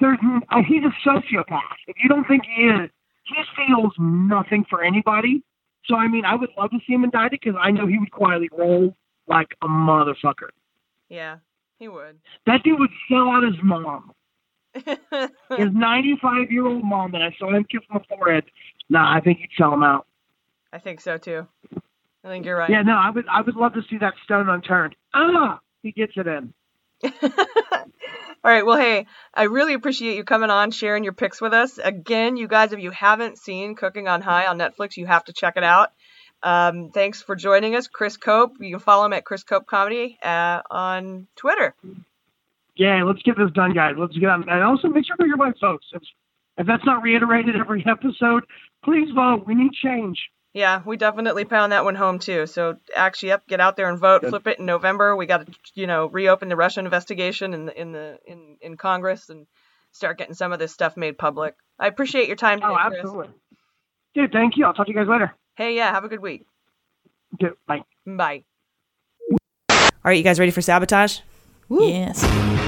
there's 0.00 0.18
uh, 0.50 0.62
he's 0.66 0.82
a 0.84 1.08
sociopath. 1.08 1.60
If 1.86 1.96
you 2.02 2.08
don't 2.08 2.26
think 2.26 2.44
he 2.44 2.62
is, 2.62 2.90
he 3.24 3.34
feels 3.56 3.92
nothing 3.98 4.64
for 4.68 4.82
anybody. 4.82 5.42
So 5.84 5.96
I 5.96 6.08
mean, 6.08 6.24
I 6.24 6.34
would 6.34 6.50
love 6.56 6.70
to 6.70 6.78
see 6.86 6.94
him 6.94 7.04
indicted 7.04 7.40
because 7.42 7.58
I 7.60 7.70
know 7.72 7.86
he 7.86 7.98
would 7.98 8.10
quietly 8.10 8.48
roll 8.52 8.96
like 9.28 9.54
a 9.62 9.68
motherfucker. 9.68 10.48
Yeah, 11.10 11.38
he 11.78 11.88
would. 11.88 12.20
That 12.46 12.62
dude 12.62 12.78
would 12.78 12.90
sell 13.08 13.28
out 13.28 13.42
his 13.42 13.60
mom. 13.62 14.12
His 14.74 14.88
95 15.72 16.50
year 16.50 16.66
old 16.66 16.84
mom 16.84 17.12
that 17.12 17.22
I 17.22 17.34
saw 17.38 17.54
him 17.54 17.64
kiss 17.64 17.82
on 17.90 18.00
the 18.00 18.16
forehead. 18.16 18.44
Nah, 18.88 19.14
I 19.14 19.20
think 19.20 19.38
he'd 19.38 19.50
sell 19.56 19.72
him 19.72 19.82
out. 19.82 20.06
I 20.72 20.78
think 20.78 21.00
so 21.00 21.18
too. 21.18 21.46
I 22.24 22.28
think 22.28 22.46
you're 22.46 22.56
right. 22.56 22.70
Yeah, 22.70 22.82
no, 22.82 22.96
I 22.96 23.10
would 23.10 23.26
I 23.28 23.42
would 23.42 23.56
love 23.56 23.74
to 23.74 23.82
see 23.90 23.98
that 23.98 24.14
stone 24.24 24.48
unturned. 24.48 24.94
Ah, 25.14 25.60
he 25.82 25.92
gets 25.92 26.12
it 26.16 26.26
in. 26.26 26.54
All 28.44 28.50
right. 28.50 28.66
Well, 28.66 28.78
hey, 28.78 29.06
I 29.32 29.44
really 29.44 29.74
appreciate 29.74 30.16
you 30.16 30.24
coming 30.24 30.50
on, 30.50 30.72
sharing 30.72 31.04
your 31.04 31.12
picks 31.12 31.40
with 31.40 31.52
us. 31.52 31.78
Again, 31.78 32.36
you 32.36 32.48
guys, 32.48 32.72
if 32.72 32.80
you 32.80 32.90
haven't 32.90 33.38
seen 33.38 33.76
Cooking 33.76 34.08
on 34.08 34.20
High 34.20 34.46
on 34.46 34.58
Netflix, 34.58 34.96
you 34.96 35.06
have 35.06 35.24
to 35.24 35.32
check 35.32 35.56
it 35.56 35.62
out. 35.62 35.92
Um, 36.42 36.90
thanks 36.90 37.22
for 37.22 37.36
joining 37.36 37.76
us, 37.76 37.86
Chris 37.86 38.16
Cope. 38.16 38.56
You 38.58 38.70
can 38.70 38.80
follow 38.80 39.04
him 39.04 39.12
at 39.12 39.24
Chris 39.24 39.44
Cope 39.44 39.66
Comedy 39.66 40.18
uh, 40.22 40.62
on 40.70 41.28
Twitter. 41.36 41.74
Yeah, 42.76 43.02
let's 43.04 43.22
get 43.22 43.36
this 43.36 43.50
done, 43.52 43.74
guys. 43.74 43.94
Let's 43.98 44.16
get 44.16 44.28
on. 44.30 44.48
And 44.48 44.62
also 44.62 44.88
make 44.88 45.06
sure 45.06 45.16
to 45.16 45.26
your 45.26 45.36
vote, 45.36 45.56
folks. 45.60 45.86
If, 45.92 46.02
if 46.58 46.66
that's 46.66 46.84
not 46.84 47.02
reiterated 47.02 47.54
every 47.56 47.84
episode, 47.88 48.44
please 48.84 49.08
vote. 49.14 49.44
We 49.46 49.54
need 49.54 49.72
change. 49.72 50.18
Yeah, 50.54 50.82
we 50.84 50.96
definitely 50.98 51.44
pound 51.46 51.72
that 51.72 51.84
one 51.84 51.94
home 51.94 52.18
too. 52.18 52.46
So 52.46 52.76
actually, 52.94 53.30
yep, 53.30 53.46
get 53.46 53.60
out 53.60 53.76
there 53.76 53.88
and 53.88 53.98
vote. 53.98 54.22
Flip 54.26 54.46
it 54.46 54.58
in 54.58 54.66
November. 54.66 55.16
We 55.16 55.24
got 55.26 55.46
to, 55.46 55.52
you 55.74 55.86
know, 55.86 56.06
reopen 56.08 56.48
the 56.50 56.56
Russian 56.56 56.84
investigation 56.84 57.54
in 57.54 57.66
the 57.66 57.80
in 57.80 57.92
the 57.92 58.18
in 58.26 58.56
in 58.60 58.76
Congress 58.76 59.30
and 59.30 59.46
start 59.92 60.18
getting 60.18 60.34
some 60.34 60.52
of 60.52 60.58
this 60.58 60.72
stuff 60.72 60.94
made 60.96 61.16
public. 61.16 61.54
I 61.78 61.86
appreciate 61.86 62.26
your 62.26 62.36
time 62.36 62.60
today, 62.60 62.70
Oh, 62.70 62.88
Chris. 62.88 62.98
absolutely. 63.00 63.28
Dude, 64.14 64.30
thank 64.32 64.58
you. 64.58 64.66
I'll 64.66 64.74
talk 64.74 64.86
to 64.86 64.92
you 64.92 64.98
guys 64.98 65.08
later. 65.08 65.34
Hey, 65.56 65.74
yeah, 65.74 65.90
have 65.90 66.04
a 66.04 66.08
good 66.08 66.20
week. 66.20 66.44
Dude, 67.40 67.54
bye. 67.66 67.80
Bye. 68.06 68.44
All 69.70 69.78
right, 70.04 70.18
you 70.18 70.22
guys 70.24 70.38
ready 70.38 70.50
for 70.52 70.60
sabotage? 70.60 71.20
Yes. 71.70 72.61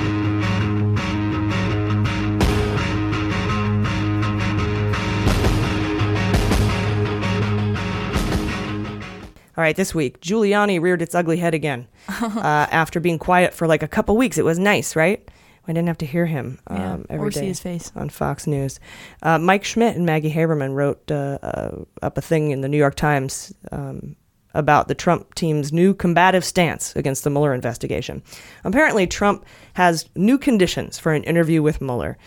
All 9.56 9.62
right, 9.62 9.76
this 9.76 9.94
week, 9.94 10.20
Giuliani 10.20 10.80
reared 10.80 11.00
its 11.02 11.14
ugly 11.14 11.36
head 11.36 11.54
again. 11.54 11.86
uh, 12.08 12.66
after 12.70 12.98
being 13.00 13.18
quiet 13.18 13.54
for 13.54 13.66
like 13.66 13.82
a 13.82 13.88
couple 13.88 14.16
weeks, 14.16 14.36
it 14.38 14.44
was 14.44 14.58
nice, 14.58 14.96
right? 14.96 15.26
I 15.66 15.72
didn't 15.72 15.88
have 15.88 15.98
to 15.98 16.06
hear 16.06 16.26
him 16.26 16.58
Yeah, 16.70 16.94
um, 16.94 17.06
every 17.08 17.28
or 17.28 17.30
see 17.30 17.46
his 17.46 17.60
face. 17.60 17.90
on 17.96 18.10
Fox 18.10 18.46
News. 18.46 18.80
Uh, 19.22 19.38
Mike 19.38 19.64
Schmidt 19.64 19.96
and 19.96 20.04
Maggie 20.04 20.32
Haberman 20.32 20.74
wrote 20.74 21.10
uh, 21.10 21.38
uh, 21.42 21.84
up 22.02 22.18
a 22.18 22.20
thing 22.20 22.50
in 22.50 22.60
the 22.60 22.68
New 22.68 22.76
York 22.76 22.96
Times 22.96 23.54
um, 23.72 24.16
about 24.52 24.88
the 24.88 24.94
Trump 24.94 25.34
team's 25.34 25.72
new 25.72 25.94
combative 25.94 26.44
stance 26.44 26.94
against 26.96 27.24
the 27.24 27.30
Mueller 27.30 27.54
investigation. 27.54 28.22
Apparently, 28.64 29.06
Trump 29.06 29.46
has 29.74 30.06
new 30.14 30.36
conditions 30.36 30.98
for 30.98 31.12
an 31.14 31.24
interview 31.24 31.62
with 31.62 31.80
Mueller. 31.80 32.18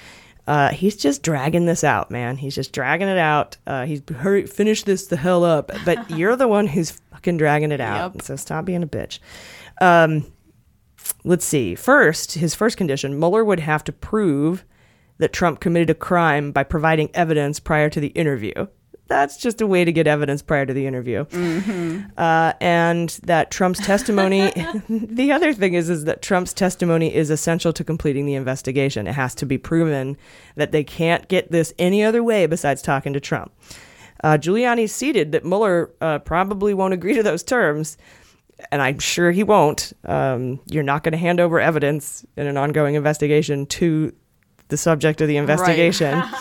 Uh, 0.47 0.69
he's 0.69 0.95
just 0.95 1.23
dragging 1.23 1.65
this 1.65 1.83
out, 1.83 2.09
man. 2.09 2.37
He's 2.37 2.55
just 2.55 2.71
dragging 2.71 3.09
it 3.09 3.17
out. 3.17 3.57
Uh, 3.67 3.85
he's 3.85 4.01
hurry, 4.09 4.47
finish 4.47 4.83
this 4.83 5.07
the 5.07 5.17
hell 5.17 5.43
up. 5.43 5.71
But 5.83 6.09
you're 6.17 6.37
the 6.37 6.47
one 6.47 6.67
who's 6.67 6.91
fucking 7.11 7.37
dragging 7.37 7.71
it 7.71 7.81
out. 7.81 8.21
So 8.23 8.37
stop 8.37 8.65
being 8.65 8.81
a 8.81 8.87
bitch. 8.87 9.19
Um, 9.81 10.31
let's 11.25 11.45
see. 11.45 11.75
First, 11.75 12.35
his 12.35 12.55
first 12.55 12.77
condition 12.77 13.19
Mueller 13.19 13.43
would 13.43 13.59
have 13.59 13.83
to 13.85 13.91
prove 13.91 14.63
that 15.17 15.33
Trump 15.33 15.59
committed 15.59 15.89
a 15.89 15.95
crime 15.95 16.51
by 16.51 16.63
providing 16.63 17.09
evidence 17.13 17.59
prior 17.59 17.89
to 17.89 17.99
the 17.99 18.09
interview. 18.09 18.67
That's 19.07 19.37
just 19.37 19.61
a 19.61 19.67
way 19.67 19.85
to 19.85 19.91
get 19.91 20.05
evidence 20.05 20.41
prior 20.41 20.65
to 20.65 20.73
the 20.73 20.85
interview. 20.85 21.25
Uh, 22.17 22.53
and 22.59 23.09
that 23.23 23.51
Trump's 23.51 23.79
testimony. 23.79 24.51
the 24.89 25.31
other 25.31 25.53
thing 25.53 25.73
is, 25.73 25.89
is 25.89 26.05
that 26.05 26.21
Trump's 26.21 26.53
testimony 26.53 27.13
is 27.13 27.29
essential 27.29 27.71
to 27.73 27.83
completing 27.83 28.25
the 28.25 28.35
investigation. 28.35 29.07
It 29.07 29.13
has 29.13 29.33
to 29.35 29.45
be 29.45 29.57
proven 29.57 30.17
that 30.55 30.71
they 30.71 30.83
can't 30.83 31.27
get 31.27 31.51
this 31.51 31.73
any 31.79 32.03
other 32.03 32.23
way 32.23 32.45
besides 32.45 32.81
talking 32.81 33.13
to 33.13 33.19
Trump. 33.19 33.51
Uh, 34.23 34.37
Giuliani 34.37 34.89
ceded 34.89 35.31
that 35.31 35.45
Mueller 35.45 35.91
uh, 36.01 36.19
probably 36.19 36.73
won't 36.73 36.93
agree 36.93 37.13
to 37.13 37.23
those 37.23 37.43
terms, 37.43 37.97
and 38.71 38.81
I'm 38.81 38.99
sure 38.99 39.31
he 39.31 39.43
won't. 39.43 39.93
Um, 40.05 40.59
you're 40.65 40.83
not 40.83 41.03
going 41.03 41.11
to 41.11 41.17
hand 41.17 41.39
over 41.39 41.59
evidence 41.59 42.25
in 42.35 42.47
an 42.47 42.57
ongoing 42.57 42.95
investigation 42.95 43.67
to 43.67 44.13
the 44.69 44.77
subject 44.77 45.21
of 45.21 45.27
the 45.27 45.37
investigation. 45.37 46.21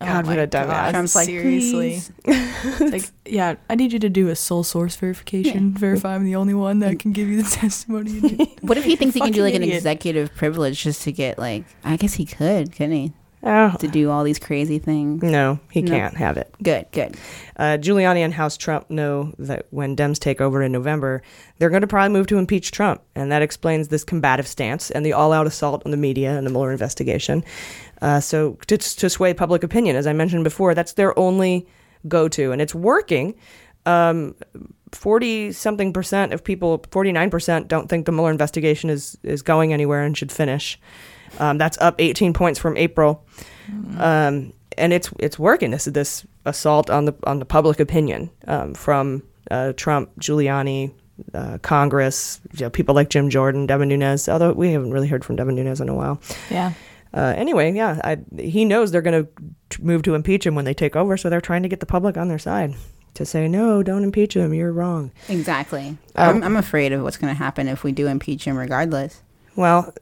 God, 0.00 0.26
what 0.26 0.38
a 0.38 0.46
dumbass. 0.46 0.90
Trump's 0.90 1.14
like, 1.16 1.26
seriously. 1.26 2.00
like, 2.80 3.10
yeah, 3.26 3.56
I 3.68 3.74
need 3.74 3.92
you 3.92 3.98
to 3.98 4.08
do 4.08 4.28
a 4.28 4.36
sole 4.36 4.62
source 4.62 4.94
verification. 4.96 5.72
Verify 5.74 6.14
I'm 6.14 6.24
the 6.24 6.36
only 6.36 6.54
one 6.54 6.78
that 6.80 6.98
can 7.00 7.12
give 7.12 7.28
you 7.28 7.42
the 7.42 7.48
testimony. 7.50 8.10
you 8.12 8.20
need. 8.22 8.58
What 8.60 8.78
if 8.78 8.84
he 8.84 8.94
thinks 8.96 9.14
he 9.14 9.20
can 9.20 9.32
do 9.32 9.42
like 9.42 9.54
Fucking 9.54 9.68
an 9.70 9.74
executive 9.76 10.34
privilege 10.34 10.82
just 10.82 11.02
to 11.02 11.12
get 11.12 11.38
like? 11.38 11.64
I 11.84 11.96
guess 11.96 12.14
he 12.14 12.24
could, 12.26 12.72
couldn't 12.72 12.92
he? 12.92 13.12
Oh. 13.40 13.72
To 13.78 13.86
do 13.86 14.10
all 14.10 14.24
these 14.24 14.40
crazy 14.40 14.80
things. 14.80 15.22
No, 15.22 15.60
he 15.70 15.80
No. 15.80 15.92
can't 15.92 16.16
have 16.16 16.36
it. 16.36 16.52
Good, 16.60 16.86
good. 16.90 17.16
Uh, 17.56 17.76
Giuliani 17.80 18.18
and 18.18 18.34
House 18.34 18.56
Trump 18.56 18.90
know 18.90 19.32
that 19.38 19.66
when 19.70 19.94
Dems 19.94 20.18
take 20.18 20.40
over 20.40 20.60
in 20.60 20.72
November, 20.72 21.22
they're 21.58 21.70
going 21.70 21.82
to 21.82 21.86
probably 21.86 22.08
move 22.08 22.26
to 22.28 22.38
impeach 22.38 22.72
Trump. 22.72 23.00
And 23.14 23.30
that 23.30 23.40
explains 23.42 23.88
this 23.88 24.02
combative 24.02 24.48
stance 24.48 24.90
and 24.90 25.06
the 25.06 25.12
all 25.12 25.32
out 25.32 25.46
assault 25.46 25.82
on 25.84 25.92
the 25.92 25.96
media 25.96 26.36
and 26.36 26.44
the 26.44 26.50
Mueller 26.50 26.72
investigation. 26.72 27.44
Uh, 28.00 28.20
so, 28.20 28.52
to, 28.66 28.78
to 28.78 29.10
sway 29.10 29.34
public 29.34 29.62
opinion, 29.62 29.96
as 29.96 30.06
I 30.06 30.12
mentioned 30.12 30.44
before, 30.44 30.74
that's 30.74 30.92
their 30.92 31.18
only 31.18 31.66
go 32.06 32.28
to. 32.28 32.52
And 32.52 32.60
it's 32.62 32.74
working. 32.74 33.34
Um, 33.86 34.34
40 34.92 35.52
something 35.52 35.92
percent 35.92 36.32
of 36.32 36.44
people, 36.44 36.78
49% 36.78 37.68
don't 37.68 37.88
think 37.88 38.06
the 38.06 38.12
Mueller 38.12 38.30
investigation 38.30 38.90
is, 38.90 39.18
is 39.22 39.42
going 39.42 39.72
anywhere 39.72 40.02
and 40.02 40.16
should 40.16 40.32
finish. 40.32 40.78
Um, 41.38 41.58
that's 41.58 41.78
up 41.78 41.96
18 41.98 42.32
points 42.32 42.58
from 42.58 42.76
April. 42.76 43.26
Um, 43.98 44.52
and 44.78 44.92
it's 44.92 45.10
it's 45.18 45.38
working. 45.38 45.70
This 45.70 45.84
this 45.86 46.26
assault 46.44 46.88
on 46.88 47.04
the 47.04 47.14
on 47.24 47.38
the 47.38 47.44
public 47.44 47.80
opinion 47.80 48.30
um, 48.46 48.74
from 48.74 49.22
uh, 49.50 49.72
Trump, 49.76 50.10
Giuliani, 50.20 50.92
uh, 51.34 51.58
Congress, 51.58 52.40
you 52.52 52.66
know, 52.66 52.70
people 52.70 52.94
like 52.94 53.10
Jim 53.10 53.28
Jordan, 53.28 53.66
Devin 53.66 53.88
Nunes. 53.88 54.28
Although 54.28 54.52
we 54.52 54.72
haven't 54.72 54.92
really 54.92 55.08
heard 55.08 55.24
from 55.24 55.36
Devin 55.36 55.54
Nunes 55.54 55.80
in 55.80 55.88
a 55.88 55.94
while. 55.94 56.20
Yeah. 56.50 56.72
Uh, 57.14 57.32
anyway, 57.36 57.72
yeah, 57.72 58.00
I, 58.04 58.18
he 58.40 58.64
knows 58.64 58.90
they're 58.90 59.02
going 59.02 59.24
to 59.24 59.80
move 59.82 60.02
to 60.02 60.14
impeach 60.14 60.46
him 60.46 60.54
when 60.54 60.64
they 60.64 60.74
take 60.74 60.94
over, 60.96 61.16
so 61.16 61.30
they're 61.30 61.40
trying 61.40 61.62
to 61.62 61.68
get 61.68 61.80
the 61.80 61.86
public 61.86 62.16
on 62.16 62.28
their 62.28 62.38
side 62.38 62.74
to 63.14 63.24
say 63.24 63.48
no, 63.48 63.82
don't 63.82 64.04
impeach 64.04 64.36
him. 64.36 64.52
You're 64.54 64.72
wrong. 64.72 65.10
Exactly. 65.28 65.96
Um, 66.14 66.36
I'm, 66.36 66.42
I'm 66.44 66.56
afraid 66.56 66.92
of 66.92 67.02
what's 67.02 67.16
going 67.16 67.32
to 67.34 67.38
happen 67.38 67.66
if 67.66 67.82
we 67.82 67.92
do 67.92 68.06
impeach 68.06 68.44
him, 68.44 68.56
regardless. 68.56 69.22
Well, 69.56 69.92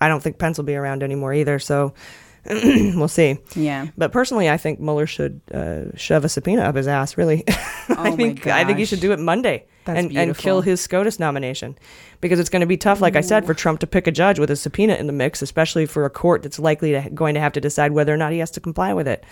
I 0.00 0.08
don't 0.08 0.22
think 0.22 0.38
Pence 0.38 0.58
will 0.58 0.64
be 0.64 0.74
around 0.74 1.02
anymore 1.02 1.32
either, 1.32 1.58
so 1.58 1.94
we'll 2.46 3.08
see. 3.08 3.38
Yeah. 3.54 3.86
But 3.96 4.12
personally, 4.12 4.50
I 4.50 4.56
think 4.58 4.80
Mueller 4.80 5.06
should 5.06 5.40
uh, 5.52 5.96
shove 5.96 6.24
a 6.24 6.28
subpoena 6.28 6.62
up 6.62 6.74
his 6.76 6.86
ass. 6.88 7.16
Really, 7.16 7.44
I 7.48 7.54
Oh 7.90 7.96
my 8.10 8.16
think 8.16 8.46
I 8.46 8.64
think 8.64 8.78
he 8.78 8.84
should 8.84 9.00
do 9.00 9.12
it 9.12 9.18
Monday 9.18 9.66
and 9.96 10.16
and 10.16 10.36
kill 10.36 10.60
his 10.60 10.80
SCOTUS 10.80 11.18
nomination, 11.18 11.76
because 12.20 12.38
it's 12.38 12.50
going 12.50 12.60
to 12.60 12.66
be 12.66 12.76
tough, 12.76 13.00
like 13.00 13.16
I 13.16 13.20
said, 13.20 13.46
for 13.46 13.54
Trump 13.54 13.80
to 13.80 13.86
pick 13.86 14.06
a 14.06 14.12
judge 14.12 14.38
with 14.38 14.50
a 14.50 14.56
subpoena 14.56 14.94
in 14.94 15.06
the 15.06 15.12
mix, 15.12 15.40
especially 15.42 15.86
for 15.86 16.04
a 16.04 16.10
court 16.10 16.42
that's 16.42 16.58
likely 16.58 16.92
to 16.92 17.08
going 17.10 17.34
to 17.34 17.40
have 17.40 17.52
to 17.54 17.60
decide 17.60 17.92
whether 17.92 18.12
or 18.12 18.16
not 18.16 18.32
he 18.32 18.38
has 18.38 18.50
to 18.52 18.60
comply 18.60 18.92
with 18.92 19.08
it. 19.08 19.24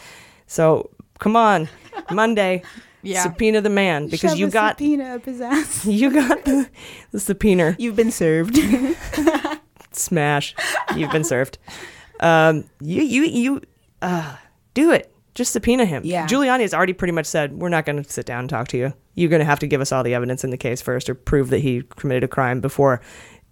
So 0.47 0.91
come 1.19 1.37
on, 1.37 1.69
Monday, 2.11 2.63
Yeah. 3.03 3.23
subpoena 3.23 3.61
the 3.61 3.71
man 3.71 4.09
because 4.09 4.31
Shove 4.33 4.39
you 4.39 4.51
got 4.51 4.79
subpoena 4.79 5.17
up 5.17 5.25
his 5.25 5.41
ass. 5.41 5.85
you 5.87 6.13
got 6.13 6.45
the, 6.45 6.69
the 7.13 7.21
subpoena. 7.21 7.77
You've 7.79 7.97
been 7.97 8.11
served. 8.13 8.59
Smash. 9.93 10.55
You've 10.95 11.11
been 11.13 11.25
served. 11.25 11.59
Um, 12.21 12.65
you, 12.81 13.03
you, 13.03 13.23
you, 13.25 13.63
uh, 14.03 14.37
do 14.75 14.91
it. 14.91 15.13
Just 15.35 15.53
subpoena 15.53 15.85
him. 15.85 16.03
Yeah. 16.05 16.27
Giuliani 16.27 16.61
has 16.61 16.73
already 16.75 16.93
pretty 16.93 17.13
much 17.13 17.27
said, 17.27 17.55
we're 17.55 17.69
not 17.69 17.85
going 17.87 18.03
to 18.03 18.11
sit 18.11 18.25
down 18.27 18.41
and 18.41 18.51
talk 18.51 18.69
to 18.69 18.79
you. 18.79 18.93
You're 19.17 19.29
going 19.31 19.41
to 19.41 19.45
have 19.47 19.59
to 19.59 19.67
give 19.67 19.81
us 19.81 19.91
all 19.91 20.05
the 20.05 20.15
evidence 20.15 20.45
in 20.45 20.51
the 20.51 20.57
case 20.57 20.81
first 20.81 21.11
or 21.11 21.15
prove 21.15 21.51
that 21.51 21.59
he 21.59 21.83
committed 21.97 22.23
a 22.23 22.29
crime 22.29 22.61
before 22.61 23.01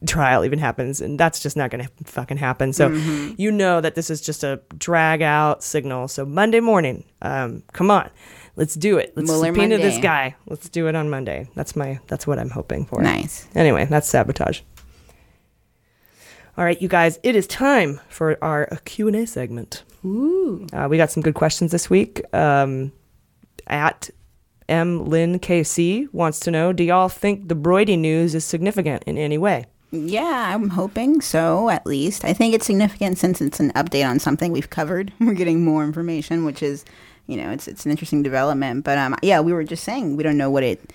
trial 0.07 0.45
even 0.45 0.59
happens. 0.59 1.01
And 1.01 1.19
that's 1.19 1.41
just 1.41 1.57
not 1.57 1.71
going 1.71 1.83
to 1.85 1.91
fucking 2.05 2.37
happen. 2.37 2.73
So 2.75 2.91
Mhm. 2.91 3.35
you 3.39 3.51
know 3.51 3.81
that 3.81 3.95
this 3.95 4.11
is 4.11 4.21
just 4.21 4.45
a 4.45 4.61
drag 4.79 5.23
out 5.23 5.65
signal. 5.65 6.09
So 6.09 6.27
Monday 6.27 6.61
morning, 6.61 7.05
um, 7.23 7.63
come 7.73 7.91
on. 7.91 8.11
Let's 8.57 8.75
do 8.75 8.99
it. 8.99 9.15
Let's 9.17 9.29
Mueller 9.29 9.47
subpoena 9.47 9.79
this 9.79 9.99
guy. 9.99 10.37
Let's 10.47 10.69
do 10.69 10.87
it 10.89 10.95
on 10.95 11.09
Monday. 11.11 11.49
That's 11.57 11.75
my 11.75 11.99
that's 12.07 12.25
what 12.27 12.39
I'm 12.39 12.51
hoping 12.51 12.85
for. 12.85 13.03
Nice. 13.03 13.49
Anyway, 13.57 13.87
that's 13.87 14.09
sabotage. 14.09 14.61
All 16.57 16.65
right, 16.65 16.81
you 16.81 16.87
guys, 16.87 17.19
it 17.25 17.35
is 17.35 17.49
time 17.49 18.01
for 18.09 18.39
our 18.45 18.67
Q&A 18.85 19.27
segment. 19.27 19.83
Ooh. 20.05 20.67
Uh, 20.73 20.87
we 20.89 20.97
got 20.97 21.11
some 21.11 21.21
good 21.23 21.35
questions 21.35 21.73
this 21.73 21.91
week. 21.91 22.23
Um, 22.33 22.93
at 23.67 24.11
M. 24.69 25.05
Lynn 25.05 25.39
KC 25.39 26.13
wants 26.13 26.41
to 26.41 26.51
know, 26.51 26.73
do 26.73 26.85
y'all 26.85 27.09
think 27.09 27.49
the 27.49 27.57
Broidy 27.57 27.99
news 27.99 28.35
is 28.35 28.45
significant 28.45 29.03
in 29.05 29.19
any 29.19 29.39
way? 29.39 29.67
Yeah, 29.91 30.53
I'm 30.55 30.71
hoping 30.71 31.21
so, 31.21 31.69
at 31.71 31.87
least. 31.87 32.25
I 32.25 32.33
think 32.33 32.53
it's 32.53 32.67
significant 32.67 33.17
since 33.17 33.41
it's 33.41 33.61
an 33.61 33.71
update 33.73 34.09
on 34.09 34.19
something 34.19 34.51
we've 34.51 34.71
covered. 34.71 35.13
We're 35.21 35.35
getting 35.35 35.65
more 35.65 35.85
information, 35.85 36.45
which 36.45 36.63
is, 36.63 36.85
you 37.29 37.37
know, 37.37 37.51
it's 37.51 37.69
it's 37.69 37.85
an 37.85 37.93
interesting 37.93 38.23
development. 38.23 38.85
But 38.85 38.99
um, 38.99 39.15
yeah, 39.23 39.41
we 39.41 39.53
were 39.53 39.63
just 39.63 39.85
saying 39.85 40.17
we 40.17 40.25
don't 40.25 40.37
know 40.37 40.51
what 40.51 40.65
it 40.65 40.93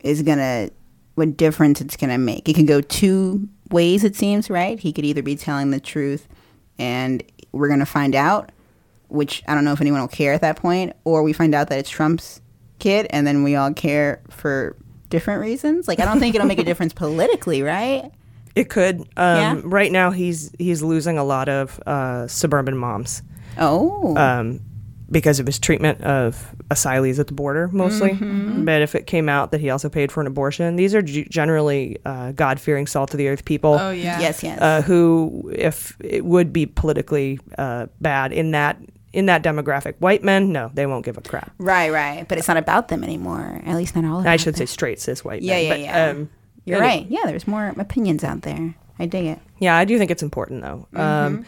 is 0.00 0.22
gonna, 0.22 0.70
what 1.14 1.36
difference 1.36 1.80
it's 1.80 1.96
gonna 1.96 2.18
make. 2.18 2.48
It 2.48 2.56
can 2.56 2.66
go 2.66 2.80
two 2.80 3.48
ways, 3.70 4.02
it 4.02 4.16
seems, 4.16 4.50
right? 4.50 4.78
He 4.78 4.92
could 4.92 5.04
either 5.04 5.22
be 5.22 5.36
telling 5.36 5.70
the 5.70 5.80
truth, 5.80 6.26
and 6.80 7.22
we're 7.52 7.68
gonna 7.68 7.86
find 7.86 8.16
out, 8.16 8.50
which 9.06 9.44
I 9.46 9.54
don't 9.54 9.64
know 9.64 9.72
if 9.72 9.80
anyone 9.80 10.00
will 10.00 10.08
care 10.08 10.32
at 10.32 10.40
that 10.40 10.56
point, 10.56 10.96
or 11.04 11.22
we 11.22 11.32
find 11.32 11.54
out 11.54 11.68
that 11.68 11.78
it's 11.78 11.90
Trump's 11.90 12.40
kid, 12.78 13.06
and 13.10 13.26
then 13.26 13.42
we 13.42 13.56
all 13.56 13.72
care 13.74 14.20
for 14.30 14.76
different 15.10 15.40
reasons. 15.40 15.86
Like 15.88 16.00
I 16.00 16.04
don't 16.04 16.18
think 16.20 16.34
it'll 16.34 16.46
make 16.46 16.58
a 16.58 16.64
difference 16.70 16.92
politically, 16.92 17.62
right? 17.62 18.10
It 18.54 18.68
could. 18.70 19.00
Um, 19.00 19.06
Yeah? 19.16 19.60
Right 19.64 19.92
now, 19.92 20.10
he's 20.10 20.50
he's 20.58 20.82
losing 20.82 21.18
a 21.18 21.24
lot 21.24 21.48
of 21.48 21.78
uh, 21.86 22.26
suburban 22.26 22.76
moms. 22.76 23.22
Oh. 23.58 24.16
Um, 24.16 24.60
because 25.08 25.38
of 25.38 25.46
his 25.46 25.60
treatment 25.60 26.00
of 26.02 26.52
asylees 26.68 27.20
at 27.20 27.28
the 27.28 27.32
border, 27.32 27.68
mostly. 27.68 28.10
Mhm. 28.10 28.64
But 28.64 28.82
if 28.82 28.96
it 28.96 29.06
came 29.06 29.28
out 29.28 29.52
that 29.52 29.60
he 29.60 29.70
also 29.70 29.88
paid 29.88 30.10
for 30.10 30.20
an 30.20 30.26
abortion, 30.26 30.74
these 30.74 30.96
are 30.96 31.02
g- 31.02 31.28
generally 31.30 31.96
uh, 32.04 32.32
God 32.32 32.58
fearing, 32.58 32.88
salt 32.88 33.14
of 33.14 33.18
the 33.18 33.28
earth 33.28 33.44
people. 33.44 33.74
Oh, 33.74 33.90
yeah. 33.92 34.18
Yes, 34.18 34.42
yes. 34.42 34.60
Uh, 34.60 34.82
who, 34.82 35.48
if 35.54 35.96
it 36.00 36.24
would 36.24 36.52
be 36.52 36.66
politically 36.66 37.38
uh, 37.56 37.86
bad 38.00 38.32
in 38.32 38.50
that 38.50 38.78
in 39.16 39.26
that 39.26 39.42
demographic. 39.42 39.94
White 39.98 40.22
men, 40.22 40.52
no, 40.52 40.70
they 40.74 40.84
won't 40.86 41.04
give 41.04 41.16
a 41.16 41.22
crap. 41.22 41.52
Right, 41.58 41.90
right. 41.90 42.28
But 42.28 42.38
it's 42.38 42.48
not 42.48 42.58
about 42.58 42.88
them 42.88 43.02
anymore. 43.02 43.62
At 43.64 43.74
least 43.76 43.96
not 43.96 44.04
all 44.04 44.18
of 44.18 44.24
them. 44.24 44.30
I 44.30 44.36
them. 44.36 44.38
should 44.44 44.56
say 44.56 44.66
straight 44.66 45.00
cis 45.00 45.24
white 45.24 45.42
Yeah, 45.42 45.54
men. 45.54 45.64
yeah, 45.64 45.70
but, 45.70 45.80
yeah. 45.80 46.06
Um, 46.10 46.30
You're 46.66 46.82
anyway. 46.82 47.00
right. 47.02 47.10
Yeah, 47.10 47.20
there's 47.24 47.48
more 47.48 47.74
opinions 47.78 48.22
out 48.22 48.42
there. 48.42 48.74
I 48.98 49.06
dig 49.06 49.24
it. 49.26 49.38
Yeah, 49.58 49.74
I 49.76 49.84
do 49.86 49.98
think 49.98 50.10
it's 50.10 50.22
important 50.22 50.62
though. 50.62 50.86
Mm-hmm. 50.94 51.00
Um, 51.00 51.46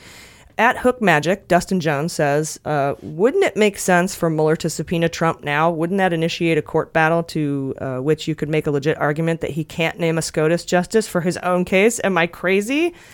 at 0.56 0.78
Hook 0.78 1.00
Magic, 1.00 1.46
Dustin 1.46 1.78
Jones 1.78 2.12
says, 2.12 2.58
uh, 2.64 2.94
"Wouldn't 3.00 3.44
it 3.44 3.56
make 3.56 3.78
sense 3.78 4.14
for 4.16 4.28
Mueller 4.28 4.56
to 4.56 4.68
subpoena 4.68 5.08
Trump 5.08 5.44
now? 5.44 5.70
Wouldn't 5.70 5.98
that 5.98 6.12
initiate 6.12 6.58
a 6.58 6.62
court 6.62 6.92
battle 6.92 7.22
to 7.24 7.74
uh, 7.80 7.98
which 7.98 8.26
you 8.26 8.34
could 8.34 8.48
make 8.48 8.66
a 8.66 8.70
legit 8.72 8.98
argument 8.98 9.40
that 9.42 9.50
he 9.50 9.62
can't 9.62 9.98
name 10.00 10.18
a 10.18 10.22
SCOTUS 10.22 10.64
justice 10.64 11.06
for 11.06 11.20
his 11.20 11.36
own 11.38 11.64
case? 11.64 12.00
Am 12.02 12.18
I 12.18 12.26
crazy?" 12.26 12.92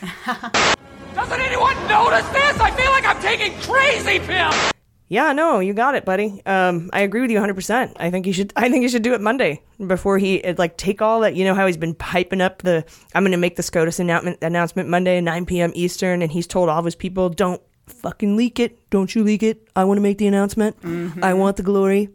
Doesn't 1.15 1.41
anyone 1.41 1.77
notice 1.89 2.29
this? 2.31 2.59
I 2.61 2.71
feel 2.73 2.91
like 2.91 3.05
I'm 3.07 3.21
taking 3.23 3.53
crazy 3.61 4.19
pills. 4.19 4.73
Yeah, 5.09 5.33
no, 5.33 5.61
you 5.61 5.75
got 5.75 5.95
it, 5.95 6.05
buddy. 6.05 6.43
Um, 6.47 6.91
I 6.93 7.03
agree 7.03 7.21
with 7.21 7.31
you 7.31 7.39
100%. 7.39 7.93
I 7.97 8.11
think 8.11 8.27
you 8.27 8.33
should 8.33 8.53
I 8.57 8.69
think 8.69 8.83
you 8.83 8.89
should 8.89 9.03
do 9.03 9.13
it 9.15 9.21
Monday 9.21 9.63
before 9.87 10.19
he 10.19 10.43
like 10.59 10.77
take 10.77 11.03
all 11.03 11.21
that, 11.21 11.37
you 11.37 11.45
know 11.45 11.55
how 11.55 11.67
he's 11.67 11.77
been 11.77 11.95
piping 11.95 12.41
up 12.41 12.63
the 12.63 12.85
I'm 13.15 13.23
going 13.23 13.33
to 13.33 13.39
make 13.39 13.57
the 13.57 13.63
SCOTUS 13.63 14.01
announcement 14.01 14.39
announcement 14.43 14.89
Monday 14.89 15.21
9 15.21 15.47
p.m. 15.47 15.73
Eastern 15.75 16.23
and 16.23 16.33
he's 16.33 16.47
told 16.47 16.69
all 16.69 16.79
of 16.79 16.85
his 16.85 16.97
people 16.97 17.29
don't 17.29 17.61
fucking 17.87 18.35
leak 18.37 18.59
it. 18.59 18.91
Don't 18.91 19.15
you 19.15 19.23
leak 19.23 19.43
it. 19.43 19.69
I 19.77 19.85
want 19.85 19.99
to 19.99 20.03
make 20.03 20.19
the 20.19 20.27
announcement. 20.27 20.77
I 21.23 21.35
want 21.35 21.59
the 21.59 21.63
glory. 21.63 22.09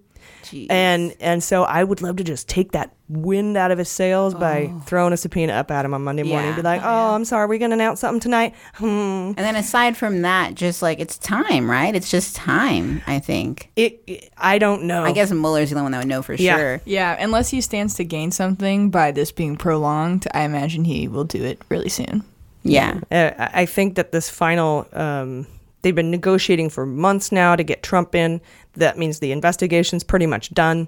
And 0.70 1.16
and 1.20 1.44
so 1.44 1.64
I 1.64 1.84
would 1.84 2.02
love 2.02 2.18
to 2.18 2.24
just 2.24 2.48
take 2.48 2.72
that 2.72 2.94
wind 3.10 3.58
out 3.58 3.72
of 3.72 3.78
his 3.78 3.90
sails 3.90 4.34
by 4.34 4.72
throwing 4.86 5.14
a 5.14 5.18
subpoena 5.18 5.54
up 5.54 5.72
at 5.72 5.84
him 5.84 5.94
on 5.94 6.04
Monday 6.04 6.24
morning. 6.24 6.50
Yeah. 6.52 6.56
Be 6.56 6.62
like, 6.62 6.82
"Oh, 6.84 7.14
I'm 7.16 7.26
sorry. 7.26 7.48
We're 7.48 7.60
going 7.60 7.72
to 7.72 7.76
announce 7.76 8.00
something 8.00 8.20
tonight." 8.20 8.56
Hmm. 8.76 9.34
And 9.40 9.46
then 9.46 9.56
aside 9.56 9.96
from 9.96 10.24
that, 10.24 10.56
just 10.56 10.82
like 10.82 11.00
it's 11.00 11.18
time, 11.18 11.70
right? 11.70 11.96
It's 11.96 12.12
just 12.12 12.36
time, 12.36 13.02
I 13.08 13.20
think. 13.20 13.72
It, 13.76 14.32
I 14.38 14.58
don't 14.58 14.84
know. 14.84 15.04
I 15.04 15.12
guess 15.12 15.32
Mueller's 15.32 15.70
the 15.70 15.76
only 15.76 15.84
one 15.84 15.92
that 15.94 16.00
would 16.00 16.08
know 16.08 16.22
for 16.22 16.34
yeah. 16.34 16.58
sure. 16.58 16.82
Yeah, 16.86 17.16
unless 17.20 17.50
he 17.50 17.62
stands 17.62 17.96
to 17.96 18.04
gain 18.04 18.32
something 18.32 18.90
by 18.90 19.12
this 19.12 19.32
being 19.32 19.56
prolonged, 19.56 20.28
I 20.34 20.42
imagine 20.42 20.84
he 20.84 21.08
will 21.08 21.24
do 21.24 21.44
it 21.44 21.62
really 21.70 21.90
soon. 21.90 22.24
Yeah. 22.64 23.00
Uh, 23.12 23.32
I 23.38 23.62
I 23.62 23.66
think 23.66 23.96
that 23.96 24.12
this 24.12 24.30
final, 24.30 24.88
um, 24.94 25.48
they've 25.82 25.96
been 25.96 26.12
negotiating 26.12 26.70
for 26.70 26.86
months 26.86 27.32
now 27.32 27.56
to 27.56 27.64
get 27.64 27.84
Trump 27.84 28.16
in. 28.16 28.42
That 28.80 28.98
means 28.98 29.20
the 29.20 29.32
investigation's 29.32 30.04
pretty 30.04 30.26
much 30.26 30.54
done. 30.54 30.88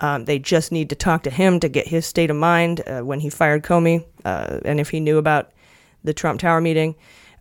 Um, 0.00 0.24
they 0.24 0.38
just 0.38 0.72
need 0.72 0.90
to 0.90 0.96
talk 0.96 1.22
to 1.22 1.30
him 1.30 1.60
to 1.60 1.68
get 1.68 1.86
his 1.86 2.04
state 2.06 2.30
of 2.30 2.36
mind 2.36 2.82
uh, 2.86 3.00
when 3.00 3.20
he 3.20 3.30
fired 3.30 3.62
Comey 3.62 4.04
uh, 4.24 4.60
and 4.64 4.78
if 4.80 4.90
he 4.90 5.00
knew 5.00 5.18
about 5.18 5.52
the 6.04 6.12
Trump 6.12 6.40
Tower 6.40 6.60
meeting. 6.60 6.94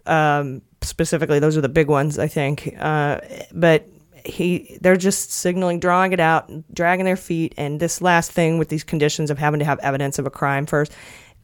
Um, 0.05 0.61
specifically, 0.81 1.39
those 1.39 1.57
are 1.57 1.61
the 1.61 1.69
big 1.69 1.87
ones, 1.87 2.17
I 2.17 2.27
think. 2.27 2.73
Uh, 2.79 3.19
but 3.51 3.87
he, 4.25 4.77
they're 4.81 4.95
just 4.95 5.31
signaling, 5.31 5.79
drawing 5.79 6.13
it 6.13 6.19
out, 6.19 6.49
dragging 6.73 7.05
their 7.05 7.17
feet. 7.17 7.53
And 7.57 7.79
this 7.79 8.01
last 8.01 8.31
thing 8.31 8.57
with 8.57 8.69
these 8.69 8.83
conditions 8.83 9.29
of 9.29 9.37
having 9.37 9.59
to 9.59 9.65
have 9.65 9.79
evidence 9.79 10.17
of 10.19 10.25
a 10.25 10.31
crime 10.31 10.65
first, 10.65 10.93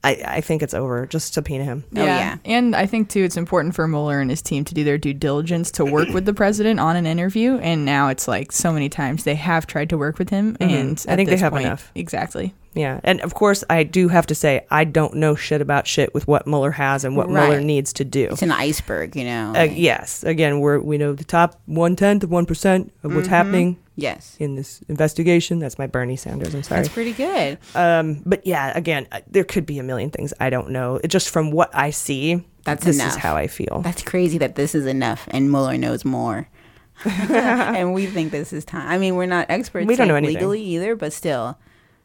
I, 0.03 0.21
I 0.25 0.41
think 0.41 0.63
it's 0.63 0.73
over. 0.73 1.05
Just 1.05 1.33
subpoena 1.33 1.63
him. 1.63 1.83
Oh 1.95 2.03
yeah. 2.03 2.37
And 2.43 2.75
I 2.75 2.85
think 2.87 3.09
too, 3.09 3.23
it's 3.23 3.37
important 3.37 3.75
for 3.75 3.87
Mueller 3.87 4.19
and 4.19 4.29
his 4.31 4.41
team 4.41 4.65
to 4.65 4.73
do 4.73 4.83
their 4.83 4.97
due 4.97 5.13
diligence 5.13 5.69
to 5.73 5.85
work 5.85 6.09
with 6.09 6.25
the 6.25 6.33
president 6.33 6.79
on 6.79 6.95
an 6.95 7.05
interview. 7.05 7.57
And 7.57 7.85
now 7.85 8.07
it's 8.07 8.27
like 8.27 8.51
so 8.51 8.73
many 8.73 8.89
times 8.89 9.23
they 9.25 9.35
have 9.35 9.67
tried 9.67 9.89
to 9.89 9.97
work 9.99 10.17
with 10.17 10.29
him, 10.29 10.55
Mhm. 10.57 10.71
and 10.71 11.05
I 11.07 11.15
think 11.15 11.29
they 11.29 11.37
have 11.37 11.51
point- 11.53 11.65
enough. 11.65 11.91
Exactly. 11.93 12.53
Yeah, 12.73 13.01
and 13.03 13.19
of 13.19 13.33
course, 13.33 13.65
I 13.69 13.83
do 13.83 14.07
have 14.07 14.25
to 14.27 14.33
say 14.35 14.65
I 14.71 14.85
don't 14.85 15.15
know 15.15 15.35
shit 15.35 15.59
about 15.61 15.87
shit 15.87 16.13
with 16.13 16.25
what 16.25 16.47
Mueller 16.47 16.71
has 16.71 17.03
and 17.03 17.17
what 17.17 17.29
Mueller 17.29 17.59
needs 17.59 17.91
to 17.93 18.05
do. 18.05 18.29
It's 18.31 18.41
an 18.41 18.51
iceberg, 18.51 19.15
you 19.17 19.25
know. 19.25 19.53
Uh, 19.55 19.63
yes, 19.63 20.23
again, 20.23 20.61
we're 20.61 20.79
we 20.79 20.97
know 20.97 21.11
the 21.13 21.25
top 21.25 21.59
one 21.65 21.95
tenth 21.97 22.23
of 22.23 22.31
one 22.31 22.45
percent 22.45 22.91
of 23.03 23.13
what's 23.13 23.27
Mhm. 23.27 23.31
happening. 23.31 23.77
Yes. 24.01 24.35
in 24.39 24.55
this 24.55 24.81
investigation. 24.89 25.59
That's 25.59 25.77
my 25.77 25.87
Bernie 25.87 26.15
Sanders. 26.17 26.53
I'm 26.53 26.63
sorry. 26.63 26.81
That's 26.81 26.93
pretty 26.93 27.13
good. 27.13 27.57
Um, 27.75 28.21
but 28.25 28.45
yeah, 28.45 28.75
again, 28.75 29.07
uh, 29.11 29.21
there 29.27 29.43
could 29.43 29.65
be 29.65 29.79
a 29.79 29.83
million 29.83 30.09
things 30.09 30.33
I 30.39 30.49
don't 30.49 30.71
know. 30.71 30.99
It, 31.03 31.07
just 31.09 31.29
from 31.29 31.51
what 31.51 31.69
I 31.73 31.91
see, 31.91 32.43
That's 32.65 32.83
this 32.85 32.97
enough. 32.97 33.09
is 33.09 33.15
how 33.15 33.35
I 33.35 33.47
feel. 33.47 33.81
That's 33.83 34.01
crazy 34.03 34.37
that 34.39 34.55
this 34.55 34.75
is 34.75 34.85
enough 34.85 35.27
and 35.31 35.49
Mueller 35.51 35.77
knows 35.77 36.03
more. 36.05 36.47
and 37.05 37.93
we 37.93 38.05
think 38.05 38.31
this 38.31 38.53
is 38.53 38.63
time. 38.65 38.87
I 38.87 38.97
mean, 38.97 39.15
we're 39.15 39.25
not 39.25 39.47
experts 39.49 39.87
We 39.87 39.95
don't 39.95 40.07
know 40.07 40.15
anything. 40.15 40.35
legally 40.35 40.61
either, 40.61 40.95
but 40.95 41.11
still, 41.13 41.57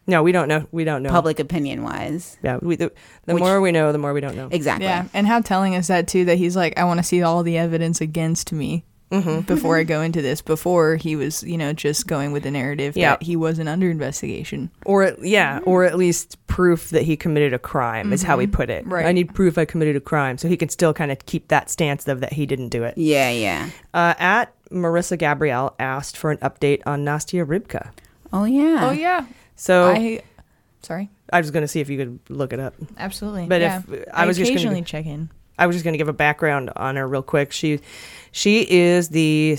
No, 0.07 0.23
we 0.23 0.33
don't 0.33 0.49
know. 0.49 0.67
We 0.73 0.85
don't 0.85 1.03
know. 1.03 1.11
public 1.11 1.39
opinion 1.39 1.83
wise. 1.83 2.39
Yeah, 2.43 2.59
we, 2.63 2.77
the, 2.77 2.93
the 3.27 3.35
Which- 3.35 3.43
more 3.43 3.61
we 3.61 3.73
know, 3.73 3.93
the 3.93 3.99
more 3.99 4.15
we 4.15 4.21
don't 4.23 4.37
know. 4.37 4.49
Exactly. 4.51 4.87
Yeah, 4.87 5.07
and 5.13 5.27
how 5.27 5.41
telling 5.43 5.75
is 5.75 5.89
that 5.89 6.09
too? 6.09 6.25
That 6.25 6.39
he's 6.39 6.57
like, 6.57 6.79
I 6.79 6.85
want 6.85 6.99
to 6.99 7.05
see 7.05 7.23
all 7.23 7.43
the 7.43 7.59
evidence 7.59 8.01
against 8.01 8.53
me 8.53 8.85
Mm-hmm. 9.11 9.41
before 9.47 9.77
I 9.79 9.85
go 9.85 10.01
into 10.03 10.21
this. 10.21 10.43
Before 10.43 10.97
he 10.97 11.15
was, 11.15 11.43
you 11.45 11.57
know, 11.57 11.73
just 11.73 12.07
going 12.09 12.33
with 12.33 12.43
the 12.43 12.51
narrative 12.51 12.97
Yeah. 12.97 13.11
that 13.11 13.23
he 13.23 13.37
wasn't 13.37 13.69
under 13.69 13.89
investigation. 13.91 14.71
Or 14.85 15.05
at- 15.05 15.23
yeah, 15.25 15.61
or 15.65 15.85
at 15.85 15.97
least 15.97 16.45
proof 16.49 16.91
that 16.91 17.03
he 17.03 17.17
committed 17.17 17.53
a 17.55 17.59
crime 17.59 18.13
is 18.13 18.23
how 18.25 18.39
he 18.39 18.47
Mhm. 18.47 18.53
put 18.53 18.69
it. 18.71 18.87
Right. 18.87 19.07
I 19.07 19.13
need 19.13 19.33
proof 19.35 19.59
I 19.59 19.65
committed 19.65 19.95
a 19.97 20.01
crime, 20.01 20.39
so 20.39 20.49
he 20.49 20.57
can 20.57 20.69
still 20.69 20.93
kind 20.93 21.13
of 21.13 21.25
keep 21.27 21.49
that 21.49 21.71
stance 21.71 22.09
of 22.09 22.21
that 22.21 22.33
he 22.33 22.47
didn't 22.47 22.71
do 22.71 22.83
it. 22.83 22.95
Yeah, 22.99 23.31
yeah. 23.31 23.71
Uh, 23.95 24.15
at 24.19 24.53
Marissa 24.73 25.17
Gabrielle 25.17 25.75
asked 25.79 26.17
for 26.17 26.33
an 26.33 26.39
update 26.39 26.83
on 26.87 27.05
Nastya 27.05 27.47
Rybka. 27.47 27.91
Oh 28.33 28.45
yeah. 28.45 28.89
Oh 28.89 28.91
yeah. 28.91 29.27
So 29.55 29.91
I, 29.91 30.21
sorry. 30.83 31.11
I 31.33 31.41
was 31.41 31.51
going 31.53 31.63
to 31.63 31.69
see 31.69 31.81
if 31.81 31.89
you 31.89 31.97
could 31.97 32.19
look 32.29 32.53
it 32.53 32.59
up. 32.61 32.75
Absolutely. 32.99 33.47
But 33.47 33.61
yeah. 33.61 33.83
if 33.89 34.05
I, 34.13 34.27
was 34.27 34.37
just 34.37 34.51
occasionally 34.51 34.75
going 34.77 34.85
to 34.85 34.91
check 34.91 35.07
in. 35.07 35.31
I 35.59 35.67
was 35.67 35.77
just 35.77 35.85
going 35.85 35.95
to 35.95 35.99
give 35.99 36.09
a 36.09 36.13
background 36.13 36.71
on 36.77 36.97
her 36.97 37.07
real 37.07 37.23
quick. 37.23 37.53
She 37.53 37.81
she 38.33 38.67
is 38.69 39.09
the 39.09 39.59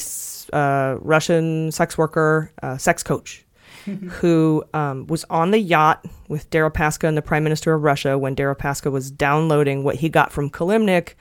uh, 0.54 0.98
Russian 1.00 1.72
sex 1.72 1.98
worker, 1.98 2.52
uh, 2.62 2.78
sex 2.78 3.04
coach, 3.04 3.46
who 3.86 4.64
um, 4.74 5.08
was 5.08 5.26
on 5.30 5.52
the 5.52 5.60
yacht 5.60 6.06
with 6.28 6.50
Deripaska 6.50 7.08
and 7.08 7.18
the 7.18 7.22
Prime 7.22 7.44
Minister 7.44 7.74
of 7.74 7.84
Russia 7.84 8.18
when 8.18 8.36
Deripaska 8.36 8.92
was 8.92 9.10
downloading 9.10 9.84
what 9.84 9.96
he 9.96 10.10
got 10.10 10.32
from 10.32 10.50
Kilimnik. 10.50 11.14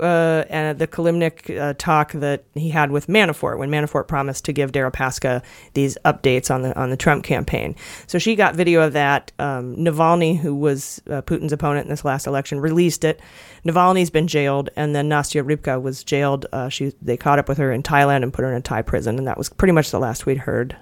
Uh, 0.00 0.44
and 0.48 0.78
the 0.78 0.86
Kilimnik 0.86 1.58
uh, 1.58 1.74
talk 1.76 2.12
that 2.12 2.44
he 2.54 2.70
had 2.70 2.90
with 2.90 3.08
Manafort 3.08 3.58
when 3.58 3.70
Manafort 3.70 4.08
promised 4.08 4.44
to 4.46 4.52
give 4.52 4.72
Deripaska 4.72 5.42
these 5.74 5.98
updates 6.04 6.50
on 6.50 6.62
the 6.62 6.78
on 6.78 6.90
the 6.90 6.96
Trump 6.96 7.24
campaign. 7.24 7.76
So 8.06 8.18
she 8.18 8.34
got 8.34 8.56
video 8.56 8.80
of 8.82 8.94
that. 8.94 9.32
Um, 9.38 9.76
Navalny, 9.76 10.38
who 10.38 10.54
was 10.54 11.02
uh, 11.10 11.20
Putin's 11.22 11.52
opponent 11.52 11.84
in 11.84 11.90
this 11.90 12.04
last 12.04 12.26
election, 12.26 12.58
released 12.58 13.04
it. 13.04 13.20
Navalny's 13.66 14.10
been 14.10 14.28
jailed, 14.28 14.70
and 14.76 14.96
then 14.96 15.08
Nastya 15.08 15.44
Rybka 15.44 15.80
was 15.80 16.02
jailed. 16.02 16.46
Uh, 16.52 16.68
she 16.68 16.94
they 17.02 17.18
caught 17.18 17.38
up 17.38 17.48
with 17.48 17.58
her 17.58 17.70
in 17.70 17.82
Thailand 17.82 18.22
and 18.22 18.32
put 18.32 18.44
her 18.44 18.50
in 18.50 18.56
a 18.56 18.62
Thai 18.62 18.82
prison, 18.82 19.18
and 19.18 19.26
that 19.26 19.36
was 19.36 19.50
pretty 19.50 19.72
much 19.72 19.90
the 19.90 20.00
last 20.00 20.24
we'd 20.24 20.38
heard. 20.38 20.76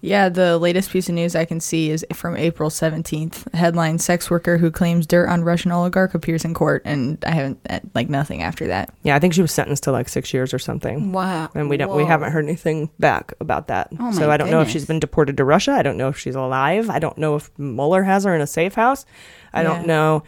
Yeah, 0.00 0.28
the 0.28 0.58
latest 0.58 0.90
piece 0.90 1.08
of 1.08 1.14
news 1.16 1.34
I 1.34 1.44
can 1.44 1.58
see 1.60 1.90
is 1.90 2.06
from 2.12 2.36
April 2.36 2.70
17th. 2.70 3.52
Headline 3.54 3.98
Sex 3.98 4.30
worker 4.30 4.56
who 4.58 4.70
claims 4.70 5.06
dirt 5.06 5.28
on 5.28 5.42
Russian 5.42 5.72
oligarch 5.72 6.14
appears 6.14 6.44
in 6.44 6.54
court. 6.54 6.82
And 6.84 7.18
I 7.26 7.32
haven't, 7.32 7.58
uh, 7.68 7.80
like, 7.94 8.08
nothing 8.08 8.42
after 8.42 8.68
that. 8.68 8.94
Yeah, 9.02 9.16
I 9.16 9.18
think 9.18 9.34
she 9.34 9.42
was 9.42 9.50
sentenced 9.52 9.82
to 9.84 9.92
like 9.92 10.08
six 10.08 10.32
years 10.32 10.54
or 10.54 10.58
something. 10.60 11.10
Wow. 11.12 11.50
And 11.54 11.68
we 11.68 11.76
don't 11.76 11.96
we 11.96 12.04
haven't 12.04 12.30
heard 12.32 12.44
anything 12.44 12.90
back 13.00 13.32
about 13.40 13.66
that. 13.68 13.88
Oh, 13.98 14.12
so 14.12 14.30
I 14.30 14.36
don't 14.36 14.50
know 14.50 14.60
if 14.60 14.68
she's 14.70 14.86
been 14.86 15.00
deported 15.00 15.36
to 15.38 15.44
Russia. 15.44 15.72
I 15.72 15.82
don't 15.82 15.96
know 15.96 16.08
if 16.08 16.18
she's 16.18 16.36
alive. 16.36 16.88
I 16.90 17.00
don't 17.00 17.18
know 17.18 17.34
if 17.36 17.50
Mueller 17.58 18.04
has 18.04 18.24
her 18.24 18.34
in 18.34 18.40
a 18.40 18.46
safe 18.46 18.74
house. 18.74 19.04
I 19.52 19.62
Yeah. 19.62 19.68
don't 19.68 19.86
know. 19.86 20.22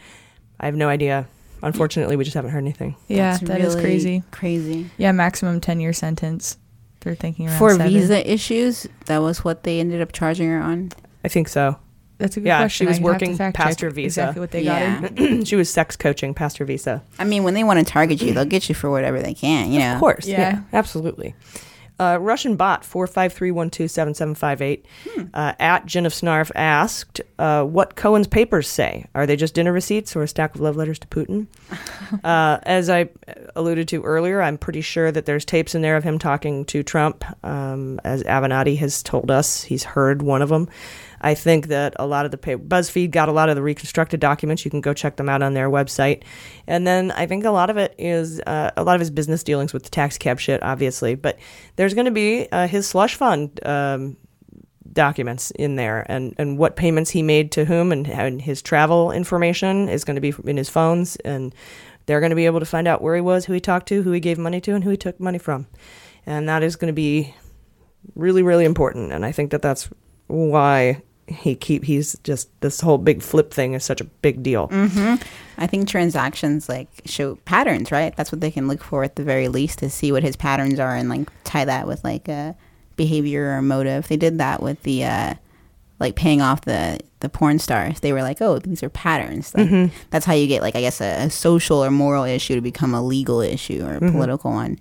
I 0.59 0.65
have 0.65 0.75
no 0.75 0.89
idea. 0.89 1.27
Unfortunately, 1.63 2.15
we 2.15 2.23
just 2.23 2.33
haven't 2.33 2.51
heard 2.51 2.57
anything. 2.59 2.95
Yeah, 3.07 3.31
That's 3.31 3.43
that 3.43 3.61
is 3.61 3.75
really 3.75 3.81
crazy. 3.85 4.23
Crazy. 4.31 4.89
Yeah, 4.97 5.11
maximum 5.11 5.61
10 5.61 5.79
year 5.79 5.93
sentence. 5.93 6.57
They're 7.01 7.15
thinking 7.15 7.47
around 7.49 7.57
For 7.59 7.71
seven. 7.71 7.87
visa 7.91 8.31
issues, 8.31 8.87
that 9.07 9.19
was 9.19 9.43
what 9.43 9.63
they 9.63 9.79
ended 9.79 10.01
up 10.01 10.11
charging 10.13 10.49
her 10.49 10.59
on. 10.61 10.91
I 11.23 11.27
think 11.27 11.47
so. 11.49 11.77
That's 12.19 12.37
a 12.37 12.39
good 12.39 12.45
yeah, 12.47 12.59
question. 12.59 12.85
she 12.85 12.87
was 12.87 12.97
I'd 12.97 13.03
working 13.03 13.37
past 13.51 13.81
her 13.81 13.89
visa. 13.89 14.05
exactly 14.21 14.39
what 14.41 14.51
they 14.51 14.61
Yeah. 14.61 15.01
got 15.01 15.17
her. 15.19 15.43
she 15.45 15.55
was 15.55 15.71
sex 15.71 15.95
coaching 15.97 16.35
past 16.35 16.59
her 16.59 16.65
visa. 16.65 17.03
I 17.17 17.23
mean, 17.23 17.43
when 17.43 17.55
they 17.55 17.63
want 17.63 17.79
to 17.79 17.85
target 17.85 18.21
you, 18.21 18.33
they'll 18.33 18.45
get 18.45 18.69
you 18.69 18.75
for 18.75 18.91
whatever 18.91 19.19
they 19.21 19.33
can. 19.33 19.71
You 19.71 19.79
know. 19.79 19.93
Of 19.95 19.99
course. 19.99 20.27
Yeah. 20.27 20.37
Yeah, 20.39 20.61
absolutely. 20.73 21.33
Uh, 22.01 22.17
Russian 22.17 22.55
bot 22.55 22.81
453127758 22.81 24.83
uh, 25.35 25.53
at 25.59 25.85
Jen 25.85 26.07
of 26.07 26.13
Snarf 26.13 26.49
asked 26.55 27.21
uh, 27.37 27.63
what 27.63 27.95
Cohen's 27.95 28.25
papers 28.25 28.67
say. 28.67 29.05
Are 29.13 29.27
they 29.27 29.35
just 29.35 29.53
dinner 29.53 29.71
receipts 29.71 30.15
or 30.15 30.23
a 30.23 30.27
stack 30.27 30.55
of 30.55 30.61
love 30.61 30.75
letters 30.75 30.97
to 30.97 31.07
Putin? 31.09 31.45
uh, 32.23 32.57
as 32.63 32.89
I 32.89 33.09
alluded 33.55 33.87
to 33.89 34.01
earlier, 34.01 34.41
I'm 34.41 34.57
pretty 34.57 34.81
sure 34.81 35.11
that 35.11 35.27
there's 35.27 35.45
tapes 35.45 35.75
in 35.75 35.83
there 35.83 35.95
of 35.95 36.03
him 36.03 36.17
talking 36.17 36.65
to 36.65 36.81
Trump. 36.81 37.23
Um, 37.45 38.01
as 38.03 38.23
Avenatti 38.23 38.79
has 38.79 39.03
told 39.03 39.29
us, 39.29 39.61
he's 39.61 39.83
heard 39.83 40.23
one 40.23 40.41
of 40.41 40.49
them. 40.49 40.69
I 41.21 41.35
think 41.35 41.67
that 41.67 41.93
a 41.97 42.05
lot 42.05 42.25
of 42.25 42.31
the 42.31 42.37
pa- 42.37 42.51
BuzzFeed 42.51 43.11
got 43.11 43.29
a 43.29 43.31
lot 43.31 43.47
of 43.49 43.55
the 43.55 43.61
reconstructed 43.61 44.19
documents. 44.19 44.65
You 44.65 44.71
can 44.71 44.81
go 44.81 44.93
check 44.93 45.15
them 45.15 45.29
out 45.29 45.41
on 45.41 45.53
their 45.53 45.69
website. 45.69 46.23
And 46.67 46.85
then 46.85 47.11
I 47.11 47.27
think 47.27 47.45
a 47.45 47.51
lot 47.51 47.69
of 47.69 47.77
it 47.77 47.93
is 47.97 48.41
uh, 48.41 48.71
a 48.75 48.83
lot 48.83 48.95
of 48.95 48.99
his 48.99 49.11
business 49.11 49.43
dealings 49.43 49.71
with 49.71 49.83
the 49.83 49.89
tax 49.89 50.17
cab 50.17 50.39
shit, 50.39 50.61
obviously. 50.63 51.15
But 51.15 51.37
there's 51.75 51.93
going 51.93 52.05
to 52.05 52.11
be 52.11 52.47
uh, 52.51 52.67
his 52.67 52.87
slush 52.87 53.15
fund 53.15 53.59
um, 53.65 54.17
documents 54.91 55.51
in 55.51 55.75
there 55.75 56.05
and, 56.09 56.33
and 56.37 56.57
what 56.57 56.75
payments 56.75 57.11
he 57.11 57.21
made 57.21 57.51
to 57.51 57.65
whom 57.65 57.91
and, 57.91 58.07
and 58.07 58.41
his 58.41 58.61
travel 58.61 59.11
information 59.11 59.87
is 59.87 60.03
going 60.03 60.15
to 60.15 60.21
be 60.21 60.33
in 60.43 60.57
his 60.57 60.69
phones. 60.69 61.15
And 61.17 61.53
they're 62.07 62.19
going 62.19 62.31
to 62.31 62.35
be 62.35 62.47
able 62.47 62.59
to 62.59 62.65
find 62.65 62.87
out 62.87 63.01
where 63.01 63.15
he 63.15 63.21
was, 63.21 63.45
who 63.45 63.53
he 63.53 63.59
talked 63.59 63.87
to, 63.89 64.01
who 64.01 64.11
he 64.11 64.19
gave 64.19 64.37
money 64.37 64.59
to, 64.61 64.73
and 64.73 64.83
who 64.83 64.89
he 64.89 64.97
took 64.97 65.19
money 65.19 65.37
from. 65.37 65.67
and 66.25 66.47
that 66.49 66.63
is 66.63 66.75
going 66.75 66.87
to 66.87 66.93
be 66.93 67.35
really, 68.15 68.43
really 68.43 68.65
important. 68.65 69.11
And 69.11 69.25
I 69.25 69.31
think 69.31 69.51
that 69.51 69.61
that's 69.61 69.89
why 70.27 71.01
he 71.31 71.55
keep 71.55 71.83
he's 71.83 72.15
just 72.23 72.49
this 72.61 72.81
whole 72.81 72.97
big 72.97 73.21
flip 73.21 73.53
thing 73.53 73.73
is 73.73 73.83
such 73.83 74.01
a 74.01 74.05
big 74.05 74.43
deal. 74.43 74.67
hmm 74.67 75.15
I 75.57 75.67
think 75.67 75.87
transactions 75.87 76.67
like 76.69 76.87
show 77.05 77.35
patterns, 77.45 77.91
right? 77.91 78.15
That's 78.15 78.31
what 78.31 78.41
they 78.41 78.51
can 78.51 78.67
look 78.67 78.83
for 78.83 79.03
at 79.03 79.15
the 79.15 79.23
very 79.23 79.47
least 79.47 79.79
to 79.79 79.89
see 79.89 80.11
what 80.11 80.23
his 80.23 80.35
patterns 80.35 80.79
are 80.79 80.95
and 80.95 81.07
like 81.09 81.29
tie 81.43 81.65
that 81.65 81.87
with 81.87 82.03
like 82.03 82.27
a 82.27 82.55
behavior 82.95 83.55
or 83.57 83.61
motive. 83.61 84.07
They 84.07 84.17
did 84.17 84.37
that 84.39 84.61
with 84.61 84.81
the 84.83 85.05
uh 85.05 85.33
like 85.99 86.15
paying 86.15 86.41
off 86.41 86.61
the 86.61 86.99
the 87.19 87.29
porn 87.29 87.59
stars. 87.59 87.99
They 87.99 88.11
were 88.11 88.23
like, 88.23 88.41
"Oh, 88.41 88.57
these 88.57 88.81
are 88.81 88.89
patterns." 88.89 89.53
Like, 89.53 89.67
Mhm. 89.69 89.91
That's 90.09 90.25
how 90.25 90.33
you 90.33 90.47
get 90.47 90.63
like 90.63 90.75
I 90.75 90.81
guess 90.81 90.99
a, 90.99 91.25
a 91.25 91.29
social 91.29 91.83
or 91.83 91.91
moral 91.91 92.23
issue 92.23 92.55
to 92.55 92.61
become 92.61 92.95
a 92.95 93.01
legal 93.03 93.39
issue 93.41 93.83
or 93.85 93.95
a 93.97 93.99
Mhm. 93.99 94.11
political 94.13 94.51
one. 94.51 94.79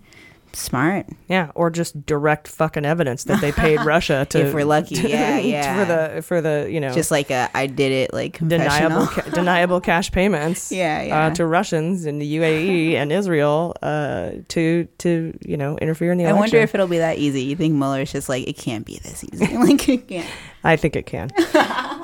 Smart. 0.53 1.07
Yeah, 1.29 1.51
or 1.55 1.71
just 1.71 2.05
direct 2.07 2.49
fucking 2.49 2.85
evidence 2.85 3.25
that 3.25 3.41
they 3.41 3.53
paid 3.53 3.81
Russia 3.85 4.27
to 4.31 4.47
If 4.47 4.55
we're 4.55 4.65
lucky, 4.65 4.95
yeah, 5.09 5.39
yeah. 5.39 5.79
for 5.79 5.85
the 5.85 6.23
for 6.23 6.41
the 6.41 6.69
you 6.71 6.81
know 6.81 6.93
Just 6.93 7.11
like 7.11 7.31
a 7.31 7.49
I 7.55 7.67
did 7.67 7.93
it 7.93 8.13
like 8.13 8.39
deniable 8.39 9.07
ca- 9.07 9.31
deniable 9.31 9.81
cash 9.81 10.11
payments 10.11 10.73
Yeah, 10.73 11.03
yeah. 11.03 11.27
Uh, 11.27 11.31
to 11.35 11.47
Russians 11.47 12.05
in 12.07 12.19
the 12.19 12.37
UAE 12.39 12.95
and 12.95 13.13
Israel 13.13 13.75
uh, 13.83 14.31
to 14.49 14.87
to 14.99 15.39
you 15.45 15.57
know 15.57 15.79
interfere 15.79 16.11
in 16.13 16.19
the 16.19 16.25
I 16.27 16.31
election. 16.31 16.41
wonder 16.41 16.57
if 16.59 16.75
it'll 16.75 16.89
be 16.89 16.99
that 16.99 17.19
easy. 17.19 17.43
You 17.43 17.57
think 17.57 17.75
Mueller's 17.75 18.13
just 18.13 18.29
like 18.29 18.49
it 18.49 18.57
can't 18.57 18.85
be 18.85 18.99
this 18.99 19.23
easy? 19.25 19.47
like 19.57 19.89
it 19.89 20.09
can't. 20.09 20.27
I 20.65 20.77
think 20.77 20.97
it 20.97 21.07
can. 21.07 21.31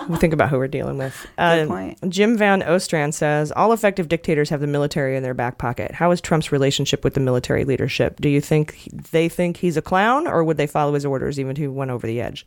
We 0.08 0.16
think 0.16 0.32
about 0.32 0.48
who 0.50 0.58
we're 0.58 0.68
dealing 0.68 0.98
with. 0.98 1.14
Good 1.36 1.64
Uh, 1.64 1.66
point. 1.66 2.10
Jim 2.10 2.36
Van 2.36 2.62
Ostrand 2.62 3.14
says 3.14 3.52
all 3.52 3.72
effective 3.72 4.08
dictators 4.08 4.50
have 4.50 4.60
the 4.60 4.66
military 4.66 5.16
in 5.16 5.22
their 5.22 5.34
back 5.34 5.58
pocket. 5.58 5.92
How 5.92 6.10
is 6.10 6.20
Trump's 6.20 6.52
relationship 6.52 7.04
with 7.04 7.14
the 7.14 7.20
military 7.20 7.64
leadership? 7.64 8.20
Do 8.20 8.28
you 8.28 8.40
think 8.40 8.74
he- 8.74 8.90
they 9.12 9.28
think 9.28 9.58
he's 9.58 9.76
a 9.76 9.82
clown, 9.82 10.26
or 10.26 10.44
would 10.44 10.56
they 10.56 10.66
follow 10.66 10.94
his 10.94 11.04
orders 11.06 11.38
even 11.40 11.52
if 11.52 11.56
he 11.58 11.66
went 11.68 11.90
over 11.90 12.06
the 12.06 12.20
edge? 12.20 12.46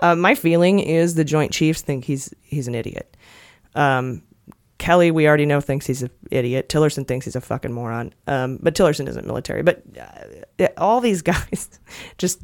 Uh, 0.00 0.14
my 0.14 0.34
feeling 0.34 0.78
is 0.80 1.14
the 1.14 1.24
Joint 1.24 1.52
Chiefs 1.52 1.82
think 1.82 2.04
he's 2.04 2.32
he's 2.42 2.66
an 2.68 2.74
idiot. 2.74 3.16
Um, 3.74 4.22
Kelly, 4.78 5.10
we 5.10 5.28
already 5.28 5.44
know, 5.44 5.60
thinks 5.60 5.86
he's 5.86 6.02
an 6.02 6.10
idiot. 6.30 6.70
Tillerson 6.70 7.06
thinks 7.06 7.26
he's 7.26 7.36
a 7.36 7.40
fucking 7.42 7.70
moron. 7.72 8.14
Um, 8.26 8.58
but 8.62 8.74
Tillerson 8.74 9.06
isn't 9.08 9.26
military. 9.26 9.62
But 9.62 9.82
uh, 10.58 10.68
all 10.78 11.02
these 11.02 11.20
guys 11.32 11.68
just 12.16 12.40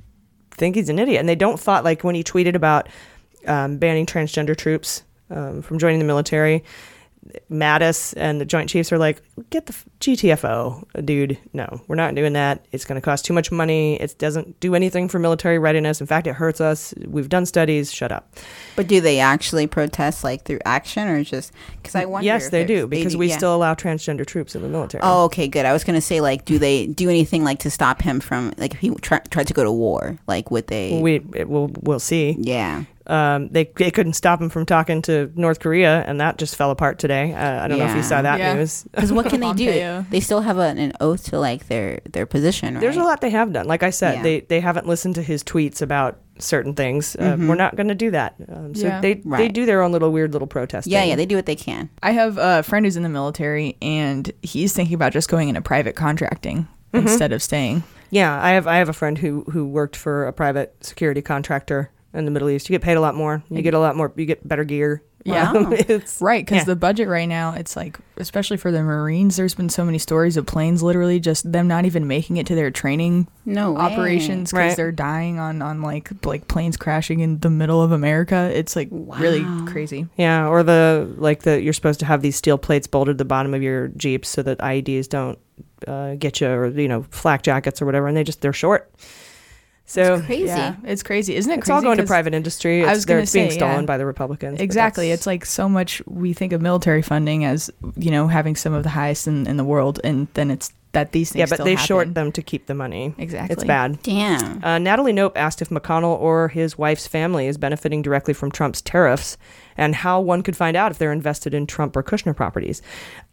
think 0.51 0.77
he's 0.77 0.91
an 0.91 0.99
idiot. 0.99 1.19
And 1.19 1.29
they 1.29 1.35
don't 1.35 1.59
thought, 1.59 1.83
like, 1.83 2.05
when 2.05 2.15
he 2.15 2.23
tweeted 2.23 2.55
about 2.55 2.91
um, 3.47 3.79
banning 3.79 4.07
transgender 4.07 4.57
troops 4.57 5.03
um, 5.31 5.63
from 5.63 5.79
joining 5.79 5.99
the 5.99 6.05
military, 6.05 6.65
Mattis 7.51 8.15
and 8.17 8.41
the 8.41 8.45
Joint 8.45 8.69
Chiefs 8.69 8.93
are 8.93 8.99
like, 8.99 9.23
get 9.51 9.67
the 9.67 9.73
GTFO, 10.01 11.05
dude. 11.05 11.39
No, 11.53 11.81
we're 11.89 11.97
not 11.97 12.15
doing 12.15 12.35
that. 12.35 12.65
It's 12.73 12.85
going 12.85 13.01
to 13.01 13.05
cost 13.05 13.25
too 13.25 13.33
much 13.33 13.51
money. 13.51 14.01
It 14.01 14.17
doesn't 14.19 14.59
do 14.61 14.75
anything 14.75 15.09
for 15.09 15.19
military 15.19 15.59
readiness. 15.59 16.01
In 16.01 16.07
fact, 16.07 16.27
it 16.27 16.35
hurts 16.35 16.61
us. 16.61 16.95
We've 17.07 17.29
done 17.29 17.47
studies. 17.47 17.93
Shut 17.93 18.13
up. 18.13 18.37
But 18.75 18.87
do 18.87 19.01
they 19.01 19.21
actually 19.21 19.67
protest 19.67 20.25
like 20.25 20.45
through 20.45 20.61
action 20.65 21.09
or 21.09 21.25
just 21.25 21.53
because 21.77 21.95
I 21.95 22.05
wonder? 22.05 22.27
yes, 22.27 22.51
they 22.51 22.65
do 22.65 22.87
because 22.87 23.17
we 23.17 23.29
yeah. 23.29 23.37
still 23.37 23.55
allow 23.55 23.75
transgender 23.75 24.27
troops 24.27 24.55
in 24.55 24.63
the 24.63 24.69
military. 24.69 25.03
Oh, 25.05 25.25
okay, 25.25 25.49
good. 25.49 25.67
I 25.67 25.73
was 25.73 25.85
gonna 25.85 26.01
say 26.01 26.21
like, 26.21 26.45
do 26.45 26.59
they 26.59 26.87
do 26.87 27.09
anything 27.09 27.45
like 27.45 27.61
to 27.61 27.71
stop 27.71 28.03
him 28.03 28.21
from 28.21 28.53
like 28.57 28.75
if 28.75 28.81
he 28.81 28.91
try, 28.97 29.19
tried 29.31 29.47
to 29.49 29.55
go 29.55 29.65
to 29.65 29.73
war? 29.73 30.19
Like, 30.27 30.51
would 30.51 30.67
they? 30.67 31.01
We 31.01 31.19
we'll, 31.21 31.71
we'll 31.81 32.01
see. 32.01 32.37
Yeah. 32.39 32.85
Um, 33.07 33.49
they 33.49 33.71
they 33.77 33.91
couldn't 33.91 34.15
stop 34.15 34.41
him 34.41 34.49
from 34.49 34.67
talking 34.67 35.03
to 35.03 35.31
North 35.37 35.61
Korea, 35.61 36.03
and 36.07 36.21
that 36.21 36.39
just 36.39 36.57
fell 36.57 36.71
apart 36.71 36.99
today. 36.99 37.33
Uh, 37.33 37.65
I 37.65 37.69
don't 37.69 37.79
know 37.79 37.87
if 37.87 37.97
you 37.97 38.03
saw 38.03 38.23
that 38.23 38.39
Yeah. 38.39 38.55
news. 38.55 38.85
Because 38.93 39.13
what 39.13 39.29
can 39.29 39.41
they 39.41 39.53
do? 39.53 39.67
Pompeo. 39.67 40.07
They 40.11 40.21
still 40.21 40.41
have 40.41 40.59
a, 40.59 40.63
an 40.77 40.93
oath 41.01 41.25
to 41.31 41.39
like 41.39 41.69
their 41.69 42.01
their 42.11 42.27
position, 42.27 42.75
right? 42.75 42.81
There's 42.81 42.97
a 42.97 43.03
lot 43.03 43.21
they 43.21 43.31
have 43.31 43.53
done. 43.53 43.67
Like 43.67 43.83
I 43.83 43.91
said, 43.91 44.17
Yeah. 44.17 44.23
they 44.23 44.41
they 44.41 44.61
haven't 44.61 44.87
listened 44.87 45.15
to 45.17 45.23
his 45.23 45.43
tweets 45.45 45.81
about 45.83 46.19
certain 46.39 46.75
things. 46.75 47.17
Uh. 47.17 47.37
We're 47.39 47.55
not 47.55 47.77
going 47.77 47.89
to 47.89 47.95
do 47.95 48.11
that. 48.11 48.35
Um, 48.53 48.75
so 48.75 48.87
Yeah. 48.87 49.01
they 49.01 49.15
they 49.15 49.23
Right. 49.25 49.53
do 49.53 49.65
their 49.67 49.83
own 49.83 49.93
little 49.93 50.11
weird 50.13 50.33
little 50.33 50.49
protest. 50.49 50.87
Yeah, 50.87 51.01
thing. 51.01 51.09
yeah, 51.11 51.17
they 51.17 51.27
do 51.27 51.37
what 51.37 51.47
they 51.47 51.57
can. 51.57 51.89
I 52.03 52.11
have 52.13 52.37
a 52.39 52.63
friend 52.63 52.85
who's 52.85 52.97
in 52.97 53.03
the 53.03 53.09
military, 53.09 53.77
and 53.81 54.31
he's 54.43 54.73
thinking 54.73 54.95
about 54.95 55.13
just 55.13 55.29
going 55.31 55.49
into 55.49 55.63
private 55.63 55.97
contracting 55.97 56.67
Mhm. 56.93 57.03
instead 57.03 57.33
of 57.33 57.43
staying. 57.43 57.83
Yeah, 58.11 58.41
I 58.43 58.51
have 58.51 58.67
I 58.67 58.77
have 58.77 58.89
a 58.89 58.93
friend 58.93 59.19
who 59.19 59.45
who 59.51 59.67
worked 59.67 59.97
for 59.97 60.27
a 60.27 60.33
private 60.33 60.75
security 60.81 61.23
contractor 61.23 61.91
in 62.17 62.25
the 62.25 62.31
Middle 62.31 62.49
East. 62.51 62.69
You 62.69 62.75
get 62.75 62.83
paid 62.83 62.97
a 62.97 63.01
lot 63.01 63.15
more. 63.15 63.43
You 63.51 63.63
get 63.63 63.75
a 63.75 63.79
lot 63.79 63.97
more. 63.97 64.13
You 64.17 64.27
get 64.27 64.47
better 64.47 64.65
gear. 64.65 65.03
Yeah, 65.27 65.51
Um, 65.51 65.73
it's 65.73 66.23
right. 66.23 66.45
Because 66.47 66.59
yeah. 66.59 66.65
the 66.67 66.77
budget 66.77 67.09
right 67.09 67.27
now, 67.29 67.55
it's 67.55 67.75
like, 67.75 67.99
especially 68.17 68.59
for 68.59 68.71
the 68.71 68.81
Marines, 68.81 69.35
there's 69.35 69.57
been 69.57 69.69
so 69.69 69.85
many 69.85 69.99
stories 69.99 70.37
of 70.37 70.47
planes 70.47 70.85
literally 70.85 71.19
just 71.19 71.51
them 71.51 71.67
not 71.67 71.85
even 71.85 72.07
making 72.07 72.37
it 72.37 72.47
to 72.47 72.55
their 72.55 72.71
training 72.71 73.27
No 73.45 73.77
operations 73.77 74.53
because 74.53 74.69
Right. 74.69 74.77
they're 74.77 74.93
dying 74.93 75.41
on 75.41 75.63
on 75.63 75.83
like 75.83 76.11
like 76.25 76.47
planes 76.47 76.77
crashing 76.77 77.19
in 77.19 77.41
the 77.41 77.51
middle 77.51 77.83
of 77.83 77.91
America. 77.91 78.53
It's 78.55 78.77
like 78.77 78.87
really 78.93 79.45
crazy. 79.67 80.07
Yeah, 80.17 80.47
or 80.47 80.63
the 80.63 81.13
like 81.19 81.43
the 81.43 81.61
you're 81.61 81.73
supposed 81.73 81.99
to 81.99 82.07
have 82.07 82.23
these 82.23 82.37
steel 82.37 82.57
plates 82.57 82.87
bolted 82.87 83.15
to 83.15 83.19
the 83.19 83.25
bottom 83.25 83.53
of 83.53 83.65
your 83.65 83.89
jeeps 83.89 84.29
so 84.29 84.45
that 84.45 84.59
IEDs 84.59 85.09
don't 85.09 85.41
uh, 85.89 86.15
get 86.15 86.41
you, 86.41 86.47
or 86.47 86.69
you 86.69 86.87
know, 86.87 87.05
flak 87.11 87.43
jackets 87.43 87.83
or 87.83 87.87
whatever, 87.87 88.07
and 88.07 88.17
they 88.17 88.23
just 88.23 88.43
they're 88.43 88.53
short. 88.53 88.93
So 89.89 90.15
it's 90.17 90.27
Crazy. 90.27 90.45
Yeah, 90.47 90.75
it's 90.85 91.03
crazy, 91.05 91.37
isn't 91.37 91.51
it? 91.51 91.61
it's 91.61 91.71
all 91.71 91.81
going 91.81 91.99
to 91.99 92.05
private 92.05 92.35
industry. 92.35 92.81
It's, 92.81 92.89
I 92.89 92.93
was 92.93 93.07
they're 93.07 93.19
going 93.19 93.27
to 93.27 93.33
being 93.33 93.51
stolen 93.53 93.81
yeah. 93.83 93.87
by 93.87 93.99
the 93.99 94.05
Republicans. 94.05 94.61
Exactly. 94.61 95.13
It's 95.13 95.27
like 95.29 95.47
so 95.47 95.69
much 95.69 96.03
we 96.07 96.33
think 96.33 96.53
of 96.53 96.61
military 96.61 97.03
funding 97.03 97.45
as 97.45 97.71
you 97.97 98.11
know 98.11 98.27
having 98.27 98.57
some 98.57 98.73
of 98.73 98.83
the 98.83 98.89
highest 98.89 99.29
in, 99.29 99.47
in 99.47 99.57
the 99.57 99.65
world, 99.65 100.01
and 100.03 100.27
then 100.35 100.51
it's 100.51 100.73
that 100.97 101.13
these 101.13 101.31
things. 101.31 101.41
yeah, 101.41 101.45
but 101.45 101.57
still 101.57 101.67
they 101.67 101.75
happen. 101.75 101.87
short 101.87 102.15
them 102.15 102.33
to 102.33 102.41
keep 102.43 102.65
the 102.67 102.75
money. 102.75 103.15
Exactly. 103.19 103.53
It's 103.53 103.65
bad. 103.65 104.03
Damn. 104.03 104.65
Uh, 104.65 104.79
Natalie 104.79 105.13
Nope 105.13 105.37
asked 105.37 105.61
if 105.61 105.69
McConnell 105.69 106.19
or 106.19 106.49
his 106.49 106.79
wife's 106.79 107.07
family 107.07 107.47
is 107.47 107.59
benefiting 107.59 108.01
directly 108.01 108.33
from 108.33 108.51
Trump's 108.51 108.81
tariffs 108.81 109.37
and 109.77 109.95
how 109.95 110.23
one 110.23 110.43
could 110.43 110.57
find 110.57 110.75
out 110.75 110.91
if 110.91 110.97
they're 110.97 111.13
invested 111.13 111.53
in 111.53 111.67
Trump 111.67 111.95
or 111.97 112.03
Kushner 112.03 112.35
properties. 112.35 112.81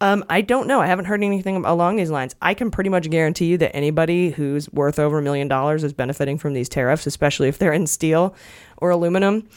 Um, 0.01 0.25
I 0.29 0.41
don't 0.41 0.67
know. 0.67 0.81
I 0.81 0.87
haven't 0.87 1.05
heard 1.05 1.23
anything 1.23 1.63
along 1.63 1.95
these 1.95 2.11
lines. 2.11 2.35
I 2.41 2.53
can 2.53 2.69
pretty 2.69 2.89
much 2.89 3.09
guarantee 3.09 3.45
you 3.45 3.57
that 3.59 3.73
anybody 3.73 4.31
who's 4.31 4.69
worth 4.73 4.99
over 4.99 5.19
a 5.19 5.21
million 5.21 5.47
dollars 5.47 5.85
is 5.85 5.93
benefiting 5.93 6.37
from 6.37 6.53
these 6.53 6.67
tariffs, 6.67 7.07
especially 7.07 7.47
if 7.47 7.59
they're 7.59 7.71
in 7.71 7.87
steel 7.87 8.35
or 8.77 8.89
aluminum. 8.89 9.47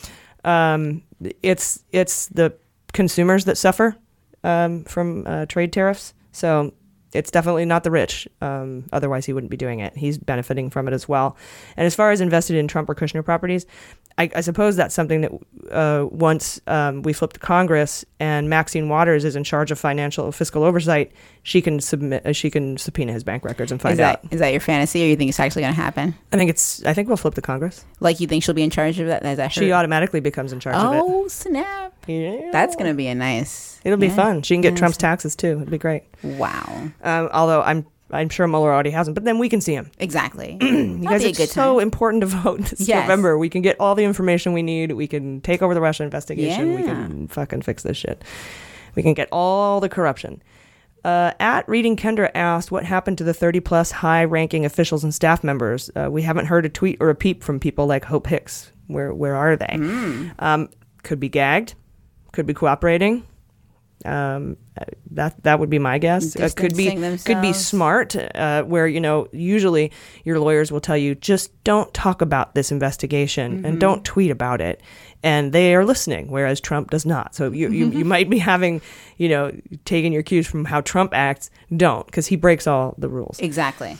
Um, 0.45 1.03
it's 1.43 1.83
it's 1.91 2.27
the 2.27 2.55
consumers 2.93 3.47
that 3.47 3.59
suffer 3.59 3.97
um, 4.45 4.85
from 4.85 5.27
uh, 5.27 5.47
trade 5.47 5.73
tariffs. 5.73 6.15
So 6.31 6.73
it's 7.17 7.31
definitely 7.31 7.65
not 7.65 7.85
the 7.85 7.91
rich. 7.91 8.29
Um, 8.41 8.85
otherwise, 8.93 9.27
he 9.27 9.33
wouldn't 9.33 9.51
be 9.51 9.57
doing 9.57 9.81
it. 9.81 9.97
He's 9.97 10.19
benefiting 10.19 10.71
from 10.71 10.89
it 10.89 10.95
as 10.95 11.09
well. 11.09 11.37
And 11.77 11.87
as 11.87 11.95
far 11.95 12.11
as 12.11 12.21
invested 12.21 12.57
in 12.57 12.69
Trump 12.69 12.89
or 12.89 12.95
Kushner 12.95 13.25
properties, 13.25 13.67
I, 14.19 14.31
I 14.35 14.41
suppose 14.41 14.77
that's 14.77 14.95
something 14.95 15.21
that 15.23 15.33
uh, 15.71 16.07
once 16.11 16.61
um, 16.67 17.03
we 17.03 17.13
flip 17.13 17.33
to 17.35 17.41
Congress 17.41 18.05
and 18.19 18.49
Maxine 18.49 18.89
Waters 18.89 19.25
is 19.25 19.37
in 19.37 19.45
charge 19.45 19.71
of 19.71 19.79
financial 19.79 20.33
fiscal 20.33 20.63
oversight, 20.63 21.13
she 21.47 21.63
can 21.63 21.79
submit. 21.79 22.27
Uh, 22.27 22.33
she 22.33 22.51
can 22.51 22.77
subpoena 22.77 23.13
his 23.13 23.23
bank 23.23 23.45
records 23.45 23.71
and 23.71 23.81
find 23.81 23.93
Is 23.93 23.99
that 23.99 24.17
out. 24.25 24.33
is 24.33 24.41
that 24.41 24.49
your 24.49 24.59
fantasy, 24.61 25.05
or 25.05 25.07
you 25.07 25.15
think 25.15 25.29
it's 25.29 25.39
actually 25.39 25.63
going 25.63 25.75
to 25.75 25.81
happen? 25.81 26.13
I 26.33 26.37
think 26.37 26.51
it's. 26.51 26.85
I 26.85 26.93
think 26.93 27.07
we'll 27.07 27.17
flip 27.17 27.35
the 27.35 27.41
Congress. 27.43 27.85
Like 28.01 28.19
you 28.19 28.27
think 28.27 28.43
she'll 28.43 28.53
be 28.57 28.65
in 28.65 28.71
charge 28.71 28.99
of 28.99 29.07
that? 29.07 29.25
Is 29.25 29.37
that 29.37 29.53
She 29.53 29.71
automatically 29.71 30.19
becomes 30.19 30.53
in 30.53 30.59
charge 30.59 30.75
of 30.75 30.93
it. 30.95 31.01
Oh 31.05 31.29
snap! 31.29 31.95
Yeah. 32.09 32.51
That's 32.51 32.75
going 32.75 32.89
to 32.91 32.95
be 32.95 33.07
a 33.07 33.15
nice. 33.15 33.81
It'll 33.85 33.97
be 33.97 34.09
yeah. 34.09 34.17
fun. 34.17 34.43
She 34.43 34.55
can 34.57 34.61
get 34.61 34.71
Nice. 34.73 34.79
Trump's 34.81 34.97
taxes 34.97 35.37
too. 35.37 35.59
It'd 35.59 35.71
be 35.71 35.79
great. 35.79 36.03
Wow. 36.25 36.91
Um, 37.05 37.29
although 37.33 37.63
I'm 37.63 37.87
I'm 38.11 38.29
sure 38.29 38.49
Mueller 38.49 38.73
already 38.75 38.91
hasn't, 38.91 39.15
but 39.15 39.23
then 39.23 39.39
we 39.39 39.49
can 39.49 39.61
see 39.61 39.75
him. 39.75 39.89
Exactly. 40.01 40.59
you 40.61 40.99
That'll 40.99 41.05
guys, 41.05 41.21
be 41.23 41.27
a 41.27 41.29
it's 41.31 41.39
good 41.39 41.49
so 41.51 41.75
time. 41.75 41.81
important 41.83 42.23
to 42.23 42.27
vote 42.27 42.61
this 42.63 42.89
Yes. 42.89 43.03
November. 43.09 43.39
We 43.39 43.49
can 43.49 43.63
get 43.63 43.79
all 43.79 43.95
the 43.95 44.03
information 44.05 44.53
we 44.53 44.63
need. 44.63 44.91
We 44.93 45.07
can 45.07 45.41
take 45.43 45.63
over 45.63 45.75
the 45.75 45.81
Russia 45.81 46.03
investigation. 46.03 46.75
We 46.75 46.81
Yeah. 46.83 46.95
can 46.95 47.29
fucking 47.29 47.63
fix 47.63 47.85
this 47.85 47.97
shit. 47.97 48.25
We 48.97 49.05
can 49.05 49.15
get 49.15 49.29
all 49.31 49.79
the 49.79 49.89
corruption. 49.89 50.43
Uh, 51.07 51.33
at 51.39 51.69
Reading 51.69 51.97
Kendra 51.97 52.31
asked 52.35 52.73
what 52.73 52.85
happened 52.85 53.17
to 53.19 53.25
the 53.25 53.33
30 53.33 53.61
plus 53.61 53.93
high 53.93 54.25
ranking 54.25 54.65
officials 54.65 55.05
and 55.05 55.15
staff 55.15 55.45
members. 55.45 55.89
Uh, 55.95 56.09
we 56.11 56.23
haven't 56.23 56.47
heard 56.47 56.67
a 56.67 56.69
tweet 56.69 56.97
or 57.01 57.11
a 57.11 57.15
peep 57.15 57.45
from 57.45 57.61
people 57.61 57.87
like 57.87 58.05
Hope 58.05 58.27
Hicks. 58.27 58.73
Where 58.89 59.15
where 59.15 59.37
are 59.37 59.55
they? 59.57 59.77
Hmm. 59.77 60.29
Um, 60.41 60.69
could 61.05 61.21
be 61.21 61.29
gagged, 61.29 61.75
could 62.33 62.47
be 62.47 62.55
cooperating. 62.55 63.25
Um, 64.05 64.57
that 65.13 65.43
that 65.45 65.59
would 65.59 65.71
be 65.71 65.79
my 65.79 65.99
guess. 65.99 66.37
Uh, 66.37 66.51
could 66.55 66.77
be 66.77 66.91
Distancing 66.91 67.35
could 67.35 67.41
be 67.43 67.53
smart. 67.53 68.15
Uh, 68.17 68.63
where 68.65 68.87
you 68.87 69.01
know 69.01 69.27
usually 69.33 69.91
your 70.25 70.39
lawyers 70.39 70.71
will 70.71 70.81
tell 70.83 70.97
you 70.99 71.15
just 71.15 71.51
don't 71.65 71.93
talk 71.95 72.21
about 72.21 72.55
this 72.55 72.71
investigation 72.71 73.57
Mm-hmm. 73.59 73.67
and 73.67 73.81
don't 73.81 74.05
tweet 74.05 74.31
about 74.31 74.61
it, 74.61 74.83
and 75.27 75.53
they 75.53 75.75
are 75.75 75.85
listening. 75.85 76.29
Whereas 76.31 76.61
Trump 76.61 76.91
does 76.91 77.05
not. 77.05 77.35
So 77.35 77.51
you 77.51 77.69
you, 77.71 77.91
you 77.91 78.05
might 78.05 78.31
be 78.31 78.39
having 78.39 78.81
you 79.19 79.29
know 79.29 79.53
taking 79.85 80.13
your 80.13 80.23
cues 80.23 80.47
from 80.47 80.65
how 80.65 80.81
Trump 80.81 81.13
acts. 81.13 81.51
Don't 81.77 82.07
because 82.07 82.29
he 82.29 82.37
breaks 82.37 82.69
all 82.69 82.95
the 82.97 83.09
rules. 83.09 83.41
Exactly. 83.41 83.97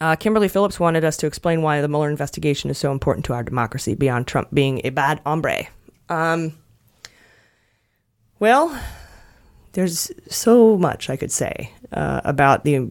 Uh, 0.00 0.14
Kimberly 0.14 0.48
Phillips 0.48 0.78
wanted 0.78 1.04
us 1.04 1.16
to 1.18 1.26
explain 1.26 1.62
why 1.62 1.80
the 1.80 1.88
Mueller 1.88 2.10
investigation 2.10 2.70
is 2.70 2.78
so 2.78 2.92
important 2.92 3.24
to 3.26 3.32
our 3.32 3.42
democracy 3.42 3.94
beyond 3.94 4.26
Trump 4.26 4.48
being 4.52 4.80
a 4.84 4.90
bad 4.90 5.20
hombre. 5.24 5.66
Um, 6.08 6.52
well, 8.38 8.78
there's 9.72 10.12
so 10.28 10.76
much 10.76 11.10
I 11.10 11.16
could 11.16 11.32
say 11.32 11.72
uh, 11.92 12.20
about 12.24 12.64
the 12.64 12.88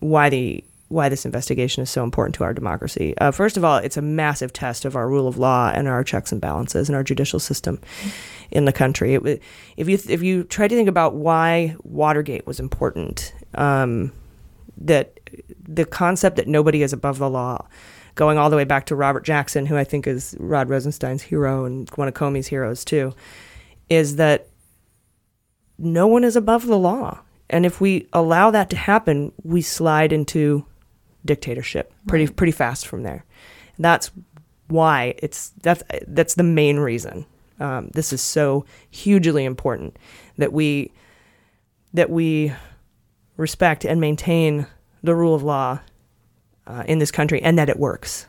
why 0.00 0.28
the 0.28 0.64
why 0.88 1.08
this 1.08 1.26
investigation 1.26 1.82
is 1.82 1.90
so 1.90 2.02
important 2.02 2.34
to 2.34 2.44
our 2.44 2.54
democracy. 2.54 3.14
Uh, 3.18 3.30
first 3.30 3.56
of 3.56 3.64
all, 3.64 3.76
it's 3.76 3.98
a 3.98 4.02
massive 4.02 4.52
test 4.52 4.84
of 4.84 4.96
our 4.96 5.08
rule 5.08 5.28
of 5.28 5.36
law 5.36 5.70
and 5.74 5.86
our 5.86 6.02
checks 6.02 6.32
and 6.32 6.40
balances 6.40 6.88
and 6.88 6.96
our 6.96 7.04
judicial 7.04 7.38
system 7.38 7.78
in 8.50 8.64
the 8.64 8.72
country. 8.72 9.14
It, 9.14 9.42
if 9.76 9.88
you 9.88 9.98
if 10.08 10.22
you 10.22 10.44
try 10.44 10.66
to 10.66 10.74
think 10.74 10.88
about 10.88 11.14
why 11.14 11.76
Watergate 11.82 12.46
was 12.46 12.58
important, 12.58 13.34
um, 13.54 14.12
that 14.78 15.20
the 15.62 15.84
concept 15.84 16.36
that 16.36 16.48
nobody 16.48 16.82
is 16.82 16.94
above 16.94 17.18
the 17.18 17.28
law, 17.28 17.68
going 18.14 18.38
all 18.38 18.48
the 18.48 18.56
way 18.56 18.64
back 18.64 18.86
to 18.86 18.96
Robert 18.96 19.24
Jackson, 19.24 19.66
who 19.66 19.76
I 19.76 19.84
think 19.84 20.06
is 20.06 20.34
Rod 20.40 20.70
Rosenstein's 20.70 21.22
hero 21.22 21.66
and 21.66 21.88
one 21.90 22.08
of 22.08 22.14
Comey's 22.14 22.46
heroes 22.46 22.84
too, 22.84 23.14
is 23.90 24.16
that 24.16 24.48
no 25.78 26.06
one 26.06 26.24
is 26.24 26.34
above 26.34 26.66
the 26.66 26.78
law. 26.78 27.20
And 27.50 27.64
if 27.64 27.80
we 27.80 28.08
allow 28.12 28.50
that 28.50 28.70
to 28.70 28.76
happen, 28.76 29.32
we 29.42 29.62
slide 29.62 30.12
into 30.12 30.66
dictatorship 31.24 31.92
pretty 32.06 32.32
pretty 32.32 32.52
fast 32.52 32.86
from 32.86 33.02
there. 33.02 33.24
That's 33.78 34.10
why 34.68 35.14
it's 35.18 35.50
that's 35.62 35.82
that's 36.06 36.34
the 36.34 36.42
main 36.42 36.78
reason. 36.78 37.26
Um, 37.60 37.88
this 37.94 38.12
is 38.12 38.22
so 38.22 38.64
hugely 38.90 39.44
important 39.44 39.98
that 40.36 40.52
we 40.52 40.92
that 41.94 42.10
we 42.10 42.52
respect 43.36 43.84
and 43.84 44.00
maintain 44.00 44.66
the 45.02 45.14
rule 45.14 45.34
of 45.34 45.42
law 45.42 45.80
uh, 46.66 46.84
in 46.86 46.98
this 46.98 47.10
country, 47.10 47.42
and 47.42 47.58
that 47.58 47.68
it 47.68 47.78
works. 47.78 48.26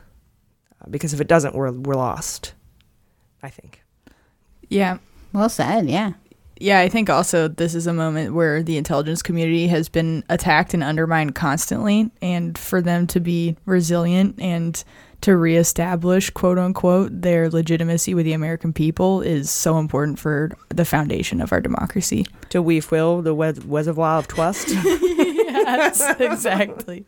Uh, 0.80 0.88
because 0.90 1.12
if 1.12 1.20
it 1.20 1.28
doesn't, 1.28 1.54
we're 1.54 1.72
we're 1.72 1.94
lost. 1.94 2.54
I 3.42 3.50
think. 3.50 3.82
Yeah. 4.68 4.98
Well 5.32 5.48
said. 5.48 5.88
Yeah. 5.88 6.12
Yeah, 6.60 6.78
I 6.80 6.90
think 6.90 7.08
also 7.08 7.48
this 7.48 7.74
is 7.74 7.86
a 7.86 7.92
moment 7.94 8.34
where 8.34 8.62
the 8.62 8.76
intelligence 8.76 9.22
community 9.22 9.66
has 9.68 9.88
been 9.88 10.22
attacked 10.28 10.74
and 10.74 10.84
undermined 10.84 11.34
constantly, 11.34 12.10
and 12.20 12.56
for 12.56 12.82
them 12.82 13.06
to 13.08 13.20
be 13.20 13.56
resilient 13.64 14.38
and 14.38 14.82
to 15.22 15.36
reestablish, 15.36 16.28
quote 16.30 16.58
unquote, 16.58 17.22
their 17.22 17.48
legitimacy 17.48 18.14
with 18.14 18.26
the 18.26 18.34
American 18.34 18.72
people 18.74 19.22
is 19.22 19.50
so 19.50 19.78
important 19.78 20.18
for 20.18 20.50
the 20.68 20.84
foundation 20.84 21.40
of 21.40 21.50
our 21.52 21.60
democracy. 21.60 22.26
To 22.50 22.60
we 22.60 22.80
fill 22.80 23.22
the 23.22 23.34
reservoir 23.34 24.18
of 24.18 24.28
trust. 24.28 24.68
yes, 24.74 26.02
exactly. 26.20 27.06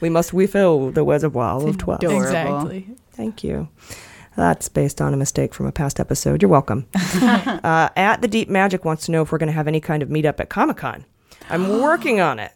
we 0.00 0.08
must 0.08 0.32
refill 0.32 0.90
the 0.90 1.04
reservoir 1.04 1.66
of 1.66 1.76
trust. 1.76 2.02
adorable. 2.02 2.22
Exactly. 2.22 2.88
Thank 3.12 3.44
you. 3.44 3.68
That's 4.36 4.68
based 4.68 5.00
on 5.00 5.14
a 5.14 5.16
mistake 5.16 5.54
from 5.54 5.66
a 5.66 5.72
past 5.72 6.00
episode. 6.00 6.42
You're 6.42 6.50
welcome. 6.50 6.86
uh, 6.94 7.88
at 7.96 8.20
the 8.20 8.28
Deep 8.28 8.48
Magic 8.48 8.84
wants 8.84 9.06
to 9.06 9.12
know 9.12 9.22
if 9.22 9.30
we're 9.30 9.38
going 9.38 9.48
to 9.48 9.52
have 9.52 9.68
any 9.68 9.80
kind 9.80 10.02
of 10.02 10.08
meetup 10.08 10.40
at 10.40 10.48
Comic 10.48 10.78
Con. 10.78 11.04
I'm 11.48 11.68
working 11.82 12.20
on 12.20 12.38
it. 12.38 12.52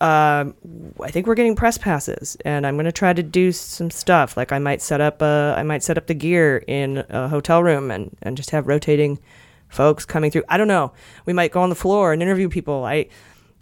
Um, 0.00 0.56
I 1.00 1.10
think 1.10 1.26
we're 1.26 1.36
getting 1.36 1.54
press 1.54 1.78
passes, 1.78 2.36
and 2.44 2.66
I'm 2.66 2.74
going 2.74 2.86
to 2.86 2.92
try 2.92 3.12
to 3.12 3.22
do 3.22 3.52
some 3.52 3.90
stuff. 3.90 4.36
Like 4.36 4.50
I 4.50 4.58
might 4.58 4.82
set 4.82 5.00
up, 5.00 5.22
uh, 5.22 5.54
I 5.56 5.62
might 5.62 5.82
set 5.84 5.96
up 5.96 6.08
the 6.08 6.14
gear 6.14 6.64
in 6.66 7.04
a 7.08 7.28
hotel 7.28 7.62
room 7.62 7.90
and 7.90 8.16
and 8.20 8.36
just 8.36 8.50
have 8.50 8.66
rotating 8.66 9.20
folks 9.68 10.04
coming 10.04 10.30
through. 10.30 10.42
I 10.48 10.56
don't 10.56 10.68
know. 10.68 10.92
We 11.24 11.32
might 11.32 11.52
go 11.52 11.62
on 11.62 11.68
the 11.68 11.76
floor 11.76 12.12
and 12.12 12.20
interview 12.20 12.48
people. 12.48 12.84
I 12.84 13.06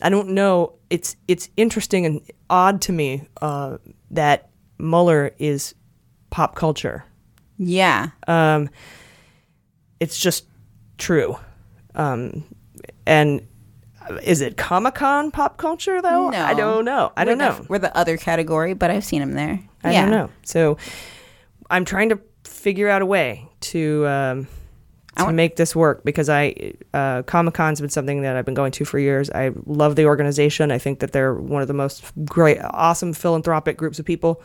I 0.02 0.08
don't 0.08 0.30
know. 0.30 0.74
It's 0.88 1.14
it's 1.28 1.50
interesting 1.58 2.06
and 2.06 2.22
odd 2.48 2.80
to 2.82 2.92
me 2.92 3.28
uh, 3.42 3.76
that 4.10 4.48
Mueller 4.78 5.32
is 5.38 5.74
pop 6.30 6.54
culture. 6.54 7.04
Yeah. 7.62 8.08
Um, 8.26 8.70
it's 10.00 10.18
just 10.18 10.46
true. 10.96 11.36
Um, 11.94 12.44
and 13.06 13.46
is 14.22 14.40
it 14.40 14.56
Comic 14.56 14.94
Con 14.94 15.30
pop 15.30 15.58
culture 15.58 16.00
though? 16.00 16.30
No. 16.30 16.42
I 16.42 16.54
don't 16.54 16.86
know. 16.86 17.12
I 17.16 17.22
We're 17.22 17.36
don't 17.36 17.38
the- 17.38 17.44
know. 17.60 17.66
we're 17.68 17.78
the 17.78 17.94
other 17.96 18.16
category, 18.16 18.72
but 18.72 18.90
I've 18.90 19.04
seen 19.04 19.20
him 19.20 19.34
there. 19.34 19.60
I 19.84 19.92
yeah. 19.92 20.02
don't 20.02 20.10
know. 20.10 20.30
So 20.44 20.78
I'm 21.68 21.84
trying 21.84 22.08
to 22.08 22.20
figure 22.44 22.88
out 22.88 23.02
a 23.02 23.06
way 23.06 23.46
to 23.60 24.06
um, 24.06 24.48
to 25.18 25.32
make 25.32 25.56
this 25.56 25.76
work 25.76 26.02
because 26.02 26.30
I 26.30 26.72
uh, 26.94 27.22
Comic 27.24 27.52
Con's 27.52 27.80
been 27.82 27.90
something 27.90 28.22
that 28.22 28.36
I've 28.36 28.46
been 28.46 28.54
going 28.54 28.72
to 28.72 28.86
for 28.86 28.98
years. 28.98 29.30
I 29.30 29.50
love 29.66 29.96
the 29.96 30.06
organization. 30.06 30.70
I 30.70 30.78
think 30.78 31.00
that 31.00 31.12
they're 31.12 31.34
one 31.34 31.60
of 31.60 31.68
the 31.68 31.74
most 31.74 32.04
great, 32.24 32.58
awesome 32.62 33.12
philanthropic 33.12 33.76
groups 33.76 33.98
of 33.98 34.06
people 34.06 34.42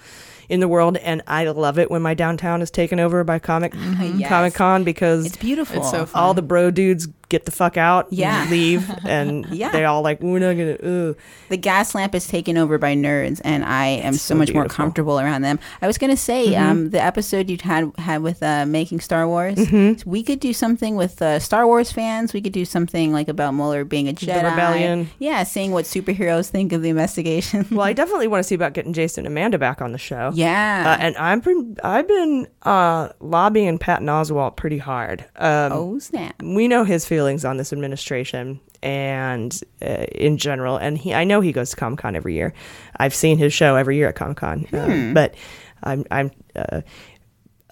in 0.49 0.59
the 0.59 0.67
world, 0.67 0.97
and 0.97 1.21
I 1.27 1.45
love 1.47 1.79
it 1.79 1.89
when 1.89 2.01
my 2.01 2.13
downtown 2.13 2.61
is 2.61 2.71
taken 2.71 2.99
over 2.99 3.23
by 3.23 3.39
Comic 3.39 3.73
mm-hmm. 3.73 4.19
Yes. 4.19 4.29
Comic 4.29 4.53
Con 4.53 4.83
because 4.83 5.25
It's 5.25 5.37
beautiful. 5.37 5.77
It's 5.77 5.91
so 5.91 6.07
all 6.13 6.33
the 6.33 6.41
bro 6.41 6.71
dudes 6.71 7.07
get 7.29 7.45
the 7.45 7.51
fuck 7.51 7.77
out, 7.77 8.09
and 8.09 8.17
Yeah. 8.19 8.47
leave, 8.49 8.89
and 9.05 9.45
Yeah. 9.51 9.71
they 9.71 9.85
all 9.85 10.01
like 10.01 10.21
we're 10.21 10.39
not 10.39 10.53
gonna. 10.57 10.77
Ugh. 11.09 11.17
The 11.49 11.57
Gaslamp 11.57 12.13
is 12.15 12.27
taken 12.27 12.57
over 12.57 12.77
by 12.77 12.95
nerds, 12.95 13.41
and 13.43 13.63
I 13.65 13.85
am 13.87 14.13
so, 14.13 14.33
so 14.33 14.35
much 14.35 14.53
more 14.53 14.65
comfortable 14.67 15.19
around 15.19 15.41
them. 15.41 15.59
I 15.81 15.87
was 15.87 15.97
gonna 15.97 16.17
say, 16.17 16.47
Mhm. 16.49 16.61
um, 16.61 16.89
the 16.91 17.01
episode 17.03 17.49
you 17.49 17.57
had 17.61 17.91
had 17.97 18.21
with 18.21 18.41
uh, 18.43 18.65
making 18.65 18.99
Star 18.99 19.27
Wars, 19.27 19.55
Mhm. 19.55 20.05
we 20.05 20.23
could 20.23 20.39
do 20.39 20.53
something 20.53 20.95
with 20.95 21.21
uh, 21.21 21.39
Star 21.39 21.65
Wars 21.67 21.91
fans. 21.91 22.33
We 22.33 22.41
could 22.41 22.53
do 22.53 22.65
something 22.65 23.11
like 23.13 23.27
about 23.27 23.53
Mueller 23.53 23.83
being 23.85 24.07
a 24.07 24.13
Jedi, 24.13 24.43
rebellion. 24.49 25.09
Yeah, 25.19 25.43
seeing 25.43 25.71
what 25.71 25.85
superheroes 25.85 26.49
think 26.49 26.73
of 26.73 26.81
the 26.81 26.89
investigation. 26.89 27.65
Well, 27.71 27.81
I 27.85 27.93
definitely 28.01 28.27
want 28.27 28.39
to 28.43 28.47
see 28.47 28.55
about 28.55 28.73
getting 28.73 28.93
Jason 28.93 29.25
and 29.25 29.33
Amanda 29.33 29.57
back 29.57 29.81
on 29.81 29.91
the 29.91 29.97
show. 29.97 30.31
Yeah. 30.33 30.95
uh, 30.97 31.01
and 31.03 31.15
I've 31.17 31.43
been 31.43 31.77
I've 31.83 32.07
been 32.07 32.47
uh, 32.63 33.09
lobbying 33.19 33.77
Patton 33.77 34.07
Oswalt 34.07 34.55
pretty 34.55 34.77
hard. 34.77 35.25
Um, 35.37 35.71
oh 35.71 35.99
snap! 35.99 36.41
We 36.41 36.67
know 36.67 36.83
his 36.83 37.05
feelings 37.15 37.45
on 37.45 37.57
this 37.57 37.71
administration 37.73 38.59
and 38.83 39.59
uh, 39.81 40.05
in 40.11 40.37
general, 40.37 40.77
and 40.77 40.97
he 40.97 41.13
I 41.13 41.23
know 41.23 41.41
he 41.41 41.51
goes 41.51 41.69
to 41.71 41.75
Comic 41.75 41.99
Con 41.99 42.15
every 42.15 42.33
year. 42.33 42.53
I've 42.97 43.13
seen 43.15 43.37
his 43.37 43.53
show 43.53 43.75
every 43.75 43.95
year 43.97 44.09
at 44.09 44.15
Comic 44.15 44.37
Con, 44.37 44.59
Hmm. 44.69 45.13
but 45.13 45.35
I'm 45.83 46.03
I'm 46.11 46.31
uh, 46.55 46.81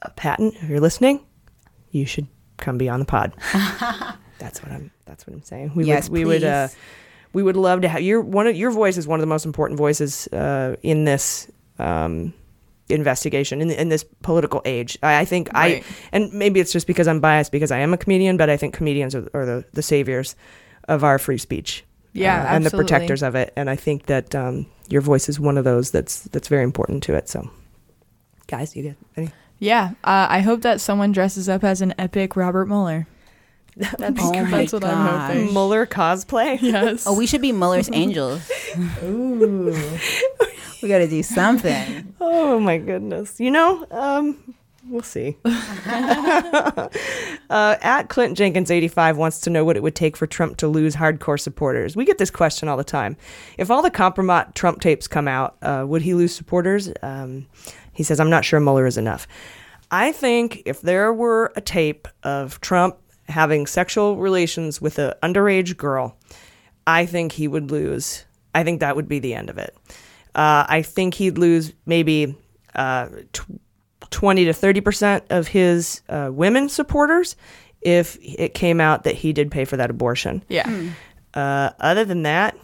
uh, 0.02 0.10
Patton. 0.16 0.52
If 0.56 0.70
you're 0.70 0.80
listening, 0.80 1.20
you 1.92 2.06
should 2.06 2.28
come 2.58 2.78
be 2.78 2.90
on 2.90 3.00
the 3.00 3.06
pod. 3.06 3.34
that's 4.40 4.62
what 4.64 4.72
I'm. 4.72 4.92
That's 5.06 5.28
what 5.28 5.34
I'm 5.36 5.44
saying. 5.44 5.72
We 5.76 5.86
Yes, 5.86 6.10
would. 6.10 6.18
We 6.20 6.26
would. 6.26 6.44
Uh, 6.44 6.68
we 7.34 7.42
would 7.44 7.58
love 7.58 7.82
to 7.82 7.88
have 7.88 8.02
your 8.02 8.22
one. 8.22 8.48
Of, 8.48 8.56
your 8.56 8.72
voice 8.72 8.98
is 8.98 9.08
one 9.08 9.20
of 9.20 9.22
the 9.22 9.28
most 9.36 9.46
important 9.46 9.78
voices 9.78 10.28
uh, 10.28 10.76
in 10.84 11.04
this 11.06 11.50
um, 11.80 12.34
investigation 12.94 13.62
in, 13.62 13.72
in 13.72 13.90
this 13.90 14.06
political 14.22 14.62
age. 14.66 14.98
I, 15.04 15.22
I 15.22 15.26
think 15.26 15.50
Right. 15.54 15.84
I 15.84 15.96
and 16.12 16.32
maybe 16.34 16.60
it's 16.60 16.72
just 16.72 16.88
because 16.88 17.08
I'm 17.08 17.20
biased 17.20 17.52
because 17.52 17.72
I 17.72 17.80
am 17.80 17.94
a 17.94 17.98
comedian, 17.98 18.38
but 18.38 18.50
I 18.50 18.58
think 18.58 18.74
comedians 18.74 19.16
are, 19.16 19.28
are 19.34 19.46
the 19.46 19.66
the 19.74 19.82
saviors 19.82 20.36
of 20.88 21.04
our 21.04 21.20
free 21.20 21.38
speech. 21.38 21.84
Yeah, 22.16 22.44
uh, 22.44 22.56
and 22.56 22.66
the 22.66 22.70
protectors 22.70 23.24
of 23.24 23.34
it. 23.36 23.52
And 23.56 23.70
I 23.70 23.76
think 23.76 24.06
that 24.06 24.36
um, 24.36 24.68
your 24.88 25.02
voice 25.02 25.30
is 25.30 25.40
one 25.40 25.58
of 25.58 25.64
those 25.64 25.90
that's 25.92 26.22
that's 26.32 26.48
very 26.48 26.64
important 26.64 27.02
to 27.04 27.16
it. 27.16 27.28
So, 27.28 27.50
guys, 28.48 28.76
you 28.76 28.84
get 28.84 28.98
any? 29.18 29.32
Yeah, 29.60 29.92
uh, 30.04 30.28
I 30.30 30.40
hope 30.42 30.62
that 30.62 30.80
someone 30.82 31.12
dresses 31.12 31.48
up 31.50 31.64
as 31.64 31.82
an 31.82 31.94
epic 31.98 32.36
Robert 32.36 32.68
Mueller. 32.68 33.08
That's, 33.76 34.22
Oh 34.22 34.32
that's 34.32 34.72
what 34.74 34.84
I'm 34.84 35.06
gosh. 35.08 35.32
hoping. 35.34 35.54
Mueller 35.54 35.88
cosplay. 35.88 36.60
Yes. 36.62 37.06
Oh, 37.08 37.18
we 37.18 37.26
should 37.26 37.42
be 37.42 37.52
Mueller's 37.52 37.90
angels. 37.94 38.42
Ooh, 39.04 39.74
we 40.84 40.88
got 40.90 41.00
to 41.00 41.08
do 41.08 41.24
something. 41.24 42.03
Oh 42.26 42.58
my 42.58 42.78
goodness. 42.78 43.40
You 43.42 43.52
know, 43.52 43.86
um, 43.92 44.56
we'll 44.88 45.02
see. 45.02 45.36
uh, 45.46 46.90
at 47.50 48.04
Clint 48.04 48.38
Jenkins 48.38 48.72
85 48.72 49.18
wants 49.18 49.42
to 49.42 49.50
know 49.50 49.66
what 49.66 49.76
it 49.76 49.84
would 49.84 49.96
take 49.96 50.16
for 50.16 50.26
Trump 50.26 50.56
to 50.58 50.70
lose 50.70 50.96
hardcore 50.96 51.38
supporters. 51.38 51.98
We 51.98 52.06
get 52.06 52.20
this 52.20 52.32
question 52.32 52.70
all 52.70 52.78
the 52.78 52.84
time. 52.86 53.18
If 53.58 53.70
all 53.70 53.82
the 53.82 53.92
compromat 53.92 54.54
Trump 54.54 54.80
tapes 54.80 55.06
come 55.06 55.28
out, 55.28 55.58
uh, 55.62 55.84
would 55.86 56.02
he 56.02 56.14
lose 56.14 56.34
supporters? 56.34 56.90
Um, 57.02 57.46
he 57.92 58.04
says, 58.04 58.22
I'm 58.22 58.30
not 58.30 58.46
sure 58.46 58.62
Mueller 58.62 58.86
is 58.86 58.98
enough. 58.98 59.28
I 59.92 60.14
think 60.14 60.62
if 60.66 60.80
there 60.80 61.12
were 61.12 61.52
a 61.58 61.62
tape 61.62 62.08
of 62.24 62.62
Trump 62.62 62.98
having 63.28 63.68
sexual 63.68 64.16
relations 64.16 64.80
with 64.82 64.98
an 64.98 65.14
underage 65.22 65.76
girl, 65.76 66.18
I 66.88 67.06
think 67.06 67.34
he 67.34 67.50
would 67.50 67.70
lose. 67.70 68.24
I 68.56 68.64
think 68.64 68.80
that 68.80 68.96
would 68.96 69.10
be 69.10 69.20
the 69.20 69.34
end 69.34 69.50
of 69.50 69.58
it. 69.58 69.76
Uh, 70.36 70.66
I 70.68 70.82
think 70.82 71.14
he'd 71.16 71.38
lose 71.38 71.74
maybe 71.86 72.36
uh, 72.76 73.08
tw- 73.32 73.60
20 74.10 74.46
to 74.46 74.52
30% 74.52 75.24
of 75.30 75.48
his 75.48 76.02
uh, 76.10 76.30
women 76.32 76.70
supporters 76.70 77.36
if 77.82 78.18
it 78.22 78.54
came 78.54 78.80
out 78.80 79.04
that 79.04 79.16
he 79.16 79.34
did 79.34 79.52
pay 79.52 79.66
for 79.66 79.78
that 79.78 79.90
abortion. 79.90 80.44
Yeah. 80.48 80.92
Uh, 81.34 81.72
other 81.80 82.06
than 82.06 82.24
that, 82.24 82.58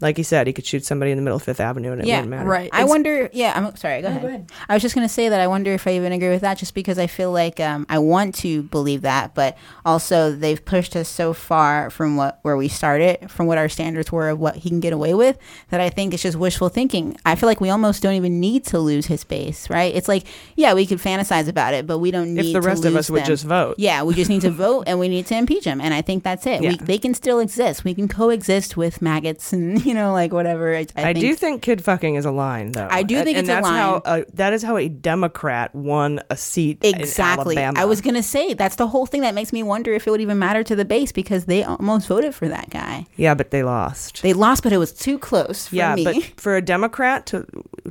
like 0.00 0.18
you 0.18 0.24
said, 0.24 0.46
he 0.46 0.52
could 0.52 0.66
shoot 0.66 0.84
somebody 0.84 1.10
in 1.10 1.18
the 1.18 1.22
middle 1.22 1.36
of 1.36 1.42
Fifth 1.42 1.60
Avenue 1.60 1.92
and 1.92 2.00
it 2.00 2.06
yeah, 2.06 2.16
wouldn't 2.16 2.30
matter. 2.30 2.48
Right. 2.48 2.70
I 2.72 2.84
wonder. 2.84 3.28
Yeah, 3.32 3.52
I'm 3.54 3.76
sorry. 3.76 4.02
Go, 4.02 4.08
No, 4.08 4.16
ahead. 4.16 4.22
go 4.22 4.28
ahead. 4.28 4.52
I 4.68 4.74
was 4.74 4.82
just 4.82 4.94
gonna 4.94 5.08
say 5.08 5.28
that 5.28 5.40
I 5.40 5.46
wonder 5.46 5.72
if 5.72 5.86
I 5.86 5.92
even 5.92 6.12
agree 6.12 6.30
with 6.30 6.40
that, 6.42 6.58
just 6.58 6.74
because 6.74 6.98
I 6.98 7.06
feel 7.06 7.32
like 7.32 7.60
um, 7.60 7.86
I 7.88 7.98
want 7.98 8.34
to 8.36 8.62
believe 8.64 9.02
that, 9.02 9.34
but 9.34 9.56
also 9.84 10.32
they've 10.32 10.64
pushed 10.64 10.96
us 10.96 11.08
so 11.08 11.32
far 11.32 11.90
from 11.90 12.16
what 12.16 12.38
where 12.42 12.56
we 12.56 12.68
started, 12.68 13.30
from 13.30 13.46
what 13.46 13.58
our 13.58 13.68
standards 13.68 14.10
were 14.10 14.30
of 14.30 14.38
what 14.38 14.56
he 14.56 14.68
can 14.68 14.80
get 14.80 14.92
away 14.92 15.14
with, 15.14 15.38
that 15.70 15.80
I 15.80 15.90
think 15.90 16.14
it's 16.14 16.22
just 16.22 16.36
wishful 16.36 16.68
thinking. 16.68 17.16
I 17.24 17.34
feel 17.34 17.48
like 17.48 17.60
we 17.60 17.70
almost 17.70 18.02
don't 18.02 18.14
even 18.14 18.40
need 18.40 18.64
to 18.66 18.78
lose 18.78 19.06
his 19.06 19.24
base, 19.24 19.68
right? 19.68 19.94
It's 19.94 20.08
like, 20.08 20.24
yeah, 20.56 20.74
we 20.74 20.86
could 20.86 20.98
fantasize 20.98 21.48
about 21.48 21.74
it, 21.74 21.86
but 21.86 21.98
we 21.98 22.10
don't 22.10 22.34
need. 22.34 22.42
To. 22.42 22.48
If 22.48 22.54
the 22.54 22.60
to 22.60 22.66
rest 22.66 22.84
of 22.84 22.92
lose 22.92 23.00
us 23.00 23.10
would 23.10 23.24
just 23.24 23.44
vote. 23.44 23.76
Yeah, 23.78 24.02
we 24.02 24.14
just 24.14 24.30
need 24.30 24.42
to 24.42 24.50
vote, 24.50 24.84
and 24.86 24.98
we 24.98 25.08
need 25.08 25.26
to 25.26 25.36
impeach 25.36 25.64
him, 25.64 25.80
and 25.80 25.92
I 25.92 26.02
think 26.02 26.24
that's 26.24 26.46
it. 26.46 26.62
Yeah. 26.62 26.70
We, 26.70 26.76
they 26.76 26.98
can 26.98 27.14
still 27.14 27.38
exist. 27.38 27.84
We 27.84 27.94
can 27.94 28.08
coexist 28.08 28.76
with 28.76 29.02
maggots 29.02 29.52
and 29.52 29.78
you 29.90 29.94
know, 29.94 30.12
like 30.12 30.32
whatever. 30.32 30.72
I, 30.72 30.86
I, 30.94 31.12
do 31.12 31.34
think 31.34 31.62
kid 31.62 31.82
fucking 31.82 32.14
is 32.14 32.24
a 32.24 32.30
line, 32.30 32.70
though. 32.70 32.86
I 32.88 33.02
do 33.02 33.16
think 33.24 33.36
and 33.36 33.38
it's 33.38 33.48
a 33.48 33.54
that's 33.54 33.64
line. 33.64 33.76
How, 33.76 33.94
uh, 34.04 34.22
that 34.34 34.52
is 34.52 34.62
how 34.62 34.76
a 34.76 34.88
Democrat 34.88 35.74
won 35.74 36.20
a 36.30 36.36
seat 36.36 36.78
Exactly. 36.82 37.56
in 37.56 37.58
Alabama. 37.58 37.80
I 37.80 37.86
was 37.86 38.00
gonna 38.00 38.22
say 38.22 38.54
that's 38.54 38.76
the 38.76 38.86
whole 38.86 39.04
thing 39.04 39.22
that 39.22 39.34
makes 39.34 39.52
me 39.52 39.64
wonder 39.64 39.92
if 39.92 40.06
it 40.06 40.10
would 40.12 40.20
even 40.20 40.38
matter 40.38 40.62
to 40.62 40.76
the 40.76 40.84
base 40.84 41.10
because 41.10 41.46
they 41.46 41.64
almost 41.64 42.06
voted 42.06 42.36
for 42.36 42.46
that 42.46 42.70
guy. 42.70 43.04
Yeah, 43.16 43.34
but 43.34 43.50
they 43.50 43.64
lost. 43.64 44.22
They 44.22 44.32
lost, 44.32 44.62
but 44.62 44.72
it 44.72 44.78
was 44.78 44.92
too 44.92 45.18
close 45.18 45.66
for 45.66 45.74
yeah, 45.74 45.96
me. 45.96 46.04
but 46.04 46.22
for 46.36 46.56
a 46.56 46.62
Democrat 46.62 47.26
to 47.26 47.44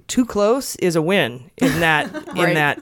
too 0.07 0.25
close 0.25 0.77
is 0.77 0.95
a 0.95 1.01
win 1.01 1.51
in 1.57 1.81
that 1.81 2.13
Right. 2.27 2.47
in 2.47 2.53
that 2.55 2.81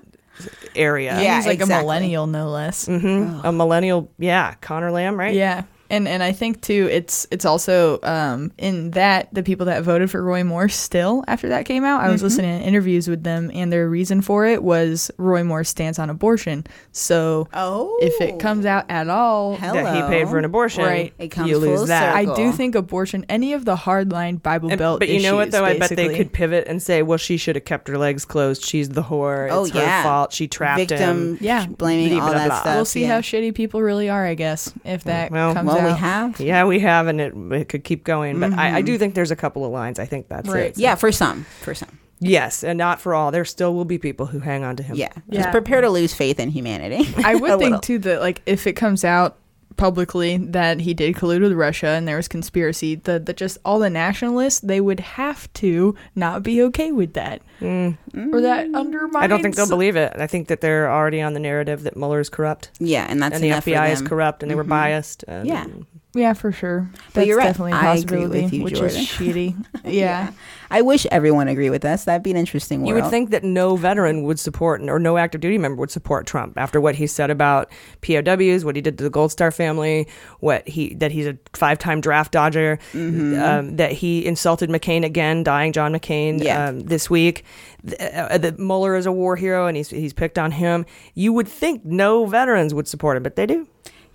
area. 0.76 1.20
Yeah, 1.20 1.38
he's 1.38 1.48
like 1.48 1.62
a 1.62 1.66
millennial, 1.66 2.28
no 2.28 2.52
less. 2.52 2.86
hmm 2.86 3.40
A 3.44 3.52
millennial, 3.52 4.12
yeah, 4.20 4.54
Conor 4.62 4.92
Lamb, 4.92 5.18
right? 5.20 5.34
Yeah. 5.34 5.64
And 5.90 6.08
and 6.08 6.22
I 6.24 6.32
think 6.32 6.62
too 6.62 6.88
it's 6.92 7.28
it's 7.32 7.46
also 7.46 8.00
um, 8.04 8.52
in 8.58 8.92
that 8.92 9.34
the 9.34 9.44
people 9.44 9.66
that 9.68 9.84
voted 9.84 10.12
for 10.12 10.22
Roy 10.24 10.44
Moore 10.44 10.70
still 10.70 11.24
after 11.28 11.50
that 11.50 11.66
came 11.66 11.84
out 11.84 12.02
I 12.02 12.10
was 12.10 12.22
Mhm. 12.22 12.24
listening 12.26 12.60
to 12.60 12.66
interviews 12.66 13.08
with 13.08 13.24
them 13.24 13.52
and 13.54 13.72
their 13.72 13.90
reason 13.90 14.22
for 14.22 14.46
it 14.46 14.64
was 14.64 15.10
Roy 15.18 15.44
Moore's 15.44 15.70
stance 15.70 16.00
on 16.00 16.10
abortion. 16.10 16.66
So 16.92 17.48
oh. 17.54 17.98
if 18.02 18.20
it 18.22 18.40
comes 18.40 18.66
out 18.66 18.86
at 18.90 19.10
all 19.10 19.56
That 19.58 19.96
he 19.96 20.02
paid 20.04 20.28
for 20.30 20.38
an 20.38 20.46
abortion, 20.46 20.84
right? 20.84 21.14
It 21.20 21.30
comes 21.30 21.50
you 21.50 21.58
lose 21.58 21.80
full 21.80 21.86
that. 21.88 22.16
I 22.16 22.26
do 22.36 22.52
think 22.52 22.76
abortion 22.76 23.26
any 23.30 23.54
of 23.54 23.66
the 23.66 23.76
hardline 23.76 24.42
Bible 24.42 24.70
And- 24.70 24.80
Belt 24.80 25.00
but 25.00 25.10
you 25.10 25.22
know 25.22 25.36
what 25.36 25.50
issues, 25.50 25.52
though? 25.54 25.66
I 25.66 25.78
bet 25.80 25.90
they 25.92 26.16
could 26.16 26.32
pivot 26.34 26.66
and 26.68 26.82
say, 26.82 27.02
"Well, 27.02 27.18
she 27.18 27.38
should 27.38 27.56
have 27.56 27.66
kept 27.66 27.88
her 27.88 27.98
legs 27.98 28.26
closed. 28.26 28.64
She's 28.66 28.90
the 28.90 29.04
whore. 29.04 29.48
Oh, 29.52 29.66
It's 29.66 29.74
yeah. 29.74 30.02
her 30.02 30.04
fault. 30.04 30.34
She 30.34 30.48
trapped 30.48 30.80
Victim 30.80 31.00
him." 31.34 31.38
Yeah, 31.42 31.66
blaming 31.66 32.20
all 32.20 32.32
that 32.32 32.62
stuff. 32.62 32.76
We'll 32.76 32.86
see 32.86 33.02
yeah. 33.02 33.16
how 33.16 33.22
shitty 33.22 33.54
people 33.56 33.82
really 33.82 34.10
are, 34.10 34.26
I 34.26 34.34
guess, 34.36 34.72
if 34.84 35.04
that 35.06 35.32
Well, 35.32 35.54
comes 35.54 35.68
well, 35.68 35.77
out. 35.80 35.86
we 35.94 35.98
have. 36.00 36.40
Yeah, 36.40 36.66
we 36.66 36.80
have, 36.80 37.08
and 37.08 37.20
it, 37.22 37.34
it 37.62 37.70
could 37.70 37.84
keep 37.84 38.04
going. 38.04 38.40
But 38.40 38.54
I, 38.54 38.78
I 38.78 38.82
Mhm. 38.82 38.86
do 38.86 38.98
think 38.98 39.16
there's 39.16 39.32
a 39.32 39.36
couple 39.36 39.66
of 39.66 39.72
lines. 39.72 40.00
I 40.00 40.06
think 40.06 40.28
that's 40.28 40.50
Right. 40.50 40.66
it. 40.66 40.78
Yeah, 40.78 40.96
for 40.96 41.12
some, 41.12 41.46
for 41.62 41.74
some. 41.74 42.00
Yes, 42.20 42.64
and 42.64 42.78
not 42.78 43.00
for 43.00 43.14
all. 43.14 43.30
There 43.32 43.46
still 43.46 43.76
will 43.76 43.86
be 43.86 43.98
people 44.00 44.26
who 44.26 44.40
hang 44.40 44.64
on 44.64 44.76
to 44.78 44.84
him. 44.84 44.96
Yeah, 44.96 45.12
just 45.30 45.52
prepare 45.52 45.82
to 45.82 45.90
lose 45.90 46.14
faith 46.16 46.40
in 46.40 46.50
humanity. 46.50 47.08
I 47.24 47.36
would 47.36 47.42
little. 47.44 47.60
think 47.60 47.82
too 47.84 48.00
that 48.00 48.22
like 48.22 48.42
if 48.48 48.66
it 48.66 48.74
comes 48.74 49.04
out 49.06 49.38
publicly 49.78 50.38
that 50.38 50.82
he 50.82 50.94
did 50.94 51.16
collude 51.16 51.42
with 51.42 51.54
Russia 51.54 51.88
and 51.88 52.08
there 52.08 52.18
was 52.18 52.28
conspiracy, 52.28 52.96
that 52.96 53.26
that 53.28 53.38
just 53.38 53.58
all 53.64 53.80
the 53.80 53.90
nationalists 53.90 54.60
they 54.60 54.82
would 54.82 55.00
have 55.00 55.52
to 55.54 55.96
not 56.16 56.44
be 56.44 56.62
okay 56.64 56.92
with 56.92 57.14
that, 57.14 57.42
or 57.62 58.42
that 58.42 58.68
undermines. 58.74 59.16
Mm. 59.16 59.22
I 59.22 59.28
don't 59.28 59.42
think 59.42 59.56
they'll 59.56 59.70
believe 59.70 59.96
it. 59.96 60.14
I 60.18 60.28
think 60.28 60.48
that 60.50 60.62
they're 60.62 60.92
already 60.92 61.22
on 61.22 61.34
the 61.34 61.40
narrative 61.40 61.84
that 61.84 61.96
Mueller 61.96 62.20
is 62.20 62.30
corrupt. 62.30 62.72
Yeah, 62.80 63.06
and 63.10 63.22
that's 63.22 63.36
and 63.36 63.44
the 63.44 63.48
enough 63.50 63.64
for 63.64 63.70
FBI 63.72 63.92
is 63.92 64.02
corrupt, 64.02 64.44
and 64.44 64.50
they 64.52 64.56
were 64.56 64.64
Mhm. 64.66 64.70
biased. 64.70 65.24
And 65.28 65.48
Yeah. 65.48 65.66
Yeah, 66.14 66.34
for 66.34 66.52
sure. 66.52 66.90
But 66.92 67.14
That's 67.14 67.28
you're 67.28 67.38
right. 67.38 67.46
definitely 67.46 67.74
a 67.74 67.76
I 67.76 67.96
agree 67.98 68.18
possibility, 68.22 68.44
with 68.44 68.54
you, 68.54 68.64
which 68.64 68.74
Jordan. 68.76 68.98
is 68.98 69.06
shitty. 69.08 69.66
Yeah. 69.86 70.32
I 70.70 70.82
wish 70.82 71.06
everyone 71.12 71.48
agreed 71.48 71.70
with 71.70 71.86
us. 71.86 72.06
That'd 72.06 72.24
be 72.24 72.32
an 72.32 72.38
interesting 72.38 72.80
world. 72.82 72.90
You 72.90 72.96
would 72.96 73.10
think 73.10 73.30
that 73.30 73.44
no 73.44 73.76
veteran 73.76 74.24
would 74.24 74.40
support, 74.40 74.82
or 74.82 75.00
no 75.00 75.18
active 75.18 75.42
duty 75.42 75.58
member 75.58 75.80
would 75.80 75.92
support 75.92 76.26
Trump 76.26 76.58
after 76.58 76.82
what 76.82 76.96
he 76.96 77.08
said 77.08 77.30
about 77.30 77.72
POWs, 78.02 78.66
what 78.66 78.76
he 78.76 78.82
did 78.82 78.98
to 78.98 79.04
the 79.04 79.10
Gold 79.10 79.32
Star 79.32 79.52
family, 79.52 80.08
what 80.40 80.68
he 80.68 80.94
that 80.96 81.12
he's 81.12 81.28
a 81.28 81.38
five-time 81.54 82.02
draft 82.02 82.32
dodger, 82.32 82.80
Mm-hmm. 82.94 83.40
um, 83.42 83.76
that 83.78 83.92
he 83.92 84.26
insulted 84.26 84.70
McCain 84.70 85.06
again, 85.06 85.44
dying 85.44 85.72
John 85.72 85.94
McCain 85.94 86.44
Yeah. 86.44 86.70
um, 86.70 86.80
this 86.82 87.10
week. 87.10 87.46
th- 87.88 88.02
uh, 88.02 88.38
that 88.38 88.58
Mueller 88.60 88.96
is 88.96 89.06
a 89.06 89.12
war 89.12 89.36
hero, 89.36 89.68
and 89.68 89.78
he's 89.78 89.90
he's 89.90 90.14
picked 90.14 90.40
on 90.40 90.52
him. 90.52 90.86
You 91.14 91.32
would 91.34 91.48
think 91.48 91.86
no 91.86 92.26
veterans 92.26 92.74
would 92.74 92.88
support 92.88 93.16
him, 93.18 93.24
but 93.24 93.36
they 93.36 93.46
do. 93.46 93.68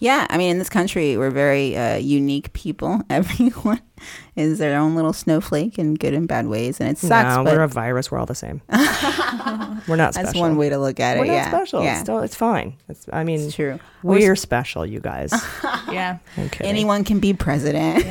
Yeah, 0.02 0.26
I 0.28 0.36
mean, 0.36 0.50
in 0.50 0.58
this 0.58 0.68
country, 0.68 1.16
we're 1.16 1.30
very 1.30 1.76
uh, 1.76 1.94
unique 1.94 2.52
people. 2.54 3.02
Everyone 3.08 3.80
is 4.36 4.58
their 4.58 4.78
own 4.78 4.94
little 4.94 5.12
snowflake 5.12 5.78
in 5.78 5.94
good 5.94 6.14
and 6.14 6.26
bad 6.28 6.46
ways, 6.46 6.80
and 6.80 6.88
it 6.90 6.98
sucks. 6.98 7.36
no, 7.36 7.44
but 7.44 7.54
we're 7.54 7.62
a 7.62 7.68
virus. 7.68 8.10
We're 8.10 8.18
all 8.18 8.26
the 8.26 8.34
same. 8.34 8.62
we're 9.88 9.96
not 9.96 10.14
special. 10.14 10.26
That's 10.32 10.36
one 10.36 10.56
way 10.56 10.68
to 10.68 10.78
look 10.78 11.00
at 11.00 11.16
it. 11.16 11.20
We're 11.20 11.26
not 11.26 11.32
yeah, 11.32 11.48
special. 11.48 11.82
Yeah, 11.82 11.92
It's, 11.92 12.00
still, 12.02 12.20
it's 12.20 12.34
fine. 12.36 12.74
It's, 12.88 13.06
I 13.12 13.24
mean, 13.24 13.40
It's 13.40 13.54
true. 13.54 13.78
We're 14.02 14.36
special, 14.36 14.84
you 14.84 15.00
guys. 15.00 15.32
yeah. 15.90 16.18
I'm 16.36 16.50
anyone 16.60 17.04
can 17.04 17.20
be 17.20 17.32
president. 17.34 18.04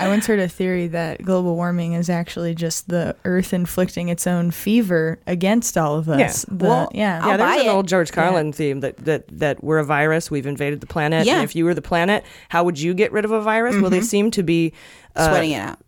I 0.00 0.08
once 0.08 0.26
heard 0.26 0.38
a 0.40 0.48
theory 0.48 0.88
that 0.88 1.22
global 1.22 1.54
warming 1.56 1.92
is 1.92 2.08
actually 2.10 2.54
just 2.54 2.88
the 2.88 3.14
Earth 3.24 3.52
inflicting 3.52 4.08
its 4.08 4.26
own 4.26 4.50
fever 4.50 5.18
against 5.26 5.76
all 5.78 5.96
of 5.96 6.08
us. 6.08 6.18
Yeah. 6.48 6.56
The- 6.56 6.64
Well, 6.64 6.90
yeah. 6.94 7.26
yeah, 7.26 7.36
there's 7.36 7.60
an 7.62 7.68
old 7.68 7.86
George 7.86 8.10
Carlin 8.12 8.52
theme 8.52 8.80
that, 8.80 8.96
that 8.98 9.24
that 9.30 9.62
we're 9.62 9.78
a 9.78 9.84
virus, 9.84 10.30
we've 10.30 10.46
invaded 10.46 10.80
the 10.80 10.86
planet. 10.86 11.26
Yeah. 11.26 11.34
And 11.36 11.44
if 11.44 11.54
you 11.54 11.64
were 11.64 11.74
the 11.74 11.82
planet, 11.82 12.24
how 12.48 12.64
would 12.64 12.80
you 12.80 12.94
get 12.94 13.12
rid 13.12 13.24
of 13.24 13.30
a 13.30 13.40
virus? 13.40 13.76
Well, 13.80 13.90
they 13.90 14.00
Mhm. 14.00 14.04
seem 14.04 14.30
to 14.32 14.42
be 14.42 14.72
Sweating 15.16 15.52
it 15.52 15.56
out. 15.60 15.78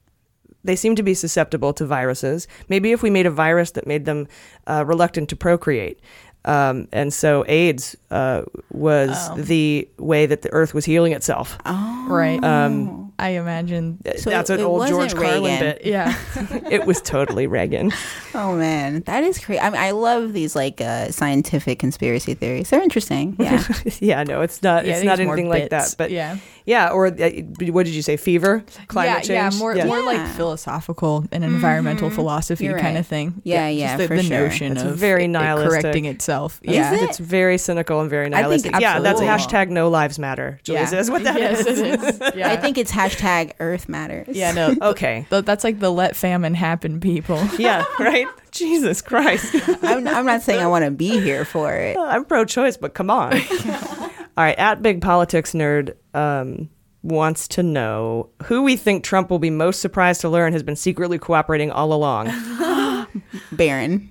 They 0.64 0.76
seem 0.76 0.94
to 0.96 1.02
be 1.02 1.14
susceptible 1.14 1.72
to 1.74 1.84
viruses. 1.84 2.46
Maybe 2.68 2.92
if 2.92 3.02
we 3.02 3.10
made 3.10 3.26
a 3.26 3.30
virus 3.30 3.72
that 3.72 3.86
made 3.86 4.04
them 4.04 4.28
uh, 4.68 4.84
reluctant 4.86 5.28
to 5.30 5.36
procreate. 5.36 5.98
Um, 6.44 6.88
and 6.92 7.12
so 7.14 7.44
AIDS 7.48 7.96
uh, 8.10 8.42
was 8.72 9.10
Oh. 9.30 9.36
the 9.36 9.88
way 9.98 10.26
that 10.26 10.42
the 10.42 10.52
Earth 10.52 10.74
was 10.74 10.84
healing 10.84 11.12
itself. 11.12 11.56
Oh, 11.66 12.06
Right. 12.08 12.42
Um, 12.42 13.11
I 13.22 13.28
imagine. 13.30 13.98
So 14.18 14.30
that's 14.30 14.50
it- 14.50 14.54
an 14.54 14.60
it 14.60 14.64
old 14.64 14.86
George 14.88 15.14
Carlin 15.14 15.42
Reagan. 15.44 15.60
bit. 15.60 15.86
Yeah. 15.86 16.14
it 16.70 16.84
was 16.86 17.00
totally 17.00 17.46
Reagan. 17.46 17.92
Oh 18.34 18.56
man, 18.56 19.00
that 19.02 19.24
is 19.24 19.38
crazy. 19.38 19.60
I, 19.60 19.68
mean, 19.68 19.78
I 19.78 19.90
love 19.90 20.32
these 20.32 20.56
like 20.56 20.80
uh, 20.80 21.10
scientific 21.10 21.78
conspiracy 21.78 22.32
theories. 22.32 22.70
They're 22.70 22.82
interesting. 22.82 23.36
Yeah. 23.42 23.62
yeah, 24.00 24.22
no, 24.24 24.40
it's 24.40 24.62
not. 24.62 24.86
Yeah, 24.86 24.92
I 24.92 24.94
it's 24.94 25.00
think 25.00 25.06
not 25.10 25.18
more 25.26 25.34
anything 25.34 25.50
like 25.50 25.68
bits. 25.68 25.90
that. 25.90 25.98
But 25.98 26.10
Yeah. 26.10 26.38
yeah. 26.64 26.88
Or 26.88 27.08
uh, 27.08 27.30
what 27.76 27.84
did 27.84 27.94
you 27.94 28.00
say? 28.00 28.16
Fever, 28.16 28.64
climate 28.88 29.28
yeah, 29.28 29.50
change. 29.50 29.54
Yeah, 29.54 29.58
more 29.58 29.74
more 29.84 30.02
like 30.02 30.26
philosophical 30.28 31.26
and 31.30 31.44
environmental 31.44 32.08
philosophy 32.08 32.64
You're 32.64 32.78
kind 32.78 32.94
right. 32.94 33.00
of 33.00 33.06
thing. 33.06 33.42
Yeah, 33.44 33.68
yeah, 33.68 33.86
just 33.88 33.98
the, 33.98 34.08
for 34.08 34.16
the 34.16 34.22
sure. 34.22 34.40
notion 34.40 34.72
It's 34.72 34.82
of 34.82 34.96
very 34.96 35.22
it- 35.22 35.24
it 35.26 35.28
nihilistic. 35.28 35.82
correcting 35.82 36.04
itself. 36.06 36.58
Yeah, 36.62 36.94
It's 36.94 37.18
very 37.18 37.58
cynical 37.58 38.00
and 38.00 38.08
very 38.08 38.28
nihilistic. 38.30 38.72
yeah, 38.80 38.98
that's 39.00 39.20
absolutely. 39.20 39.66
hashtag 39.66 39.68
No 39.68 39.90
Lives 39.90 40.18
Matter. 40.18 40.58
Yeah. 40.64 40.88
is 40.90 41.10
what 41.10 41.24
that 41.24 41.38
Yes, 41.38 41.66
is. 41.66 41.80
it 41.80 42.00
is. 42.02 42.20
Yeah. 42.34 42.50
I 42.50 42.56
think 42.56 42.78
it's 42.78 42.90
hashtag 43.16 43.52
Earth 43.60 43.88
matters. 43.88 44.36
Yeah, 44.36 44.52
no. 44.52 44.76
Okay. 44.82 45.26
th- 45.30 45.44
that's 45.44 45.64
like 45.64 45.78
the 45.78 45.90
let 45.90 46.16
famine 46.16 46.54
happen 46.54 47.00
people. 47.00 47.42
yeah, 47.58 47.84
right. 47.98 48.26
Jesus 48.50 49.00
Christ. 49.00 49.54
I'm, 49.82 50.06
I'm 50.08 50.26
not 50.26 50.42
saying 50.42 50.60
I 50.60 50.66
want 50.66 50.84
to 50.84 50.90
be 50.90 51.20
here 51.20 51.44
for 51.44 51.72
it. 51.72 51.96
I'm 51.96 52.24
pro-choice, 52.24 52.76
but 52.76 52.94
come 52.94 53.10
on. 53.10 53.34
All 53.62 54.44
right, 54.44 54.58
at 54.58 54.82
Big 54.82 55.00
Politics 55.02 55.52
Nerd 55.52 55.94
um, 56.14 56.68
wants 57.02 57.48
to 57.48 57.62
know 57.62 58.30
who 58.44 58.62
we 58.62 58.76
think 58.76 59.04
Trump 59.04 59.30
will 59.30 59.38
be 59.38 59.50
most 59.50 59.80
surprised 59.80 60.20
to 60.22 60.28
learn 60.28 60.52
has 60.52 60.62
been 60.62 60.76
secretly 60.76 61.18
cooperating 61.18 61.70
all 61.70 61.92
along. 61.92 62.28
Barron. 63.52 64.10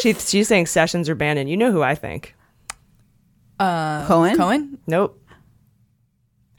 she, 0.00 0.14
she's 0.14 0.48
saying 0.48 0.66
Sessions 0.66 1.08
or 1.08 1.14
Bannon. 1.14 1.48
You 1.48 1.56
know 1.56 1.70
who 1.70 1.82
I 1.82 1.94
think? 1.94 2.34
Uh, 3.58 4.06
Cohen? 4.06 4.36
Cohen? 4.36 4.78
Nope. 4.86 5.22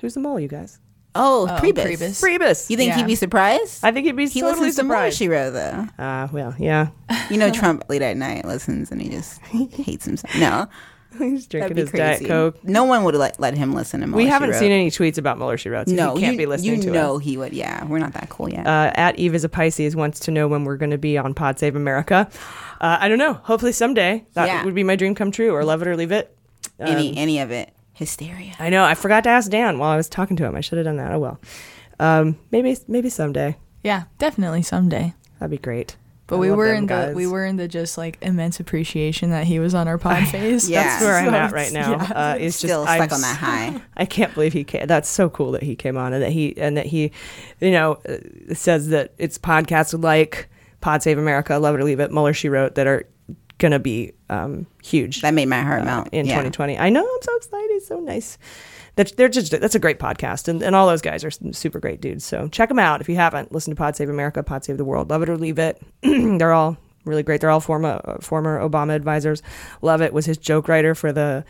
Who's 0.02 0.14
the 0.14 0.20
mole, 0.20 0.40
you 0.40 0.48
guys? 0.48 0.80
Oh, 1.16 1.48
Oh, 1.50 1.60
Priebus. 1.60 1.84
Priebus. 1.98 2.22
Priebus. 2.24 2.70
You 2.70 2.78
think 2.78 2.90
Yeah. 2.90 2.98
he'd 2.98 3.08
be 3.08 3.16
surprised? 3.16 3.84
I 3.84 3.92
think 3.92 4.06
he'd 4.06 4.16
be 4.16 4.28
He 4.28 4.42
totally 4.42 4.60
listens 4.68 4.76
to 4.78 4.84
Mueller 4.84 5.10
she 5.12 5.28
wrote 5.28 5.52
though. 5.52 5.88
Uh, 5.98 6.28
well, 6.32 6.54
yeah. 6.60 6.90
You 7.32 7.38
know, 7.38 7.50
Trump 7.52 7.84
late 7.90 8.02
at 8.04 8.16
night 8.18 8.46
listens 8.46 8.92
and 8.92 9.02
he 9.02 9.10
just 9.10 9.40
hates 9.48 10.06
himself. 10.06 10.34
No, 10.38 10.68
He's 11.18 11.48
drinking 11.48 11.60
that'd 11.60 11.76
be 11.76 11.82
his 11.82 11.92
Diet 11.92 12.18
crazy. 12.20 12.26
Coke. 12.28 12.64
No 12.64 12.84
one 12.84 13.04
would 13.04 13.16
let, 13.16 13.40
let 13.40 13.58
him 13.58 13.74
listen 13.74 14.02
to. 14.02 14.08
Mueller, 14.08 14.18
We 14.24 14.28
haven't 14.30 14.54
seen 14.54 14.72
any 14.72 14.92
tweets 14.92 15.18
about 15.18 15.38
Mueller, 15.40 15.58
she 15.58 15.70
wrote. 15.70 15.90
So 15.90 15.96
No, 15.96 16.14
he 16.16 16.22
can't 16.22 16.34
you, 16.34 16.38
be 16.38 16.46
listening 16.46 16.76
you 16.76 16.82
to 16.84 16.92
know 16.92 17.18
us. 17.18 17.24
he 17.24 17.36
would. 17.38 17.54
Yeah, 17.54 17.84
we're 17.86 17.98
not 17.98 18.14
that 18.14 18.30
cool 18.30 18.50
yet. 18.50 18.68
Uh, 18.68 18.92
at 18.94 19.18
Eve 19.18 19.34
is 19.34 19.44
a 19.44 19.50
Pisces 19.50 19.96
wants 19.96 20.20
to 20.22 20.32
know 20.32 20.48
when 20.48 20.64
we're 20.66 20.78
going 20.78 20.92
to 20.92 20.98
be 21.00 21.18
on 21.18 21.34
Pod 21.34 21.58
Save 21.58 21.76
America. 21.76 22.30
Uh, 22.80 22.98
I 23.00 23.10
don't 23.10 23.18
know. 23.18 23.34
Hopefully 23.34 23.72
someday. 23.72 24.26
That 24.34 24.46
Yeah. 24.48 24.64
would 24.64 24.76
be 24.76 24.84
my 24.84 24.96
dream 24.96 25.16
come 25.16 25.32
true, 25.32 25.52
or 25.56 25.64
love 25.66 25.82
it 25.82 25.88
or 25.88 25.96
leave 25.98 26.12
it. 26.12 26.38
any 26.80 27.10
Um, 27.10 27.18
any 27.18 27.40
of 27.40 27.50
it, 27.52 27.72
hysteria. 27.98 28.54
I 28.60 28.70
know. 28.70 28.84
I 28.86 28.94
forgot 28.96 29.24
to 29.26 29.30
ask 29.30 29.50
Dan 29.52 29.78
while 29.80 29.90
I 29.92 29.98
was 29.98 30.08
talking 30.10 30.38
to 30.38 30.46
him. 30.46 30.56
I 30.56 30.62
should 30.62 30.78
have 30.78 30.86
done 30.86 30.98
that. 30.98 31.12
Oh 31.12 31.20
well. 31.20 31.40
Um, 32.00 32.38
maybe 32.52 32.78
maybe 32.88 33.10
someday. 33.10 33.58
Yeah, 33.84 34.04
definitely 34.20 34.62
someday. 34.62 35.14
That'd 35.40 35.52
be 35.52 35.58
great. 35.58 35.98
But 36.28 36.36
I 36.36 36.40
we 36.40 36.52
were 36.52 36.74
in 36.74 36.88
guys. 36.88 37.10
the 37.12 37.16
we 37.16 37.26
were 37.26 37.46
in 37.46 37.56
the 37.56 37.68
just 37.70 37.98
like 37.98 38.18
immense 38.22 38.60
appreciation 38.60 39.30
that 39.32 39.46
he 39.48 39.60
was 39.60 39.74
on 39.74 39.88
our 39.88 39.98
pod 40.06 40.28
phase. 40.28 40.70
Yeah. 40.70 40.84
That's 40.84 41.04
where 41.04 41.16
I'm 41.18 41.34
at 41.34 41.52
right 41.54 41.72
now. 41.74 41.92
yeah. 41.92 42.12
Uh, 42.14 42.36
it's 42.36 42.60
just 42.62 42.72
Still 42.72 42.86
I'm 42.86 43.00
stuck 43.02 43.14
on 43.14 43.22
that 43.22 43.38
high. 43.38 43.82
I 43.98 44.06
can't 44.06 44.34
believe 44.34 44.54
he 44.54 44.64
came. 44.64 44.88
That's 44.88 45.08
so 45.10 45.30
cool 45.30 45.52
that 45.54 45.64
he 45.64 45.76
came 45.76 45.98
on 45.98 46.14
and 46.14 46.22
that 46.22 46.32
he 46.32 46.56
and 46.58 46.76
that 46.78 46.86
he, 46.88 47.12
you 47.62 47.72
know, 47.72 47.94
uh, 48.08 48.54
says 48.54 48.90
that 48.90 49.14
it's 49.18 49.38
podcasts 49.38 50.00
like 50.04 50.50
Pod 50.82 51.02
Save 51.02 51.18
America, 51.18 51.58
Love 51.58 51.76
It 51.76 51.80
or 51.80 51.84
Leave 51.86 52.00
It, 52.02 52.12
Mueller 52.12 52.34
She 52.34 52.50
Wrote 52.50 52.76
that 52.76 52.88
are 52.88 53.06
gonna 53.60 53.80
be 53.80 54.14
um, 54.30 54.68
huge. 54.84 55.22
That 55.22 55.34
made 55.34 55.48
my 55.48 55.62
heart 55.62 55.82
uh, 55.82 55.86
melt 55.86 56.10
in 56.12 56.26
Yeah. 56.26 56.34
2020. 56.34 56.78
I 56.78 56.90
know. 56.90 57.02
I'm 57.02 57.22
so 57.22 57.36
excited. 57.38 57.84
So 57.84 58.00
nice. 58.00 58.38
That 58.96 59.16
they're 59.16 59.30
just 59.30 59.52
that's 59.52 59.76
a 59.76 59.80
great 59.80 60.00
podcast, 60.00 60.48
and, 60.48 60.64
and 60.64 60.76
all 60.76 60.88
those 60.88 61.02
guys 61.04 61.24
are 61.24 61.32
super 61.32 61.80
great 61.80 62.02
dudes. 62.02 62.26
So 62.26 62.48
check 62.48 62.70
them 62.70 62.80
out 62.80 63.00
if 63.02 63.08
you 63.10 63.16
haven't. 63.16 63.52
Listen 63.52 63.72
to 63.72 63.78
Pod 63.78 63.96
Save 63.96 64.10
America, 64.10 64.42
Pod 64.42 64.66
Save 64.66 64.78
the 64.78 64.86
World, 64.86 65.10
Lovett 65.10 65.30
or 65.30 65.38
Leave 65.38 65.60
It. 65.60 65.80
they're 66.02 66.54
all 66.54 66.78
really 67.06 67.24
great. 67.24 67.40
They're 67.42 67.52
all 67.52 67.60
former 67.60 68.02
uh, 68.04 68.18
former 68.22 68.60
Obama 68.60 68.96
advisors. 68.96 69.44
Love 69.82 70.02
It 70.02 70.14
was 70.14 70.26
his 70.26 70.38
joke 70.40 70.68
writer 70.68 70.96
for 70.96 71.12
the 71.12 71.46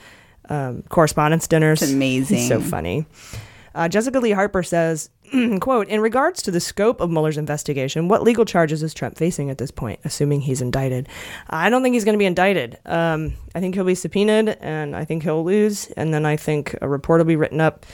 um, 0.50 0.84
correspondence 0.90 1.48
dinners. 1.48 1.82
It's 1.82 1.92
amazing. 1.94 2.38
He's 2.40 2.48
so 2.50 2.60
funny. 2.60 3.06
Uh, 3.74 3.88
Jessica 3.88 4.20
Lee 4.20 4.32
Harper 4.32 4.64
says, 4.64 5.10
quote, 5.60 5.88
in 5.88 6.00
regards 6.02 6.42
to 6.44 6.52
the 6.52 6.60
scope 6.60 7.02
of 7.02 7.10
Mueller's 7.10 7.38
investigation, 7.38 8.08
what 8.08 8.24
legal 8.24 8.46
charges 8.46 8.84
is 8.84 8.94
Trump 8.94 9.18
facing 9.18 9.50
at 9.50 9.58
this 9.58 9.72
point, 9.72 10.00
assuming 10.04 10.42
he's 10.42 10.62
indicted? 10.62 11.10
I 11.50 11.70
don't 11.70 11.84
think 11.84 11.94
he's 11.94 12.06
going 12.06 12.14
to 12.14 12.20
be 12.20 12.26
indicted. 12.26 12.78
Um, 12.86 13.34
I 13.54 13.60
think 13.60 13.76
he'll 13.76 13.84
be 13.84 13.96
subpoenaed 13.96 14.58
and 14.62 14.96
I 14.96 15.06
think 15.06 15.24
he'll 15.24 15.44
lose. 15.44 15.88
And 15.92 16.14
then 16.14 16.26
I 16.26 16.38
think 16.38 16.76
a 16.82 16.88
report 16.88 17.20
will 17.20 17.26
be 17.26 17.36
written 17.36 17.62
up. 17.62 17.86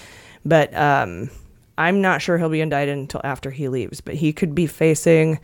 But 0.46 0.76
um, 0.76 1.30
I'm 1.78 2.02
not 2.02 2.22
sure 2.22 2.38
he'll 2.38 2.50
be 2.50 2.62
indicted 2.62 2.98
until 2.98 3.22
after 3.24 3.52
he 3.52 3.68
leaves. 3.68 4.02
But 4.02 4.16
he 4.16 4.34
could 4.34 4.54
be 4.54 4.68
facing 4.68 5.40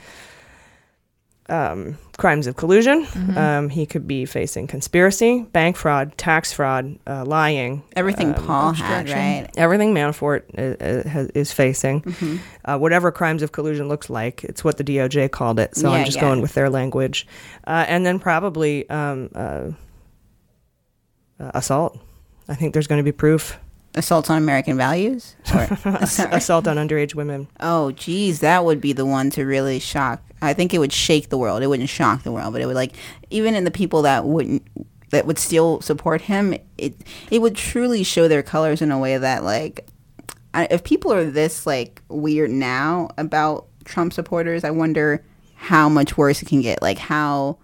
um, 1.49 1.97
crimes 2.17 2.47
of 2.47 2.55
collusion. 2.55 3.05
Mhm. 3.05 3.37
Um, 3.37 3.69
he 3.69 3.85
could 3.85 4.07
be 4.07 4.25
facing 4.25 4.67
conspiracy, 4.67 5.43
bank 5.53 5.75
fraud, 5.77 6.17
tax 6.17 6.51
fraud, 6.53 6.97
uh, 7.07 7.23
lying. 7.25 7.83
Everything 7.95 8.35
um, 8.35 8.45
Paul 8.45 8.73
had, 8.73 9.09
right? 9.09 9.47
Everything 9.57 9.93
Manafort 9.93 10.43
is, 10.53 11.29
is, 11.35 11.51
facing. 11.51 12.01
Mhm. 12.01 12.39
Uh, 12.65 12.77
whatever 12.77 13.11
crimes 13.11 13.41
of 13.41 13.51
collusion 13.51 13.87
looks 13.87 14.09
like, 14.09 14.43
it's 14.43 14.63
what 14.63 14.77
the 14.77 14.83
DOJ 14.83 15.27
called 15.29 15.59
it. 15.59 15.75
So 15.75 15.89
Yeah, 15.89 15.99
I'm 15.99 16.05
just 16.05 16.17
yeah. 16.17 16.21
going 16.23 16.41
with 16.41 16.53
their 16.53 16.69
language. 16.69 17.25
Uh, 17.65 17.85
and 17.87 18.05
then 18.05 18.19
probably 18.19 18.89
um, 18.89 19.29
uh, 19.33 19.71
assault. 21.39 21.97
I 22.47 22.55
think 22.55 22.73
there's 22.73 22.87
going 22.87 22.99
to 22.99 23.03
be 23.03 23.11
proof. 23.11 23.57
Assault 23.95 24.29
on 24.29 24.37
American 24.37 24.77
values? 24.77 25.35
Or, 25.53 25.61
assault 25.85 26.67
on 26.67 26.77
underage 26.77 27.15
women. 27.15 27.47
Oh, 27.59 27.91
geez, 27.91 28.39
that 28.41 28.63
would 28.63 28.79
be 28.79 28.93
the 28.93 29.05
one 29.05 29.29
to 29.31 29.45
really 29.45 29.79
shock. 29.79 30.21
I 30.41 30.53
think 30.53 30.73
it 30.73 30.79
would 30.79 30.93
shake 30.93 31.29
the 31.29 31.37
world. 31.37 31.63
It 31.63 31.67
wouldn't 31.67 31.89
shock 31.89 32.23
the 32.23 32.31
world, 32.31 32.53
but 32.53 32.61
it 32.61 32.65
would 32.65 32.75
like 32.75 32.95
even 33.29 33.55
in 33.55 33.63
the 33.63 33.71
people 33.71 34.03
that 34.03 34.25
wouldn't 34.25 34.63
that 35.09 35.25
would 35.25 35.39
still 35.39 35.81
support 35.81 36.21
him. 36.21 36.55
It 36.77 36.95
it 37.29 37.41
would 37.41 37.55
truly 37.55 38.03
show 38.03 38.27
their 38.27 38.43
colors 38.43 38.81
in 38.81 38.91
a 38.91 38.99
way 38.99 39.17
that 39.17 39.43
like 39.43 39.87
I, 40.53 40.67
if 40.71 40.83
people 40.83 41.11
are 41.13 41.29
this 41.29 41.65
like 41.65 42.01
weird 42.07 42.51
now 42.51 43.09
about 43.17 43.67
Trump 43.85 44.13
supporters, 44.13 44.63
I 44.63 44.71
wonder 44.71 45.23
how 45.55 45.89
much 45.89 46.17
worse 46.17 46.41
it 46.41 46.47
can 46.47 46.61
get. 46.61 46.81
Like 46.81 46.97
how 46.97 47.57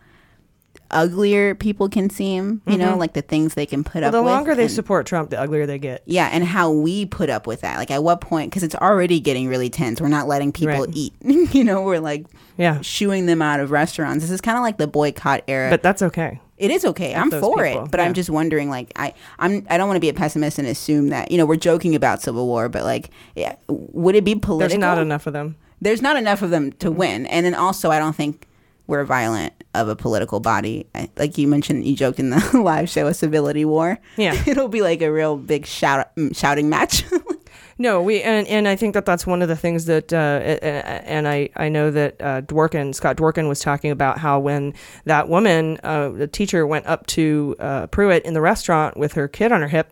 uglier 0.91 1.55
people 1.55 1.89
can 1.89 2.09
seem. 2.09 2.61
You 2.67 2.77
know, 2.77 2.93
Mhm. 2.93 2.97
like 2.99 3.13
the 3.13 3.21
things 3.21 3.53
they 3.53 3.65
can 3.65 3.83
put 3.83 4.01
Well, 4.01 4.05
up 4.07 4.11
the 4.13 4.21
longer 4.21 4.55
they 4.55 4.63
and- 4.63 4.71
support 4.71 5.05
Trump, 5.05 5.29
the 5.29 5.39
uglier 5.39 5.65
they 5.65 5.79
get. 5.79 6.01
yeah, 6.05 6.29
and 6.31 6.43
how 6.43 6.71
we 6.71 7.05
put 7.05 7.29
up 7.29 7.47
with 7.47 7.61
that. 7.61 7.77
Like 7.77 7.91
at 7.91 8.03
what 8.03 8.21
point? 8.21 8.49
Because 8.51 8.63
it's 8.63 8.75
already 8.75 9.19
getting 9.19 9.47
really 9.47 9.69
tense. 9.69 9.99
We're 10.01 10.07
not 10.09 10.27
letting 10.27 10.51
people 10.51 10.79
Right. 10.79 10.89
eat. 10.93 11.13
you 11.53 11.63
know, 11.63 11.81
we're 11.81 11.99
like 11.99 12.25
yeah 12.57 12.79
shooing 12.81 13.25
them 13.25 13.41
out 13.41 13.59
of 13.59 13.71
restaurants. 13.71 14.23
This 14.23 14.31
is 14.31 14.41
kind 14.41 14.57
of 14.57 14.63
like 14.63 14.77
the 14.77 14.87
boycott 14.87 15.43
era. 15.47 15.69
But 15.69 15.83
that's 15.83 16.01
okay. 16.01 16.39
It 16.57 16.71
is 16.71 16.85
okay. 16.85 17.13
I'm 17.13 17.29
for 17.29 17.41
people, 17.41 17.59
it, 17.85 17.91
but 17.91 17.99
yeah. 17.99 18.05
I'm 18.05 18.13
just 18.13 18.29
wondering. 18.29 18.69
Like, 18.69 18.93
I, 18.95 19.13
I'm, 19.39 19.67
I 19.69 19.77
don't 19.77 19.89
want 19.89 19.97
to 19.97 20.01
be 20.01 20.07
a 20.07 20.13
pessimist 20.13 20.57
and 20.57 20.65
assume 20.65 21.09
that 21.09 21.29
you 21.29 21.37
know 21.37 21.45
we're 21.45 21.57
joking 21.57 21.95
about 21.95 22.21
civil 22.21 22.47
war, 22.47 22.69
but 22.69 22.83
like, 22.85 23.09
yeah, 23.35 23.55
would 23.67 24.15
it 24.15 24.23
be 24.23 24.35
political? 24.35 24.69
There's 24.69 24.79
not 24.79 24.97
enough 24.97 25.27
of 25.27 25.33
them. 25.33 25.57
There's 25.81 26.01
not 26.01 26.15
enough 26.15 26.41
of 26.41 26.51
them 26.51 26.71
to 26.79 26.89
win, 26.89 27.25
and 27.25 27.45
then 27.45 27.53
also 27.55 27.91
I 27.91 27.99
don't 27.99 28.15
think 28.15 28.47
we're 28.87 29.03
violent 29.03 29.51
of 29.81 29.87
a 29.87 29.95
political 29.95 30.39
body. 30.39 30.87
I, 30.95 31.09
like 31.17 31.37
you 31.37 31.47
mentioned, 31.47 31.85
you 31.85 31.95
joked 31.95 32.19
in 32.19 32.29
the 32.29 32.51
live 32.63 32.89
show, 32.89 33.07
a 33.07 33.13
civility 33.13 33.65
war. 33.65 33.99
Yeah. 34.17 34.41
it'll 34.47 34.67
be 34.67 34.81
like 34.81 35.01
a 35.01 35.11
real 35.11 35.37
big 35.37 35.65
shout, 35.65 36.15
mm, 36.15 36.35
shouting 36.35 36.69
match. 36.69 37.03
No, 37.77 38.01
we 38.01 38.21
and, 38.21 38.47
and 38.47 38.69
I 38.69 38.77
think 38.77 38.93
that 38.93 39.05
that's 39.05 39.27
one 39.27 39.41
of 39.41 39.49
the 39.49 39.55
things 39.57 39.83
that 39.85 40.13
uh, 40.13 40.15
and 40.17 41.27
I 41.27 41.49
I 41.57 41.67
know 41.67 41.91
that 41.91 42.15
uh, 42.21 42.41
Dworkin 42.41 42.95
Scott 42.95 43.17
Dworkin 43.17 43.49
was 43.49 43.59
talking 43.59 43.91
about 43.91 44.17
how 44.17 44.39
when 44.39 44.73
that 45.03 45.27
woman 45.27 45.77
uh, 45.83 46.09
the 46.09 46.27
teacher 46.27 46.65
went 46.65 46.85
up 46.85 47.05
to 47.07 47.53
uh, 47.59 47.87
Pruitt 47.87 48.23
in 48.23 48.33
the 48.33 48.39
restaurant 48.39 48.95
with 48.95 49.13
her 49.13 49.27
kid 49.27 49.51
on 49.51 49.59
her 49.59 49.67
hip 49.67 49.91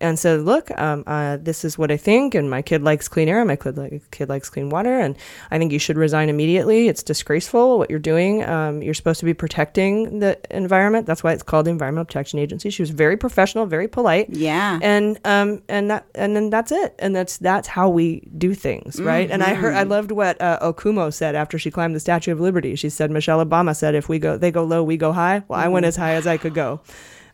and 0.00 0.18
said, 0.18 0.40
"Look, 0.42 0.70
um, 0.78 1.04
uh, 1.06 1.36
this 1.40 1.64
is 1.64 1.76
what 1.78 1.90
I 1.90 1.96
think, 1.96 2.34
and 2.34 2.48
my 2.50 2.62
kid 2.62 2.82
likes 2.82 3.08
clean 3.08 3.28
air, 3.28 3.38
and 3.40 3.48
my 3.48 3.56
kid, 3.56 3.76
like, 3.76 4.02
kid 4.10 4.28
likes 4.28 4.48
clean 4.50 4.70
water, 4.70 4.98
and 4.98 5.16
I 5.50 5.58
think 5.58 5.72
you 5.72 5.78
should 5.78 5.96
resign 5.96 6.28
immediately. 6.28 6.88
It's 6.88 7.02
disgraceful 7.02 7.78
what 7.78 7.90
you're 7.90 7.98
doing. 7.98 8.44
Um, 8.44 8.82
you're 8.82 8.94
supposed 8.94 9.20
to 9.20 9.26
be 9.26 9.34
protecting 9.34 10.18
the 10.20 10.38
environment. 10.50 11.06
That's 11.06 11.22
why 11.24 11.32
it's 11.32 11.42
called 11.42 11.66
the 11.66 11.70
Environmental 11.70 12.04
Protection 12.06 12.38
Agency." 12.38 12.70
She 12.70 12.82
was 12.82 12.90
very 12.90 13.16
professional, 13.16 13.66
very 13.66 13.88
polite. 13.88 14.28
Yeah. 14.30 14.78
And 14.82 15.18
um 15.24 15.62
and 15.68 15.90
that 15.90 16.06
and 16.14 16.34
then 16.36 16.50
that's 16.50 16.72
it. 16.72 16.94
And 16.98 17.14
that's 17.14 17.38
that's 17.38 17.68
how 17.68 17.88
we 17.88 18.28
do 18.38 18.54
things, 18.54 19.00
right? 19.00 19.30
And 19.30 19.42
I 19.42 19.54
heard 19.54 19.74
I 19.74 19.84
Mhm. 19.84 19.90
loved 19.90 20.10
what 20.12 20.40
uh, 20.40 20.58
Okoumou 20.60 21.12
said 21.12 21.34
after 21.34 21.58
she 21.58 21.70
climbed 21.70 21.94
the 21.94 22.00
Statue 22.00 22.32
of 22.32 22.40
Liberty. 22.40 22.74
She 22.76 22.88
said 22.90 23.10
Michelle 23.10 23.44
Obama 23.44 23.74
said, 23.74 23.94
"If 23.94 24.08
we 24.08 24.18
go, 24.18 24.36
they 24.36 24.50
go 24.50 24.64
low, 24.64 24.82
we 24.82 24.96
go 24.96 25.12
high." 25.12 25.42
Well, 25.48 25.58
I 25.60 25.68
went 25.68 25.86
as 25.86 25.96
high 25.96 26.12
as 26.14 26.26
I 26.26 26.36
could 26.36 26.54
go. 26.54 26.80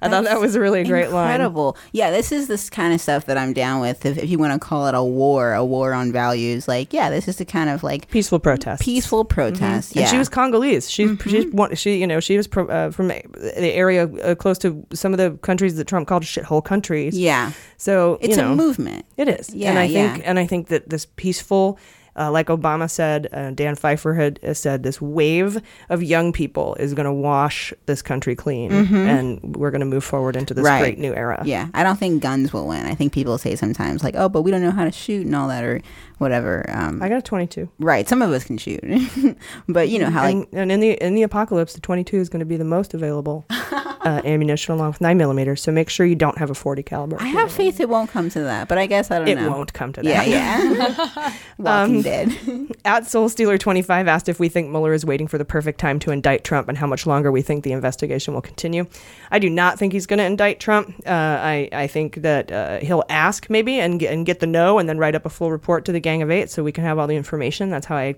I 0.05 0.09
thought 0.09 0.25
that 0.25 0.41
was 0.41 0.55
a 0.55 0.61
really 0.61 0.85
great 0.85 1.11
line. 1.11 1.31
Incredible. 1.31 1.77
Yeah, 1.93 2.11
this 2.11 2.33
is 2.33 2.49
this 2.49 2.71
kind 2.71 2.93
of 2.93 3.01
stuff 3.01 3.27
that 3.27 3.39
I'm 3.39 3.53
down 3.53 3.81
with. 3.81 4.05
If, 4.05 4.19
if 4.19 4.29
you 4.29 4.39
want 4.39 4.53
to 4.53 4.59
call 4.59 4.87
it 4.87 4.95
a 4.95 5.03
war, 5.03 5.55
a 5.55 5.65
war 5.65 5.93
on 5.93 6.13
values, 6.13 6.69
like 6.69 6.93
yeah, 6.93 7.11
this 7.11 7.29
is 7.29 7.37
the 7.37 7.45
kind 7.45 7.71
of 7.71 7.83
like 7.83 8.09
peaceful 8.11 8.39
protest. 8.39 8.83
Peaceful 8.83 9.25
protest. 9.25 9.91
Mm-hmm. 9.91 10.01
And 10.01 10.09
she 10.09 10.19
was 10.19 10.29
Congolese. 10.29 10.91
She's 10.91 11.19
she's 11.23 11.47
one, 11.53 11.75
she 11.75 11.99
you 12.01 12.07
know 12.07 12.21
she 12.21 12.37
was 12.37 12.47
pro, 12.47 12.67
uh, 12.67 12.91
from 12.91 13.09
the 13.09 13.73
area 13.75 14.07
uh, 14.07 14.35
close 14.35 14.59
to 14.59 14.87
some 14.93 15.13
of 15.13 15.19
the 15.19 15.39
countries 15.39 15.77
that 15.77 15.87
Trump 15.87 16.09
called 16.09 16.23
shithole 16.23 16.65
countries. 16.65 17.19
Yeah. 17.19 17.53
So 17.77 18.19
It's 18.21 18.37
you 18.37 18.43
a 18.43 18.55
movement. 18.55 19.07
It 19.17 19.29
is. 19.29 19.55
Yeah, 19.55 19.71
and 19.71 19.79
I 19.79 19.85
yeah. 19.85 20.13
think 20.13 20.29
and 20.29 20.39
I 20.39 20.47
think 20.47 20.69
that 20.69 20.91
this 20.91 21.07
peaceful. 21.17 21.79
Uh, 22.17 22.31
like 22.31 22.47
Obama 22.47 22.89
said, 22.89 23.29
uh, 23.33 23.51
Dan 23.51 23.75
Pfeiffer 23.75 24.15
had 24.15 24.39
uh, 24.45 24.55
said, 24.55 24.83
this 24.85 25.01
wave 25.01 25.61
of 25.89 26.03
young 26.03 26.33
people 26.33 26.75
is 26.77 26.95
going 26.95 27.07
to 27.07 27.13
wash 27.13 27.73
this 27.87 28.03
country 28.03 28.37
clean, 28.37 28.71
Mhm. 28.71 29.07
and 29.07 29.57
we're 29.57 29.71
going 29.73 29.81
to 29.81 29.87
move 29.87 30.05
forward 30.05 30.37
into 30.37 30.55
this 30.55 30.65
Right. 30.65 30.81
great 30.81 30.99
new 30.99 31.13
era. 31.15 31.43
Yeah, 31.45 31.67
I 31.75 31.83
don't 31.83 31.99
think 31.99 32.23
guns 32.23 32.53
will 32.53 32.69
win. 32.69 32.87
I 32.87 32.95
think 32.95 33.13
people 33.13 33.37
say 33.39 33.57
sometimes 33.57 34.05
like, 34.05 34.15
"Oh, 34.17 34.29
but 34.29 34.43
we 34.43 34.51
don't 34.51 34.63
know 34.63 34.71
how 34.71 34.85
to 34.85 34.93
shoot 34.93 35.27
and 35.27 35.35
all 35.35 35.49
that," 35.49 35.65
or 35.65 35.81
whatever. 36.19 36.65
Um, 36.73 37.03
I 37.03 37.09
got 37.09 37.19
a 37.19 37.23
22. 37.23 37.69
right, 37.81 38.09
some 38.09 38.23
of 38.23 38.31
us 38.31 38.45
can 38.45 38.59
shoot, 38.59 38.81
but 39.69 39.89
you 39.89 39.99
know 39.99 40.11
how 40.11 40.23
like 40.23 40.35
and, 40.37 40.47
and 40.53 40.73
in 40.73 40.81
the 40.81 40.91
in 41.05 41.15
the 41.15 41.23
apocalypse, 41.25 41.73
the 41.75 41.81
22 41.81 42.19
is 42.19 42.29
going 42.29 42.41
to 42.41 42.47
be 42.47 42.57
the 42.57 42.65
most 42.65 42.95
available 42.95 43.45
uh, 43.51 44.21
ammunition 44.25 44.75
along 44.75 44.89
with 44.93 45.01
nine 45.01 45.19
millimeters. 45.19 45.63
So 45.63 45.73
make 45.73 45.89
sure 45.91 46.07
you 46.07 46.15
don't 46.15 46.39
have 46.39 46.51
a 46.51 46.55
40 46.55 46.83
caliber. 46.83 47.17
I 47.21 47.27
have 47.27 47.51
faith 47.51 47.81
it 47.81 47.89
won't 47.89 48.11
come 48.11 48.31
to 48.31 48.41
that, 48.41 48.69
but 48.69 48.79
I 48.79 48.87
guess 48.87 49.11
I 49.11 49.19
don't 49.19 49.29
It 49.29 49.35
know. 49.37 49.47
It 49.47 49.51
won't 49.51 49.73
come 49.73 49.93
to 49.95 50.03
Yeah, 50.05 50.25
that. 50.25 50.29
yeah. 50.29 51.33
Walking 51.59 51.97
Um, 51.97 52.03
Dead. 52.05 52.77
At 52.85 53.07
Soul 53.07 53.29
Stealer 53.29 53.59
25 53.59 54.07
asked 54.07 54.29
if 54.29 54.39
we 54.39 54.49
think 54.49 54.71
Mueller 54.71 54.93
is 54.93 55.05
waiting 55.05 55.27
for 55.27 55.39
the 55.39 55.45
perfect 55.45 55.81
time 55.81 55.99
to 56.01 56.11
indict 56.11 56.45
Trump 56.45 56.69
and 56.69 56.77
how 56.77 56.87
much 56.87 57.07
longer 57.07 57.33
we 57.33 57.43
think 57.43 57.65
the 57.65 57.73
investigation 57.73 58.35
will 58.35 58.43
continue. 58.43 58.87
I 59.31 59.39
do 59.39 59.49
not 59.49 59.79
think 59.79 59.95
he's 59.95 60.07
going 60.07 60.19
to 60.19 60.25
indict 60.25 60.61
Trump. 60.61 60.95
Uh, 61.07 61.11
I, 61.11 61.69
I 61.73 61.87
think 61.87 62.17
that 62.17 62.53
uh, 62.53 62.81
he'll 62.81 63.05
ask 63.09 63.49
maybe 63.49 63.81
and 63.81 63.99
get, 63.99 64.13
and 64.13 64.27
get 64.27 64.41
the 64.41 64.47
no 64.47 64.79
and 64.79 64.89
then 64.89 64.99
write 64.99 65.15
up 65.15 65.25
a 65.25 65.31
full 65.31 65.51
report 65.51 65.87
to 65.87 65.93
the 65.93 66.01
Gang 66.01 66.23
of 66.23 66.31
Eight 66.31 66.51
so 66.51 66.63
we 66.63 66.73
can 66.73 66.85
have 66.85 66.99
all 66.99 67.07
the 67.07 67.17
information. 67.17 67.71
That's 67.71 67.87
how 67.87 67.97
I 67.97 68.17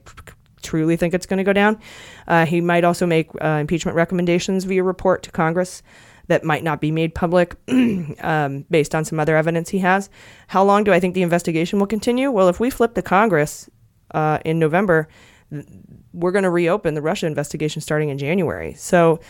truly 0.62 0.96
think 0.96 1.14
it's 1.14 1.26
going 1.26 1.38
to 1.38 1.44
go 1.44 1.52
down. 1.52 1.78
Uh, 2.26 2.44
he 2.44 2.60
might 2.60 2.84
also 2.84 3.06
make 3.06 3.30
uh, 3.40 3.58
impeachment 3.60 3.94
recommendations 3.94 4.64
via 4.64 4.82
report 4.82 5.22
to 5.22 5.30
Congress 5.30 5.82
that 6.28 6.44
might 6.44 6.64
not 6.64 6.80
be 6.80 6.90
made 6.90 7.14
public 7.14 7.56
um, 7.68 8.64
based 8.70 8.94
on 8.94 9.04
some 9.04 9.20
other 9.20 9.36
evidence 9.36 9.68
he 9.70 9.78
has. 9.78 10.10
How 10.48 10.64
long 10.64 10.84
do 10.84 10.92
I 10.92 11.00
think 11.00 11.14
the 11.14 11.22
investigation 11.22 11.78
will 11.78 11.86
continue? 11.86 12.30
Well, 12.30 12.48
if 12.48 12.58
we 12.58 12.70
flip 12.70 12.94
the 12.94 13.02
Congress 13.02 13.70
uh, 14.12 14.38
in 14.44 14.58
November, 14.58 15.08
we're 16.12 16.32
going 16.32 16.44
to 16.44 16.50
reopen 16.50 16.94
the 16.94 17.02
Russia 17.02 17.26
investigation 17.26 17.80
starting 17.80 18.08
in 18.08 18.18
January. 18.18 18.74
So 18.74 19.20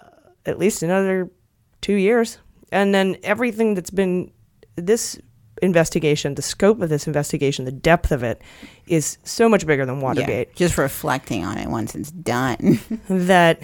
uh, 0.00 0.08
at 0.46 0.58
least 0.58 0.82
another 0.82 1.30
two 1.80 1.94
years. 1.94 2.38
And 2.70 2.94
then 2.94 3.16
everything 3.22 3.74
that's 3.74 3.90
been 3.90 4.32
this 4.76 5.18
investigation, 5.60 6.34
the 6.34 6.42
scope 6.42 6.80
of 6.80 6.88
this 6.88 7.06
investigation, 7.06 7.64
the 7.64 7.72
depth 7.72 8.10
of 8.12 8.22
it 8.22 8.42
is 8.86 9.18
so 9.24 9.48
much 9.48 9.66
bigger 9.66 9.86
than 9.86 10.00
Watergate. 10.00 10.48
Yeah, 10.48 10.54
just 10.56 10.78
reflecting 10.78 11.44
on 11.44 11.58
it 11.58 11.68
once 11.68 11.94
it's 11.94 12.10
done. 12.10 12.80
that 13.08 13.62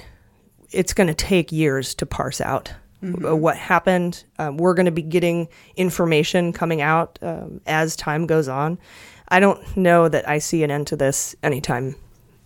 it's 0.70 0.92
going 0.92 1.06
to 1.06 1.14
take 1.14 1.50
years 1.50 1.94
to 1.96 2.06
parse 2.06 2.40
out 2.40 2.72
uh, 3.02 3.34
what 3.34 3.56
happened. 3.56 4.24
Um, 4.38 4.56
we're 4.59 4.74
going 4.74 4.86
to 4.86 4.92
be 4.92 5.02
getting 5.02 5.48
information 5.76 6.52
coming 6.52 6.80
out 6.80 7.18
um, 7.22 7.60
as 7.66 7.96
time 7.96 8.26
goes 8.26 8.48
on. 8.48 8.78
I 9.28 9.40
don't 9.40 9.76
know 9.76 10.09
that 10.09 10.28
I 10.28 10.38
see 10.38 10.62
an 10.62 10.70
end 10.70 10.86
to 10.88 10.96
this 10.96 11.36
anytime 11.42 11.96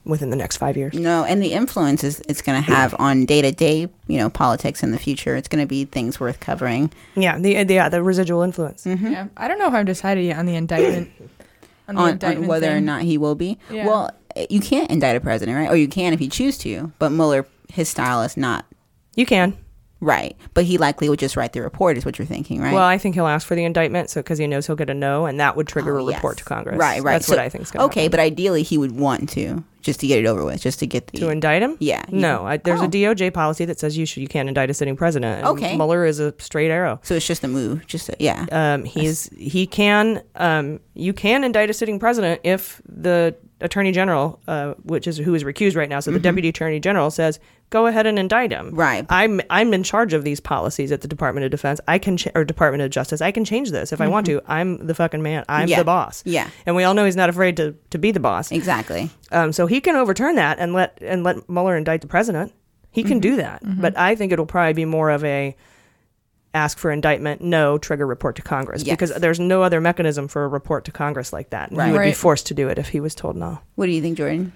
within 0.05 0.31
the 0.31 0.37
next 0.37 0.57
five 0.57 0.77
years. 0.77 0.95
No, 0.95 1.25
and 1.25 1.43
the 1.43 1.53
influences 1.53 2.21
it's 2.29 2.43
going 2.43 2.61
to 2.63 2.71
have 2.71 2.95
on 2.99 3.25
day 3.25 3.43
to 3.43 3.53
day, 3.53 3.89
you 4.07 4.19
know, 4.19 4.29
politics 4.29 4.83
in 4.83 4.91
the 4.91 4.99
future. 4.99 5.37
It's 5.37 5.49
going 5.49 5.63
to 5.63 5.69
be 5.69 5.85
things 5.85 6.19
worth 6.19 6.41
covering. 6.41 6.93
Yeah, 7.15 7.39
the 7.39 7.65
the, 7.65 7.75
yeah, 7.75 7.89
the 7.89 8.03
residual 8.03 8.43
influence. 8.43 8.85
Mm-hmm. 8.85 9.13
Yeah, 9.13 9.29
I 9.37 9.49
don't 9.49 9.59
know 9.59 9.69
if 9.69 9.75
I've 9.75 9.87
decided 9.87 10.25
yet 10.25 10.39
on 10.39 10.47
the 10.47 10.57
indictment. 10.57 11.11
On, 11.89 11.97
the 11.97 12.01
On, 12.01 12.07
on 12.07 12.13
indictment 12.13 12.49
whether 12.49 12.75
or 12.75 12.81
not 12.81 13.03
he 13.03 13.19
will 13.19 13.35
be. 13.35 13.59
Yeah. 13.69 13.89
Well, 13.89 14.11
eh, 14.37 14.47
you 14.49 14.61
can't 14.61 14.89
indict 14.89 15.17
a 15.17 15.21
president, 15.21 15.59
right? 15.59 15.69
Or 15.69 15.75
you 15.75 15.89
can 15.89 16.13
if 16.13 16.21
you 16.21 16.29
choose 16.29 16.57
to. 16.59 16.93
But 17.01 17.11
Mueller, 17.11 17.45
his 17.73 17.89
style 17.89 18.23
is 18.23 18.37
not. 18.37 18.67
You 19.17 19.27
can. 19.27 19.59
Right. 20.03 20.37
But 20.53 20.65
he 20.65 20.79
likely 20.79 21.09
would 21.09 21.21
just 21.21 21.37
write 21.37 21.53
the 21.53 21.63
report, 21.63 21.97
is 21.97 22.05
what 22.05 22.19
you're 22.19 22.27
thinking, 22.27 22.61
right? 22.61 22.75
Well, 22.75 22.83
I 22.83 22.99
think 22.99 23.15
he'll 23.15 23.29
ask 23.29 23.47
for 23.47 23.55
the 23.55 23.63
indictment, 23.65 24.11
so 24.11 24.21
because 24.21 24.37
he 24.37 24.49
knows 24.49 24.67
he'll 24.67 24.75
get 24.77 24.91
a 24.91 24.95
no, 24.95 25.27
and 25.27 25.39
that 25.39 25.57
would 25.57 25.69
trigger 25.69 25.97
Oh, 25.97 26.03
a 26.03 26.07
report 26.13 26.35
yes. 26.37 26.39
to 26.39 26.45
Congress. 26.45 26.77
Right, 26.77 27.01
right. 27.03 27.13
That's 27.13 27.27
So- 27.27 27.35
what 27.37 27.39
I 27.39 27.49
think 27.49 27.63
is 27.63 27.71
going 27.71 27.83
to 27.83 27.87
Okay, 27.87 28.09
but 28.09 28.19
ideally 28.19 28.65
he 28.65 28.77
would 28.77 28.93
want 28.99 29.29
to, 29.31 29.63
just 29.83 30.01
to 30.01 30.07
get 30.07 30.19
it 30.19 30.27
over 30.27 30.45
with, 30.45 30.61
just 30.63 30.79
to 30.81 30.87
get 30.87 31.09
the. 31.09 31.19
To 31.19 31.29
indict 31.29 31.63
him? 31.63 31.77
Yeah. 31.81 32.05
No, 32.11 32.47
I, 32.47 32.57
there's 32.57 32.81
Oh. 32.81 32.85
a 32.85 32.89
DOJ 32.89 33.33
policy 33.33 33.65
that 33.67 33.79
says 33.79 33.99
you 33.99 34.07
should 34.07 34.21
you 34.23 34.29
can't 34.29 34.49
indict 34.49 34.71
a 34.71 34.75
sitting 34.75 34.97
president. 34.97 35.45
Okay. 35.47 35.77
Mueller 35.77 36.05
is 36.07 36.21
a 36.21 36.35
straight 36.39 36.71
arrow. 36.71 37.01
So 37.03 37.15
it's 37.15 37.27
just 37.27 37.45
a 37.45 37.49
move, 37.49 37.87
just 37.87 38.09
a, 38.09 38.17
yeah. 38.19 38.47
Um, 38.53 38.85
he's 38.85 39.29
he 39.37 39.67
can 39.67 40.23
um, 40.37 40.81
you 40.95 41.13
can 41.13 41.45
indict 41.45 41.71
a 41.71 41.75
sitting 41.75 41.99
president 41.99 42.41
if 42.45 42.81
the 42.89 43.35
attorney 43.61 43.93
general, 43.93 44.41
uh, 44.49 44.75
which 44.83 45.07
is 45.07 45.19
who 45.19 45.35
is 45.35 45.45
recused 45.45 45.77
right 45.77 45.89
now, 45.89 46.01
so 46.01 46.11
the 46.11 46.19
Mhm. 46.19 46.23
deputy 46.23 46.49
attorney 46.49 46.81
general 46.81 47.11
says 47.11 47.39
go 47.71 47.87
ahead 47.87 48.07
and 48.07 48.19
indict 48.19 48.51
him. 48.53 48.71
Right. 48.75 49.07
I'm 49.09 49.41
I'm 49.49 49.73
in 49.73 49.83
charge 49.83 50.13
of 50.13 50.25
these 50.25 50.41
policies 50.41 50.93
at 50.93 51.01
the 51.01 51.09
Department 51.09 51.45
of 51.47 51.51
Defense. 51.51 51.81
I 51.89 51.99
can 51.99 52.19
ch- 52.19 52.29
or 52.35 52.45
Department 52.45 52.83
of 52.83 52.91
Justice. 52.91 53.23
I 53.23 53.31
can 53.31 53.47
change 53.47 53.71
this 53.71 53.93
if 53.95 54.01
I 54.03 54.09
want 54.09 54.27
Mhm. 54.27 54.41
to. 54.41 54.43
I'm 54.47 54.87
the 54.87 54.95
fucking 54.95 55.23
man. 55.23 55.45
I'm 55.49 55.69
Yeah. 55.69 55.79
the 55.79 55.85
boss. 55.85 56.23
Yeah. 56.27 56.49
And 56.67 56.77
we 56.77 56.85
all 56.85 56.93
know 56.93 57.07
he's 57.07 57.17
not 57.17 57.31
afraid 57.31 57.57
to 57.59 57.75
to 57.91 57.99
be 57.99 58.11
the 58.11 58.21
boss. 58.21 58.51
Exactly. 58.53 59.09
Um, 59.31 59.53
so 59.53 59.67
he 59.73 59.81
can 59.81 59.97
overturn 59.97 60.35
that 60.37 60.59
and 60.59 60.73
let 60.75 60.99
and 61.01 61.25
let 61.25 61.49
Mueller 61.49 61.77
indict 61.77 62.03
the 62.03 62.07
president. 62.07 62.53
He 62.91 63.03
can 63.03 63.19
Mhm. 63.19 63.23
do 63.23 63.37
that. 63.37 63.65
Mhm. 63.65 63.81
But 63.81 63.97
I 63.99 64.15
think 64.15 64.33
it'll 64.33 64.45
probably 64.45 64.75
be 64.75 64.85
more 64.85 65.09
of 65.11 65.25
a 65.25 65.57
ask 66.55 66.77
for 66.79 66.91
indictment, 66.91 67.41
no 67.41 67.79
trigger 67.79 68.07
report 68.07 68.37
to 68.37 68.43
Congress 68.43 68.83
Yes. 68.85 68.93
because 68.93 69.15
there's 69.19 69.41
no 69.41 69.63
other 69.63 69.81
mechanism 69.81 70.29
for 70.29 70.45
a 70.45 70.49
report 70.49 70.85
to 70.85 70.93
Congress 70.93 71.33
like 71.33 71.49
that. 71.49 71.71
And 71.71 71.79
Right. 71.79 71.87
He 71.87 71.93
would 71.95 72.03
be 72.05 72.13
forced 72.13 72.47
to 72.49 72.55
do 72.55 72.69
it 72.69 72.79
if 72.79 72.89
he 72.89 73.01
was 73.01 73.15
told 73.15 73.37
no. 73.37 73.61
What 73.77 73.87
do 73.87 73.93
you 73.93 74.03
think, 74.03 74.19
Jordan? 74.19 74.53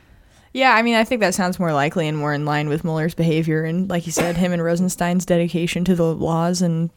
Yeah, 0.52 0.74
I 0.74 0.82
mean, 0.82 0.94
I 0.94 1.04
think 1.04 1.22
that 1.22 1.34
sounds 1.34 1.58
more 1.58 1.72
likely 1.72 2.06
and 2.06 2.16
more 2.18 2.34
in 2.34 2.44
line 2.44 2.68
with 2.68 2.84
Mueller's 2.84 3.14
behavior, 3.14 3.64
and 3.64 3.88
like 3.88 4.04
you 4.04 4.12
said, 4.12 4.36
him 4.36 4.52
and 4.52 4.62
Rosenstein's 4.62 5.24
dedication 5.24 5.84
to 5.86 5.94
the 5.94 6.14
laws 6.14 6.60
and 6.60 6.90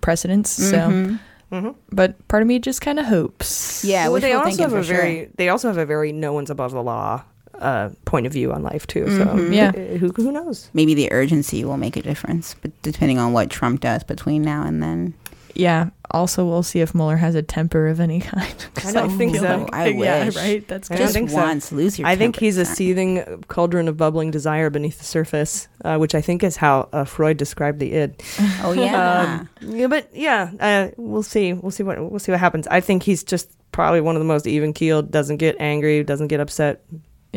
precedents. 0.00 0.50
So, 0.50 0.76
Mhm. 0.78 1.18
Mhm. 1.52 1.74
but 1.90 2.28
part 2.28 2.42
of 2.42 2.46
me 2.48 2.60
just 2.60 2.80
kind 2.80 3.00
of 3.00 3.06
hopes. 3.06 3.84
Yeah, 3.84 4.08
well, 4.08 4.20
they 4.20 4.28
wishful 4.34 4.46
also 4.46 4.62
have 4.62 4.72
a 4.74 4.84
sure. 4.84 4.96
very 4.96 5.28
they 5.36 5.48
also 5.48 5.66
have 5.68 5.78
a 5.78 5.86
very 5.86 6.12
no 6.12 6.32
one's 6.32 6.50
above 6.50 6.70
the 6.72 6.82
law 6.82 7.22
uh, 7.60 7.90
point 8.04 8.26
of 8.26 8.32
view 8.32 8.52
on 8.52 8.62
life 8.62 8.86
too. 8.86 9.06
So 9.16 9.24
Mhm. 9.26 9.54
Yeah. 9.54 9.72
who 9.98 10.08
who 10.16 10.32
knows? 10.32 10.68
Maybe 10.74 10.94
the 10.94 11.10
urgency 11.12 11.64
will 11.64 11.76
make 11.78 11.96
a 11.96 12.02
difference, 12.02 12.54
but 12.60 12.70
depending 12.82 13.18
on 13.18 13.32
what 13.32 13.50
Trump 13.50 13.80
does 13.80 14.04
between 14.04 14.42
now 14.42 14.62
and 14.62 14.82
then. 14.82 15.14
Yeah. 15.54 15.88
Also, 16.10 16.44
we'll 16.44 16.62
see 16.62 16.80
if 16.80 16.94
Mueller 16.94 17.16
has 17.16 17.34
a 17.34 17.40
temper 17.42 17.88
of 17.88 17.98
any 17.98 18.20
kind. 18.32 18.54
I 18.84 18.92
don't 18.92 19.16
think 19.16 19.36
so. 19.36 19.42
like- 19.62 19.74
I 19.74 19.86
yeah, 20.04 20.24
wish. 20.26 20.36
right. 20.36 20.68
That's 20.68 20.86
good. 20.90 20.96
don't 20.98 21.04
Just 21.06 21.14
think 21.14 21.30
so. 21.30 21.36
once, 21.36 21.72
lose 21.72 21.98
your 21.98 22.06
I 22.06 22.14
think 22.14 22.36
he's 22.38 22.58
a 22.58 22.60
It's 22.60 22.70
seething 22.74 23.42
cauldron 23.48 23.88
of 23.88 23.96
bubbling 23.96 24.30
desire 24.30 24.68
beneath 24.68 24.98
the 24.98 25.04
surface, 25.04 25.66
uh, 25.82 25.96
which 25.96 26.14
I 26.14 26.20
think 26.20 26.44
is 26.44 26.56
how 26.56 26.90
uh, 26.92 27.04
Freud 27.04 27.38
described 27.38 27.80
the 27.80 27.94
id. 27.94 28.22
Oh 28.62 28.72
yeah. 28.72 29.44
Um, 29.62 29.74
yeah, 29.74 29.86
but 29.86 30.10
yeah, 30.14 30.50
uh, 30.60 30.88
we'll 30.98 31.22
see. 31.22 31.54
We'll 31.54 31.70
see 31.72 31.82
what 31.82 31.98
we'll 32.10 32.20
see 32.20 32.32
what 32.32 32.40
happens. 32.40 32.66
I 32.68 32.80
think 32.80 33.02
he's 33.02 33.24
just 33.24 33.50
probably 33.72 34.02
one 34.02 34.14
of 34.14 34.20
the 34.20 34.26
most 34.26 34.46
even 34.46 34.74
keeled. 34.74 35.10
Doesn't 35.10 35.38
get 35.38 35.56
angry. 35.58 36.04
Doesn't 36.04 36.28
get 36.28 36.38
upset. 36.40 36.82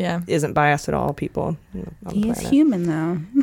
Yeah. 0.00 0.20
Isn't 0.26 0.52
biased 0.54 0.88
at 0.88 0.94
all. 0.94 1.12
People. 1.12 1.56
you 1.74 1.82
know, 1.82 1.92
the 2.10 2.14
he 2.14 2.30
is 2.30 2.38
human 2.40 2.84
though. 2.86 3.42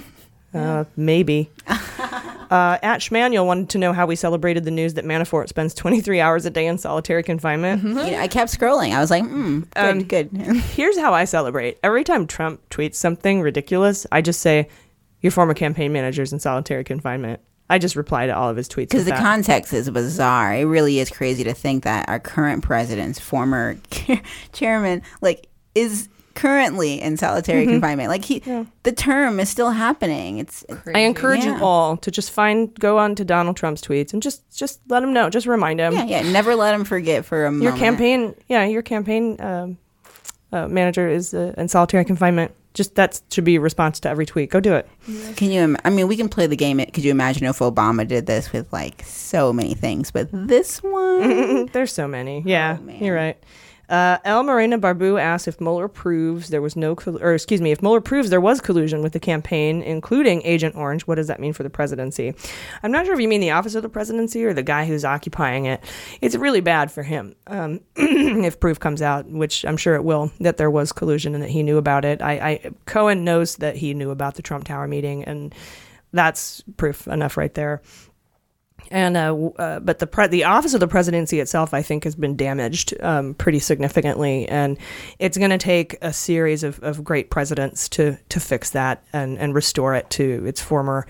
Uh, 0.53 0.85
maybe. 0.95 1.49
uh, 1.67 2.77
at 2.81 2.99
Schmanuel 2.99 3.45
wanted 3.45 3.69
to 3.69 3.77
know 3.77 3.93
how 3.93 4.05
we 4.05 4.15
celebrated 4.15 4.63
the 4.63 4.71
news 4.71 4.95
that 4.95 5.05
Manafort 5.05 5.49
spends 5.49 5.73
23 5.73 6.19
hours 6.19 6.45
a 6.45 6.49
day 6.49 6.65
in 6.65 6.77
solitary 6.77 7.21
confinement. 7.23 7.83
You 7.83 7.93
know, 7.93 8.01
I 8.19 8.27
kept 8.27 8.51
scrolling. 8.57 8.91
I 8.95 8.99
was 8.99 9.11
like, 9.11 9.23
mm, 9.23 9.69
good, 9.71 9.85
Um, 9.89 10.03
good. 10.03 10.31
Here's 10.75 10.97
how 10.97 11.13
I 11.13 11.25
celebrate. 11.25 11.77
Every 11.83 12.03
time 12.03 12.25
Trump 12.27 12.61
tweets 12.69 12.95
something 12.95 13.41
ridiculous, 13.41 14.07
I 14.11 14.21
just 14.21 14.41
say, 14.41 14.69
"Your 15.21 15.31
former 15.31 15.53
campaign 15.53 15.91
manager's 15.93 16.33
in 16.33 16.39
solitary 16.39 16.83
confinement." 16.83 17.41
I 17.69 17.79
just 17.79 17.97
reply 17.97 18.27
to 18.27 18.35
all 18.35 18.49
of 18.49 18.55
his 18.55 18.69
tweets 18.69 18.89
Because 18.89 19.03
the 19.03 19.11
that. 19.11 19.19
context 19.21 19.73
is 19.73 19.89
bizarre. 19.89 20.53
It 20.55 20.63
really 20.63 20.99
is 20.99 21.09
crazy 21.09 21.43
to 21.43 21.53
think 21.53 21.83
that 21.83 22.07
our 22.07 22.17
current 22.19 22.63
president's 22.63 23.19
former 23.19 23.75
chairman, 24.53 25.01
like, 25.19 25.47
is 25.75 26.07
currently 26.37 27.01
in 27.01 27.17
solitary 27.17 27.65
Mhm. 27.65 27.69
confinement. 27.71 28.09
Like 28.09 28.23
he, 28.23 28.39
the 28.83 28.91
term 28.91 29.39
is 29.39 29.49
still 29.49 29.71
happening. 29.71 30.37
It's 30.37 30.63
I 30.95 30.99
encourage 30.99 31.43
Yeah. 31.43 31.57
you 31.57 31.63
all 31.63 31.97
to 31.97 32.11
just 32.11 32.31
find, 32.31 32.73
go 32.79 32.97
on 32.99 33.15
to 33.15 33.25
Donald 33.25 33.57
Trump's 33.57 33.81
tweets 33.81 34.13
and 34.13 34.21
just, 34.21 34.41
just 34.55 34.79
let 34.87 35.01
him 35.03 35.11
know, 35.13 35.29
just 35.29 35.47
remind 35.47 35.79
him. 35.79 35.93
yeah, 35.93 36.05
yeah. 36.05 36.21
Never 36.31 36.55
let 36.55 36.73
him 36.75 36.85
forget 36.85 37.25
for 37.25 37.39
a 37.45 37.51
Your 37.51 37.51
moment. 37.51 37.77
campaign, 37.79 38.35
yeah, 38.47 38.63
your 38.65 38.83
campaign 38.83 39.35
um, 39.41 39.77
uh, 40.53 40.67
manager 40.67 41.09
is 41.09 41.33
uh, 41.33 41.53
in 41.57 41.67
solitary 41.67 42.05
confinement. 42.05 42.51
Just 42.73 42.93
that 42.93 43.19
should 43.31 43.43
be 43.43 43.55
a 43.55 43.59
response 43.59 43.99
to 44.01 44.09
every 44.09 44.27
tweet. 44.27 44.51
Go 44.51 44.59
do 44.59 44.75
it. 44.75 44.87
Can 45.35 45.49
you? 45.49 45.61
im- 45.61 45.77
I 45.83 45.89
mean, 45.89 46.07
we 46.07 46.15
can 46.15 46.29
play 46.29 46.45
the 46.45 46.55
game. 46.55 46.77
Could 46.93 47.03
you 47.03 47.09
imagine 47.09 47.47
if 47.47 47.57
Obama 47.57 48.07
did 48.07 48.27
this 48.27 48.53
with 48.53 48.71
like 48.71 49.01
so 49.03 49.51
many 49.51 49.73
things, 49.73 50.11
but 50.11 50.27
this 50.31 50.77
one? 50.83 51.65
There's 51.73 51.91
so 51.91 52.07
many. 52.07 52.43
Yeah, 52.45 52.77
you're 53.01 53.15
right. 53.15 53.35
Uh, 53.89 54.17
El 54.25 54.43
Morena 54.43 54.77
Barbu 54.77 55.19
asks 55.19 55.47
if 55.47 55.61
Mueller 55.61 55.87
proves 55.87 56.49
there 56.49 56.61
was 56.61 56.75
no, 56.75 56.95
col- 56.95 57.21
or 57.21 57.33
excuse 57.33 57.61
me, 57.61 57.71
if 57.71 57.81
Mueller 57.81 58.01
proves 58.01 58.29
there 58.29 58.41
was 58.41 58.59
collusion 58.59 59.01
with 59.01 59.13
the 59.13 59.19
campaign, 59.19 59.81
including 59.81 60.41
Agent 60.43 60.75
Orange, 60.75 61.03
what 61.03 61.15
does 61.15 61.27
that 61.27 61.39
mean 61.39 61.53
for 61.53 61.63
the 61.63 61.69
presidency? 61.69 62.33
I'm 62.83 62.91
not 62.91 63.05
sure 63.05 63.13
if 63.13 63.21
you 63.21 63.27
mean 63.27 63.41
the 63.41 63.51
office 63.51 63.75
of 63.75 63.83
the 63.83 63.89
presidency 63.89 64.43
or 64.43 64.53
the 64.53 64.63
guy 64.63 64.85
who's 64.85 65.05
occupying 65.05 65.65
it. 65.65 65.81
It's 66.21 66.35
really 66.35 66.61
bad 66.61 66.91
for 66.91 67.03
him 67.03 67.35
um, 67.47 67.79
if 67.95 68.59
proof 68.59 68.79
comes 68.79 69.01
out, 69.01 69.25
which 69.29 69.63
I'm 69.63 69.77
sure 69.77 69.95
it 69.95 70.03
will, 70.03 70.31
that 70.41 70.57
there 70.57 70.71
was 70.71 70.91
collusion 70.91 71.33
and 71.33 71.43
that 71.43 71.49
he 71.49 71.63
knew 71.63 71.77
about 71.77 72.03
it. 72.03 72.21
I, 72.21 72.31
I 72.33 72.71
Cohen 72.85 73.23
knows 73.23 73.57
that 73.57 73.77
he 73.77 73.93
knew 73.93 74.11
about 74.11 74.35
the 74.35 74.41
Trump 74.41 74.65
Tower 74.65 74.87
meeting, 74.87 75.23
and 75.23 75.55
that's 76.11 76.63
proof 76.77 77.07
enough 77.07 77.37
right 77.37 77.53
there. 77.53 77.81
And 78.91 79.17
uh, 79.17 79.35
uh, 79.57 79.79
but 79.79 79.99
the 79.99 80.07
pre- 80.07 80.27
the 80.27 80.45
office 80.45 80.73
of 80.73 80.79
the 80.79 80.87
presidency 80.87 81.39
itself, 81.39 81.73
I 81.73 81.81
think, 81.81 82.03
has 82.03 82.15
been 82.15 82.35
damaged 82.35 82.93
um, 83.01 83.33
pretty 83.33 83.59
significantly, 83.59 84.47
and 84.47 84.77
it's 85.19 85.37
going 85.37 85.51
to 85.51 85.57
take 85.57 85.97
a 86.01 86.13
series 86.13 86.63
of, 86.63 86.81
of 86.83 87.03
great 87.03 87.29
presidents 87.29 87.89
to 87.89 88.17
to 88.29 88.39
fix 88.39 88.71
that 88.71 89.03
and 89.13 89.37
and 89.37 89.53
restore 89.53 89.95
it 89.95 90.09
to 90.11 90.45
its 90.45 90.61
former 90.61 91.05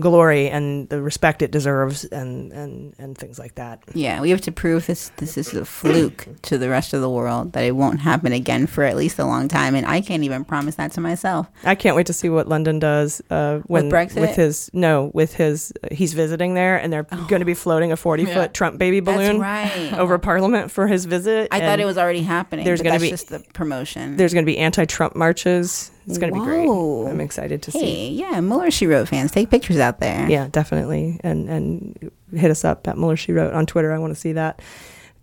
glory 0.00 0.48
and 0.48 0.88
the 0.88 1.00
respect 1.02 1.42
it 1.42 1.50
deserves, 1.50 2.04
and 2.06 2.52
and 2.52 2.94
and 2.98 3.16
things 3.16 3.38
like 3.38 3.54
that. 3.56 3.82
Yeah, 3.94 4.20
we 4.20 4.30
have 4.30 4.40
to 4.42 4.52
prove 4.52 4.86
this. 4.86 5.10
This 5.18 5.36
is 5.36 5.52
a 5.54 5.64
fluke 5.64 6.26
to 6.42 6.58
the 6.58 6.68
rest 6.68 6.94
of 6.94 7.00
the 7.00 7.10
world 7.10 7.52
that 7.52 7.64
it 7.64 7.76
won't 7.76 8.00
happen 8.00 8.32
again 8.32 8.66
for 8.66 8.84
at 8.84 8.96
least 8.96 9.18
a 9.18 9.24
long 9.24 9.48
time, 9.48 9.74
and 9.74 9.86
I 9.86 10.00
can't 10.00 10.22
even 10.24 10.44
promise 10.44 10.76
that 10.76 10.92
to 10.92 11.00
myself. 11.00 11.46
I 11.64 11.74
can't 11.74 11.94
wait 11.94 12.06
to 12.06 12.12
see 12.12 12.28
what 12.28 12.48
London 12.48 12.78
does 12.78 13.22
uh, 13.30 13.58
when 13.66 13.90
Brexit? 13.90 14.20
with 14.20 14.34
his 14.34 14.70
no 14.72 15.10
with 15.14 15.34
his 15.34 15.72
he's 15.90 16.14
visiting 16.14 16.54
there, 16.54 16.76
and 16.78 16.92
they're 16.92 17.04
going 17.04 17.40
to 17.40 17.44
be 17.44 17.54
floating 17.54 17.92
a 17.92 17.96
forty 17.96 18.24
Yeah. 18.24 18.34
foot 18.34 18.54
Trump 18.54 18.78
baby 18.78 19.00
That's 19.00 19.16
balloon 19.16 19.40
right. 19.40 19.92
over 19.94 20.18
Parliament 20.18 20.70
for 20.70 20.86
his 20.86 21.04
visit. 21.04 21.48
I 21.52 21.60
thought 21.60 21.80
it 21.80 21.84
was 21.84 21.98
already 21.98 22.22
happening. 22.22 22.64
There's 22.64 22.80
but 22.80 22.84
going 22.88 22.98
to 22.98 23.02
be 23.04 23.10
just 23.10 23.28
the 23.28 23.40
promotion. 23.52 24.16
There's 24.16 24.32
going 24.32 24.44
to 24.44 24.50
be 24.50 24.58
anti-Trump 24.58 25.14
marches. 25.14 25.90
It's 26.06 26.18
going 26.18 26.32
to 26.32 26.38
be 26.40 26.44
great. 26.44 26.68
I'm 26.68 27.20
excited 27.20 27.62
to 27.62 27.70
hey, 27.70 27.78
see. 27.78 28.14
yeah, 28.14 28.40
Mueller 28.40 28.70
she 28.70 28.86
wrote 28.86 29.08
fans 29.08 29.30
take 29.30 29.50
pictures 29.50 29.78
out 29.78 30.00
there. 30.00 30.28
Yeah, 30.28 30.48
definitely. 30.50 31.20
And 31.22 31.48
and 31.48 32.10
hit 32.34 32.50
us 32.50 32.64
up 32.64 32.86
at 32.88 32.96
Mueller 32.96 33.16
She 33.16 33.32
Wrote 33.32 33.54
on 33.54 33.66
Twitter. 33.66 33.92
I 33.92 33.98
want 33.98 34.14
to 34.14 34.20
see 34.20 34.32
that. 34.32 34.60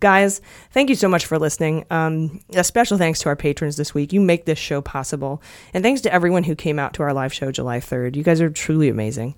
Guys, 0.00 0.40
thank 0.70 0.88
you 0.88 0.94
so 0.94 1.10
much 1.10 1.26
for 1.26 1.38
listening. 1.38 1.84
Um, 1.90 2.40
a 2.54 2.64
special 2.64 2.96
thanks 2.96 3.20
to 3.20 3.28
our 3.28 3.36
patrons 3.36 3.76
this 3.76 3.92
week. 3.92 4.14
You 4.14 4.20
make 4.20 4.46
this 4.46 4.58
show 4.58 4.80
possible. 4.80 5.42
And 5.74 5.84
thanks 5.84 6.00
to 6.02 6.12
everyone 6.12 6.44
who 6.44 6.54
came 6.54 6.78
out 6.78 6.94
to 6.94 7.02
our 7.02 7.12
live 7.12 7.34
show 7.34 7.52
July 7.52 7.80
3rd. 7.80 8.16
You 8.16 8.22
guys 8.22 8.40
are 8.40 8.48
truly 8.48 8.88
amazing. 8.88 9.34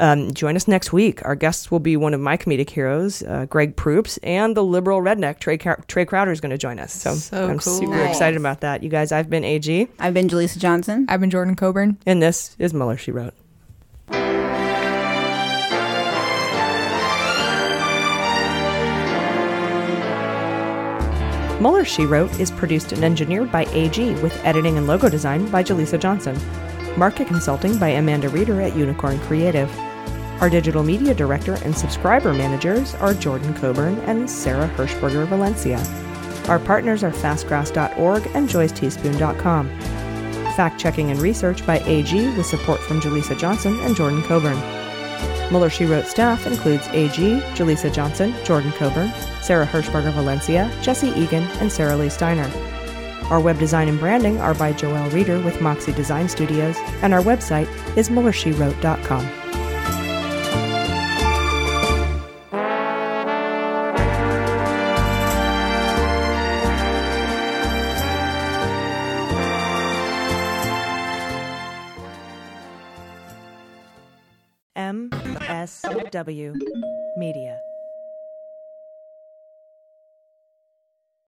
Um, 0.00 0.34
join 0.34 0.56
us 0.56 0.66
next 0.66 0.92
week. 0.92 1.24
Our 1.24 1.34
guests 1.36 1.70
will 1.70 1.78
be 1.80 1.96
one 1.96 2.14
of 2.14 2.20
my 2.20 2.36
comedic 2.36 2.70
heroes, 2.70 3.22
uh, 3.22 3.46
Greg 3.48 3.76
Proops, 3.76 4.18
and 4.24 4.56
the 4.56 4.64
liberal 4.64 5.00
redneck, 5.00 5.38
Trey, 5.38 5.56
Car- 5.56 5.82
Trey 5.86 6.04
Crowder, 6.04 6.32
is 6.32 6.40
going 6.40 6.50
to 6.50 6.58
join 6.58 6.78
us. 6.80 6.92
So, 6.92 7.14
So 7.14 7.48
I'm 7.48 7.58
cool. 7.58 7.78
super 7.78 7.92
Nice. 7.96 8.10
excited 8.10 8.36
about 8.38 8.60
that. 8.62 8.82
You 8.82 8.88
guys, 8.88 9.12
I've 9.12 9.30
been 9.30 9.44
AG. 9.44 9.88
I've 10.00 10.14
been 10.14 10.28
Jaleesa 10.28 10.58
Johnson. 10.58 11.06
I've 11.08 11.20
been 11.20 11.30
Jordan 11.30 11.54
Coburn. 11.54 11.98
And 12.06 12.20
this 12.22 12.56
is 12.58 12.74
Mueller, 12.74 12.96
She 12.96 13.12
Wrote. 13.12 13.34
Mueller, 21.60 21.84
She 21.84 22.04
Wrote 22.04 22.38
is 22.40 22.50
produced 22.50 22.92
and 22.92 23.02
engineered 23.02 23.50
by 23.50 23.64
AG 23.66 23.98
with 24.20 24.38
editing 24.44 24.76
and 24.76 24.86
logo 24.86 25.08
design 25.08 25.48
by 25.50 25.62
Jaleesa 25.62 25.98
Johnson. 25.98 26.36
Market 26.96 27.26
consulting 27.26 27.76
by 27.78 27.88
Amanda 27.88 28.28
Reeder 28.28 28.60
at 28.60 28.76
Unicorn 28.76 29.18
Creative. 29.20 29.70
Our 30.40 30.48
digital 30.48 30.84
media 30.84 31.12
director 31.12 31.54
and 31.64 31.76
subscriber 31.76 32.32
managers 32.32 32.94
are 32.96 33.14
Jordan 33.14 33.52
Coburn 33.54 33.98
and 34.00 34.30
Sarah 34.30 34.68
Hirschberger 34.76 35.26
Valencia. 35.26 35.78
Our 36.48 36.58
partners 36.58 37.02
are 37.02 37.10
fastgrass.org 37.10 38.26
and 38.34 38.48
joysteaspoon.com. 38.48 39.68
Fact 40.56 40.78
checking 40.78 41.10
and 41.10 41.20
research 41.20 41.66
by 41.66 41.80
AG 41.80 42.36
with 42.36 42.46
support 42.46 42.80
from 42.80 43.00
Jaleesa 43.00 43.36
Johnson 43.38 43.76
and 43.80 43.96
Jordan 43.96 44.22
Coburn. 44.22 44.58
Mueller 45.50 45.70
She 45.70 45.86
Wrote 45.86 46.06
staff 46.06 46.46
includes 46.46 46.86
AG, 46.88 47.16
Jaleesa 47.54 47.92
Johnson, 47.92 48.34
Jordan 48.44 48.72
Coburn, 48.72 49.12
Sarah 49.42 49.66
Hirschberger 49.66 50.12
Valencia, 50.12 50.70
Jesse 50.80 51.08
Egan, 51.08 51.44
and 51.60 51.72
Sarah 51.72 51.96
Lee 51.96 52.08
Steiner. 52.08 52.48
Our 53.30 53.40
web 53.40 53.58
design 53.58 53.88
and 53.88 53.98
branding 53.98 54.40
are 54.40 54.54
by 54.54 54.72
Joelle 54.72 55.12
Reeder 55.12 55.40
with 55.40 55.60
Moxie 55.60 55.92
Design 55.92 56.28
Studios, 56.28 56.76
and 57.02 57.14
our 57.14 57.22
website 57.22 57.68
is 57.96 58.08
MuellerSheWrote.com. 58.08 59.44
MSW 74.76 76.54
Media. 77.16 77.58